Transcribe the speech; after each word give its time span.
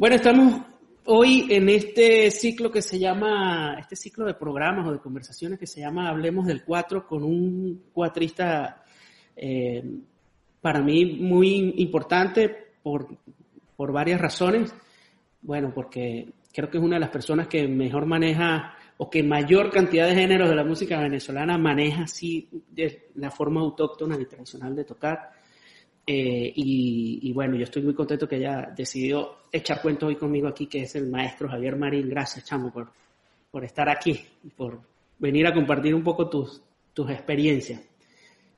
Bueno, 0.00 0.16
estamos 0.16 0.62
hoy 1.04 1.46
en 1.50 1.68
este 1.68 2.30
ciclo 2.30 2.70
que 2.70 2.80
se 2.80 2.98
llama, 2.98 3.76
este 3.78 3.96
ciclo 3.96 4.24
de 4.24 4.32
programas 4.32 4.88
o 4.88 4.92
de 4.92 4.98
conversaciones 4.98 5.58
que 5.58 5.66
se 5.66 5.80
llama 5.80 6.08
Hablemos 6.08 6.46
del 6.46 6.64
Cuatro 6.64 7.06
con 7.06 7.22
un 7.22 7.82
cuatrista 7.92 8.82
eh, 9.36 9.84
para 10.58 10.80
mí 10.80 11.18
muy 11.20 11.74
importante 11.76 12.48
por, 12.82 13.08
por 13.76 13.92
varias 13.92 14.18
razones. 14.18 14.74
Bueno, 15.42 15.70
porque 15.74 16.32
creo 16.50 16.70
que 16.70 16.78
es 16.78 16.82
una 16.82 16.96
de 16.96 17.00
las 17.00 17.10
personas 17.10 17.46
que 17.46 17.68
mejor 17.68 18.06
maneja 18.06 18.74
o 18.96 19.10
que 19.10 19.22
mayor 19.22 19.70
cantidad 19.70 20.06
de 20.06 20.14
géneros 20.14 20.48
de 20.48 20.56
la 20.56 20.64
música 20.64 20.98
venezolana 20.98 21.58
maneja 21.58 22.04
así 22.04 22.48
de 22.70 23.10
la 23.16 23.30
forma 23.30 23.60
autóctona 23.60 24.16
y 24.18 24.24
tradicional 24.24 24.74
de 24.74 24.84
tocar. 24.84 25.39
Eh, 26.12 26.52
y, 26.56 27.32
bueno, 27.32 27.54
yo 27.54 27.62
estoy 27.62 27.82
muy 27.82 27.94
contento 27.94 28.26
que 28.26 28.34
haya 28.34 28.72
decidido 28.76 29.42
echar 29.52 29.80
cuento 29.80 30.06
hoy 30.06 30.16
conmigo 30.16 30.48
aquí, 30.48 30.66
que 30.66 30.82
es 30.82 30.96
el 30.96 31.08
maestro 31.08 31.48
Javier 31.48 31.76
Marín. 31.76 32.08
Gracias, 32.08 32.44
chamo, 32.46 32.72
por, 32.72 32.90
por 33.48 33.64
estar 33.64 33.88
aquí 33.88 34.20
y 34.42 34.48
por 34.48 34.80
venir 35.20 35.46
a 35.46 35.54
compartir 35.54 35.94
un 35.94 36.02
poco 36.02 36.28
tus, 36.28 36.60
tus 36.92 37.08
experiencias. 37.10 37.80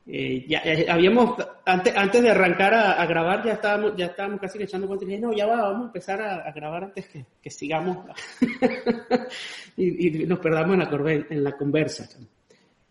Eh, 0.06 0.46
ya, 0.48 0.62
habíamos, 0.88 1.36
antes, 1.66 1.94
antes 1.94 2.22
de 2.22 2.30
arrancar 2.30 2.72
a, 2.72 3.04
grabar, 3.04 3.44
ya 3.44 3.52
estábamos, 3.52 3.96
ya 3.98 4.06
estábamos 4.06 4.40
casi 4.40 4.62
echando 4.62 4.86
cuenta 4.86 5.04
y 5.04 5.08
dije, 5.08 5.20
no, 5.20 5.34
ya 5.34 5.46
va, 5.46 5.60
vamos 5.60 5.82
a 5.82 5.86
empezar 5.88 6.22
a, 6.22 6.50
grabar 6.52 6.84
antes 6.84 7.06
que, 7.06 7.26
que 7.42 7.50
sigamos 7.50 7.98
y, 9.76 10.24
nos 10.24 10.38
perdamos 10.38 10.72
en 10.72 10.78
la, 10.78 11.12
en 11.28 11.44
la 11.44 11.52
conversa. 11.52 12.08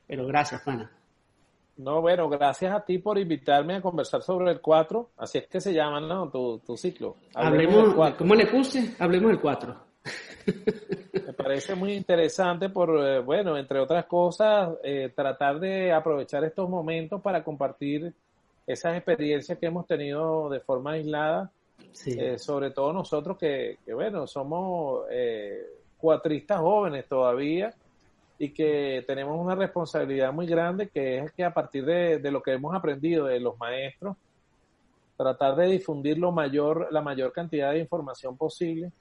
Pero 0.05 0.27
gracias, 0.27 0.61
pana. 0.61 1.00
No, 1.81 1.99
bueno, 1.99 2.29
gracias 2.29 2.71
a 2.71 2.85
ti 2.85 2.99
por 2.99 3.17
invitarme 3.17 3.75
a 3.75 3.81
conversar 3.81 4.21
sobre 4.21 4.51
el 4.51 4.61
4. 4.61 5.09
Así 5.17 5.39
es 5.39 5.47
que 5.47 5.59
se 5.59 5.73
llama, 5.73 5.99
¿no? 5.99 6.29
Tu, 6.29 6.59
tu 6.59 6.77
ciclo. 6.77 7.15
Hablemos, 7.33 7.95
¿cómo 8.17 8.35
le 8.35 8.45
puse? 8.45 8.95
Hablemos 8.99 9.31
del 9.31 9.41
4. 9.41 9.75
Me 11.25 11.33
parece 11.33 11.73
muy 11.73 11.93
interesante 11.93 12.69
por, 12.69 13.03
eh, 13.03 13.19
bueno, 13.21 13.57
entre 13.57 13.79
otras 13.79 14.05
cosas, 14.05 14.75
eh, 14.83 15.11
tratar 15.15 15.59
de 15.59 15.91
aprovechar 15.91 16.43
estos 16.43 16.69
momentos 16.69 17.19
para 17.19 17.43
compartir 17.43 18.13
esas 18.67 18.95
experiencias 18.95 19.57
que 19.57 19.65
hemos 19.65 19.87
tenido 19.87 20.49
de 20.49 20.59
forma 20.59 20.91
aislada, 20.91 21.52
eh, 22.05 22.37
sobre 22.37 22.69
todo 22.69 22.93
nosotros 22.93 23.39
que, 23.39 23.79
que 23.83 23.93
bueno, 23.95 24.27
somos 24.27 25.05
cuatristas 25.97 26.59
jóvenes 26.59 27.07
todavía 27.07 27.73
y 28.42 28.50
que 28.50 29.03
tenemos 29.06 29.39
una 29.39 29.53
responsabilidad 29.53 30.34
muy 30.34 30.47
grande 30.47 30.89
que 30.89 31.20
es 31.20 31.31
que 31.31 31.44
a 31.44 31.53
partir 31.53 31.86
de, 31.86 32.31
lo 32.31 32.42
que 32.42 32.53
hemos 32.53 32.73
aprendido 32.73 33.28
de 33.28 33.39
los 33.39 33.56
maestros, 33.59 34.17
tratar 35.16 35.56
de 35.56 35.67
difundir 35.67 36.17
lo 36.17 36.31
mayor, 36.31 36.88
la 36.89 37.03
mayor 37.03 37.31
cantidad 37.33 37.72
de 37.72 37.78
información 37.78 38.36
posible 38.36 38.92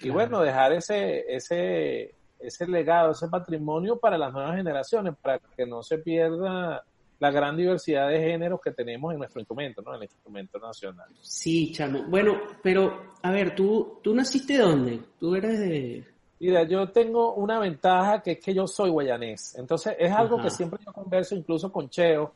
y 0.00 0.08
bueno, 0.08 0.40
dejar 0.40 0.72
ese, 0.72 1.22
ese, 1.28 2.14
ese 2.40 2.66
legado, 2.66 3.12
ese 3.12 3.28
patrimonio 3.28 3.98
para 3.98 4.16
las 4.16 4.32
nuevas 4.32 4.56
generaciones, 4.56 5.16
para 5.20 5.38
que 5.54 5.66
no 5.66 5.82
se 5.82 5.98
pierda 5.98 6.82
la 7.18 7.30
gran 7.30 7.58
diversidad 7.58 8.08
de 8.08 8.20
géneros 8.20 8.58
que 8.62 8.70
tenemos 8.70 9.12
en 9.12 9.18
nuestro 9.18 9.38
instrumento, 9.38 9.82
¿no? 9.82 9.90
En 9.90 9.98
el 9.98 10.04
instrumento 10.04 10.58
nacional. 10.58 11.08
Sí, 11.20 11.72
Chamo. 11.72 12.04
Bueno, 12.08 12.40
pero, 12.62 13.12
a 13.22 13.30
ver, 13.30 13.54
¿tú, 13.54 14.00
tú 14.02 14.14
naciste 14.14 14.56
dónde? 14.56 14.98
¿Tú 15.20 15.34
eres 15.36 15.60
de, 15.60 16.11
Mira, 16.42 16.64
yo 16.64 16.88
tengo 16.88 17.34
una 17.34 17.60
ventaja 17.60 18.20
que 18.20 18.32
es 18.32 18.40
que 18.40 18.52
yo 18.52 18.66
soy 18.66 18.90
guayanés. 18.90 19.56
Entonces, 19.56 19.94
es 19.96 20.10
algo 20.10 20.42
que 20.42 20.50
siempre 20.50 20.80
yo 20.84 20.92
converso 20.92 21.36
incluso 21.36 21.70
con 21.70 21.88
Cheo, 21.88 22.32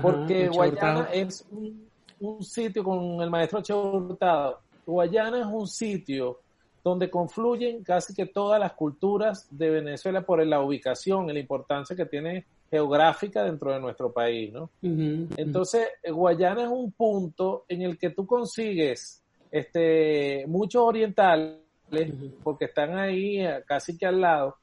porque 0.00 0.48
Guayana 0.48 1.08
es 1.12 1.44
un, 1.50 2.44
sitio 2.44 2.84
con 2.84 3.20
el 3.20 3.28
maestro 3.28 3.60
Cheo 3.60 3.90
Hurtado. 3.90 4.60
Guayana 4.86 5.40
es 5.40 5.46
un 5.46 5.66
sitio 5.66 6.38
donde 6.84 7.10
confluyen 7.10 7.82
casi 7.82 8.14
que 8.14 8.26
todas 8.26 8.60
las 8.60 8.74
culturas 8.74 9.48
de 9.50 9.68
Venezuela 9.68 10.22
por 10.22 10.46
la 10.46 10.60
ubicación 10.60 11.26
la 11.26 11.40
importancia 11.40 11.96
que 11.96 12.06
tiene 12.06 12.46
geográfica 12.70 13.42
dentro 13.42 13.72
de 13.72 13.80
nuestro 13.80 14.12
país, 14.12 14.52
¿no? 14.52 14.70
Entonces, 14.80 15.88
Guayana 16.08 16.62
es 16.62 16.70
un 16.70 16.92
punto 16.92 17.64
en 17.66 17.82
el 17.82 17.98
que 17.98 18.10
tú 18.10 18.24
consigues 18.28 19.24
este, 19.50 20.44
muchos 20.46 20.82
orientales 20.82 21.56
porque 22.42 22.66
están 22.66 22.96
ahí 22.96 23.40
eh, 23.40 23.62
casi 23.66 23.96
que 23.96 24.06
al 24.06 24.20
lado, 24.20 24.56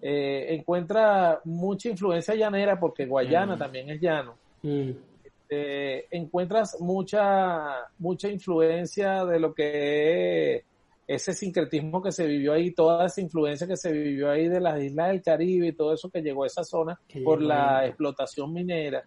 eh, 0.00 0.54
encuentra 0.54 1.40
mucha 1.44 1.88
influencia 1.88 2.34
llanera, 2.34 2.78
porque 2.78 3.06
Guayana 3.06 3.56
mm. 3.56 3.58
también 3.58 3.90
es 3.90 4.00
llano. 4.00 4.34
Mm. 4.62 4.90
Este, 5.24 6.16
encuentras 6.16 6.80
mucha, 6.80 7.90
mucha 7.98 8.28
influencia 8.28 9.24
de 9.24 9.38
lo 9.38 9.54
que 9.54 10.56
es 10.56 10.64
ese 11.06 11.34
sincretismo 11.34 12.00
que 12.02 12.10
se 12.10 12.26
vivió 12.26 12.54
ahí, 12.54 12.70
toda 12.70 13.06
esa 13.06 13.20
influencia 13.20 13.66
que 13.66 13.76
se 13.76 13.92
vivió 13.92 14.30
ahí 14.30 14.48
de 14.48 14.60
las 14.60 14.80
islas 14.80 15.08
del 15.08 15.22
Caribe 15.22 15.68
y 15.68 15.72
todo 15.72 15.92
eso 15.92 16.08
que 16.08 16.22
llegó 16.22 16.44
a 16.44 16.46
esa 16.46 16.64
zona 16.64 16.98
por 17.24 17.42
la 17.42 17.86
explotación 17.86 18.52
minera 18.52 19.04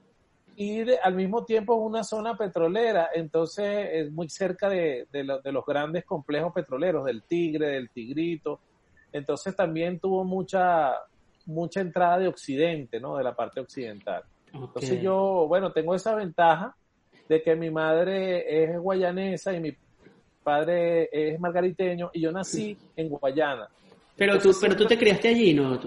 y 0.57 0.89
al 1.03 1.15
mismo 1.15 1.43
tiempo 1.43 1.75
es 1.75 1.81
una 1.81 2.03
zona 2.03 2.37
petrolera, 2.37 3.09
entonces 3.13 3.89
es 3.91 4.11
muy 4.11 4.29
cerca 4.29 4.69
de, 4.69 5.07
de, 5.11 5.23
los 5.23 5.65
grandes 5.65 6.05
complejos 6.05 6.53
petroleros, 6.53 7.05
del 7.05 7.23
Tigre, 7.23 7.67
del 7.67 7.89
Tigrito, 7.89 8.59
entonces 9.11 9.55
también 9.55 9.99
tuvo 9.99 10.23
mucha, 10.23 10.93
mucha 11.45 11.81
entrada 11.81 12.19
de 12.19 12.27
Occidente, 12.27 12.99
¿no? 12.99 13.17
De 13.17 13.23
la 13.23 13.35
parte 13.35 13.59
occidental. 13.59 14.23
Entonces 14.53 15.01
yo, 15.01 15.45
bueno, 15.47 15.71
tengo 15.73 15.93
esa 15.93 16.15
ventaja 16.15 16.75
de 17.27 17.41
que 17.41 17.55
mi 17.55 17.69
madre 17.69 18.63
es 18.63 18.79
guayanesa 18.79 19.53
y 19.53 19.59
mi 19.59 19.75
padre 20.43 21.09
es 21.11 21.39
margariteño 21.39 22.11
y 22.13 22.21
yo 22.21 22.31
nací 22.31 22.77
en 22.95 23.09
Guayana. 23.09 23.67
Pero 24.15 24.39
tú, 24.39 24.51
pero 24.61 24.75
tú 24.75 24.85
te 24.85 24.97
criaste 24.97 25.29
allí, 25.29 25.53
¿no? 25.53 25.77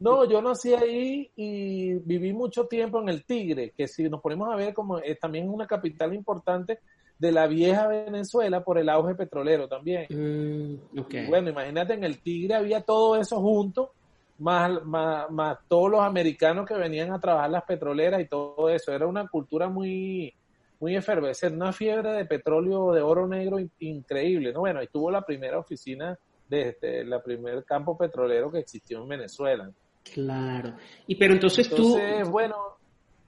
No, 0.00 0.24
yo 0.24 0.40
nací 0.40 0.72
ahí 0.72 1.30
y 1.36 1.92
viví 1.92 2.32
mucho 2.32 2.66
tiempo 2.66 3.00
en 3.02 3.10
el 3.10 3.24
Tigre, 3.24 3.72
que 3.76 3.86
si 3.86 4.08
nos 4.08 4.22
ponemos 4.22 4.48
a 4.50 4.56
ver 4.56 4.72
como 4.72 4.98
es 4.98 5.20
también 5.20 5.48
una 5.48 5.66
capital 5.66 6.14
importante 6.14 6.78
de 7.18 7.32
la 7.32 7.46
vieja 7.46 7.86
Venezuela 7.86 8.64
por 8.64 8.78
el 8.78 8.88
auge 8.88 9.14
petrolero 9.14 9.68
también. 9.68 10.06
Mm, 10.08 11.28
bueno, 11.28 11.50
imagínate, 11.50 11.92
en 11.92 12.04
el 12.04 12.18
Tigre 12.22 12.54
había 12.54 12.80
todo 12.80 13.16
eso 13.16 13.38
junto, 13.40 13.92
más, 14.38 14.82
más, 14.86 15.30
más, 15.30 15.58
todos 15.68 15.90
los 15.90 16.00
americanos 16.00 16.66
que 16.66 16.74
venían 16.74 17.12
a 17.12 17.20
trabajar 17.20 17.50
las 17.50 17.64
petroleras 17.64 18.22
y 18.22 18.24
todo 18.24 18.70
eso. 18.70 18.92
Era 18.92 19.06
una 19.06 19.28
cultura 19.28 19.68
muy, 19.68 20.32
muy 20.80 20.96
efervescente, 20.96 21.56
una 21.56 21.74
fiebre 21.74 22.12
de 22.12 22.24
petróleo, 22.24 22.92
de 22.92 23.02
oro 23.02 23.28
negro 23.28 23.58
increíble. 23.80 24.50
¿no? 24.54 24.60
Bueno, 24.60 24.80
ahí 24.80 24.88
tuvo 24.90 25.10
la 25.10 25.20
primera 25.20 25.58
oficina 25.58 26.18
de 26.48 26.70
este, 26.70 27.04
la 27.04 27.22
primer 27.22 27.64
campo 27.64 27.98
petrolero 27.98 28.50
que 28.50 28.60
existió 28.60 29.02
en 29.02 29.08
Venezuela. 29.08 29.70
Claro. 30.02 30.74
Y 31.06 31.14
pero 31.16 31.34
entonces, 31.34 31.70
entonces 31.70 32.24
tú 32.24 32.30
bueno, 32.30 32.56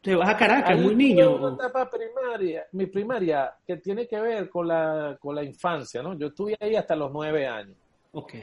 te 0.03 0.17
vas 0.17 0.31
a 0.31 0.37
Caracas, 0.37 0.81
muy 0.81 0.97
niño. 0.97 1.37
Una 1.37 1.55
etapa 1.55 1.89
primaria, 1.89 2.67
mi 2.73 2.87
primaria, 2.87 3.55
que 3.65 3.77
tiene 3.77 4.09
que 4.09 4.21
ver 4.21 4.51
con 4.51 4.67
la, 4.67 5.17
con 5.21 5.35
la 5.35 5.45
infancia, 5.45 6.03
¿no? 6.03 6.19
Yo 6.19 6.27
estuve 6.27 6.57
ahí 6.61 6.75
hasta 6.75 6.97
los 6.97 7.13
nueve 7.13 7.47
años. 7.47 7.77
Ok. 8.11 8.35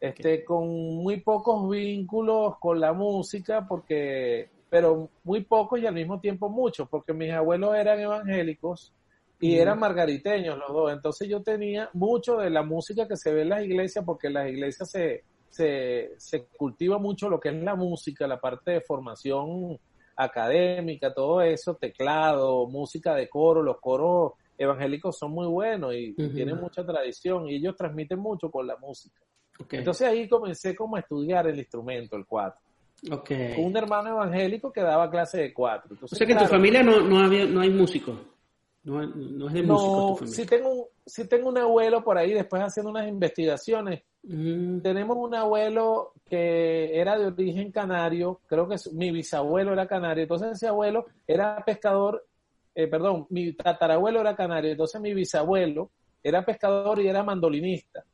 Este, 0.00 0.42
con 0.42 0.68
muy 0.68 1.20
pocos 1.20 1.68
vínculos 1.68 2.58
con 2.58 2.80
la 2.80 2.94
música, 2.94 3.66
porque, 3.68 4.48
pero 4.70 5.10
muy 5.22 5.44
pocos 5.44 5.78
y 5.78 5.86
al 5.86 5.94
mismo 5.94 6.18
tiempo 6.18 6.48
muchos, 6.48 6.88
porque 6.88 7.12
mis 7.12 7.30
abuelos 7.30 7.76
eran 7.76 8.00
evangélicos 8.00 8.94
y 9.38 9.56
eran 9.56 9.78
margariteños 9.78 10.56
los 10.56 10.72
dos. 10.72 10.92
Entonces 10.92 11.28
yo 11.28 11.42
tenía 11.42 11.90
mucho 11.92 12.38
de 12.38 12.48
la 12.48 12.62
música 12.62 13.06
que 13.06 13.16
se 13.16 13.34
ve 13.34 13.42
en 13.42 13.50
las 13.50 13.62
iglesias, 13.62 14.02
porque 14.04 14.30
las 14.30 14.48
iglesias 14.48 14.90
se, 14.90 15.24
se, 15.52 16.14
se 16.16 16.46
cultiva 16.46 16.98
mucho 16.98 17.28
lo 17.28 17.38
que 17.38 17.50
es 17.50 17.62
la 17.62 17.76
música, 17.76 18.26
la 18.26 18.40
parte 18.40 18.72
de 18.72 18.80
formación 18.80 19.78
académica, 20.16 21.12
todo 21.12 21.42
eso, 21.42 21.74
teclado, 21.74 22.66
música 22.66 23.14
de 23.14 23.28
coro, 23.28 23.62
los 23.62 23.78
coros 23.78 24.32
evangélicos 24.56 25.18
son 25.18 25.32
muy 25.32 25.46
buenos 25.46 25.94
y 25.94 26.14
tienen 26.14 26.58
mucha 26.58 26.84
tradición 26.86 27.48
y 27.48 27.56
ellos 27.56 27.76
transmiten 27.76 28.18
mucho 28.18 28.50
con 28.50 28.66
la 28.66 28.76
música. 28.76 29.20
Entonces 29.70 30.08
ahí 30.08 30.26
comencé 30.26 30.74
como 30.74 30.96
a 30.96 31.00
estudiar 31.00 31.46
el 31.46 31.58
instrumento, 31.58 32.16
el 32.16 32.26
cuatro. 32.26 32.60
Okay. 33.10 33.54
Con 33.54 33.66
un 33.66 33.76
hermano 33.76 34.10
evangélico 34.10 34.72
que 34.72 34.80
daba 34.80 35.10
clase 35.10 35.38
de 35.38 35.52
cuatro. 35.52 35.96
o 36.00 36.06
sea 36.06 36.26
que 36.26 36.32
en 36.32 36.38
tu 36.38 36.46
familia 36.46 36.82
no, 36.82 37.00
no, 37.00 37.18
había, 37.18 37.44
no 37.44 37.60
hay 37.60 37.70
músicos. 37.70 38.16
No, 38.84 39.04
no 39.04 39.48
es 39.48 39.54
de 39.54 39.62
músico 39.62 40.16
tu 40.18 40.26
Sí 40.26 40.46
tengo, 40.46 40.72
un, 40.72 40.84
sí 41.04 41.28
tengo 41.28 41.48
un 41.50 41.58
abuelo 41.58 42.02
por 42.02 42.16
ahí 42.16 42.32
después 42.32 42.62
haciendo 42.62 42.90
unas 42.90 43.06
investigaciones 43.06 44.02
Mm. 44.24 44.80
Tenemos 44.80 45.16
un 45.16 45.34
abuelo 45.34 46.12
que 46.24 46.98
era 46.98 47.18
de 47.18 47.26
origen 47.26 47.72
canario, 47.72 48.40
creo 48.46 48.68
que 48.68 48.76
mi 48.92 49.10
bisabuelo 49.10 49.72
era 49.72 49.86
canario, 49.86 50.22
entonces 50.22 50.52
ese 50.52 50.68
abuelo 50.68 51.06
era 51.26 51.62
pescador, 51.64 52.24
eh, 52.74 52.86
perdón, 52.86 53.26
mi 53.30 53.52
tatarabuelo 53.52 54.20
era 54.20 54.36
canario, 54.36 54.70
entonces 54.70 55.00
mi 55.00 55.12
bisabuelo 55.12 55.90
era 56.22 56.44
pescador 56.44 57.00
y 57.00 57.08
era 57.08 57.22
mandolinista. 57.22 58.04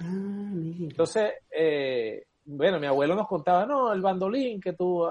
Ah, 0.00 0.52
entonces, 0.80 1.32
eh, 1.50 2.24
bueno, 2.46 2.80
mi 2.80 2.86
abuelo 2.86 3.14
nos 3.14 3.28
contaba, 3.28 3.66
no, 3.66 3.92
el 3.92 4.00
bandolín 4.00 4.60
que 4.60 4.72
tú, 4.72 5.06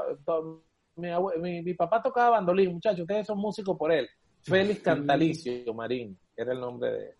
mi, 0.95 1.61
mi, 1.61 1.73
papá 1.75 2.01
tocaba 2.01 2.31
bandolín, 2.31 2.73
muchachos, 2.73 3.01
ustedes 3.01 3.27
son 3.27 3.37
músicos 3.37 3.77
por 3.77 3.91
él. 3.91 4.09
Félix 4.41 4.81
Cantalicio 4.81 5.73
Marín, 5.73 6.17
era 6.35 6.53
el 6.53 6.59
nombre 6.59 6.91
de 6.91 7.05
él. 7.09 7.15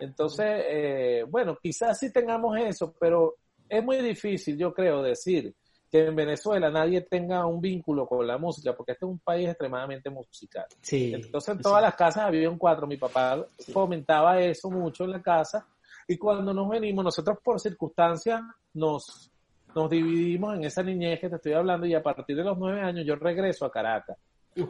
Entonces, 0.00 0.46
eh, 0.68 1.24
bueno, 1.28 1.56
quizás 1.62 1.98
sí 1.98 2.12
tengamos 2.12 2.56
eso, 2.58 2.94
pero 2.98 3.36
es 3.68 3.84
muy 3.84 3.98
difícil, 3.98 4.58
yo 4.58 4.72
creo, 4.72 5.02
decir 5.02 5.54
que 5.90 6.06
en 6.06 6.14
Venezuela 6.14 6.70
nadie 6.70 7.00
tenga 7.02 7.44
un 7.46 7.60
vínculo 7.60 8.06
con 8.06 8.24
la 8.24 8.38
música, 8.38 8.74
porque 8.76 8.92
este 8.92 9.04
es 9.04 9.10
un 9.10 9.18
país 9.18 9.48
extremadamente 9.48 10.08
musical. 10.08 10.66
Sí, 10.80 11.12
Entonces 11.12 11.56
en 11.56 11.60
todas 11.60 11.82
las 11.82 11.96
casas 11.96 12.24
había 12.24 12.48
un 12.48 12.58
cuatro. 12.58 12.86
Mi 12.86 12.96
papá 12.96 13.44
fomentaba 13.72 14.40
eso 14.40 14.70
mucho 14.70 15.04
en 15.04 15.10
la 15.10 15.20
casa. 15.20 15.66
Y 16.06 16.16
cuando 16.16 16.54
nos 16.54 16.68
venimos, 16.68 17.04
nosotros 17.04 17.38
por 17.42 17.58
circunstancias 17.58 18.40
nos, 18.74 19.32
nos 19.74 19.90
dividimos 19.90 20.54
en 20.56 20.64
esa 20.64 20.84
niñez 20.84 21.18
que 21.18 21.28
te 21.28 21.36
estoy 21.36 21.54
hablando 21.54 21.86
y 21.86 21.94
a 21.94 22.02
partir 22.02 22.36
de 22.36 22.44
los 22.44 22.56
nueve 22.56 22.80
años 22.82 23.04
yo 23.04 23.16
regreso 23.16 23.66
a 23.66 23.72
Caracas. 23.72 24.16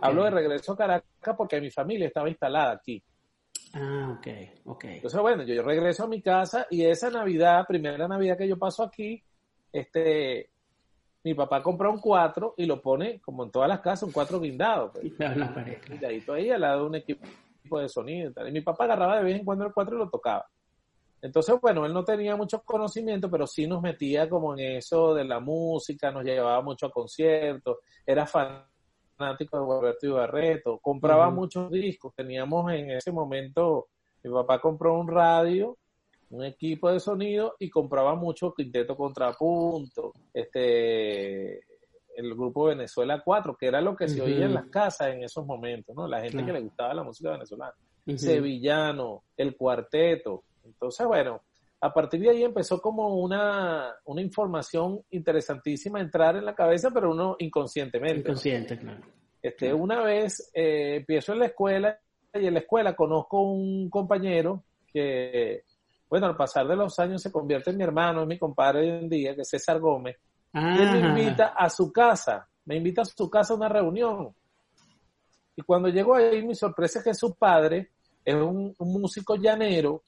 Hablo 0.00 0.24
de 0.24 0.30
regreso 0.30 0.72
a 0.72 0.76
Caracas 0.76 1.36
porque 1.36 1.60
mi 1.60 1.70
familia 1.70 2.06
estaba 2.06 2.30
instalada 2.30 2.72
aquí. 2.72 3.02
Ah, 3.72 4.16
ok, 4.18 4.26
ok. 4.64 4.84
Entonces, 4.84 5.20
bueno, 5.20 5.42
yo, 5.44 5.54
yo 5.54 5.62
regreso 5.62 6.04
a 6.04 6.08
mi 6.08 6.20
casa 6.20 6.66
y 6.70 6.84
esa 6.84 7.10
Navidad, 7.10 7.64
primera 7.68 8.08
Navidad 8.08 8.36
que 8.36 8.48
yo 8.48 8.58
paso 8.58 8.82
aquí, 8.82 9.22
este, 9.72 10.50
mi 11.22 11.34
papá 11.34 11.62
compra 11.62 11.90
un 11.90 12.00
cuatro 12.00 12.54
y 12.56 12.66
lo 12.66 12.80
pone, 12.80 13.20
como 13.20 13.44
en 13.44 13.50
todas 13.50 13.68
las 13.68 13.80
casas, 13.80 14.04
un 14.04 14.12
cuatro 14.12 14.40
guindado. 14.40 14.92
Pues. 14.92 15.04
Ahí 16.32 16.50
al 16.50 16.60
lado 16.60 16.80
de 16.80 16.86
un 16.86 16.94
equipo 16.96 17.26
de 17.78 17.88
sonido 17.88 18.30
y 18.30 18.32
tal. 18.32 18.48
Y 18.48 18.52
mi 18.52 18.62
papá 18.62 18.84
agarraba 18.84 19.18
de 19.18 19.24
vez 19.24 19.38
en 19.38 19.44
cuando 19.44 19.66
el 19.66 19.72
cuatro 19.72 19.96
y 19.96 19.98
lo 19.98 20.08
tocaba. 20.08 20.46
Entonces, 21.22 21.54
bueno, 21.60 21.84
él 21.84 21.92
no 21.92 22.02
tenía 22.02 22.34
mucho 22.34 22.62
conocimiento, 22.62 23.30
pero 23.30 23.46
sí 23.46 23.66
nos 23.66 23.82
metía 23.82 24.28
como 24.28 24.54
en 24.56 24.76
eso 24.76 25.14
de 25.14 25.24
la 25.24 25.38
música, 25.38 26.10
nos 26.10 26.24
llevaba 26.24 26.62
mucho 26.62 26.86
a 26.86 26.90
conciertos, 26.90 27.76
era 28.06 28.26
fanático 29.20 29.58
de 29.58 29.64
Gualberto 29.64 30.06
y 30.06 30.10
Barreto, 30.10 30.78
compraba 30.78 31.30
muchos 31.30 31.70
discos, 31.70 32.14
teníamos 32.14 32.72
en 32.72 32.90
ese 32.90 33.12
momento, 33.12 33.88
mi 34.22 34.30
papá 34.30 34.60
compró 34.60 34.98
un 34.98 35.08
radio, 35.08 35.76
un 36.30 36.44
equipo 36.44 36.90
de 36.90 37.00
sonido 37.00 37.54
y 37.58 37.68
compraba 37.68 38.14
mucho 38.14 38.54
quinteto 38.54 38.96
contrapunto, 38.96 40.14
este, 40.32 41.58
el 42.16 42.34
grupo 42.34 42.64
Venezuela 42.64 43.20
4, 43.22 43.56
que 43.56 43.66
era 43.66 43.80
lo 43.80 43.94
que 43.94 44.08
se 44.08 44.22
oía 44.22 44.46
en 44.46 44.54
las 44.54 44.66
casas 44.66 45.08
en 45.08 45.24
esos 45.24 45.44
momentos, 45.44 45.94
¿no? 45.94 46.08
La 46.08 46.20
gente 46.20 46.44
que 46.44 46.52
le 46.52 46.60
gustaba 46.60 46.94
la 46.94 47.02
música 47.02 47.32
venezolana. 47.32 47.74
Sevillano, 48.16 49.24
el 49.36 49.56
cuarteto. 49.56 50.44
Entonces, 50.64 51.06
bueno, 51.06 51.42
a 51.82 51.92
partir 51.92 52.20
de 52.20 52.30
ahí 52.30 52.44
empezó 52.44 52.80
como 52.80 53.16
una, 53.16 53.94
una 54.04 54.20
información 54.20 55.00
interesantísima 55.10 56.00
entrar 56.00 56.36
en 56.36 56.44
la 56.44 56.54
cabeza, 56.54 56.90
pero 56.90 57.10
uno 57.10 57.36
inconscientemente. 57.38 58.20
Inconsciente, 58.20 58.78
claro. 58.78 59.00
Este, 59.40 59.72
Una 59.72 60.02
vez 60.02 60.50
eh, 60.52 60.96
empiezo 60.96 61.32
en 61.32 61.38
la 61.38 61.46
escuela 61.46 61.98
y 62.34 62.46
en 62.46 62.52
la 62.52 62.60
escuela 62.60 62.94
conozco 62.94 63.40
un 63.40 63.88
compañero 63.88 64.64
que, 64.92 65.64
bueno, 66.10 66.26
al 66.26 66.36
pasar 66.36 66.68
de 66.68 66.76
los 66.76 66.98
años 66.98 67.22
se 67.22 67.32
convierte 67.32 67.70
en 67.70 67.78
mi 67.78 67.84
hermano, 67.84 68.22
es 68.22 68.28
mi 68.28 68.38
compadre 68.38 68.80
hoy 68.80 68.88
en 68.88 69.08
día, 69.08 69.34
que 69.34 69.40
es 69.40 69.48
César 69.48 69.80
Gómez. 69.80 70.18
Y 70.52 70.58
él 70.58 70.90
me 70.90 71.08
invita 71.08 71.54
a 71.56 71.70
su 71.70 71.90
casa, 71.90 72.46
me 72.66 72.76
invita 72.76 73.02
a 73.02 73.06
su 73.06 73.30
casa 73.30 73.54
a 73.54 73.56
una 73.56 73.68
reunión. 73.68 74.34
Y 75.56 75.62
cuando 75.62 75.88
llego 75.88 76.14
ahí, 76.14 76.44
mi 76.44 76.54
sorpresa 76.54 76.98
es 76.98 77.04
que 77.06 77.14
su 77.14 77.34
padre 77.36 77.90
es 78.22 78.34
un 78.34 78.74
músico 78.78 79.36
llanero 79.36 80.02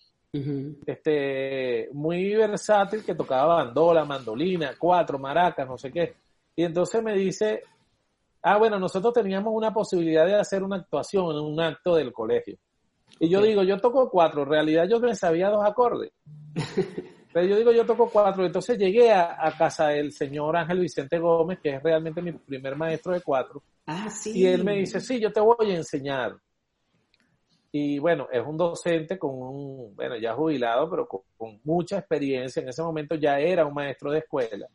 este, 0.86 1.88
muy 1.92 2.34
versátil 2.34 3.04
que 3.04 3.14
tocaba 3.14 3.56
bandola, 3.56 4.04
mandolina, 4.04 4.74
cuatro, 4.78 5.18
maracas, 5.18 5.68
no 5.68 5.76
sé 5.76 5.92
qué. 5.92 6.14
Y 6.56 6.64
entonces 6.64 7.02
me 7.02 7.14
dice, 7.14 7.62
ah, 8.42 8.58
bueno, 8.58 8.78
nosotros 8.78 9.12
teníamos 9.12 9.52
una 9.54 9.72
posibilidad 9.72 10.26
de 10.26 10.36
hacer 10.36 10.62
una 10.62 10.76
actuación 10.76 11.32
en 11.32 11.42
un 11.42 11.60
acto 11.60 11.96
del 11.96 12.12
colegio. 12.12 12.56
Y 13.20 13.28
yo 13.28 13.42
digo, 13.42 13.62
yo 13.62 13.78
toco 13.78 14.08
cuatro, 14.10 14.42
en 14.42 14.48
realidad 14.48 14.88
yo 14.88 14.98
me 15.00 15.14
sabía 15.14 15.50
dos 15.50 15.64
acordes. 15.64 16.12
Pero 17.32 17.46
yo 17.46 17.56
digo, 17.56 17.72
yo 17.72 17.86
toco 17.86 18.10
cuatro. 18.10 18.44
Entonces 18.44 18.78
llegué 18.78 19.10
a, 19.10 19.54
casa 19.56 19.88
del 19.88 20.12
señor 20.12 20.56
Ángel 20.56 20.80
Vicente 20.80 21.18
Gómez, 21.18 21.58
que 21.62 21.70
es 21.76 21.82
realmente 21.82 22.20
mi 22.20 22.32
primer 22.32 22.76
maestro 22.76 23.14
de 23.14 23.22
cuatro. 23.22 23.62
Ah, 23.86 24.10
sí. 24.10 24.32
Y 24.38 24.46
él 24.46 24.64
me 24.64 24.76
dice, 24.76 25.00
sí, 25.00 25.18
yo 25.18 25.32
te 25.32 25.40
voy 25.40 25.72
a 25.72 25.76
enseñar. 25.76 26.36
Y 27.74 27.98
bueno, 27.98 28.28
es 28.30 28.42
un 28.46 28.58
docente 28.58 29.18
con 29.18 29.30
un, 29.30 29.96
bueno, 29.96 30.16
ya 30.16 30.34
jubilado, 30.34 30.90
pero 30.90 31.08
con, 31.08 31.60
mucha 31.64 31.98
experiencia. 31.98 32.62
En 32.62 32.68
ese 32.68 32.82
momento 32.82 33.14
ya 33.14 33.38
era 33.38 33.64
un 33.64 33.72
maestro 33.72 34.12
de 34.12 34.18
escuela. 34.18 34.68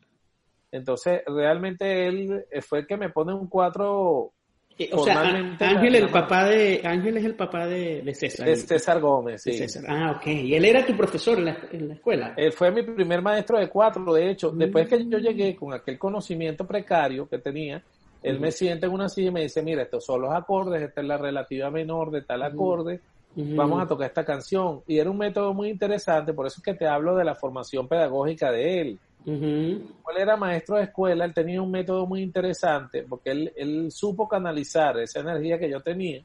Entonces, 0.72 1.22
realmente 1.26 2.08
él 2.08 2.44
fue 2.60 2.80
el 2.80 2.86
que 2.86 2.96
me 2.96 3.10
pone 3.10 3.32
un 3.32 3.46
cuatro 3.46 4.32
eh, 4.78 4.90
o 4.92 5.02
sea, 5.02 5.22
Ángel, 5.22 5.96
el 5.96 6.08
papá 6.08 6.48
de, 6.48 6.80
Ángel 6.84 7.16
es 7.16 7.24
el 7.24 7.34
papá 7.34 7.66
de, 7.66 8.14
César. 8.14 8.46
De 8.46 8.54
César 8.54 9.00
Gómez, 9.00 9.42
sí. 9.42 9.58
Ah, 9.88 10.14
ok. 10.16 10.26
¿Y 10.28 10.54
él 10.54 10.64
era 10.64 10.86
tu 10.86 10.96
profesor 10.96 11.36
en 11.38 11.46
la, 11.46 11.58
en 11.72 11.88
la, 11.88 11.94
escuela? 11.94 12.34
Él 12.36 12.52
fue 12.52 12.70
mi 12.70 12.82
primer 12.82 13.20
maestro 13.20 13.58
de 13.58 13.68
cuatro, 13.68 14.14
de 14.14 14.30
hecho. 14.30 14.50
Después 14.50 14.88
que 14.88 15.04
yo 15.04 15.18
llegué 15.18 15.56
con 15.56 15.74
aquel 15.74 15.98
conocimiento 15.98 16.64
precario 16.64 17.28
que 17.28 17.38
tenía, 17.38 17.82
él 18.22 18.40
me 18.40 18.50
sienta 18.50 18.86
en 18.86 18.92
una 18.92 19.08
silla 19.08 19.28
y 19.28 19.32
me 19.32 19.42
dice, 19.42 19.62
mira, 19.62 19.82
estos 19.82 20.04
son 20.04 20.22
los 20.22 20.34
acordes, 20.34 20.82
esta 20.82 21.00
es 21.00 21.06
la 21.06 21.18
relativa 21.18 21.70
menor 21.70 22.10
de 22.10 22.22
tal 22.22 22.42
acorde, 22.42 23.00
vamos 23.34 23.82
a 23.82 23.86
tocar 23.86 24.08
esta 24.08 24.24
canción. 24.24 24.82
Y 24.86 24.98
era 24.98 25.10
un 25.10 25.18
método 25.18 25.54
muy 25.54 25.68
interesante, 25.68 26.32
por 26.32 26.46
eso 26.46 26.56
es 26.58 26.64
que 26.64 26.74
te 26.74 26.86
hablo 26.86 27.14
de 27.14 27.24
la 27.24 27.34
formación 27.34 27.86
pedagógica 27.86 28.50
de 28.50 28.80
él. 28.80 28.98
Él 29.24 30.16
era 30.16 30.36
maestro 30.36 30.76
de 30.76 30.84
escuela, 30.84 31.24
él 31.24 31.34
tenía 31.34 31.60
un 31.60 31.70
método 31.70 32.06
muy 32.06 32.22
interesante, 32.22 33.04
porque 33.08 33.30
él, 33.30 33.52
él 33.56 33.92
supo 33.92 34.26
canalizar 34.26 34.98
esa 34.98 35.20
energía 35.20 35.58
que 35.58 35.70
yo 35.70 35.80
tenía. 35.80 36.22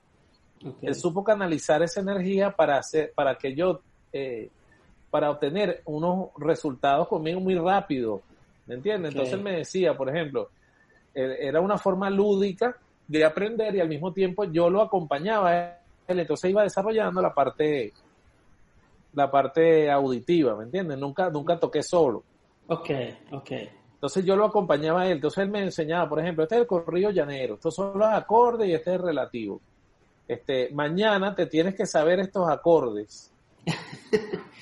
Él 0.82 0.96
supo 0.96 1.24
canalizar 1.24 1.84
esa 1.84 2.00
energía 2.00 2.52
para 2.52 2.78
hacer, 2.78 3.12
para 3.14 3.36
que 3.36 3.54
yo, 3.54 3.82
eh, 4.12 4.50
para 5.12 5.30
obtener 5.30 5.82
unos 5.86 6.30
resultados 6.38 7.08
conmigo 7.08 7.40
muy 7.40 7.56
rápido. 7.56 8.22
¿Me 8.66 8.76
entiendes? 8.76 9.12
Entonces 9.12 9.34
él 9.34 9.44
me 9.44 9.58
decía, 9.58 9.96
por 9.96 10.10
ejemplo, 10.10 10.50
era 11.14 11.62
una 11.62 11.78
forma 11.78 12.10
lúdica 12.10 12.76
de 13.08 13.26
aprender 13.26 13.76
y 13.76 13.80
al 13.80 13.90
mismo 13.90 14.12
tiempo 14.14 14.46
yo 14.46 14.70
lo 14.70 14.82
acompañaba 14.82 15.80
él, 16.08 16.20
entonces 16.20 16.50
iba 16.50 16.64
desarrollando 16.64 17.22
la 17.22 17.34
parte 17.34 17.94
la 19.14 19.30
parte 19.30 19.92
auditiva, 19.92 20.56
¿me 20.56 20.64
entiendes? 20.64 20.98
Nunca, 20.98 21.30
nunca 21.30 21.60
toqué 21.60 21.84
solo. 21.84 22.24
Ok, 22.68 22.90
ok. 23.32 23.52
Entonces 23.94 24.26
yo 24.26 24.36
lo 24.36 24.46
acompañaba 24.46 25.02
a 25.02 25.06
él, 25.06 25.14
entonces 25.14 25.44
él 25.44 25.50
me 25.50 25.62
enseñaba, 25.62 26.10
por 26.10 26.20
ejemplo, 26.20 26.44
este 26.44 26.56
es 26.56 26.62
el 26.62 26.68
corrido 26.68 27.12
llanero, 27.12 27.56
estos 27.56 27.76
son 27.76 27.98
los 27.98 28.08
acordes 28.08 28.68
y 28.68 28.74
este 28.74 28.90
es 28.90 28.96
el 28.98 29.04
relativo. 29.04 29.62
Este, 30.28 30.70
mañana 30.74 31.36
te 31.36 31.46
tienes 31.46 31.76
que 31.76 31.86
saber 31.86 32.20
estos 32.20 32.50
acordes. 32.50 33.32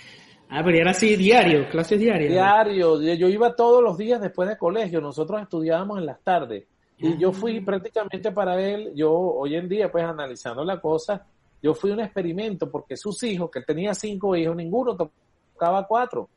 Ah, 0.54 0.62
pero 0.66 0.78
era 0.80 0.92
así 0.92 1.16
diario, 1.16 1.70
clases 1.70 1.98
diarias. 1.98 2.30
Diario, 2.30 3.02
yo 3.02 3.30
iba 3.30 3.56
todos 3.56 3.82
los 3.82 3.98
días 3.98 4.20
después 4.20 4.50
de 4.50 4.58
colegio, 4.58 5.00
nosotros 5.00 5.42
estudiábamos 5.42 6.00
en 6.00 6.06
las 6.06 6.22
tardes. 6.22 6.66
Y 6.98 7.18
yo 7.18 7.32
fui 7.32 7.60
ah. 7.60 7.62
prácticamente 7.66 8.34
para 8.34 8.62
él, 8.62 8.92
yo 8.94 9.14
hoy 9.14 9.56
en 9.56 9.70
día, 9.70 9.90
pues 9.90 10.04
analizando 10.04 10.66
la 10.66 10.82
cosa, 10.82 11.26
yo 11.64 11.74
fui 11.74 11.92
un 11.92 12.02
experimento 12.02 12.70
porque 12.70 12.98
sus 12.98 13.24
hijos, 13.24 13.50
que 13.50 13.60
él 13.60 13.66
tenía 13.66 13.94
cinco 13.94 14.36
hijos, 14.36 14.54
ninguno 14.58 14.98
tocaba 14.98 15.88
cuatro. 15.88 16.28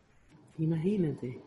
Imagínate. 0.59 1.41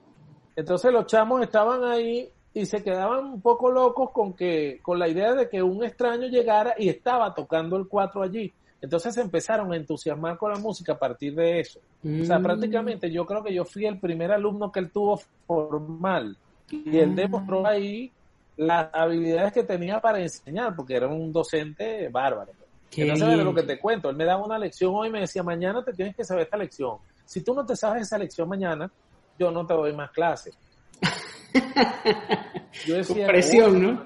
Entonces 0.53 0.91
los 0.91 1.05
chamos 1.05 1.41
estaban 1.41 1.85
ahí 1.85 2.29
y 2.53 2.65
se 2.65 2.83
quedaban 2.83 3.27
un 3.27 3.41
poco 3.41 3.71
locos 3.71 4.11
con 4.11 4.33
que, 4.33 4.79
con 4.81 4.99
la 4.99 5.07
idea 5.07 5.33
de 5.35 5.47
que 5.47 5.63
un 5.63 5.85
extraño 5.85 6.27
llegara 6.27 6.73
y 6.77 6.89
estaba 6.89 7.33
tocando 7.33 7.77
el 7.77 7.87
cuatro 7.87 8.23
allí. 8.23 8.53
Entonces 8.81 9.13
se 9.13 9.21
empezaron 9.21 9.71
a 9.71 9.77
entusiasmar 9.77 10.37
con 10.37 10.51
la 10.51 10.59
música 10.59 10.93
a 10.93 10.99
partir 10.99 11.33
de 11.33 11.61
eso. 11.61 11.79
O 12.03 12.25
sea, 12.25 12.39
mm. 12.39 12.43
prácticamente 12.43 13.11
yo 13.11 13.25
creo 13.25 13.43
que 13.43 13.53
yo 13.53 13.65
fui 13.65 13.85
el 13.85 13.99
primer 13.99 14.31
alumno 14.31 14.71
que 14.71 14.79
él 14.79 14.91
tuvo 14.91 15.19
formal. 15.45 16.37
Y 16.69 16.97
él 16.97 17.11
ah. 17.13 17.15
demostró 17.15 17.65
ahí 17.65 18.11
las 18.55 18.89
habilidades 18.93 19.53
que 19.53 19.63
tenía 19.63 19.99
para 19.99 20.19
enseñar, 20.19 20.75
porque 20.75 20.95
era 20.95 21.07
un 21.07 21.31
docente 21.31 22.09
bárbaro. 22.09 22.51
Que 22.89 23.05
no 23.05 23.15
sabes 23.15 23.37
lo 23.37 23.53
que 23.53 23.63
te 23.63 23.79
cuento. 23.79 24.09
Él 24.09 24.15
me 24.15 24.25
daba 24.25 24.45
una 24.45 24.57
lección 24.57 24.93
hoy 24.95 25.09
y 25.09 25.11
me 25.11 25.21
decía, 25.21 25.43
mañana 25.43 25.83
te 25.83 25.93
tienes 25.93 26.15
que 26.15 26.23
saber 26.23 26.43
esta 26.43 26.57
lección. 26.57 26.97
Si 27.25 27.41
tú 27.41 27.53
no 27.53 27.65
te 27.65 27.75
sabes 27.75 28.03
esa 28.03 28.17
lección 28.17 28.47
mañana, 28.47 28.89
yo 29.37 29.51
no 29.51 29.65
te 29.65 29.73
doy 29.73 29.93
más 29.93 30.11
clases. 30.11 30.57
yo 32.85 32.95
decía, 32.97 33.27
presión, 33.27 33.81
¿no? 33.81 34.05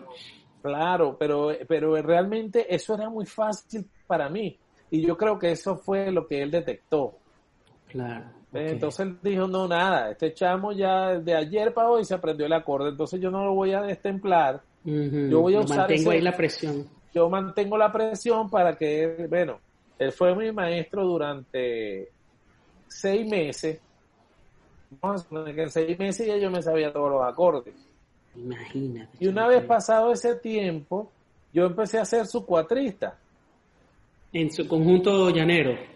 Claro, 0.61 1.15
pero, 1.17 1.51
pero 1.67 1.95
realmente 2.01 2.73
eso 2.73 2.95
era 2.95 3.09
muy 3.09 3.25
fácil 3.25 3.85
para 4.07 4.29
mí. 4.29 4.57
Y 4.89 5.05
yo 5.05 5.15
creo 5.15 5.39
que 5.39 5.51
eso 5.51 5.77
fue 5.77 6.11
lo 6.11 6.27
que 6.27 6.41
él 6.41 6.51
detectó. 6.51 7.17
Claro. 7.91 8.25
Entonces 8.53 9.05
él 9.05 9.17
dijo, 9.21 9.47
no, 9.47 9.67
nada, 9.67 10.11
este 10.11 10.33
chamo 10.33 10.73
ya 10.73 11.19
de 11.19 11.35
ayer 11.35 11.73
para 11.73 11.89
hoy 11.89 12.03
se 12.03 12.13
aprendió 12.13 12.45
el 12.45 12.53
acorde, 12.53 12.89
entonces 12.89 13.19
yo 13.21 13.31
no 13.31 13.45
lo 13.45 13.53
voy 13.53 13.73
a 13.73 13.81
destemplar. 13.81 14.61
Yo 14.83 15.41
voy 15.41 15.55
a 15.55 15.59
usar 15.59 15.79
mantengo 15.79 16.11
ahí 16.11 16.21
la 16.21 16.35
presión. 16.35 16.87
Yo 17.13 17.29
mantengo 17.29 17.77
la 17.77 17.91
presión 17.91 18.49
para 18.49 18.75
que, 18.75 19.27
bueno, 19.29 19.59
él 19.99 20.11
fue 20.11 20.35
mi 20.35 20.51
maestro 20.51 21.05
durante 21.05 22.09
seis 22.87 23.29
meses. 23.29 23.79
Vamos 25.01 25.25
a 25.31 25.53
que 25.53 25.61
en 25.61 25.69
seis 25.69 25.99
meses 25.99 26.27
ya 26.27 26.37
yo 26.37 26.49
me 26.49 26.61
sabía 26.61 26.91
todos 26.91 27.11
los 27.11 27.23
acordes. 27.23 27.73
Imagínate. 28.35 29.17
Y 29.19 29.27
una 29.27 29.47
vez 29.47 29.63
pasado 29.63 30.11
ese 30.11 30.35
tiempo, 30.35 31.11
yo 31.53 31.65
empecé 31.65 31.99
a 31.99 32.05
ser 32.05 32.25
su 32.25 32.45
cuatrista. 32.45 33.17
En 34.33 34.51
su 34.51 34.67
conjunto 34.67 35.29
llanero. 35.29 35.90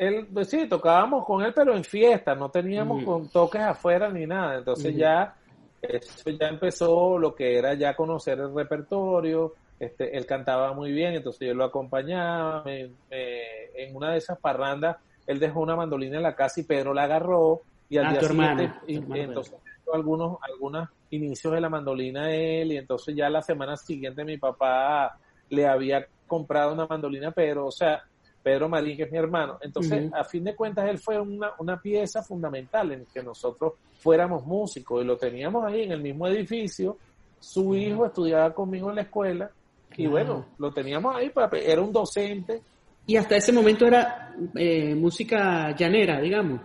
Él, 0.00 0.26
pues 0.32 0.48
sí, 0.48 0.66
tocábamos 0.66 1.26
con 1.26 1.44
él, 1.44 1.52
pero 1.54 1.76
en 1.76 1.84
fiesta, 1.84 2.34
no 2.34 2.48
teníamos 2.48 3.04
con 3.04 3.28
toques 3.28 3.60
afuera 3.60 4.08
ni 4.08 4.24
nada. 4.24 4.56
Entonces 4.56 4.96
ya, 4.96 5.36
eso 5.82 6.30
ya 6.30 6.48
empezó 6.48 7.18
lo 7.18 7.34
que 7.34 7.58
era 7.58 7.74
ya 7.74 7.94
conocer 7.94 8.38
el 8.38 8.54
repertorio. 8.54 9.52
Este, 9.78 10.16
él 10.16 10.24
cantaba 10.24 10.72
muy 10.72 10.90
bien, 10.90 11.12
entonces 11.12 11.46
yo 11.46 11.54
lo 11.54 11.64
acompañaba. 11.64 12.64
en 12.66 13.94
una 13.94 14.12
de 14.12 14.16
esas 14.16 14.38
parrandas, 14.38 14.96
él 15.26 15.38
dejó 15.38 15.60
una 15.60 15.76
mandolina 15.76 16.16
en 16.16 16.22
la 16.22 16.34
casa 16.34 16.60
y 16.60 16.64
Pedro 16.64 16.94
la 16.94 17.02
agarró. 17.02 17.60
Y 17.90 17.98
al 17.98 18.06
ah, 18.06 18.12
día 18.12 18.20
siguiente, 18.22 18.72
y, 18.86 18.96
entonces 19.18 19.54
algunos, 19.92 20.38
algunos 20.40 20.88
inicios 21.10 21.52
de 21.52 21.60
la 21.60 21.68
mandolina 21.68 22.32
él, 22.32 22.72
y 22.72 22.78
entonces 22.78 23.14
ya 23.14 23.28
la 23.28 23.42
semana 23.42 23.76
siguiente 23.76 24.24
mi 24.24 24.38
papá 24.38 25.18
le 25.50 25.66
había 25.66 26.06
comprado 26.26 26.72
una 26.72 26.86
mandolina, 26.86 27.32
pero, 27.32 27.66
o 27.66 27.72
sea, 27.72 28.02
Pedro 28.42 28.68
Marín, 28.68 28.96
que 28.96 29.04
es 29.04 29.12
mi 29.12 29.18
hermano. 29.18 29.58
Entonces, 29.60 30.10
a 30.12 30.24
fin 30.24 30.44
de 30.44 30.54
cuentas, 30.54 30.88
él 30.88 30.98
fue 30.98 31.20
una, 31.20 31.52
una 31.58 31.80
pieza 31.80 32.22
fundamental 32.22 32.92
en 32.92 33.06
que 33.12 33.22
nosotros 33.22 33.74
fuéramos 33.98 34.44
músicos 34.46 35.02
y 35.02 35.06
lo 35.06 35.16
teníamos 35.16 35.64
ahí 35.64 35.82
en 35.82 35.92
el 35.92 36.00
mismo 36.00 36.26
edificio. 36.26 36.96
Su 37.38 37.74
hijo 37.74 38.06
estudiaba 38.06 38.52
conmigo 38.54 38.90
en 38.90 38.96
la 38.96 39.02
escuela 39.02 39.50
y 39.96 40.06
bueno, 40.06 40.46
lo 40.58 40.72
teníamos 40.72 41.16
ahí, 41.16 41.30
para, 41.30 41.58
era 41.58 41.82
un 41.82 41.92
docente. 41.92 42.62
Y 43.06 43.16
hasta 43.16 43.36
ese 43.36 43.52
momento 43.52 43.86
era 43.86 44.34
eh, 44.54 44.94
música 44.94 45.74
llanera, 45.76 46.20
digamos, 46.20 46.60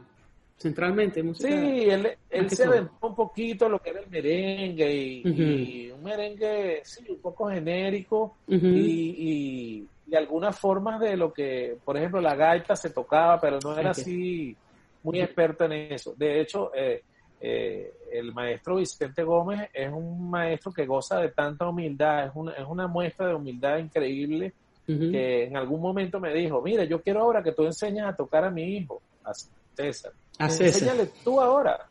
centralmente. 0.58 1.24
Música 1.24 1.50
sí, 1.50 1.90
él, 1.90 2.08
él 2.30 2.50
se 2.50 2.66
aventó 2.66 3.08
un 3.08 3.16
poquito 3.16 3.68
lo 3.68 3.80
que 3.80 3.90
era 3.90 4.00
el 4.02 4.10
merengue 4.10 4.96
y, 4.96 5.92
un 5.92 6.04
merengue, 6.04 6.82
sí, 6.84 7.04
un 7.10 7.20
poco 7.20 7.50
genérico 7.50 8.36
y 8.48 8.56
y 8.56 9.88
algunas 10.14 10.58
formas 10.60 11.00
de 11.00 11.18
lo 11.18 11.34
que, 11.34 11.78
por 11.84 11.98
ejemplo, 11.98 12.22
la 12.22 12.36
gaita 12.36 12.76
se 12.76 12.92
tocaba, 12.92 13.40
pero 13.40 13.60
no 13.64 13.78
era 13.78 13.92
así 13.92 14.56
muy 15.04 15.22
experto 15.22 15.66
en 15.66 15.94
eso. 15.94 16.14
De 16.16 16.42
hecho, 16.42 16.72
eh, 16.76 17.04
eh, 17.40 17.94
el 18.12 18.34
maestro 18.34 18.76
Vicente 18.76 19.24
Gómez 19.24 19.70
es 19.74 19.92
un 19.92 20.30
maestro 20.30 20.72
que 20.72 20.86
goza 20.86 21.20
de 21.20 21.30
tanta 21.30 21.68
humildad, 21.68 22.28
es 22.28 22.32
una, 22.36 22.54
es 22.54 22.66
una 22.68 22.88
muestra 22.88 23.28
de 23.28 23.36
humildad 23.36 23.78
increíble 23.78 24.54
que 24.88 25.46
en 25.46 25.58
algún 25.58 25.82
momento 25.82 26.20
me 26.20 26.32
dijo, 26.32 26.62
mira, 26.62 26.84
yo 26.84 27.02
quiero 27.02 27.22
ahora 27.22 27.42
que 27.42 27.54
tú 27.54 27.64
enseñes 27.64 28.06
a 28.06 28.16
tocar 28.16 28.46
a 28.46 28.52
mi 28.52 28.78
hijo, 28.78 29.02
a 29.24 29.32
César. 29.76 30.14
A 30.38 30.46
Enséñale 30.46 31.10
tú 31.24 31.42
ahora. 31.42 31.88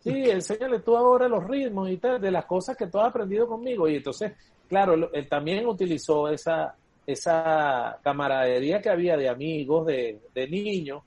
Sí, 0.00 0.28
enséñale 0.28 0.80
tú 0.80 0.96
ahora 0.96 1.28
los 1.28 1.46
ritmos 1.46 1.88
y 1.88 1.98
tal, 1.98 2.20
de 2.20 2.32
las 2.32 2.46
cosas 2.46 2.76
que 2.76 2.88
tú 2.88 2.98
has 2.98 3.10
aprendido 3.10 3.46
conmigo. 3.46 3.88
Y 3.88 3.96
entonces, 3.96 4.32
claro, 4.68 4.94
él 5.12 5.28
también 5.28 5.66
utilizó 5.66 6.28
esa, 6.28 6.74
esa 7.08 7.98
camaradería 8.04 8.82
que 8.82 8.90
había 8.90 9.16
de 9.16 9.30
amigos, 9.30 9.86
de, 9.86 10.48
niños, 10.50 11.02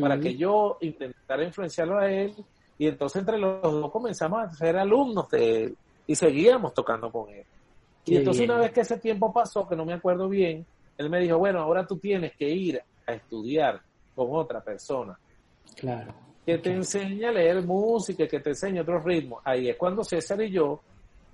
para 0.00 0.18
que 0.18 0.34
yo 0.34 0.78
intentara 0.80 1.44
influenciarlo 1.44 1.96
a 1.96 2.10
él 2.10 2.34
y 2.76 2.88
entonces 2.88 3.20
entre 3.20 3.38
los 3.38 3.62
dos 3.62 3.90
comenzamos 3.92 4.42
a 4.42 4.52
ser 4.52 4.76
alumnos 4.76 5.30
de 5.30 5.62
él 5.62 5.76
y 6.08 6.16
seguíamos 6.16 6.74
tocando 6.74 7.08
con 7.12 7.30
él. 7.30 7.44
y 8.04 8.16
entonces 8.16 8.44
una 8.44 8.58
vez 8.58 8.72
que 8.72 8.80
ese 8.80 8.98
tiempo 8.98 9.32
pasó, 9.32 9.68
que 9.68 9.76
no 9.76 9.84
me 9.84 9.92
acuerdo 9.92 10.28
bien, 10.28 10.66
él 10.98 11.08
me 11.08 11.20
dijo, 11.20 11.38
bueno, 11.38 11.60
ahora 11.60 11.86
tú 11.86 11.98
tienes 11.98 12.32
que 12.36 12.50
ir 12.50 12.82
a 13.06 13.12
estudiar 13.12 13.80
con 14.16 14.26
otra 14.30 14.60
persona. 14.60 15.16
Claro. 15.76 16.12
Que 16.44 16.58
te 16.58 16.72
enseñe 16.72 17.26
a 17.26 17.32
leer 17.32 17.64
música, 17.64 18.26
que 18.26 18.40
te 18.40 18.50
enseñe 18.50 18.80
otros 18.80 19.04
ritmos. 19.04 19.40
Ahí 19.44 19.68
es 19.68 19.76
cuando 19.76 20.02
César 20.02 20.42
y 20.42 20.50
yo, 20.50 20.80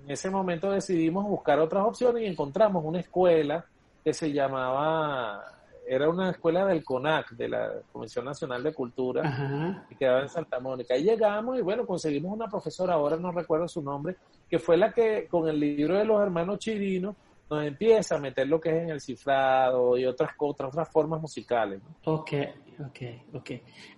en 0.04 0.10
ese 0.10 0.28
momento 0.28 0.70
decidimos 0.70 1.24
buscar 1.24 1.58
otras 1.58 1.86
opciones 1.86 2.22
y 2.22 2.26
encontramos 2.26 2.84
una 2.84 3.00
escuela 3.00 3.64
que 4.04 4.12
se 4.12 4.32
llamaba, 4.32 5.44
era 5.86 6.08
una 6.08 6.30
escuela 6.30 6.64
del 6.64 6.84
CONAC, 6.84 7.30
de 7.32 7.48
la 7.48 7.72
Comisión 7.92 8.24
Nacional 8.24 8.62
de 8.62 8.72
Cultura, 8.72 9.84
que 9.88 9.96
quedaba 9.96 10.22
en 10.22 10.28
Santa 10.28 10.60
Mónica. 10.60 10.94
Ahí 10.94 11.04
llegamos 11.04 11.58
y 11.58 11.62
bueno, 11.62 11.86
conseguimos 11.86 12.32
una 12.32 12.48
profesora, 12.48 12.94
ahora 12.94 13.16
no 13.16 13.32
recuerdo 13.32 13.68
su 13.68 13.82
nombre, 13.82 14.16
que 14.48 14.58
fue 14.58 14.76
la 14.76 14.92
que 14.92 15.26
con 15.26 15.48
el 15.48 15.58
libro 15.58 15.98
de 15.98 16.04
los 16.04 16.20
hermanos 16.22 16.58
Chirinos 16.58 17.16
nos 17.50 17.64
empieza 17.64 18.16
a 18.16 18.20
meter 18.20 18.46
lo 18.46 18.60
que 18.60 18.70
es 18.70 18.82
en 18.84 18.90
el 18.90 19.00
cifrado 19.00 19.98
y 19.98 20.06
otras 20.06 20.30
otras, 20.38 20.68
otras 20.68 20.88
formas 20.88 21.20
musicales. 21.20 21.80
Ok, 22.04 22.32
ok, 22.78 22.98
ok. 23.34 23.50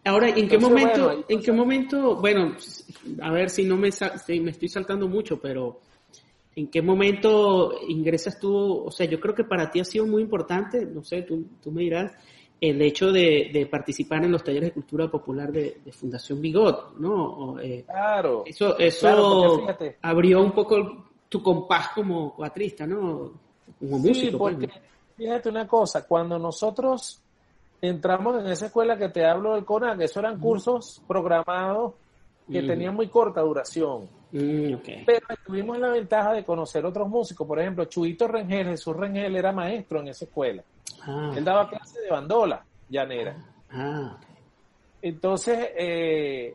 Ahora, 0.06 0.30
¿en 0.30 0.49
qué 0.49 0.59
momento, 0.59 1.25
en 1.28 1.42
qué 1.42 1.52
momento, 1.52 2.16
bueno, 2.16 2.56
a 3.21 3.30
ver 3.30 3.50
si 3.50 3.64
no 3.64 3.76
me, 3.76 3.92
si 3.92 4.40
me 4.40 4.52
estoy 4.52 4.68
saltando 4.71 5.06
mucho, 5.06 5.38
pero 5.38 5.80
¿En 6.54 6.68
qué 6.68 6.82
momento 6.82 7.73
ingresas 7.88 8.38
tú? 8.38 8.85
O 8.85 8.90
sea, 8.90 9.06
yo 9.06 9.18
creo 9.18 9.35
que 9.35 9.44
para 9.44 9.71
ti 9.71 9.80
ha 9.80 9.85
sido 9.85 10.06
muy 10.06 10.23
importante, 10.23 10.85
no 10.85 11.02
sé, 11.02 11.23
tú, 11.23 11.47
tú 11.62 11.71
me 11.73 11.82
dirás, 11.82 12.12
el 12.62 12.80
hecho 12.80 13.11
de, 13.11 13.66
participar 13.68 14.25
en 14.25 14.30
los 14.30 14.44
talleres 14.44 14.68
de 14.68 14.75
cultura 14.75 15.11
popular 15.11 15.50
de, 15.50 15.80
Fundación 15.90 16.40
Bigot, 16.40 16.97
¿no? 16.99 17.59
Eh, 17.59 17.85
claro. 17.85 18.44
Eso, 18.47 18.78
eso 18.78 19.66
abrió 20.00 20.40
un 20.40 20.52
poco 20.52 21.09
tu 21.28 21.42
compás 21.42 21.88
como 21.88 22.35
cuatrista, 22.35 22.87
¿no? 22.87 23.32
Como 23.80 23.99
músico. 23.99 24.14
Sí, 24.14 24.30
pues, 24.30 24.54
porque 24.54 24.73
fíjate 25.16 25.49
una 25.49 25.66
cosa, 25.66 26.06
cuando 26.06 26.38
nosotros 26.38 27.21
entramos 27.80 28.40
en 28.40 28.47
esa 28.47 28.66
escuela 28.66 28.97
que 28.97 29.09
te 29.09 29.25
hablo 29.25 29.54
del 29.54 29.64
CONAC, 29.64 30.02
eso 30.02 30.21
eran 30.21 30.38
cursos 30.38 31.02
programados 31.09 31.94
que 32.52 32.62
tenían 32.62 32.94
muy 32.94 33.09
corta 33.09 33.40
duración 33.40 34.09
Mm, 34.32 34.76
Pero 35.04 35.26
tuvimos 35.44 35.78
la 35.78 35.90
ventaja 35.90 36.32
de 36.32 36.42
conocer 36.42 36.85
otros 36.87 37.06
músicos. 37.09 37.47
Por 37.47 37.61
ejemplo, 37.61 37.85
Chuito 37.85 38.26
Rengel, 38.26 38.68
Jesús 38.68 38.97
Rengel 38.97 39.37
era 39.37 39.52
maestro 39.52 40.00
en 40.00 40.09
esa 40.09 40.25
escuela. 40.25 40.64
Ah. 41.02 41.35
Él 41.37 41.44
daba 41.44 41.68
clase 41.68 42.00
de 42.00 42.09
bandola 42.09 42.64
llanera. 42.88 43.37
Ah, 43.71 44.18
Entonces, 45.02 45.59
eh, 45.76 46.54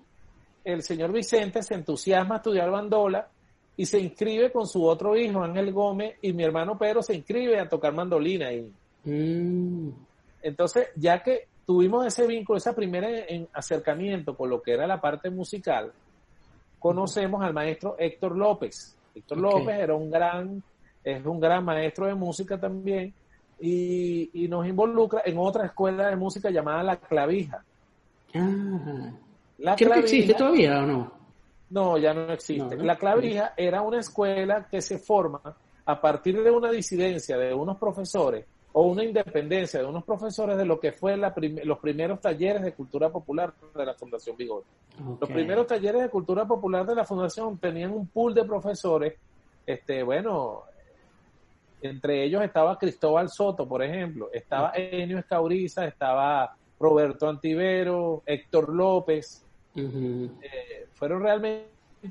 el 0.63 0.82
señor 0.82 1.12
Vicente 1.12 1.62
se 1.62 1.75
entusiasma 1.75 2.36
a 2.36 2.38
estudiar 2.38 2.72
bandola 2.72 3.27
y 3.75 3.86
se 3.86 4.00
inscribe 4.00 4.51
con 4.51 4.66
su 4.66 4.84
otro 4.84 5.16
hijo, 5.16 5.44
Ángel 5.44 5.72
Gómez, 5.72 6.16
y 6.24 6.34
mi 6.34 6.44
hermano 6.44 6.80
Pedro 6.80 7.04
se 7.04 7.13
inscribe 7.13 7.60
a 7.60 7.70
tocar 7.70 7.94
mandolina. 7.94 8.51
Y... 8.51 8.74
Mm. 9.04 9.92
Entonces, 10.42 10.88
ya 10.96 11.22
que 11.22 11.48
tuvimos 11.68 12.06
ese 12.06 12.26
vínculo, 12.26 12.58
ese 12.58 12.72
primer 12.72 13.46
acercamiento 13.52 14.36
con 14.36 14.50
lo 14.50 14.62
que 14.62 14.72
era 14.72 14.88
la 14.88 15.02
parte 15.02 15.30
musical, 15.30 15.92
conocemos 16.80 17.44
al 17.44 17.54
maestro 17.54 17.98
Héctor 18.00 18.38
López. 18.38 18.98
Héctor 19.14 19.38
López 19.38 19.78
era 19.78 19.94
un 19.94 20.10
gran, 20.10 20.64
es 21.04 21.26
un 21.26 21.42
gran 21.42 21.66
maestro 21.66 22.06
de 22.06 22.16
música 22.16 22.58
también 22.58 23.14
y, 23.60 24.46
y, 24.46 24.48
nos 24.48 24.66
involucra 24.66 25.24
en 25.26 25.38
otra 25.38 25.66
escuela 25.66 26.08
de 26.08 26.16
música 26.16 26.50
llamada 26.50 26.84
La 26.84 26.96
Clavija. 26.96 27.62
Ah, 28.34 29.12
la 29.58 29.74
existe 29.74 30.36
todavía 30.36 30.80
o 30.80 30.86
no? 30.86 31.12
No, 31.72 31.98
ya 31.98 32.14
no 32.14 32.32
existe. 32.32 32.78
La 32.78 32.96
Clavija 32.96 33.54
era 33.58 33.82
una 33.82 34.00
escuela 34.00 34.68
que 34.72 34.82
se 34.82 35.00
forma 35.00 35.42
a 35.86 36.00
partir 36.00 36.42
de 36.42 36.50
una 36.50 36.72
disidencia 36.72 37.38
de 37.38 37.54
unos 37.54 37.78
profesores 37.78 38.46
o 38.74 38.84
una 38.84 39.04
independencia 39.04 39.80
de 39.80 39.86
unos 39.86 40.04
profesores 40.04 40.58
de 40.58 40.66
lo 40.66 40.80
que 40.80 40.92
fue 40.92 41.18
la 41.18 41.34
los 41.64 41.80
primeros 41.80 42.22
talleres 42.22 42.62
de 42.62 42.74
cultura 42.74 43.10
popular 43.10 43.54
de 43.76 43.86
la 43.86 43.94
Fundación 43.94 44.36
Vigor. 44.38 44.64
Los 45.20 45.30
primeros 45.30 45.68
talleres 45.68 46.02
de 46.02 46.10
cultura 46.10 46.46
popular 46.46 46.86
de 46.86 46.96
la 46.96 47.06
Fundación 47.06 47.58
tenían 47.58 47.92
un 47.92 48.08
pool 48.08 48.34
de 48.34 48.44
profesores, 48.44 49.16
este, 49.66 50.04
bueno, 50.04 50.64
entre 51.82 52.24
ellos 52.24 52.44
estaba 52.44 52.78
Cristóbal 52.78 53.30
Soto, 53.30 53.68
por 53.68 53.84
ejemplo, 53.84 54.30
estaba 54.34 54.72
Enio 54.76 55.20
Escauriza, 55.20 55.86
estaba 55.86 56.56
Roberto 56.80 57.28
Antivero, 57.28 58.24
Héctor 58.26 58.70
López, 58.70 59.44
eh, 59.76 60.88
fueron 60.94 61.22
realmente 61.22 61.68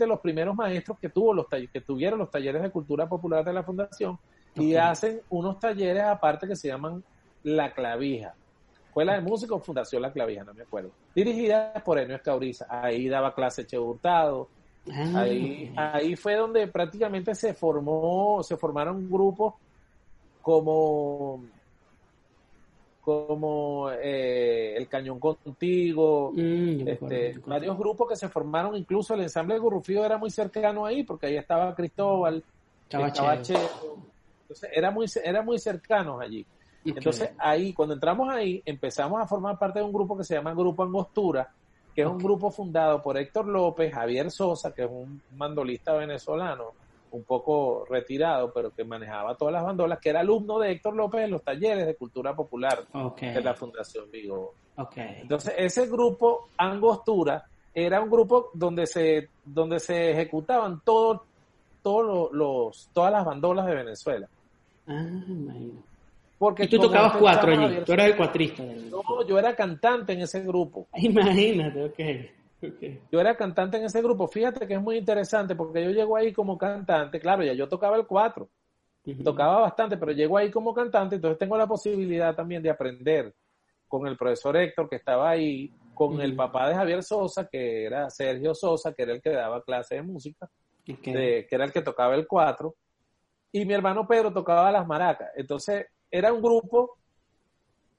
los 0.07 0.21
primeros 0.21 0.55
maestros 0.55 0.99
que 0.99 1.09
tuvo 1.09 1.35
los 1.35 1.47
que 1.49 1.81
tuvieron 1.81 2.19
los 2.19 2.31
talleres 2.31 2.63
de 2.63 2.71
cultura 2.71 3.09
popular 3.09 3.45
de 3.45 3.53
la 3.53 3.63
Fundación 3.63 4.19
y 4.57 4.75
hacen 4.75 5.21
unos 5.31 5.59
talleres 5.59 6.05
aparte 6.05 6.47
que 6.47 6.57
se 6.57 6.69
llaman 6.69 7.03
La 7.43 7.73
Clavija. 7.73 8.35
Escuela 8.87 9.15
de 9.15 9.21
Músicos, 9.21 9.63
Fundación 9.65 10.03
La 10.03 10.13
Clavija, 10.13 10.45
no 10.45 10.55
me 10.55 10.63
acuerdo. 10.63 10.91
Dirigida 11.15 11.75
por 11.85 11.99
Enio 11.99 12.17
Escauriza. 12.17 12.67
Ahí 12.69 13.09
daba 13.09 13.35
clase 13.35 13.67
Che 13.67 13.79
Hurtado. 13.79 14.49
Ah. 14.91 15.21
Ahí, 15.21 15.73
ahí 15.77 16.17
fue 16.17 16.37
donde 16.37 16.67
prácticamente 16.69 17.35
se 17.35 17.53
formó, 17.53 18.43
se 18.43 18.57
formaron 18.57 19.11
grupos 19.11 19.55
como 20.41 21.43
como 23.07 23.89
eh, 23.93 24.75
el 24.77 24.89
Cañón 24.89 25.21
Contigo, 25.21 26.33
mm, 26.35 26.89
este, 26.89 27.39
varios 27.47 27.79
grupos 27.79 28.09
que 28.09 28.17
se 28.17 28.29
formaron, 28.29 28.75
incluso 28.75 29.15
el 29.15 29.21
ensamble 29.21 29.55
de 29.55 29.61
Gurrufío 29.61 30.05
era 30.05 30.19
muy 30.19 30.29
cercano 30.29 30.85
ahí, 30.85 31.05
porque 31.05 31.27
ahí 31.27 31.37
estaba 31.37 31.73
Cristóbal, 31.73 32.43
estaba 32.83 33.41
entonces, 34.47 34.71
era 34.73 34.93
muy, 34.93 35.07
era 35.25 35.43
muy 35.43 35.59
cercanos 35.59 36.21
allí. 36.21 36.47
Entonces, 36.85 37.31
ahí, 37.39 37.73
cuando 37.73 37.95
entramos 37.95 38.29
ahí, 38.33 38.63
empezamos 38.65 39.21
a 39.21 39.27
formar 39.27 39.59
parte 39.59 39.81
de 39.81 39.85
un 39.85 39.93
grupo 39.93 40.17
que 40.17 40.23
se 40.23 40.35
llama 40.35 40.55
Grupo 40.55 40.85
Angostura, 40.85 41.51
que 41.93 42.03
es 42.03 42.07
un 42.07 42.19
grupo 42.19 42.53
fundado 42.53 43.03
por 43.03 43.19
Héctor 43.19 43.49
López, 43.49 43.93
Javier 43.93 44.31
Sosa, 44.31 44.73
que 44.73 44.85
es 44.85 44.89
un 44.89 45.21
mandolista 45.37 45.95
venezolano, 45.95 46.75
un 47.11 47.25
poco 47.25 47.85
retirado, 47.91 48.53
pero 48.53 48.71
que 48.71 48.85
manejaba 48.85 49.35
todas 49.35 49.55
las 49.55 49.65
bandolas, 49.65 49.99
que 49.99 50.11
era 50.11 50.21
alumno 50.21 50.61
de 50.61 50.71
Héctor 50.71 50.95
López 50.95 51.25
en 51.25 51.33
los 51.33 51.43
talleres 51.43 51.87
de 51.87 51.97
cultura 51.97 52.37
popular 52.37 52.87
de 53.21 53.41
la 53.41 53.55
Fundación 53.55 54.09
Vigo. 54.13 54.55
Entonces, 54.95 55.55
ese 55.59 55.89
grupo 55.89 56.51
Angostura 56.57 57.45
era 57.75 58.01
un 58.01 58.11
grupo 58.11 58.51
donde 58.55 58.87
se, 58.87 59.29
donde 59.45 59.81
se 59.81 60.13
ejecutaban 60.13 60.83
todos 60.85 61.23
los, 62.33 62.91
todas 62.93 63.13
las 63.13 63.25
bandolas 63.25 63.67
de 63.67 63.75
Venezuela. 63.75 64.29
Ah, 64.87 65.05
Porque 66.39 66.65
y 66.65 66.69
tú 66.69 66.79
tocabas 66.79 67.17
cuatro 67.17 67.53
allí, 67.53 67.81
tú 67.85 67.93
eras 67.93 68.07
el 68.07 68.17
cuatrista. 68.17 68.63
No, 68.63 69.27
yo 69.27 69.39
era 69.39 69.55
cantante 69.55 70.13
en 70.13 70.21
ese 70.21 70.41
grupo. 70.43 70.89
Imagínate, 70.95 71.85
ok. 71.85 72.71
Yo 73.13 73.21
era 73.21 73.37
cantante 73.37 73.77
en 73.77 73.85
ese 73.85 74.01
grupo. 74.03 74.27
Fíjate 74.27 74.67
que 74.67 74.75
es 74.75 74.81
muy 74.81 74.97
interesante 74.97 75.55
porque 75.55 75.85
yo 75.85 75.91
llego 75.91 76.17
ahí 76.17 76.33
como 76.33 76.57
cantante. 76.57 77.21
Claro, 77.21 77.45
ya 77.45 77.53
yo 77.53 77.69
tocaba 77.69 77.97
el 77.97 78.07
cuatro. 78.07 78.49
Tocaba 79.23 79.61
bastante, 79.61 79.97
pero 79.97 80.11
llego 80.11 80.37
ahí 80.37 80.51
como 80.51 80.75
cantante, 80.75 81.15
entonces 81.15 81.39
tengo 81.39 81.57
la 81.57 81.69
posibilidad 81.69 82.35
también 82.35 82.61
de 82.61 82.71
aprender 82.71 83.33
con 83.87 84.05
el 84.09 84.17
profesor 84.17 84.57
Héctor 84.57 84.89
que 84.89 84.97
estaba 84.97 85.31
ahí, 85.31 85.73
con 85.95 86.21
el 86.21 86.35
papá 86.35 86.69
de 86.69 86.75
Javier 86.75 87.05
Sosa, 87.05 87.47
que 87.47 87.85
era 87.85 88.11
Sergio 88.11 88.53
Sosa, 88.53 88.93
que 88.93 89.05
era 89.05 89.13
el 89.13 89.23
que 89.23 89.31
daba 89.31 89.63
clase 89.63 89.95
de 89.95 90.03
música, 90.03 90.51
que 90.85 91.47
era 91.49 91.65
el 91.65 91.73
que 91.73 91.83
tocaba 91.83 92.17
el 92.17 92.27
cuatro, 92.27 92.75
y 93.53 93.65
mi 93.65 93.75
hermano 93.75 94.07
Pedro 94.07 94.33
tocaba 94.33 94.71
las 94.71 94.87
maracas. 94.87 95.31
Entonces 95.37 95.87
era 96.11 96.33
un 96.33 96.43
grupo 96.43 96.99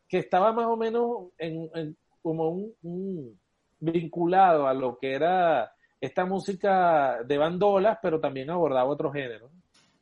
que 0.07 0.19
estaba 0.19 0.53
más 0.53 0.67
o 0.67 0.77
menos 0.77 1.29
en, 1.37 1.95
como 2.21 2.49
un 2.49 3.39
vinculado 3.79 4.67
a 4.67 4.73
lo 4.73 4.97
que 4.97 5.13
era 5.13 5.71
esta 5.99 6.25
música 6.25 7.23
de 7.23 7.37
bandolas, 7.37 7.97
pero 8.01 8.19
también 8.19 8.49
abordaba 8.49 8.89
otros 8.89 9.13
géneros. 9.13 9.51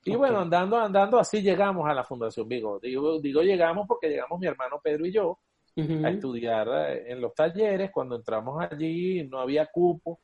Y 0.03 0.15
bueno, 0.15 0.39
andando, 0.39 0.77
andando, 0.77 1.17
así 1.17 1.41
llegamos 1.41 1.89
a 1.89 1.93
la 1.93 2.03
Fundación 2.03 2.47
Vigo. 2.47 2.79
Digo, 2.79 3.19
digo 3.19 3.41
llegamos 3.41 3.87
porque 3.87 4.09
llegamos 4.09 4.39
mi 4.39 4.45
hermano 4.45 4.79
Pedro 4.83 5.05
y 5.05 5.11
yo 5.11 5.39
a 5.77 6.09
estudiar 6.09 6.67
eh, 6.67 7.11
en 7.11 7.21
los 7.21 7.33
talleres. 7.33 7.89
Cuando 7.91 8.15
entramos 8.15 8.63
allí 8.63 9.23
no 9.27 9.39
había 9.39 9.65
cupo, 9.65 10.19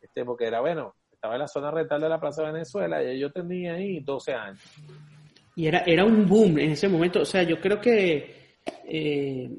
este, 0.00 0.24
porque 0.24 0.46
era, 0.46 0.60
bueno, 0.60 0.94
estaba 1.16 1.34
en 1.34 1.40
la 1.40 1.48
zona 1.48 1.70
rental 1.70 2.00
de 2.00 2.08
la 2.08 2.20
Plaza 2.20 2.42
Venezuela 2.44 3.02
y 3.02 3.18
yo 3.18 3.32
tenía 3.32 3.74
ahí 3.74 4.00
12 4.00 4.34
años. 4.34 4.60
Y 5.56 5.66
era, 5.66 5.78
era 5.80 6.04
un 6.04 6.26
boom 6.28 6.58
en 6.58 6.72
ese 6.72 6.88
momento. 6.88 7.22
O 7.22 7.24
sea, 7.24 7.42
yo 7.42 7.58
creo 7.58 7.80
que 7.80 8.58
eh, 8.84 9.50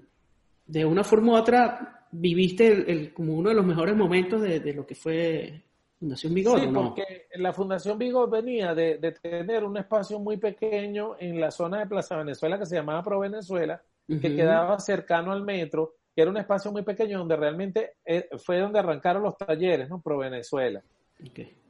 de 0.66 0.86
una 0.86 1.04
forma 1.04 1.34
u 1.34 1.36
otra 1.36 2.06
viviste 2.12 2.68
el, 2.68 3.14
como 3.14 3.34
uno 3.34 3.50
de 3.50 3.56
los 3.56 3.66
mejores 3.66 3.96
momentos 3.96 4.42
de, 4.42 4.74
lo 4.74 4.86
que 4.86 4.96
fue 4.96 5.64
Fundación 6.00 6.34
Vigo. 6.34 6.58
Sí, 6.58 6.68
porque 6.72 7.28
la 7.36 7.52
Fundación 7.52 7.98
Vigo 7.98 8.28
venía 8.28 8.76
de, 8.76 8.98
tener 9.22 9.64
un 9.64 9.78
espacio 9.78 10.20
muy 10.20 10.38
pequeño 10.38 11.16
en 11.20 11.42
la 11.42 11.50
zona 11.50 11.80
de 11.80 11.88
Plaza 11.88 12.18
Venezuela 12.18 12.60
que 12.60 12.68
se 12.68 12.76
llamaba 12.76 13.04
Pro 13.04 13.20
Venezuela, 13.20 13.82
que 14.08 14.36
quedaba 14.36 14.80
cercano 14.80 15.32
al 15.32 15.44
metro, 15.44 15.96
que 16.16 16.22
era 16.22 16.30
un 16.30 16.38
espacio 16.38 16.72
muy 16.72 16.84
pequeño 16.84 17.18
donde 17.18 17.36
realmente 17.36 17.94
eh, 18.06 18.30
fue 18.38 18.60
donde 18.60 18.80
arrancaron 18.80 19.24
los 19.24 19.36
talleres, 19.36 19.90
¿no? 19.90 20.00
Pro 20.00 20.20
Venezuela. 20.20 20.84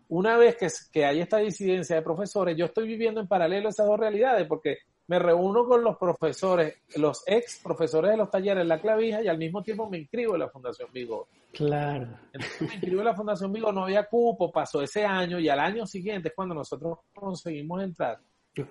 Una 0.10 0.38
vez 0.38 0.56
que, 0.56 0.68
que 0.92 1.06
hay 1.06 1.20
esta 1.20 1.38
disidencia 1.38 1.96
de 1.96 2.02
profesores, 2.02 2.56
yo 2.56 2.66
estoy 2.66 2.88
viviendo 2.88 3.20
en 3.20 3.28
paralelo 3.28 3.70
esas 3.70 3.86
dos 3.86 4.00
realidades, 4.00 4.48
porque 4.48 4.78
me 5.08 5.20
reúno 5.20 5.66
con 5.66 5.84
los 5.84 5.98
profesores, 5.98 6.76
los 6.98 7.24
ex 7.26 7.62
profesores 7.64 8.12
de 8.12 8.18
los 8.18 8.30
talleres 8.30 8.62
en 8.62 8.68
la 8.68 8.82
clavija 8.82 9.22
y 9.22 9.28
al 9.28 9.38
mismo 9.38 9.64
tiempo 9.64 9.90
me 9.90 9.98
inscribo 9.98 10.34
en 10.34 10.42
la 10.42 10.50
Fundación 10.50 10.90
Vigo. 10.92 11.28
Claro. 11.54 12.08
Entonces 12.34 12.62
me 12.62 12.74
inscribo 12.74 13.00
en 13.00 13.06
la 13.06 13.16
Fundación 13.16 13.54
Vigo, 13.54 13.72
no 13.72 13.86
había 13.86 14.06
cupo, 14.06 14.52
pasó 14.52 14.82
ese 14.82 15.06
año 15.06 15.40
y 15.40 15.48
al 15.48 15.60
año 15.60 15.86
siguiente 15.86 16.30
es 16.30 16.36
cuando 16.36 16.54
nosotros 16.56 17.00
conseguimos 17.14 17.82
entrar. 17.82 18.20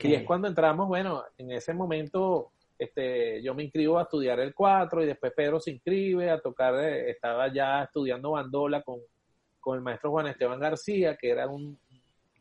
Y 0.00 0.14
es 0.14 0.24
cuando 0.24 0.48
entramos, 0.48 0.88
bueno, 0.88 1.22
en 1.38 1.53
ese 1.53 1.72
momento 1.72 2.50
este, 2.79 3.40
yo 3.42 3.55
me 3.55 3.62
inscribo 3.62 3.98
a 3.98 4.03
estudiar 4.03 4.38
el 4.40 4.53
4 4.53 5.03
y 5.03 5.07
después 5.07 5.33
Pedro 5.35 5.61
se 5.61 5.70
inscribe 5.70 6.29
a 6.31 6.40
tocar, 6.40 6.74
eh, 6.81 7.11
estaba 7.11 7.53
ya 7.53 7.85
estudiando 7.85 8.33
bandola 8.33 8.83
con, 8.83 8.98
con 9.66 9.76
el 9.76 9.83
maestro 9.83 10.12
Juan 10.12 10.29
Esteban 10.29 10.61
García, 10.61 11.16
que 11.16 11.29
era 11.29 11.48
un, 11.48 11.76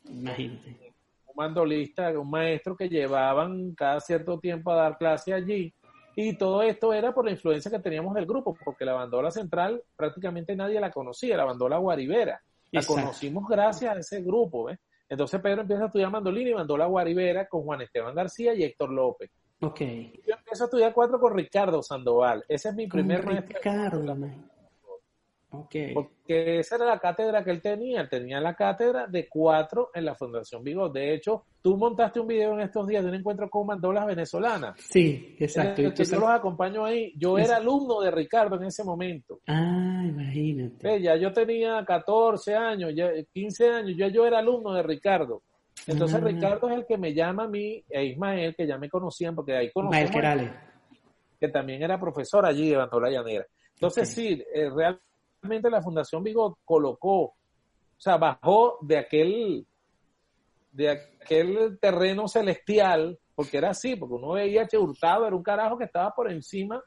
Imagínate 0.08 0.94
mandolista, 1.36 2.12
un 2.20 2.30
maestro 2.30 2.78
que 2.78 2.88
llevaban 2.88 3.74
cada 3.74 4.00
cierto 4.00 4.40
tiempo 4.40 4.72
a 4.72 4.76
dar 4.76 4.98
clase 5.00 5.34
allí. 5.34 5.74
Y 6.16 6.38
todo 6.38 6.62
esto 6.62 6.94
era 6.94 7.16
por 7.16 7.26
la 7.26 7.32
influencia 7.32 7.72
que 7.72 7.80
teníamos 7.80 8.14
del 8.14 8.28
grupo, 8.28 8.56
porque 8.64 8.86
la 8.86 8.94
bandola 8.94 9.32
central 9.32 9.82
prácticamente 9.96 10.56
nadie 10.56 10.80
la 10.80 10.92
conocía, 10.92 11.36
la 11.36 11.46
bandola 11.46 11.78
guaribera. 11.78 12.40
La 12.72 12.84
conocimos 12.86 13.48
gracias 13.50 13.96
a 13.96 14.00
ese 14.00 14.22
grupo, 14.22 14.70
Entonces 15.10 15.42
Pedro 15.42 15.62
empieza 15.62 15.84
a 15.84 15.88
estudiar 15.88 16.12
mandolina 16.12 16.52
y 16.52 16.54
bandola 16.54 16.86
guaribera 16.86 17.48
con 17.48 17.64
Juan 17.64 17.82
Esteban 17.82 18.14
García 18.14 18.54
y 18.54 18.64
Héctor 18.64 18.92
López. 18.92 19.32
Okay. 19.60 20.14
Yo 20.28 20.36
empiezo 20.36 20.66
a 20.66 20.68
estudiar 20.68 20.94
cuatro 20.94 21.20
con 21.20 21.36
Ricardo 21.36 21.82
Sandoval. 21.82 22.46
Ese 22.48 22.70
es 22.70 22.76
mi 22.76 22.86
primer 22.86 23.26
maestro. 23.26 23.60
Porque 25.94 26.60
esa 26.60 26.76
era 26.76 26.86
la 26.86 27.00
cátedra 27.00 27.44
que 27.44 27.52
él 27.52 27.62
tenía. 27.62 28.02
Él 28.02 28.10
tenía 28.10 28.40
la 28.40 28.56
cátedra 28.56 29.08
de 29.08 29.28
cuatro 29.28 29.92
en 29.94 30.06
la 30.06 30.16
Fundación 30.16 30.64
Vigo. 30.64 30.90
De 30.90 31.14
hecho, 31.14 31.46
tú 31.62 31.78
montaste 31.78 32.20
un 32.20 32.28
video 32.28 32.54
en 32.54 32.62
estos 32.62 32.88
días 32.88 33.04
de 33.04 33.10
un 33.10 33.16
encuentro 33.16 33.50
con 33.50 33.68
mandolas 33.68 34.06
venezolanas. 34.06 34.76
Sí, 34.80 35.36
exacto. 35.40 35.82
yo 35.82 36.20
los 36.20 36.30
acompaño 36.30 36.86
ahí. 36.86 37.14
Yo 37.18 37.38
era 37.38 37.58
alumno 37.58 38.02
de 38.02 38.12
Ricardo 38.12 38.56
en 38.56 38.66
ese 38.66 38.84
momento. 38.84 39.40
Ah, 39.48 40.04
imagínate. 40.06 41.02
ya 41.02 41.16
yo 41.16 41.32
tenía 41.32 41.84
14 41.86 42.56
años, 42.56 42.92
ya 42.96 43.12
15 43.34 43.70
años, 43.70 43.98
ya 43.98 44.08
yo 44.08 44.26
era 44.26 44.40
alumno 44.40 44.74
de 44.74 44.84
Ricardo. 44.84 45.42
Entonces 45.88 46.20
ah. 46.22 46.26
Ricardo 46.26 46.70
es 46.70 46.78
el 46.78 46.86
que 46.86 46.98
me 46.98 47.14
llama 47.14 47.44
a 47.44 47.48
mí 47.48 47.84
e 47.90 48.06
Ismael, 48.06 48.56
que 48.56 48.66
ya 48.66 48.78
me 48.78 48.90
conocían 48.90 49.36
porque 49.36 49.56
ahí 49.56 49.72
conocían. 49.72 50.04
Que 51.40 51.50
también 51.50 51.84
era 51.84 52.00
profesor 52.00 52.46
allí 52.46 52.70
de 52.70 52.78
Bandola 52.78 53.10
Llanera. 53.10 53.46
Entonces 53.76 54.10
sí, 54.10 54.42
eh, 54.54 54.70
realmente 54.70 55.04
la 55.48 55.82
Fundación 55.82 56.24
Vigo 56.24 56.58
colocó, 56.66 57.22
o 57.22 57.36
sea, 57.98 58.18
bajó 58.18 58.78
de 58.82 58.98
aquel, 58.98 59.68
de 60.72 60.90
aquel 60.90 61.80
terreno 61.80 62.28
celestial, 62.28 63.18
porque 63.34 63.58
era 63.58 63.72
así, 63.72 63.96
porque 63.96 64.16
uno 64.16 64.32
veía 64.32 64.64
a 64.64 64.68
Che 64.68 64.78
Hurtado, 64.78 65.28
era 65.28 65.36
un 65.36 65.44
carajo 65.44 65.78
que 65.78 65.86
estaba 65.86 66.14
por 66.14 66.32
encima 66.32 66.84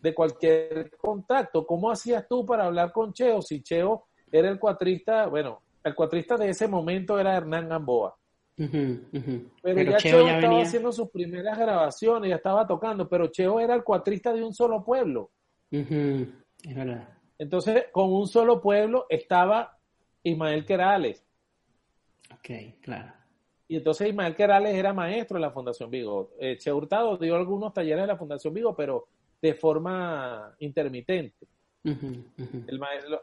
de 0.00 0.14
cualquier 0.14 0.90
contacto. 0.96 1.66
¿Cómo 1.66 1.90
hacías 1.90 2.26
tú 2.28 2.44
para 2.44 2.66
hablar 2.66 2.92
con 2.92 3.12
Cheo? 3.12 3.42
Si 3.42 3.62
Cheo 3.62 4.04
era 4.30 4.48
el 4.48 4.58
cuatrista, 4.58 5.26
bueno, 5.26 5.62
el 5.82 5.94
cuatrista 5.94 6.36
de 6.36 6.50
ese 6.50 6.68
momento 6.68 7.18
era 7.18 7.36
Hernán 7.36 7.68
Gamboa. 7.68 8.16
Pero, 8.56 9.82
ya 9.82 9.96
Cheo, 9.98 10.26
ya 10.26 10.36
estaba 10.36 10.60
haciendo 10.60 10.92
sus 10.92 11.10
primeras 11.10 11.56
grabaciones, 11.56 12.30
ya 12.30 12.36
estaba 12.36 12.66
tocando, 12.66 13.08
pero 13.08 13.28
Cheo 13.28 13.60
era 13.60 13.74
el 13.74 13.84
cuatrista 13.84 14.32
de 14.32 14.42
un 14.42 14.52
solo 14.52 14.84
pueblo. 14.84 15.30
Es 15.70 16.74
verdad. 16.74 17.08
Entonces, 17.38 17.86
con 17.92 18.12
un 18.12 18.26
solo 18.26 18.60
pueblo 18.60 19.06
estaba 19.08 19.78
Ismael 20.22 20.64
Querales. 20.66 21.24
Ok, 22.34 22.80
claro. 22.82 23.12
Y 23.68 23.76
entonces 23.76 24.08
Ismael 24.08 24.34
Querales 24.34 24.74
era 24.74 24.92
maestro 24.92 25.36
en 25.36 25.42
la 25.42 25.50
Fundación 25.50 25.90
Vigo. 25.90 26.30
Eh, 26.40 26.56
che 26.58 26.72
Hurtado 26.72 27.16
dio 27.18 27.36
algunos 27.36 27.72
talleres 27.72 28.02
en 28.02 28.08
la 28.08 28.16
Fundación 28.16 28.54
Vigo, 28.54 28.74
pero 28.74 29.08
de 29.40 29.54
forma 29.54 30.54
intermitente. 30.58 31.46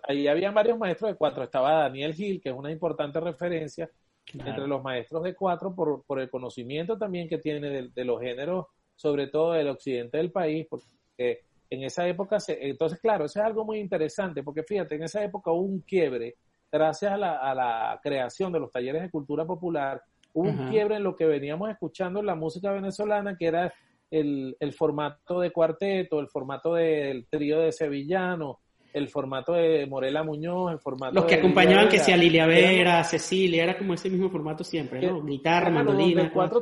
ahí 0.07 0.27
había 0.27 0.51
varios 0.51 0.77
maestros 0.77 1.11
de 1.11 1.17
cuatro. 1.17 1.43
Estaba 1.43 1.81
Daniel 1.81 2.13
Gil, 2.13 2.39
que 2.39 2.49
es 2.49 2.55
una 2.55 2.71
importante 2.71 3.19
referencia 3.19 3.89
entre 4.33 4.67
los 4.67 4.81
maestros 4.83 5.23
de 5.23 5.35
cuatro 5.35 5.75
por, 5.75 6.03
por 6.03 6.19
el 6.19 6.29
conocimiento 6.29 6.97
también 6.97 7.27
que 7.27 7.37
tiene 7.37 7.69
de, 7.69 7.89
de, 7.89 8.05
los 8.05 8.19
géneros, 8.19 8.67
sobre 8.95 9.27
todo 9.27 9.53
del 9.53 9.67
occidente 9.67 10.17
del 10.17 10.31
país, 10.31 10.65
porque 10.67 11.44
en 11.69 11.83
esa 11.83 12.07
época, 12.07 12.39
se, 12.39 12.57
entonces 12.67 12.99
claro, 12.99 13.25
eso 13.25 13.39
es 13.39 13.45
algo 13.45 13.65
muy 13.65 13.79
interesante, 13.79 14.43
porque 14.43 14.63
fíjate, 14.63 14.95
en 14.95 15.03
esa 15.03 15.23
época 15.23 15.51
hubo 15.51 15.61
un 15.61 15.81
quiebre, 15.81 16.35
gracias 16.71 17.11
a 17.13 17.17
la, 17.17 17.37
a 17.37 17.55
la 17.55 17.99
creación 18.03 18.51
de 18.51 18.59
los 18.59 18.71
talleres 18.71 19.01
de 19.01 19.09
cultura 19.09 19.45
popular, 19.45 20.01
hubo 20.33 20.49
un 20.49 20.69
quiebre 20.69 20.97
en 20.97 21.03
lo 21.03 21.15
que 21.15 21.25
veníamos 21.25 21.69
escuchando 21.69 22.19
en 22.19 22.25
la 22.25 22.35
música 22.35 22.71
venezolana, 22.71 23.37
que 23.37 23.47
era 23.47 23.73
el, 24.11 24.55
el 24.59 24.73
formato 24.73 25.39
de 25.39 25.51
cuarteto, 25.51 26.19
el 26.19 26.27
formato 26.27 26.75
del 26.75 27.25
trío 27.27 27.61
de 27.61 27.71
sevillano, 27.71 28.59
el 28.93 29.09
formato 29.09 29.53
de 29.53 29.85
Morela 29.87 30.23
Muñoz, 30.23 30.71
el 30.71 30.79
formato 30.79 31.15
Los 31.15 31.25
que 31.25 31.35
acompañaban 31.35 31.89
que 31.89 31.99
sea 31.99 32.15
Lilia 32.15 32.45
Vera, 32.45 33.03
Cecilia, 33.03 33.63
era 33.63 33.77
como 33.77 33.93
ese 33.93 34.09
mismo 34.09 34.29
formato 34.29 34.63
siempre, 34.63 35.01
¿no? 35.01 35.23
Guitarra, 35.23 35.69
mandolina. 35.69 36.31
Cuatro, 36.31 36.61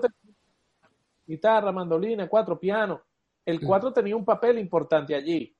guitarra, 1.28 1.72
mandolina, 1.72 2.28
cuatro, 2.28 2.60
piano 2.60 3.02
el 3.46 3.62
4 3.62 3.94
tenía 3.94 4.16
un 4.16 4.26
papel 4.26 4.60
importante 4.60 5.16
allí. 5.16 5.54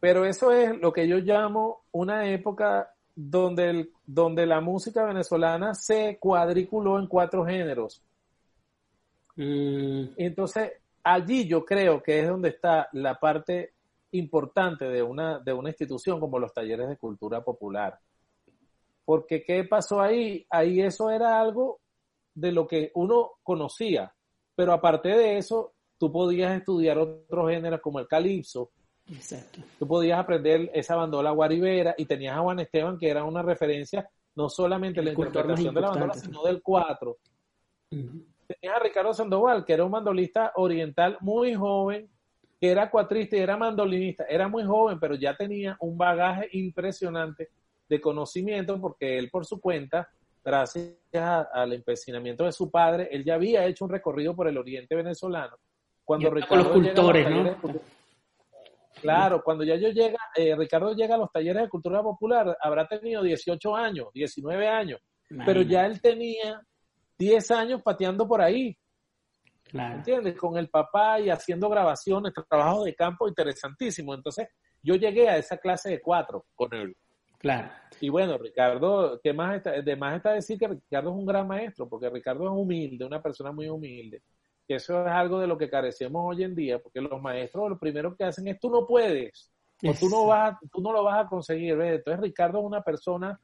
Pero 0.00 0.24
eso 0.24 0.52
es 0.52 0.78
lo 0.78 0.92
que 0.92 1.06
yo 1.08 1.18
llamo 1.18 1.84
una 1.92 2.28
época 2.28 2.94
donde, 3.14 3.70
el, 3.70 3.92
donde 4.04 4.46
la 4.46 4.60
música 4.60 5.04
venezolana 5.04 5.74
se 5.74 6.18
cuadriculó 6.18 6.98
en 6.98 7.06
cuatro 7.06 7.44
géneros. 7.44 8.02
Mm. 9.36 10.14
Entonces, 10.16 10.72
allí 11.02 11.46
yo 11.46 11.64
creo 11.64 12.02
que 12.02 12.20
es 12.20 12.28
donde 12.28 12.50
está 12.50 12.88
la 12.92 13.18
parte 13.18 13.72
importante 14.12 14.86
de 14.86 15.02
una, 15.02 15.38
de 15.38 15.52
una 15.52 15.70
institución 15.70 16.20
como 16.20 16.38
los 16.38 16.52
talleres 16.52 16.88
de 16.88 16.96
cultura 16.96 17.42
popular. 17.42 17.98
Porque 19.04 19.44
¿qué 19.44 19.64
pasó 19.64 20.00
ahí? 20.00 20.46
Ahí 20.48 20.80
eso 20.80 21.10
era 21.10 21.40
algo 21.40 21.80
de 22.34 22.52
lo 22.52 22.66
que 22.66 22.90
uno 22.94 23.32
conocía, 23.42 24.12
pero 24.56 24.72
aparte 24.72 25.10
de 25.10 25.38
eso, 25.38 25.73
tú 26.04 26.12
podías 26.12 26.54
estudiar 26.54 26.98
otros 26.98 27.48
géneros 27.48 27.80
como 27.80 27.98
el 27.98 28.06
calipso, 28.06 28.70
Exacto. 29.10 29.60
Tú 29.78 29.86
podías 29.86 30.18
aprender 30.18 30.70
esa 30.72 30.96
bandola 30.96 31.30
guaribera 31.30 31.94
y 31.98 32.06
tenías 32.06 32.36
a 32.36 32.40
Juan 32.40 32.60
Esteban, 32.60 32.98
que 32.98 33.08
era 33.08 33.24
una 33.24 33.42
referencia 33.42 34.08
no 34.34 34.48
solamente 34.48 35.00
en 35.00 35.06
la 35.06 35.12
interpretación 35.12 35.74
de 35.74 35.80
la 35.80 35.90
bandola, 35.90 36.14
sino 36.14 36.42
del 36.42 36.62
cuatro. 36.62 37.18
Tenías 37.90 38.76
a 38.76 38.82
Ricardo 38.82 39.12
Sandoval, 39.14 39.64
que 39.64 39.72
era 39.72 39.84
un 39.84 39.90
mandolista 39.90 40.52
oriental 40.56 41.18
muy 41.20 41.54
joven, 41.54 42.10
que 42.60 42.70
era 42.70 42.90
cuatrista 42.90 43.36
y 43.36 43.40
era 43.40 43.56
mandolinista. 43.56 44.24
Era 44.24 44.48
muy 44.48 44.64
joven, 44.64 44.98
pero 44.98 45.14
ya 45.14 45.36
tenía 45.36 45.76
un 45.80 45.96
bagaje 45.96 46.48
impresionante 46.52 47.50
de 47.88 48.00
conocimiento 48.00 48.80
porque 48.80 49.18
él 49.18 49.30
por 49.30 49.44
su 49.44 49.60
cuenta, 49.60 50.08
gracias 50.42 50.96
al 51.52 51.72
empecinamiento 51.72 52.44
de 52.44 52.52
su 52.52 52.70
padre, 52.70 53.08
él 53.12 53.22
ya 53.24 53.34
había 53.34 53.66
hecho 53.66 53.84
un 53.84 53.90
recorrido 53.90 54.34
por 54.34 54.48
el 54.48 54.56
oriente 54.56 54.94
venezolano. 54.94 55.56
Cuando 56.04 56.30
Ricardo 56.30 56.70
con 56.70 56.82
los 56.82 56.92
cultores, 56.94 57.30
¿no? 57.30 57.56
Claro, 59.00 59.42
cuando 59.42 59.64
ya 59.64 59.76
yo 59.76 59.90
llega, 59.90 60.18
eh, 60.34 60.54
Ricardo 60.56 60.94
llega 60.94 61.14
a 61.14 61.18
los 61.18 61.30
talleres 61.30 61.62
de 61.62 61.68
cultura 61.68 62.02
popular, 62.02 62.56
habrá 62.60 62.86
tenido 62.86 63.22
18 63.22 63.76
años, 63.76 64.08
19 64.14 64.66
años, 64.66 65.00
pero 65.44 65.62
ya 65.62 65.84
él 65.84 66.00
tenía 66.00 66.62
10 67.18 67.50
años 67.50 67.82
pateando 67.82 68.26
por 68.26 68.40
ahí. 68.40 68.76
Claro. 69.64 69.96
¿Entiendes? 69.96 70.36
Con 70.36 70.56
el 70.56 70.68
papá 70.68 71.20
y 71.20 71.30
haciendo 71.30 71.68
grabaciones, 71.68 72.32
trabajo 72.48 72.84
de 72.84 72.94
campo 72.94 73.28
interesantísimo. 73.28 74.14
Entonces, 74.14 74.48
yo 74.82 74.94
llegué 74.94 75.28
a 75.28 75.36
esa 75.36 75.56
clase 75.56 75.90
de 75.90 76.00
cuatro 76.00 76.46
con 76.54 76.72
él. 76.74 76.96
Claro. 77.38 77.70
Y 78.00 78.08
bueno, 78.08 78.38
Ricardo, 78.38 79.20
¿qué 79.22 79.32
más 79.32 79.56
está? 79.56 79.72
De 79.82 79.96
más 79.96 80.16
está 80.16 80.32
decir 80.32 80.58
que 80.58 80.68
Ricardo 80.68 81.10
es 81.10 81.16
un 81.16 81.26
gran 81.26 81.46
maestro, 81.46 81.88
porque 81.88 82.08
Ricardo 82.08 82.44
es 82.44 82.50
humilde, 82.50 83.04
una 83.04 83.20
persona 83.20 83.52
muy 83.52 83.68
humilde. 83.68 84.22
Y 84.66 84.74
eso 84.74 85.06
es 85.06 85.12
algo 85.12 85.40
de 85.40 85.46
lo 85.46 85.58
que 85.58 85.68
carecemos 85.68 86.22
hoy 86.24 86.44
en 86.44 86.54
día, 86.54 86.78
porque 86.78 87.00
los 87.00 87.20
maestros 87.20 87.68
lo 87.68 87.78
primero 87.78 88.16
que 88.16 88.24
hacen 88.24 88.48
es 88.48 88.58
tú 88.58 88.70
no 88.70 88.86
puedes, 88.86 89.52
o 89.82 89.92
tú 89.92 90.08
no 90.08 90.26
vas, 90.26 90.56
tú 90.72 90.80
no 90.80 90.92
lo 90.92 91.04
vas 91.04 91.24
a 91.24 91.28
conseguir. 91.28 91.78
Entonces 91.80 92.22
Ricardo 92.22 92.60
es 92.60 92.64
una 92.64 92.82
persona 92.82 93.38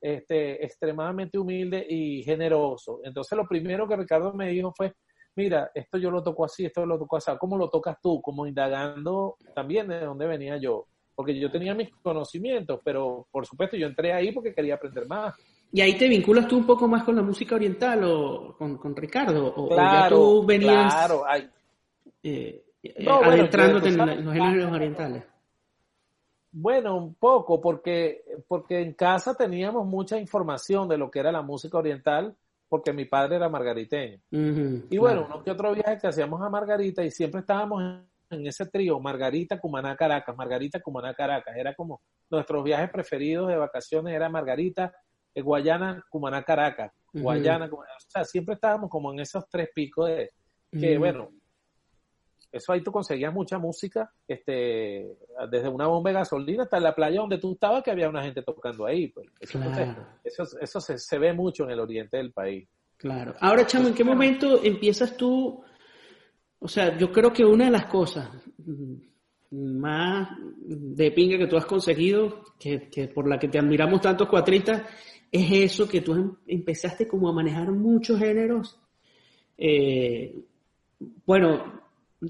este, 0.00 0.64
extremadamente 0.64 1.38
humilde 1.38 1.86
y 1.88 2.22
generoso. 2.22 3.00
Entonces 3.04 3.36
lo 3.36 3.46
primero 3.46 3.86
que 3.86 3.96
Ricardo 3.96 4.32
me 4.32 4.48
dijo 4.48 4.72
fue, 4.76 4.94
mira, 5.36 5.70
esto 5.74 5.98
yo 5.98 6.10
lo 6.10 6.22
toco 6.22 6.44
así, 6.44 6.64
esto 6.64 6.86
lo 6.86 6.98
toco 6.98 7.16
así, 7.16 7.30
¿cómo 7.38 7.56
lo 7.56 7.68
tocas 7.68 7.98
tú? 8.02 8.20
Como 8.22 8.46
indagando 8.46 9.36
también 9.54 9.88
de 9.88 10.00
dónde 10.00 10.26
venía 10.26 10.56
yo. 10.56 10.86
Porque 11.14 11.38
yo 11.38 11.50
tenía 11.50 11.74
mis 11.74 11.90
conocimientos, 11.96 12.80
pero 12.82 13.26
por 13.30 13.46
supuesto 13.46 13.76
yo 13.76 13.86
entré 13.86 14.12
ahí 14.12 14.32
porque 14.32 14.54
quería 14.54 14.74
aprender 14.74 15.06
más. 15.06 15.34
¿Y 15.72 15.80
ahí 15.80 15.96
te 15.96 16.06
vinculas 16.06 16.46
tú 16.46 16.58
un 16.58 16.66
poco 16.66 16.86
más 16.86 17.02
con 17.02 17.16
la 17.16 17.22
música 17.22 17.54
oriental 17.54 18.04
o 18.04 18.54
con, 18.58 18.94
Ricardo? 18.94 19.54
¿O, 19.56 19.74
ya 19.74 20.08
tú 20.08 20.44
venías 20.44 20.94
claro, 20.94 21.24
eh, 22.22 22.62
eh, 22.82 23.06
adentrándote 23.08 23.88
en, 23.88 24.24
los 24.24 24.34
géneros 24.34 24.72
orientales? 24.72 25.24
Bueno, 26.50 26.96
un 26.96 27.14
poco, 27.14 27.58
porque, 27.58 28.22
porque 28.46 28.82
en 28.82 28.92
casa 28.92 29.34
teníamos 29.34 29.86
mucha 29.86 30.18
información 30.18 30.86
de 30.86 30.98
lo 30.98 31.10
que 31.10 31.20
era 31.20 31.32
la 31.32 31.40
música 31.40 31.78
oriental, 31.78 32.36
porque 32.68 32.92
mi 32.92 33.06
padre 33.06 33.36
era 33.36 33.48
margariteño. 33.48 34.18
y 34.30 34.98
bueno, 34.98 35.24
uno 35.26 35.42
que 35.42 35.50
otro 35.50 35.72
viaje 35.72 35.98
que 35.98 36.06
hacíamos 36.06 36.42
a 36.42 36.50
Margarita 36.50 37.02
y 37.02 37.10
siempre 37.10 37.40
estábamos 37.40 38.02
en 38.28 38.46
ese 38.46 38.66
trío, 38.66 39.00
Margarita, 39.00 39.58
Cumaná, 39.58 39.96
Caracas, 39.96 40.36
Margarita, 40.36 40.80
Cumaná, 40.80 41.14
Caracas. 41.14 41.56
Era 41.56 41.74
como 41.74 42.02
nuestros 42.30 42.62
viajes 42.64 42.90
preferidos 42.90 43.48
de 43.48 43.56
vacaciones, 43.56 44.14
era 44.14 44.28
Margarita, 44.28 44.92
Guayana, 45.34 46.04
Cumaná, 46.10 46.42
Caracas, 46.42 46.92
Guayana, 47.12 47.66
o 47.66 47.84
sea, 48.08 48.24
siempre 48.24 48.54
estábamos 48.54 48.90
como 48.90 49.12
en 49.12 49.20
esos 49.20 49.48
tres 49.48 49.68
picos 49.74 50.08
de 50.08 50.30
que, 50.70 50.96
bueno, 50.98 51.30
eso 52.52 52.72
ahí 52.72 52.82
tú 52.82 52.92
conseguías 52.92 53.32
mucha 53.32 53.58
música, 53.58 54.12
este, 54.28 55.16
desde 55.50 55.68
una 55.68 55.86
bomba 55.86 56.10
de 56.10 56.16
gasolina 56.16 56.64
hasta 56.64 56.78
la 56.78 56.94
playa 56.94 57.20
donde 57.20 57.38
tú 57.38 57.52
estabas, 57.52 57.82
que 57.82 57.90
había 57.90 58.10
una 58.10 58.22
gente 58.22 58.42
tocando 58.42 58.84
ahí. 58.84 59.08
Pues. 59.08 59.28
Eso, 59.40 60.58
eso, 60.60 60.80
se, 60.80 61.18
ve 61.18 61.32
mucho 61.32 61.64
en 61.64 61.70
el 61.70 61.80
oriente 61.80 62.18
del 62.18 62.32
país. 62.32 62.68
Claro. 62.98 63.34
Ahora, 63.40 63.66
Chamo, 63.66 63.88
¿en 63.88 63.94
qué 63.94 64.04
momento 64.04 64.62
empiezas 64.62 65.16
tú? 65.16 65.64
O 66.58 66.68
sea, 66.68 66.96
yo 66.96 67.10
creo 67.10 67.32
que 67.32 67.44
una 67.44 67.64
de 67.64 67.70
las 67.70 67.86
cosas 67.86 68.28
más 69.50 70.28
de 70.64 71.10
pinga 71.10 71.38
que 71.38 71.46
tú 71.46 71.56
has 71.56 71.66
conseguido, 71.66 72.44
que, 72.58 72.88
que 72.90 73.08
por 73.08 73.28
la 73.28 73.38
que 73.38 73.48
te 73.48 73.58
admiramos 73.58 74.00
tantos 74.00 74.28
cuatristas, 74.28 74.82
es 75.32 75.50
eso 75.50 75.88
que 75.88 76.02
tú 76.02 76.12
em, 76.12 76.36
empezaste 76.46 77.08
como 77.08 77.28
a 77.28 77.32
manejar 77.32 77.72
muchos 77.72 78.18
géneros. 78.18 78.78
Eh, 79.56 80.44
bueno, 81.24 81.80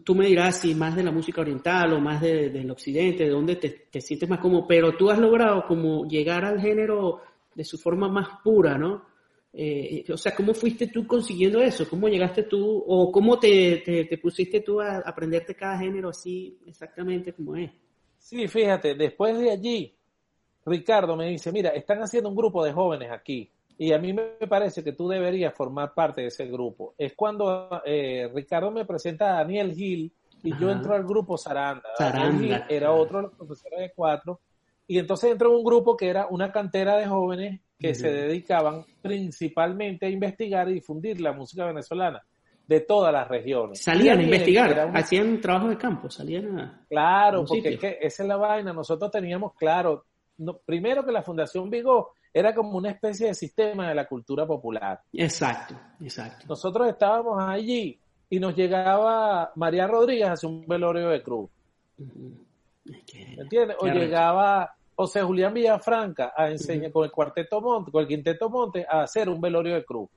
tú 0.05 0.15
me 0.15 0.29
dirás 0.29 0.61
si 0.61 0.75
más 0.75 0.95
de 0.95 1.03
la 1.03 1.11
música 1.11 1.41
oriental 1.41 1.93
o 1.95 2.01
más 2.01 2.21
del 2.23 2.71
occidente, 2.71 3.25
de 3.25 3.31
dónde 3.31 3.57
te, 3.57 4.01
sientes 4.01 4.29
más 4.29 4.39
cómodo, 4.39 4.67
pero 4.69 4.97
tú 4.97 5.11
has 5.11 5.19
logrado 5.19 5.67
como 5.67 6.07
llegar 6.07 6.45
al 6.45 6.61
género 6.61 7.21
de 7.55 7.65
su 7.65 7.77
forma 7.77 8.09
más 8.09 8.41
pura, 8.43 8.79
¿no? 8.79 9.05
Eh, 9.53 10.05
o 10.11 10.17
sea, 10.17 10.35
¿cómo 10.35 10.55
fuiste 10.55 10.87
tú 10.87 11.07
consiguiendo 11.07 11.61
eso? 11.61 11.87
¿Cómo 11.87 12.09
llegaste 12.09 12.45
tú 12.45 12.83
o 12.87 13.13
cómo 13.13 13.39
te, 13.39 13.83
te, 13.85 14.17
pusiste 14.17 14.61
tú 14.61 14.81
a 14.81 14.99
aprenderte 15.05 15.55
cada 15.55 15.79
género 15.79 16.09
así 16.09 16.57
exactamente 16.67 17.35
como 17.35 17.57
es? 17.57 17.71
Sí, 18.17 18.49
fíjate, 18.49 18.95
después 18.95 19.39
de 19.39 19.51
allí 19.51 19.95
Ricardo 20.65 21.17
me 21.17 21.29
dice, 21.29 21.53
mira, 21.53 21.71
están 21.71 22.03
haciendo 22.03 22.29
un 22.29 22.37
grupo 22.37 22.65
de 22.65 22.73
jóvenes 22.73 23.11
aquí 23.11 23.51
y 23.79 23.93
a 23.93 23.99
mí 23.99 24.13
me 24.13 24.47
parece 24.49 24.85
que 24.85 24.93
tú 24.93 25.09
deberías 25.09 25.55
formar 25.55 25.93
parte 25.95 26.21
de 26.21 26.29
ese 26.29 26.47
grupo. 26.47 26.95
Es 26.97 27.15
cuando 27.15 27.83
eh, 27.85 28.31
Ricardo 28.33 28.71
me 28.71 28.85
presenta 28.85 29.31
a 29.31 29.39
Daniel 29.39 29.75
Gil 29.75 30.13
y 30.43 30.57
yo 30.59 30.71
entro 30.71 30.95
al 30.95 31.05
grupo 31.05 31.37
Saranda. 31.37 31.89
Daniel 31.99 32.65
era 32.69 32.93
otro 32.93 33.19
de 33.19 33.23
los 33.25 33.33
profesores 33.33 33.81
de 33.81 33.93
cuatro 33.95 34.41
y 34.87 34.99
entonces 34.99 35.33
entró 35.33 35.57
un 35.57 35.65
grupo 35.65 35.97
que 35.97 36.09
era 36.09 36.27
una 36.29 36.53
cantera 36.53 36.97
de 36.97 37.07
jóvenes 37.07 37.61
que 37.79 37.95
se 37.95 38.13
dedicaban 38.13 38.85
principalmente 39.01 40.07
a 40.07 40.11
investigar 40.11 40.69
y 40.69 40.75
difundir 40.75 41.21
la 41.21 41.33
música 41.33 41.67
venezolana 41.67 42.23
de 42.67 42.81
todas 42.81 43.13
las 43.13 43.27
regiones. 43.29 43.83
Salían 43.83 44.21
a 44.21 44.23
investigar, 44.23 44.91
hacían 44.95 45.41
trabajo 45.41 45.69
de 45.69 45.77
campo, 45.77 46.09
salían 46.09 46.59
a... 46.59 46.85
Claro, 46.89 47.45
porque 47.45 47.99
esa 48.01 48.23
es 48.23 48.29
la 48.29 48.37
vaina, 48.37 48.73
nosotros 48.73 49.11
teníamos 49.11 49.55
claro, 49.55 50.05
primero 50.65 51.05
que 51.05 51.13
la 51.13 51.23
Fundación 51.23 51.71
Vigo 51.71 52.13
era 52.33 52.55
como 52.55 52.79
una 52.79 52.91
especie 52.91 53.29
de 53.29 53.35
sistema 53.35 53.89
de 53.89 53.95
la 53.95 54.07
cultura 54.07 54.47
popular. 54.47 55.01
Exacto, 55.13 55.75
exacto. 56.01 56.47
Nosotros 56.49 56.89
estábamos 56.89 57.43
allí 57.43 57.99
y 58.31 58.41
nos 58.41 58.57
llegaba 58.57 59.53
María 59.57 59.87
Rodríguez 59.87 60.29
a 60.29 60.33
hacer 60.33 60.49
un 60.49 60.67
velorio 60.67 61.09
de 61.09 61.23
cruz. 61.23 61.51
¿Me 61.99 63.43
entiendes? 63.43 63.77
O 63.81 63.87
llegaba 63.87 64.75
José 64.95 65.23
Julián 65.23 65.55
Villafranca 65.55 66.33
a 66.37 66.49
enseñar 66.49 66.91
con 66.93 67.05
el 67.05 67.11
cuarteto 67.11 67.61
Monte, 67.61 67.91
con 67.91 68.03
el 68.03 68.09
quinteto 68.09 68.49
Monte, 68.49 68.87
a 68.89 69.03
hacer 69.03 69.29
un 69.29 69.41
velorio 69.41 69.75
de 69.75 69.85
cruz. 69.85 70.09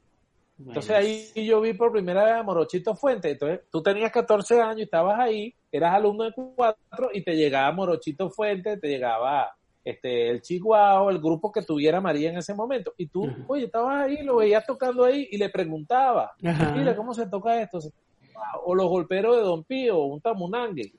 Entonces 0.58 0.92
ahí 0.92 1.46
yo 1.46 1.60
vi 1.60 1.74
por 1.74 1.92
primera 1.92 2.24
vez 2.24 2.34
a 2.36 2.44
Morochito 2.44 2.96
Fuente. 2.96 3.32
Entonces 3.32 3.62
tú 3.70 3.84
tenías 3.84 4.12
14 4.12 4.62
años 4.62 4.80
y 4.80 4.84
estabas 4.84 5.20
ahí, 5.20 5.54
eras 5.70 5.94
alumno 5.94 6.24
de 6.24 6.34
cuatro 6.34 7.10
y 7.14 7.24
te 7.24 7.36
llegaba 7.36 7.72
Morochito 7.74 8.30
Fuente, 8.30 8.78
te 8.78 8.88
llegaba 8.88 9.54
este, 9.86 10.32
el 10.32 10.42
Chihuahua, 10.42 11.12
el 11.12 11.20
grupo 11.20 11.52
que 11.52 11.62
tuviera 11.62 12.02
María 12.02 12.32
en 12.32 12.38
ese 12.38 12.56
momento. 12.56 12.94
Y 12.98 13.06
tú, 13.06 13.30
oye, 13.48 13.66
estabas 13.66 14.06
ahí, 14.06 14.24
lo 14.24 14.38
veías 14.38 14.66
tocando 14.66 15.06
ahí 15.06 15.28
y 15.32 15.38
le 15.38 15.50
preguntaba, 15.50 16.34
mira, 16.40 16.96
¿cómo 16.96 17.14
se 17.14 17.28
toca 17.28 17.62
esto? 17.62 17.80
O 18.66 18.74
los 18.74 18.88
golperos 18.88 19.38
de 19.38 19.44
Don 19.44 19.64
Pío, 19.64 20.00
un 20.00 20.20
tamunangue. 20.20 20.92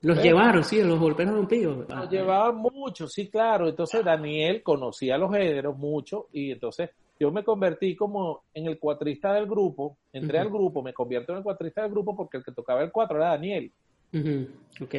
Los 0.00 0.20
llevaron, 0.20 0.64
sí, 0.64 0.82
los 0.82 0.98
golperos 0.98 1.34
de 1.34 1.38
Don 1.38 1.46
Pío. 1.46 1.74
Los 1.74 1.92
ah. 1.92 2.08
llevaban 2.10 2.56
mucho, 2.56 3.06
sí, 3.06 3.28
claro. 3.28 3.68
Entonces 3.68 4.02
Daniel 4.02 4.62
conocía 4.62 5.18
los 5.18 5.30
géneros 5.30 5.76
mucho 5.76 6.28
y 6.32 6.52
entonces 6.52 6.90
yo 7.20 7.30
me 7.30 7.44
convertí 7.44 7.94
como 7.94 8.44
en 8.54 8.66
el 8.66 8.78
cuatrista 8.78 9.34
del 9.34 9.46
grupo, 9.46 9.98
entré 10.12 10.38
al 10.38 10.48
grupo, 10.48 10.82
me 10.82 10.94
convierto 10.94 11.32
en 11.32 11.38
el 11.38 11.44
cuatrista 11.44 11.82
del 11.82 11.90
grupo 11.90 12.16
porque 12.16 12.38
el 12.38 12.44
que 12.44 12.52
tocaba 12.52 12.82
el 12.82 12.90
cuatro 12.90 13.18
era 13.18 13.28
Daniel. 13.28 13.70
Ok. 14.80 14.94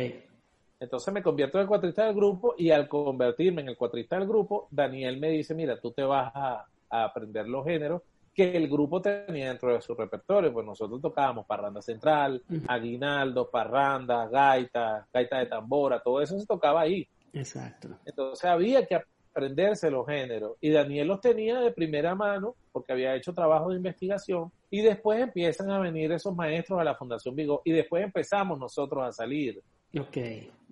Entonces 0.84 1.14
me 1.14 1.24
convierto 1.24 1.58
en 1.58 1.62
el 1.62 1.68
cuatrista 1.68 2.06
del 2.06 2.14
grupo 2.14 2.56
y 2.58 2.70
al 2.70 2.90
convertirme 2.90 3.62
en 3.62 3.70
el 3.70 3.78
cuatrista 3.78 4.18
del 4.18 4.28
grupo, 4.28 4.68
Daniel 4.70 5.18
me 5.18 5.30
dice, 5.30 5.56
mira, 5.56 5.80
tú 5.80 5.92
te 5.92 6.04
vas 6.04 6.30
a, 6.36 6.66
aprender 6.90 7.48
los 7.48 7.66
géneros 7.66 8.04
que 8.36 8.56
el 8.56 8.68
grupo 8.68 9.02
tenía 9.02 9.48
dentro 9.48 9.74
de 9.74 9.82
su 9.82 9.96
repertorio, 9.96 10.54
pues 10.54 10.66
nosotros 10.66 11.02
tocábamos 11.02 11.48
parranda 11.48 11.82
central, 11.82 12.44
aguinaldo, 12.68 13.50
parranda, 13.50 14.28
gaita, 14.28 15.08
gaita 15.12 15.40
de 15.40 15.46
tambora, 15.48 16.02
todo 16.02 16.22
eso 16.22 16.38
se 16.38 16.46
tocaba 16.46 16.82
ahí. 16.82 17.08
Exacto. 17.32 17.90
Entonces 18.06 18.46
había 18.46 18.86
que 18.86 19.00
aprenderse 19.34 19.90
los 19.90 20.06
géneros 20.06 20.58
y 20.62 20.70
Daniel 20.70 21.08
los 21.08 21.22
tenía 21.22 21.60
de 21.62 21.72
primera 21.72 22.14
mano 22.14 22.56
porque 22.72 22.94
había 22.94 23.16
hecho 23.16 23.34
trabajo 23.34 23.70
de 23.70 23.78
investigación 23.78 24.52
y 24.70 24.82
después 24.82 25.20
empiezan 25.20 25.72
a 25.72 25.80
venir 25.80 26.12
esos 26.12 26.36
maestros 26.36 26.80
a 26.80 26.84
la 26.84 26.96
Fundación 26.96 27.36
Vigo 27.36 27.62
y 27.66 27.72
después 27.72 28.04
empezamos 28.04 28.60
nosotros 28.60 29.04
a 29.04 29.12
salir 29.12 29.64
Ok, 30.00 30.18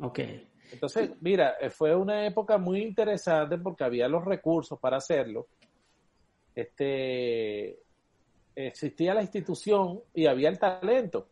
ok. 0.02 0.20
Entonces, 0.72 1.12
mira, 1.20 1.56
eh, 1.60 1.70
fue 1.70 1.96
una 1.96 2.26
época 2.26 2.58
muy 2.58 2.82
interesante 2.82 3.58
porque 3.58 3.84
había 3.84 4.08
los 4.08 4.24
recursos 4.24 4.80
para 4.80 4.98
hacerlo. 4.98 5.48
Este, 6.56 7.78
existía 8.56 9.14
la 9.14 9.22
institución 9.22 10.02
y 10.14 10.26
había 10.26 10.50
el 10.50 10.60
talento. 10.60 11.28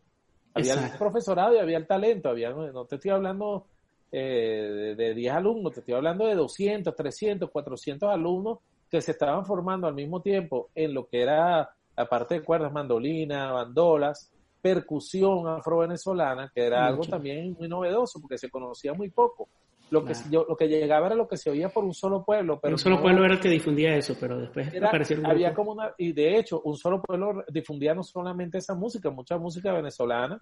Había 0.54 0.74
el 0.74 0.98
profesorado 0.98 1.54
y 1.54 1.58
había 1.58 1.78
el 1.78 1.86
talento. 1.86 2.28
Había, 2.28 2.50
no 2.50 2.84
te 2.84 2.96
estoy 2.96 3.12
hablando 3.12 3.66
eh, 4.12 4.94
de, 4.96 5.14
10 5.14 5.34
alumnos, 5.34 5.72
te 5.72 5.80
estoy 5.80 5.94
hablando 5.94 6.26
de 6.26 6.34
200, 6.34 6.94
300, 6.94 7.50
400 7.50 8.08
alumnos 8.10 8.58
que 8.90 9.00
se 9.00 9.12
estaban 9.12 9.46
formando 9.46 9.86
al 9.86 9.94
mismo 9.94 10.20
tiempo 10.20 10.70
en 10.74 10.92
lo 10.94 11.06
que 11.06 11.22
era, 11.22 11.70
aparte 11.94 12.34
de 12.34 12.42
cuerdas, 12.42 12.72
mandolina, 12.72 13.52
bandolas, 13.52 14.32
percusión 14.60 15.48
afro-venezolana, 15.48 16.50
que 16.54 16.64
era 16.64 16.86
algo 16.86 17.04
también 17.04 17.56
muy 17.58 17.68
novedoso 17.68 18.20
porque 18.20 18.38
se 18.38 18.50
conocía 18.50 18.92
muy 18.94 19.10
poco. 19.10 19.48
Lo 19.90 20.04
que, 20.04 20.12
yo, 20.30 20.46
lo 20.48 20.56
que 20.56 20.68
llegaba 20.68 21.08
era 21.08 21.16
lo 21.16 21.26
que 21.26 21.36
se 21.36 21.50
oía 21.50 21.68
por 21.68 21.82
un 21.84 21.92
solo 21.92 22.24
pueblo. 22.24 22.60
Pero 22.60 22.74
un 22.74 22.78
solo 22.78 23.00
pueblo 23.00 23.24
era 23.24 23.34
el 23.34 23.40
que 23.40 23.48
difundía 23.48 23.96
eso, 23.96 24.14
pero 24.20 24.38
después 24.38 24.68
aparecieron. 24.80 25.26
Había 25.26 25.52
como 25.52 25.72
una, 25.72 25.92
y 25.98 26.12
de 26.12 26.38
hecho, 26.38 26.60
un 26.64 26.76
solo 26.76 27.02
pueblo 27.02 27.44
difundía 27.48 27.92
no 27.92 28.04
solamente 28.04 28.58
esa 28.58 28.76
música, 28.76 29.10
mucha 29.10 29.36
música 29.36 29.72
venezolana, 29.72 30.38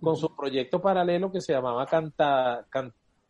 con 0.00 0.16
su 0.16 0.34
proyecto 0.34 0.80
paralelo 0.80 1.30
que 1.30 1.42
se 1.42 1.52
llamaba 1.52 1.84
Canta, 1.84 2.66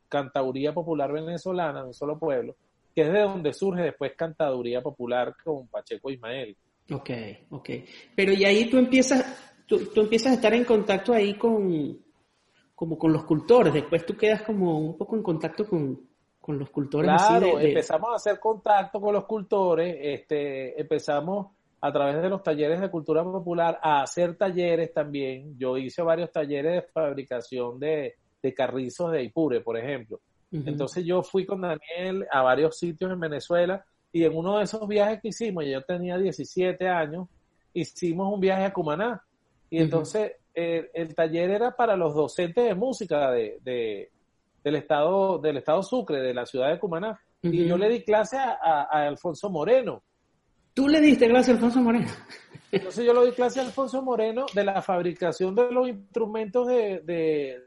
Cantaduría 0.09 0.73
Popular 0.73 1.13
Venezolana, 1.13 1.85
un 1.85 1.95
solo 1.95 2.17
pueblo, 2.17 2.55
que 2.95 3.03
es 3.03 3.13
de 3.13 3.23
donde 3.23 3.53
surge 3.53 3.83
después 3.83 4.13
Cantaduría 4.17 4.81
Popular 4.81 5.35
con 5.43 5.67
Pacheco 5.67 6.11
Ismael. 6.11 6.57
Ok, 6.93 7.11
ok. 7.51 7.71
Pero 8.15 8.33
y 8.33 8.45
ahí 8.45 8.71
tú 8.71 8.79
empiezas, 8.79 9.56
tú, 9.67 9.81
empiezas 9.97 10.33
a 10.33 10.35
estar 10.37 10.55
en 10.55 10.65
contacto 10.65 11.13
ahí 11.13 11.35
con, 11.35 11.99
como 12.75 12.99
con 12.99 13.13
los 13.13 13.25
cultores, 13.25 13.73
después 13.73 14.07
tú 14.07 14.17
quedas 14.17 14.43
como 14.43 14.79
un 14.79 14.97
poco 14.97 15.17
en 15.17 15.23
contacto 15.23 15.67
con, 15.67 16.07
los 16.49 16.71
cultores. 16.71 17.11
Claro, 17.11 17.59
empezamos 17.59 18.11
a 18.13 18.17
hacer 18.17 18.39
contacto 18.39 19.01
con 19.01 19.15
los 19.15 19.25
cultores, 19.25 19.97
este, 19.99 20.81
empezamos 20.81 21.49
a 21.81 21.93
través 21.93 22.23
de 22.23 22.29
los 22.29 22.43
talleres 22.43 22.81
de 22.81 22.91
cultura 22.91 23.25
popular 23.25 23.79
a 23.83 24.03
hacer 24.03 24.37
talleres 24.37 24.93
también. 24.93 25.59
Yo 25.59 25.77
hice 25.77 26.03
varios 26.03 26.31
talleres 26.31 26.75
de 26.75 26.83
fabricación 26.83 27.79
de, 27.79 28.15
de 28.43 28.55
carrizos 28.55 29.13
de 29.13 29.25
Ipure, 29.25 29.61
por 29.61 29.77
ejemplo. 29.77 30.21
Entonces 30.53 31.05
yo 31.05 31.23
fui 31.23 31.45
con 31.45 31.61
Daniel 31.61 32.27
a 32.31 32.43
varios 32.43 32.79
sitios 32.79 33.13
en 33.13 33.21
Venezuela 33.21 33.85
y 34.13 34.25
en 34.25 34.35
uno 34.35 34.59
de 34.59 34.65
esos 34.65 34.87
viajes 34.89 35.21
que 35.21 35.29
hicimos, 35.29 35.65
yo 35.67 35.83
tenía 35.83 36.17
17 36.17 36.89
años, 36.89 37.29
hicimos 37.75 38.33
un 38.33 38.41
viaje 38.41 38.65
a 38.65 38.73
Cumaná. 38.73 39.23
Y 39.71 39.79
entonces 39.79 40.33
el, 40.55 41.15
taller 41.15 41.51
era 41.51 41.75
para 41.75 41.97
los 41.97 42.15
docentes 42.15 42.65
de 42.65 42.75
música 42.75 43.31
de, 43.31 44.11
del 44.63 44.77
estado 44.77 45.39
del 45.39 45.59
estado 45.59 45.83
Sucre, 45.83 46.21
de 46.21 46.35
la 46.35 46.47
ciudad 46.47 46.71
de 46.71 46.79
Cumaná. 46.79 47.21
Y 47.43 47.67
yo 47.67 47.77
le 47.77 47.89
di 47.89 48.03
clase 48.03 48.37
a, 48.37 48.83
Alfonso 48.91 49.51
Moreno. 49.51 50.03
¿Tú 50.75 50.89
le 50.89 51.01
diste 51.01 51.29
clase 51.29 51.53
a 51.53 51.55
Alfonso 51.55 51.81
Moreno? 51.81 52.11
Entonces 52.73 53.05
yo 53.05 53.15
le 53.15 53.27
di 53.27 53.33
clase 53.33 53.61
a 53.61 53.65
Alfonso 53.65 54.03
Moreno 54.03 54.47
de 54.53 54.65
la 54.65 54.83
fabricación 54.83 55.55
de 55.55 55.71
los 55.71 55.89
instrumentos 55.89 56.67
de, 56.67 57.61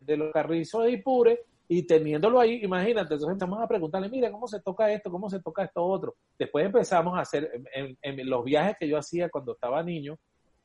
de 0.00 0.16
los 0.16 0.32
carrizos 0.32 0.84
de 0.84 0.92
Ipure 0.92 1.40
y 1.66 1.84
teniéndolo 1.84 2.40
ahí, 2.40 2.60
imagínate, 2.62 3.14
entonces 3.14 3.28
empezamos 3.28 3.60
a 3.60 3.66
preguntarle, 3.66 4.08
mira, 4.10 4.30
¿cómo 4.30 4.46
se 4.46 4.60
toca 4.60 4.92
esto? 4.92 5.10
¿Cómo 5.10 5.30
se 5.30 5.40
toca 5.40 5.64
esto 5.64 5.82
otro? 5.82 6.14
Después 6.38 6.66
empezamos 6.66 7.16
a 7.16 7.22
hacer, 7.22 7.50
en, 7.72 8.28
los 8.28 8.44
viajes 8.44 8.76
que 8.78 8.86
yo 8.86 8.98
hacía 8.98 9.30
cuando 9.30 9.52
estaba 9.52 9.82
niño, 9.82 10.18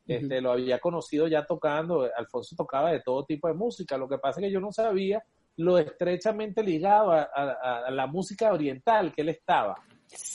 este, 0.09 0.41
lo 0.41 0.51
había 0.51 0.79
conocido 0.79 1.27
ya 1.27 1.45
tocando, 1.45 2.09
Alfonso 2.15 2.55
tocaba 2.55 2.91
de 2.91 3.01
todo 3.01 3.25
tipo 3.25 3.47
de 3.47 3.53
música, 3.53 3.97
lo 3.97 4.09
que 4.09 4.17
pasa 4.17 4.39
es 4.39 4.47
que 4.47 4.51
yo 4.51 4.59
no 4.59 4.71
sabía 4.71 5.23
lo 5.57 5.77
estrechamente 5.77 6.63
ligado 6.63 7.11
a, 7.11 7.89
la 7.91 8.07
música 8.07 8.51
oriental 8.51 9.13
que 9.13 9.21
él 9.21 9.29
estaba, 9.29 9.75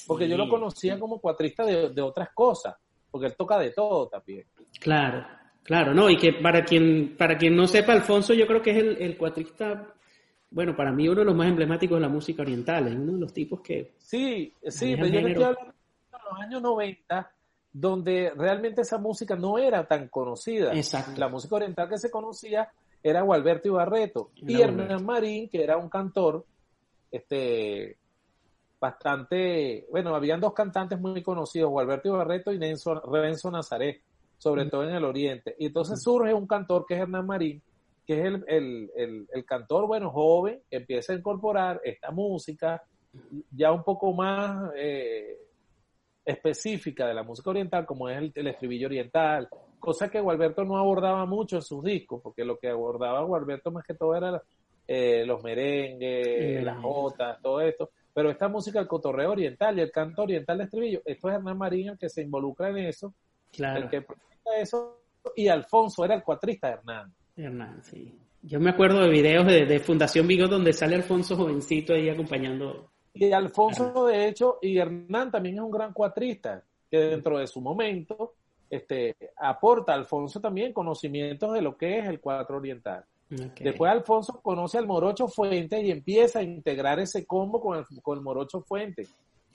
porque 0.07 0.29
yo 0.29 0.37
lo 0.37 0.49
conocía 0.49 0.99
como 0.99 1.21
cuatrista 1.21 1.65
de, 1.65 1.91
de 1.91 2.03
otras 2.03 2.29
cosas, 2.33 2.77
porque 3.11 3.27
él 3.27 3.35
toca 3.37 3.59
de 3.59 3.71
todo 3.71 4.09
también. 4.09 4.47
Claro. 4.79 5.27
Claro, 5.65 5.95
no, 5.95 6.11
y 6.11 6.19
que 6.19 6.35
para 6.35 6.63
quien, 6.63 7.17
para 7.17 7.39
quien 7.39 7.57
no 7.57 7.67
sepa, 7.67 7.95
Alfonso 7.95 8.35
yo 8.35 8.47
creo 8.47 8.61
que 8.61 8.71
es 8.71 8.77
el, 8.77 9.03
el 9.03 9.17
cuatrista, 9.17 9.95
bueno, 10.51 10.77
para 10.77 10.93
mí 10.93 11.09
uno 11.09 11.21
de 11.21 11.25
los 11.25 11.35
más 11.35 11.49
emblemáticos 11.49 11.97
de 11.97 12.03
la 12.03 12.09
música 12.11 12.43
oriental, 12.43 12.87
es 12.87 12.95
uno 12.95 13.15
de 13.15 13.21
los 13.21 13.33
tipos 13.33 13.63
que... 13.63 13.95
Sí, 13.97 14.53
sí, 14.69 14.95
pero 14.95 15.07
yo 15.07 15.21
estoy 15.21 15.43
hablando 15.43 15.73
de 15.73 16.19
los 16.31 16.41
años 16.41 16.63
90, 16.63 17.35
donde 17.75 18.33
realmente 18.37 18.83
esa 18.83 18.99
música 18.99 19.37
no 19.37 19.59
era 19.59 19.87
tan 19.87 20.09
conocida. 20.09 20.73
Exacto. 20.73 21.19
La 21.19 21.29
música 21.29 21.57
oriental 21.57 21.89
que 21.89 21.99
se 21.99 22.11
conocía 22.11 22.71
era 23.03 23.21
Gualberto 23.21 23.69
Ibarreto 23.69 24.31
y 24.37 24.61
Hernán 24.61 25.05
Marín, 25.05 25.51
que 25.51 25.63
era 25.63 25.77
un 25.77 25.91
cantor, 25.91 26.47
este, 27.11 27.99
bastante, 28.81 29.87
bueno, 29.91 30.15
habían 30.15 30.41
dos 30.41 30.55
cantantes 30.55 30.99
muy 30.99 31.23
conocidos, 31.23 31.71
Gualberto 31.71 32.09
Ibarreto 32.09 32.53
y 32.53 32.59
Renzo 32.59 33.51
Nazaret 33.51 34.01
sobre 34.39 34.67
todo 34.67 34.85
en 34.85 34.95
el 34.95 35.05
oriente. 35.05 35.57
Y 35.59 35.67
entonces 35.67 36.03
surge 36.03 36.35
un 36.35 36.47
cantor 36.47 36.85
que 36.87 36.95
es 36.95 37.01
Hernán 37.01 37.27
Marín, 37.27 37.63
que 38.07 38.21
es 38.21 38.43
el, 38.47 39.45
cantor, 39.47 39.87
bueno, 39.87 40.11
joven, 40.11 40.61
que 40.69 40.77
empieza 40.77 41.13
a 41.13 41.17
incorporar 41.17 41.81
esta 41.83 42.11
música 42.11 42.83
ya 43.51 43.73
un 43.73 43.83
poco 43.83 44.13
más 44.13 44.71
eh, 44.77 45.39
específica 46.25 47.07
de 47.07 47.15
la 47.15 47.23
música 47.23 47.51
oriental, 47.51 47.85
como 47.85 48.09
es 48.09 48.33
el, 48.35 48.47
estribillo 48.47 48.87
oriental, 48.87 49.49
cosa 49.79 50.09
que 50.09 50.21
Gualberto 50.21 50.65
no 50.65 50.79
abordaba 50.79 51.27
mucho 51.27 51.57
en 51.57 51.63
sus 51.63 51.83
discos, 51.83 52.21
porque 52.23 52.45
lo 52.45 52.59
que 52.59 52.69
abordaba 52.69 53.23
Gualberto 53.23 53.71
más 53.71 53.85
que 53.85 53.95
todo 53.95 54.17
era 54.17 54.43
eh, 54.87 55.25
los 55.27 55.43
merengues, 55.43 56.63
las 56.65 56.81
jotas, 56.81 57.41
todo 57.43 57.61
esto. 57.61 57.91
Pero 58.13 58.31
esta 58.31 58.49
música, 58.49 58.81
el 58.81 58.87
cotorreo 58.87 59.33
oriental 59.33 59.79
y 59.79 59.83
el 59.83 59.91
canto 59.91 60.23
oriental 60.23 60.59
de 60.59 60.65
estribillo, 60.65 61.03
esto 61.05 61.29
es 61.29 61.35
Hernán 61.35 61.59
Marín 61.59 61.89
el 61.91 61.99
que 61.99 62.09
se 62.09 62.23
involucra 62.23 62.71
en 62.71 62.79
eso, 62.79 63.13
claro. 63.53 63.83
el 63.83 63.89
que 63.91 64.07
eso, 64.61 65.01
y 65.35 65.49
Alfonso 65.49 66.05
era 66.05 66.15
el 66.15 66.23
cuatrista 66.23 66.69
de 66.69 66.75
Hernán. 66.75 67.15
Hernán, 67.37 67.83
sí. 67.83 68.17
Yo 68.47 68.61
me 68.61 68.71
acuerdo 68.71 69.01
de 69.01 69.09
videos 69.09 69.47
de, 69.47 69.81
Fundación 69.81 70.27
Vigo 70.27 70.47
donde 70.47 70.75
sale 70.75 70.97
Alfonso 70.97 71.35
jovencito 71.35 71.95
ahí 71.95 72.11
acompañando. 72.11 72.91
Y 73.15 73.33
Alfonso, 73.33 74.07
de 74.07 74.29
hecho, 74.29 74.59
y 74.61 74.77
Hernán 74.79 75.31
también 75.31 75.57
es 75.57 75.61
un 75.61 75.71
gran 75.71 75.93
cuatrista, 75.93 76.63
que 76.91 76.99
dentro 76.99 77.39
de 77.39 77.47
su 77.47 77.61
momento 77.61 78.35
este, 78.69 79.17
aporta 79.37 79.93
a 79.93 79.97
Alfonso 79.97 80.41
también 80.41 80.73
conocimientos 80.73 81.53
de 81.53 81.63
lo 81.63 81.77
que 81.77 81.99
es 81.99 82.07
el 82.07 82.21
cuatro 82.21 82.57
oriental. 82.57 83.05
Después 83.29 83.91
Alfonso 83.91 84.41
conoce 84.43 84.79
al 84.79 84.87
Morocho 84.87 85.29
Fuente 85.29 85.81
y 85.81 85.91
empieza 85.91 86.41
a 86.41 86.43
integrar 86.43 87.01
ese 87.01 87.27
combo 87.27 87.61
con 87.61 87.79
el, 87.79 88.03
con 88.03 88.19
el 88.19 88.25
Morocho 88.25 88.61
Fuente. 88.61 89.07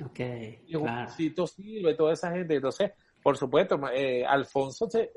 Ok, 0.04 0.19
y 0.65 0.74
claro. 0.74 1.48
Silva 1.48 1.91
y 1.91 1.95
toda 1.95 2.13
esa 2.13 2.32
gente. 2.32 2.56
Entonces, 2.56 2.91
por 3.22 3.38
supuesto, 3.38 3.80
eh, 3.93 4.26
Alfonso 4.26 4.89
se, 4.89 5.12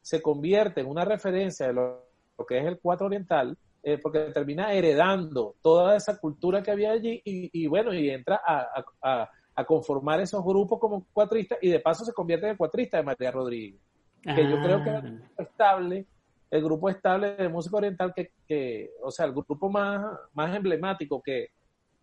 se, 0.00 0.22
convierte 0.22 0.80
en 0.80 0.86
una 0.86 1.04
referencia 1.04 1.66
de 1.66 1.72
lo, 1.74 2.06
que 2.48 2.58
es 2.58 2.64
el 2.64 2.78
cuatro 2.78 3.06
oriental, 3.06 3.56
eh, 3.82 3.98
porque 3.98 4.20
termina 4.32 4.72
heredando 4.72 5.56
toda 5.62 5.96
esa 5.96 6.18
cultura 6.18 6.62
que 6.62 6.70
había 6.70 6.92
allí 6.92 7.20
y, 7.24 7.66
bueno, 7.66 7.94
y 7.94 8.10
entra 8.10 8.40
a, 8.44 9.30
conformar 9.66 10.18
esos 10.20 10.42
grupos 10.42 10.80
como 10.80 11.06
cuatristas 11.12 11.58
y 11.60 11.68
de 11.68 11.80
paso 11.80 12.02
se 12.02 12.14
convierte 12.14 12.46
en 12.46 12.52
el 12.52 12.56
cuatrista 12.56 12.96
de 12.96 13.02
María 13.02 13.30
Rodríguez, 13.30 13.78
que 14.22 14.48
yo 14.48 14.58
creo 14.62 14.82
que 14.82 14.88
es 14.88 15.04
el 15.04 15.18
grupo 15.18 15.42
estable, 15.42 16.06
el 16.50 16.64
grupo 16.64 16.88
estable 16.88 17.36
de 17.36 17.48
música 17.50 17.76
oriental 17.76 18.14
que, 18.14 18.32
que 18.48 18.92
o 19.02 19.10
sea, 19.10 19.26
el 19.26 19.32
grupo 19.32 19.68
más, 19.68 20.02
más 20.32 20.56
emblemático 20.56 21.20
que, 21.20 21.48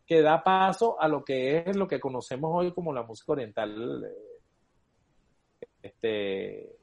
que 0.05 0.21
da 0.21 0.43
paso 0.43 1.01
a 1.01 1.07
lo 1.07 1.25
que 1.25 1.63
es 1.65 1.75
lo 1.75 1.87
que 1.87 1.99
conocemos 1.99 2.51
hoy 2.53 2.71
como 2.71 2.93
la 2.93 3.01
música 3.01 3.31
oriental 3.31 4.05
eh, 4.05 4.37
este, 5.81 6.77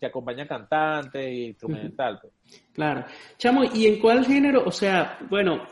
que 0.00 0.06
acompaña 0.06 0.48
cantantes 0.48 1.30
y 1.30 1.44
instrumental. 1.48 2.18
Pues. 2.20 2.32
Claro. 2.72 3.04
Chamo, 3.36 3.64
¿y 3.64 3.86
en 3.86 4.00
cuál 4.00 4.24
género? 4.24 4.64
O 4.64 4.72
sea, 4.72 5.18
bueno, 5.28 5.62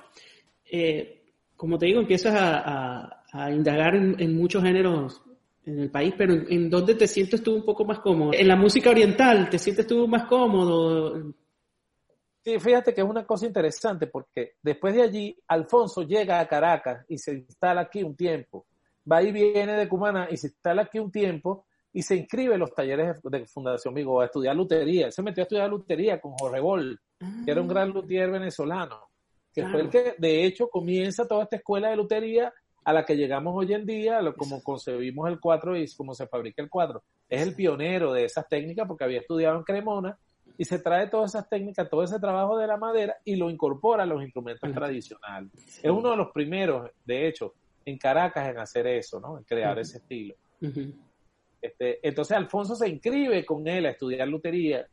eh, 0.71 1.33
como 1.57 1.79
te 1.79 1.87
digo, 1.87 2.01
empiezas 2.01 2.35
a, 2.37 3.15
indagar 3.51 3.95
en, 3.95 4.37
muchos 4.37 4.63
géneros 4.63 5.23
en 5.65 5.81
el 5.81 5.91
país, 5.91 6.15
pero 6.17 6.35
¿en, 6.35 6.71
dónde 6.71 6.95
te 6.95 7.07
sientes 7.07 7.43
tú 7.43 7.55
un 7.55 7.65
poco 7.65 7.85
más 7.85 8.01
cómodo? 8.01 8.33
¿En 8.33 8.47
la 8.47 8.57
música 8.57 8.91
oriental 8.91 9.49
te 9.49 9.59
sientes 9.59 9.87
tú 9.87 10.07
más 10.07 10.25
cómodo? 10.25 11.35
Sí, 12.45 12.59
fíjate 12.59 12.95
que 12.95 13.01
es 13.01 13.07
una 13.07 13.27
cosa 13.27 13.47
interesante 13.47 14.07
porque 14.07 14.53
después 14.63 14.95
de 14.95 15.03
allí, 15.03 15.39
Alfonso 15.49 16.03
llega 16.03 16.41
a 16.41 16.49
Caracas 16.49 17.05
y 17.09 17.19
se 17.19 17.35
instala 17.35 17.83
aquí 17.83 18.03
un 18.03 18.15
tiempo. 18.15 18.67
Va 19.11 19.23
y 19.23 19.33
viene 19.33 19.73
de 19.73 19.89
Cumana 19.89 20.29
y 20.31 20.37
se 20.37 20.49
instala 20.49 20.83
aquí 20.83 20.99
un 20.99 21.11
tiempo 21.11 21.67
y 21.99 22.03
se 22.03 22.15
inscribe 22.15 22.55
en 22.55 22.61
los 22.61 22.73
talleres 22.73 23.21
de 23.25 23.45
Fundación 23.47 23.93
Vigo 23.93 24.21
a 24.21 24.27
estudiar 24.27 24.55
lutería. 24.55 25.07
Él 25.07 25.13
se 25.13 25.21
metió 25.21 25.43
a 25.43 25.47
estudiar 25.47 25.69
lutería 25.69 26.21
con 26.21 26.31
Jorge 26.35 26.61
Bol, 26.61 27.01
que 27.45 27.51
era 27.51 27.61
un 27.61 27.67
gran 27.67 27.89
luthier 27.89 28.31
venezolano, 28.31 29.09
que 29.53 29.67
fue 29.67 29.81
el 29.81 29.91
que 29.91 30.15
de 30.17 30.45
hecho 30.45 30.69
comienza 30.69 31.27
toda 31.27 31.43
esta 31.43 31.57
escuela 31.57 31.91
de 31.91 31.97
lutería 31.97 32.55
a 32.85 32.93
la 32.93 33.05
que 33.05 33.17
llegamos 33.17 33.53
hoy 33.57 33.75
en 33.75 33.85
día, 33.85 34.21
como 34.37 34.63
concebimos 34.63 35.29
el 35.29 35.41
cuatro 35.41 35.77
y 35.77 35.93
cómo 35.97 36.15
se 36.15 36.29
fabrica 36.29 36.63
el 36.63 36.71
cuatro. 36.71 37.03
Es 37.29 37.43
el 37.43 37.57
pionero 37.57 38.13
de 38.13 38.27
esas 38.27 38.49
técnicas 38.49 38.87
porque 38.87 39.03
había 39.03 39.19
estudiado 39.19 39.57
en 39.57 39.65
Cremona 39.65 40.17
y 40.57 40.65
se 40.67 40.79
trae 40.79 41.09
todas 41.09 41.35
esas 41.35 41.49
técnicas, 41.49 41.91
todo 41.91 42.05
ese 42.05 42.21
trabajo 42.21 42.57
de 42.59 42.69
la 42.69 42.77
madera 42.77 43.17
y 43.25 43.35
lo 43.35 43.51
incorpora 43.51 44.05
a 44.05 44.07
los 44.07 44.23
instrumentos 44.23 44.73
tradicionales. 44.73 45.51
Es 45.83 45.91
uno 45.91 46.13
de 46.13 46.17
los 46.17 46.31
primeros, 46.31 46.93
de 47.05 47.27
hecho, 47.27 47.55
en 47.85 47.99
Caracas 47.99 48.49
en 48.49 48.59
hacer 48.59 48.87
eso, 48.87 49.19
¿no? 49.19 49.37
En 49.37 49.43
crear 49.43 49.77
ese 49.81 49.99
estilo. 49.99 50.37
Este, 51.61 52.07
entonces 52.07 52.37
Alfonso 52.37 52.75
se 52.75 52.89
inscribe 52.89 53.45
con 53.45 53.67
él 53.67 53.87
a 53.87 53.91
estudiar 53.91 54.29
lutería 54.29 54.87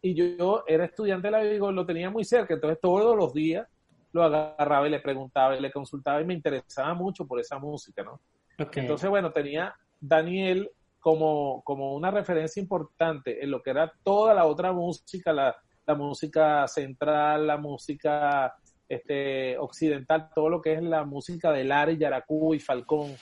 y 0.00 0.14
yo, 0.14 0.64
era 0.66 0.84
estudiante 0.84 1.28
de 1.28 1.30
la 1.30 1.42
Vigo, 1.42 1.70
lo 1.70 1.86
tenía 1.86 2.10
muy 2.10 2.24
cerca, 2.24 2.54
entonces 2.54 2.80
todos 2.80 3.16
los 3.16 3.32
días 3.32 3.68
lo 4.12 4.24
agarraba 4.24 4.86
y 4.88 4.90
le 4.90 5.00
preguntaba 5.00 5.56
y 5.56 5.60
le 5.60 5.70
consultaba 5.70 6.20
y 6.20 6.24
me 6.24 6.34
interesaba 6.34 6.92
mucho 6.94 7.26
por 7.26 7.40
esa 7.40 7.58
música, 7.58 8.02
¿no? 8.02 8.20
Entonces, 8.58 9.08
bueno, 9.08 9.32
tenía 9.32 9.74
Daniel 10.00 10.70
como, 11.00 11.62
como 11.64 11.94
una 11.94 12.10
referencia 12.10 12.60
importante 12.60 13.42
en 13.42 13.50
lo 13.50 13.62
que 13.62 13.70
era 13.70 13.92
toda 14.02 14.34
la 14.34 14.44
otra 14.44 14.72
música, 14.72 15.32
la, 15.32 15.56
la 15.86 15.94
música 15.94 16.66
central, 16.68 17.46
la 17.46 17.56
música 17.56 18.54
este, 18.88 19.56
occidental, 19.58 20.28
todo 20.34 20.48
lo 20.48 20.60
que 20.60 20.74
es 20.74 20.82
la 20.82 21.04
música 21.04 21.50
de 21.50 21.64
Lara, 21.64 21.92
Yaracú 21.92 22.54
y 22.54 22.60
Falcón. 22.60 23.14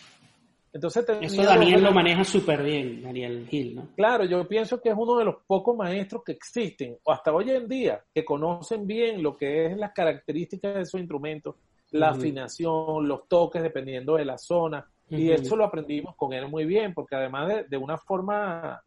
Entonces 0.72 1.04
Eso 1.20 1.42
Daniel 1.42 1.82
lo 1.82 1.92
maneja 1.92 2.22
súper 2.22 2.62
bien, 2.62 3.02
Daniel 3.02 3.46
Gil, 3.48 3.74
¿no? 3.74 3.88
Claro, 3.96 4.24
yo 4.24 4.46
pienso 4.46 4.80
que 4.80 4.90
es 4.90 4.94
uno 4.96 5.16
de 5.16 5.24
los 5.24 5.36
pocos 5.44 5.76
maestros 5.76 6.22
que 6.24 6.32
existen, 6.32 6.96
o 7.02 7.12
hasta 7.12 7.32
hoy 7.32 7.50
en 7.50 7.66
día, 7.68 8.04
que 8.14 8.24
conocen 8.24 8.86
bien 8.86 9.20
lo 9.20 9.36
que 9.36 9.66
es 9.66 9.76
las 9.76 9.92
características 9.92 10.74
de 10.74 10.80
esos 10.82 11.00
instrumentos, 11.00 11.56
la 11.90 12.10
afinación, 12.10 13.08
los 13.08 13.26
toques, 13.26 13.62
dependiendo 13.62 14.14
de 14.14 14.24
la 14.24 14.38
zona. 14.38 14.88
Y 15.08 15.32
eso 15.32 15.56
lo 15.56 15.64
aprendimos 15.64 16.14
con 16.14 16.32
él 16.32 16.48
muy 16.48 16.64
bien, 16.64 16.94
porque 16.94 17.16
además 17.16 17.64
de, 17.68 17.76
una 17.76 17.98
forma, 17.98 18.80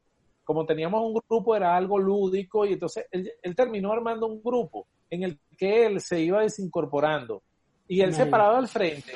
como 0.45 0.65
teníamos 0.65 1.01
un 1.01 1.19
grupo, 1.27 1.53
era 1.53 1.75
algo 1.75 1.99
lúdico, 1.99 2.65
y 2.65 2.73
entonces 2.73 3.07
él, 3.11 3.55
terminó 3.57 3.91
armando 3.91 4.27
un 4.27 4.41
grupo 4.41 4.87
en 5.09 5.23
el 5.23 5.37
que 5.57 5.85
él 5.85 5.99
se 5.99 6.21
iba 6.21 6.43
desincorporando. 6.43 7.43
Y 7.89 7.99
él 7.99 8.13
se 8.13 8.25
paraba 8.25 8.57
al 8.57 8.69
frente 8.69 9.11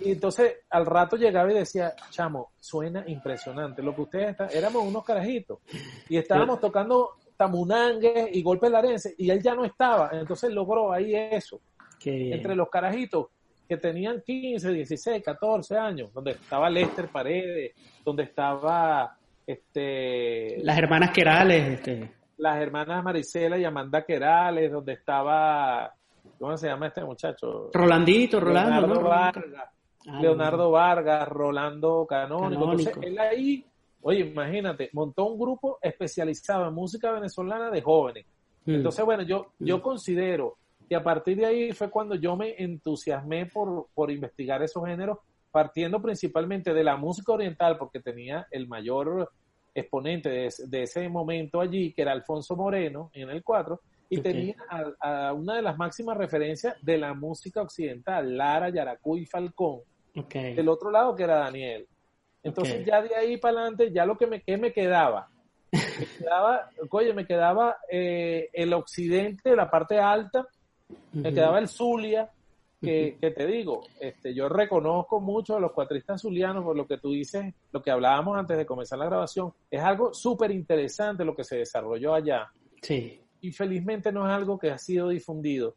y 0.00 0.12
entonces 0.12 0.60
al 0.70 0.86
rato 0.86 1.16
llegaba 1.16 1.50
y 1.50 1.56
decía, 1.56 1.94
chamo, 2.10 2.52
suena 2.58 3.04
impresionante. 3.06 3.82
Lo 3.82 3.94
que 3.94 4.00
ustedes 4.02 4.30
están, 4.30 4.48
éramos 4.52 4.84
unos 4.84 5.04
carajitos 5.04 5.58
y 6.08 6.16
estábamos 6.16 6.60
tocando 6.60 7.10
tamunangue 7.36 8.30
y 8.32 8.42
golpe 8.42 8.68
larense 8.68 9.14
y 9.18 9.30
él 9.30 9.42
ya 9.42 9.54
no 9.54 9.64
estaba. 9.64 10.10
Entonces 10.12 10.52
logró 10.52 10.92
ahí 10.92 11.14
eso. 11.14 11.60
Entre 12.02 12.54
los 12.54 12.68
carajitos 12.70 13.26
que 13.68 13.76
tenían 13.76 14.22
15, 14.22 14.72
16, 14.72 15.22
14 15.22 15.76
años, 15.76 16.12
donde 16.12 16.32
estaba 16.32 16.68
Lester 16.68 17.08
Paredes, 17.08 17.72
donde 18.04 18.24
estaba 18.24 19.16
este 19.46 20.58
las 20.62 20.78
hermanas 20.78 21.10
Querales, 21.12 21.74
este 21.74 22.10
las 22.38 22.60
hermanas 22.60 23.04
Marisela 23.04 23.58
y 23.58 23.64
Amanda 23.64 24.04
Querales, 24.04 24.72
donde 24.72 24.94
estaba 24.94 25.94
¿cómo 26.38 26.56
se 26.56 26.68
llama 26.68 26.88
este 26.88 27.04
muchacho? 27.04 27.70
Rolandito, 27.72 28.40
Rolando, 28.40 29.02
Ah, 30.06 30.20
Leonardo 30.20 30.70
Vargas, 30.70 31.28
Rolando 31.28 32.06
Canónico. 32.08 32.72
Entonces, 32.72 32.94
él 33.02 33.18
ahí, 33.18 33.64
oye, 34.02 34.20
imagínate, 34.20 34.90
montó 34.92 35.26
un 35.26 35.38
grupo 35.38 35.78
especializado 35.82 36.68
en 36.68 36.74
música 36.74 37.12
venezolana 37.12 37.70
de 37.70 37.82
jóvenes. 37.82 38.26
Mm. 38.64 38.76
Entonces, 38.76 39.04
bueno, 39.04 39.22
yo, 39.22 39.52
yo 39.58 39.78
mm. 39.78 39.80
considero 39.82 40.56
que 40.88 40.96
a 40.96 41.02
partir 41.02 41.36
de 41.36 41.46
ahí 41.46 41.72
fue 41.72 41.90
cuando 41.90 42.14
yo 42.14 42.36
me 42.36 42.54
entusiasmé 42.62 43.46
por, 43.46 43.88
por 43.94 44.10
investigar 44.10 44.62
esos 44.62 44.84
géneros, 44.84 45.18
partiendo 45.50 46.00
principalmente 46.00 46.72
de 46.72 46.84
la 46.84 46.96
música 46.96 47.32
oriental, 47.32 47.76
porque 47.76 48.00
tenía 48.00 48.46
el 48.50 48.66
mayor 48.68 49.30
exponente 49.74 50.48
de, 50.58 50.82
ese 50.82 51.08
momento 51.08 51.60
allí, 51.60 51.92
que 51.92 52.02
era 52.02 52.12
Alfonso 52.12 52.56
Moreno, 52.56 53.10
en 53.12 53.30
el 53.30 53.42
4, 53.42 53.80
y 54.10 54.20
tenía 54.20 54.56
a, 55.00 55.32
una 55.32 55.54
de 55.56 55.62
las 55.62 55.78
máximas 55.78 56.16
referencias 56.16 56.74
de 56.82 56.98
la 56.98 57.14
música 57.14 57.62
occidental, 57.62 58.36
Lara, 58.36 58.68
Yaracú 58.68 59.16
y 59.16 59.24
Falcón, 59.24 59.82
del 60.12 60.68
otro 60.68 60.90
lado 60.90 61.14
que 61.14 61.22
era 61.22 61.36
Daniel. 61.36 61.86
Entonces 62.42 62.84
ya 62.84 63.00
de 63.00 63.14
ahí 63.14 63.36
para 63.36 63.60
adelante, 63.60 63.92
ya 63.92 64.04
lo 64.04 64.18
que 64.18 64.26
me, 64.26 64.42
me 64.58 64.72
quedaba, 64.72 65.28
me 65.70 65.78
quedaba, 66.18 66.70
oye, 66.90 67.14
me 67.14 67.24
quedaba 67.24 67.76
eh, 67.88 68.48
el 68.52 68.72
occidente, 68.72 69.54
la 69.54 69.70
parte 69.70 69.98
alta, 69.98 70.46
me 71.12 71.32
quedaba 71.32 71.60
el 71.60 71.68
Zulia, 71.68 72.28
que, 72.80 73.16
te 73.20 73.46
digo, 73.46 73.82
este, 74.00 74.34
yo 74.34 74.48
reconozco 74.48 75.20
mucho 75.20 75.54
a 75.54 75.60
los 75.60 75.72
cuatristas 75.72 76.22
zulianos 76.22 76.64
por 76.64 76.76
lo 76.76 76.86
que 76.86 76.98
tú 76.98 77.12
dices, 77.12 77.54
lo 77.70 77.82
que 77.82 77.90
hablábamos 77.92 78.36
antes 78.36 78.56
de 78.56 78.66
comenzar 78.66 78.98
la 78.98 79.04
grabación, 79.04 79.52
es 79.70 79.82
algo 79.82 80.14
súper 80.14 80.50
interesante 80.50 81.24
lo 81.24 81.36
que 81.36 81.44
se 81.44 81.58
desarrolló 81.58 82.14
allá. 82.14 82.50
Sí. 82.82 83.20
Y 83.40 83.52
felizmente 83.52 84.12
no 84.12 84.26
es 84.28 84.32
algo 84.34 84.58
que 84.58 84.70
ha 84.70 84.78
sido 84.78 85.08
difundido, 85.08 85.76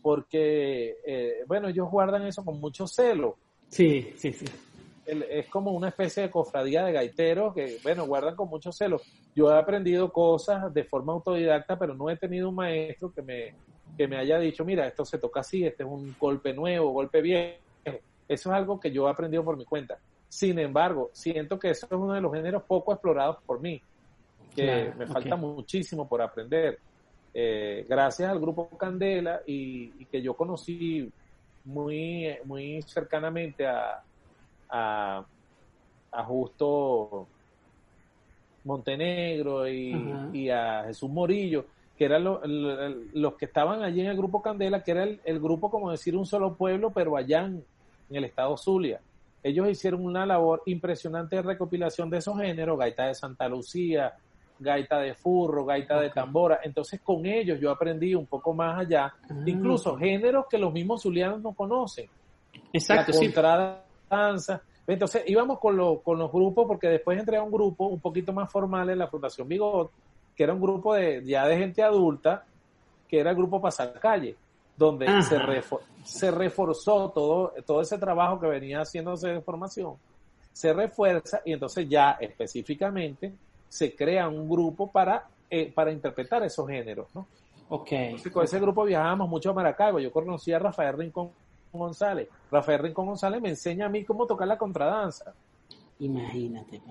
porque, 0.00 0.96
eh, 1.06 1.44
bueno, 1.46 1.68
ellos 1.68 1.90
guardan 1.90 2.26
eso 2.26 2.44
con 2.44 2.60
mucho 2.60 2.86
celo. 2.86 3.36
Sí, 3.68 4.12
sí, 4.16 4.32
sí. 4.32 4.46
es 5.06 5.46
como 5.48 5.72
una 5.72 5.88
especie 5.88 6.24
de 6.24 6.30
cofradía 6.30 6.84
de 6.84 6.92
gaiteros 6.92 7.54
que, 7.54 7.78
bueno, 7.82 8.06
guardan 8.06 8.36
con 8.36 8.48
mucho 8.48 8.72
celo. 8.72 9.00
Yo 9.34 9.50
he 9.50 9.58
aprendido 9.58 10.12
cosas 10.12 10.72
de 10.72 10.84
forma 10.84 11.12
autodidacta, 11.12 11.78
pero 11.78 11.94
no 11.94 12.10
he 12.10 12.16
tenido 12.16 12.48
un 12.48 12.54
maestro 12.54 13.12
que 13.12 13.22
me, 13.22 13.54
que 13.96 14.08
me 14.08 14.16
haya 14.16 14.38
dicho, 14.38 14.64
mira, 14.64 14.86
esto 14.86 15.04
se 15.04 15.18
toca 15.18 15.40
así, 15.40 15.64
este 15.64 15.82
es 15.82 15.88
un 15.88 16.14
golpe 16.18 16.52
nuevo, 16.52 16.90
golpe 16.90 17.20
bien. 17.20 17.56
Eso 18.28 18.50
es 18.50 18.56
algo 18.56 18.80
que 18.80 18.90
yo 18.90 19.06
he 19.06 19.10
aprendido 19.10 19.44
por 19.44 19.56
mi 19.56 19.64
cuenta. 19.64 19.98
Sin 20.28 20.58
embargo, 20.58 21.10
siento 21.12 21.58
que 21.58 21.70
eso 21.70 21.86
es 21.86 21.92
uno 21.92 22.14
de 22.14 22.20
los 22.20 22.32
géneros 22.32 22.62
poco 22.62 22.92
explorados 22.92 23.36
por 23.44 23.60
mí, 23.60 23.82
que 24.54 24.90
me 24.96 25.06
falta 25.06 25.36
muchísimo 25.36 26.08
por 26.08 26.22
aprender. 26.22 26.78
Eh, 27.34 27.86
gracias 27.88 28.30
al 28.30 28.38
grupo 28.38 28.68
Candela 28.76 29.40
y, 29.46 29.92
y, 29.98 30.04
que 30.04 30.20
yo 30.20 30.34
conocí 30.34 31.10
muy, 31.64 32.36
muy 32.44 32.82
cercanamente 32.82 33.66
a, 33.66 34.02
a, 34.68 35.24
Justo 36.24 37.26
Montenegro 38.64 39.68
y, 39.68 40.50
a 40.50 40.84
Jesús 40.86 41.10
Morillo, 41.10 41.66
que 41.96 42.04
eran 42.04 42.24
los 42.24 43.34
que 43.34 43.44
estaban 43.44 43.82
allí 43.82 44.00
en 44.00 44.08
el 44.08 44.16
grupo 44.16 44.42
Candela, 44.42 44.82
que 44.82 44.90
era 44.92 45.04
el, 45.04 45.40
grupo, 45.40 45.70
como 45.70 45.90
decir, 45.90 46.16
un 46.16 46.26
solo 46.26 46.54
pueblo, 46.54 46.90
pero 46.90 47.16
allá 47.16 47.46
en, 47.46 47.64
el 48.10 48.24
estado 48.24 48.56
Zulia. 48.56 49.00
Ellos 49.42 49.68
hicieron 49.68 50.04
una 50.04 50.26
labor 50.26 50.62
impresionante 50.66 51.36
de 51.36 51.42
recopilación 51.42 52.10
de 52.10 52.18
esos 52.18 52.38
géneros, 52.38 52.78
gaita 52.78 53.06
de 53.06 53.14
Santa 53.14 53.48
Lucía, 53.48 54.14
gaita 54.62 54.98
de 54.98 55.14
furro, 55.14 55.64
gaita 55.64 56.00
de 56.00 56.10
tambora. 56.10 56.60
Entonces 56.62 57.00
con 57.00 57.26
ellos 57.26 57.58
yo 57.60 57.70
aprendí 57.70 58.14
un 58.14 58.26
poco 58.26 58.54
más 58.54 58.80
allá, 58.80 59.06
ah. 59.06 59.34
incluso 59.44 59.96
géneros 59.96 60.46
que 60.48 60.58
los 60.58 60.72
mismos 60.72 61.02
zulianos 61.02 61.40
no 61.40 61.52
conocen. 61.52 62.08
Exacto. 62.72 63.12
La 63.42 63.82
danza. 64.08 64.62
Entonces 64.86 65.24
íbamos 65.26 65.58
con, 65.58 65.98
con 65.98 66.18
los 66.18 66.32
grupos 66.32 66.66
porque 66.66 66.88
después 66.88 67.18
entré 67.18 67.36
a 67.36 67.42
un 67.42 67.50
grupo 67.50 67.86
un 67.86 68.00
poquito 68.00 68.32
más 68.32 68.50
formal 68.50 68.90
en 68.90 68.98
la 68.98 69.06
Fundación 69.06 69.48
Bigot, 69.48 69.90
que 70.34 70.44
era 70.44 70.54
un 70.54 70.60
grupo 70.60 70.94
de 70.94 71.22
ya 71.24 71.46
de 71.46 71.56
gente 71.56 71.82
adulta, 71.82 72.44
que 73.08 73.20
era 73.20 73.30
el 73.30 73.36
grupo 73.36 73.60
Pasar 73.60 73.98
Calle, 74.00 74.36
donde 74.76 75.06
se, 75.22 75.38
se 76.04 76.30
reforzó 76.30 77.10
todo, 77.10 77.52
todo 77.66 77.80
ese 77.80 77.98
trabajo 77.98 78.40
que 78.40 78.46
venía 78.46 78.80
haciéndose 78.80 79.28
de 79.28 79.40
formación, 79.40 79.94
se 80.52 80.72
refuerza 80.72 81.40
y 81.44 81.52
entonces 81.52 81.88
ya 81.88 82.12
específicamente 82.20 83.32
se 83.72 83.96
crea 83.96 84.28
un 84.28 84.50
grupo 84.50 84.92
para, 84.92 85.26
eh, 85.48 85.72
para 85.72 85.90
interpretar 85.90 86.42
esos 86.42 86.68
géneros, 86.68 87.08
¿no? 87.14 87.26
Ok. 87.70 87.88
con 88.30 88.44
ese 88.44 88.60
grupo 88.60 88.84
viajábamos 88.84 89.30
mucho 89.30 89.48
a 89.48 89.54
Maracaibo. 89.54 89.98
Yo 89.98 90.12
conocí 90.12 90.52
a 90.52 90.58
Rafael 90.58 90.94
Rincón 90.94 91.30
González. 91.72 92.28
Rafael 92.50 92.80
Rincón 92.80 93.06
González 93.06 93.40
me 93.40 93.48
enseña 93.48 93.86
a 93.86 93.88
mí 93.88 94.04
cómo 94.04 94.26
tocar 94.26 94.46
la 94.46 94.58
contradanza. 94.58 95.32
Imagínate, 96.00 96.82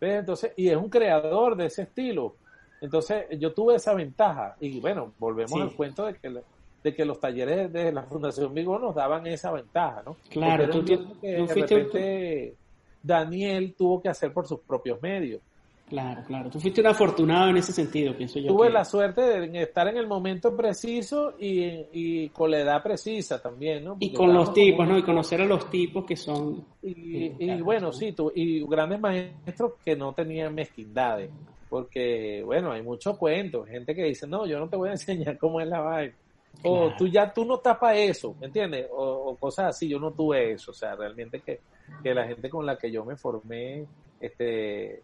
Entonces, 0.00 0.52
y 0.56 0.68
es 0.70 0.76
un 0.76 0.88
creador 0.88 1.54
de 1.54 1.66
ese 1.66 1.82
estilo. 1.82 2.34
Entonces, 2.80 3.26
yo 3.38 3.54
tuve 3.54 3.76
esa 3.76 3.94
ventaja. 3.94 4.56
Y 4.58 4.80
bueno, 4.80 5.12
volvemos 5.20 5.60
al 5.60 5.72
cuento 5.72 6.04
de 6.04 6.16
que, 6.16 6.42
de 6.82 6.94
que 6.96 7.04
los 7.04 7.20
talleres 7.20 7.72
de 7.72 7.92
la 7.92 8.02
Fundación 8.02 8.52
Vigo 8.52 8.76
nos 8.80 8.96
daban 8.96 9.24
esa 9.28 9.52
ventaja, 9.52 10.02
¿no? 10.04 10.16
Claro, 10.30 10.68
tú, 10.68 10.82
de 10.82 12.56
Daniel 13.00 13.72
tuvo 13.78 14.02
que 14.02 14.08
hacer 14.08 14.32
por 14.32 14.48
sus 14.48 14.58
propios 14.58 15.00
medios. 15.00 15.40
Claro, 15.88 16.22
claro. 16.26 16.50
Tú 16.50 16.58
fuiste 16.58 16.80
un 16.80 16.86
afortunado 16.86 17.50
en 17.50 17.58
ese 17.58 17.72
sentido, 17.72 18.16
pienso 18.16 18.38
yo. 18.38 18.48
Tuve 18.48 18.70
la 18.70 18.84
suerte 18.84 19.20
de 19.20 19.62
estar 19.62 19.86
en 19.88 19.98
el 19.98 20.06
momento 20.06 20.56
preciso 20.56 21.34
y, 21.38 22.28
con 22.30 22.50
la 22.50 22.60
edad 22.60 22.82
precisa 22.82 23.40
también, 23.40 23.84
¿no? 23.84 23.96
y 24.00 24.12
con 24.12 24.32
los 24.32 24.52
tipos, 24.54 24.88
¿no? 24.88 24.96
Y 24.96 25.02
conocer 25.02 25.42
a 25.42 25.44
los 25.44 25.68
tipos 25.68 26.04
que 26.06 26.16
son... 26.16 26.64
Y, 26.82 27.32
eh, 27.38 27.60
bueno, 27.62 27.92
sí, 27.92 28.12
tú, 28.12 28.32
y 28.34 28.66
grandes 28.66 28.98
maestros 28.98 29.74
que 29.84 29.94
no 29.94 30.14
tenían 30.14 30.54
mezquindades. 30.54 31.30
Porque, 31.68 32.42
bueno, 32.44 32.72
hay 32.72 32.82
muchos 32.82 33.18
cuentos. 33.18 33.68
Gente 33.68 33.94
que 33.94 34.04
dice, 34.04 34.26
no, 34.26 34.46
yo 34.46 34.58
no 34.58 34.68
te 34.68 34.76
voy 34.76 34.88
a 34.88 34.92
enseñar 34.92 35.36
cómo 35.38 35.60
es 35.60 35.68
la 35.68 35.80
vaina. 35.80 36.14
O 36.62 36.92
tú 36.96 37.08
ya, 37.08 37.30
tú 37.30 37.44
no 37.44 37.56
estás 37.56 37.76
para 37.76 37.96
eso, 37.96 38.34
¿me 38.40 38.46
entiendes? 38.46 38.86
O, 38.90 39.02
o, 39.04 39.36
cosas 39.36 39.66
así, 39.66 39.88
yo 39.88 39.98
no 39.98 40.12
tuve 40.12 40.52
eso. 40.52 40.70
O 40.70 40.74
sea, 40.74 40.94
realmente 40.94 41.40
que, 41.40 41.60
que 42.02 42.14
la 42.14 42.26
gente 42.26 42.48
con 42.48 42.64
la 42.64 42.78
que 42.78 42.90
yo 42.90 43.04
me 43.04 43.16
formé, 43.16 43.84
este 44.20 45.02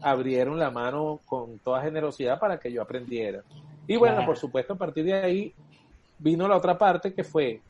abrieron 0.00 0.58
la 0.58 0.70
mano 0.70 1.20
con 1.24 1.58
toda 1.58 1.82
generosidad 1.82 2.38
para 2.38 2.58
que 2.58 2.72
yo 2.72 2.82
aprendiera. 2.82 3.42
Y 3.86 3.96
bueno, 3.96 4.24
por 4.24 4.36
supuesto, 4.36 4.74
a 4.74 4.76
partir 4.76 5.04
de 5.04 5.14
ahí 5.14 5.54
vino 6.18 6.46
la 6.46 6.56
otra 6.56 6.78
parte 6.78 7.12
que 7.12 7.24
fue 7.24 7.60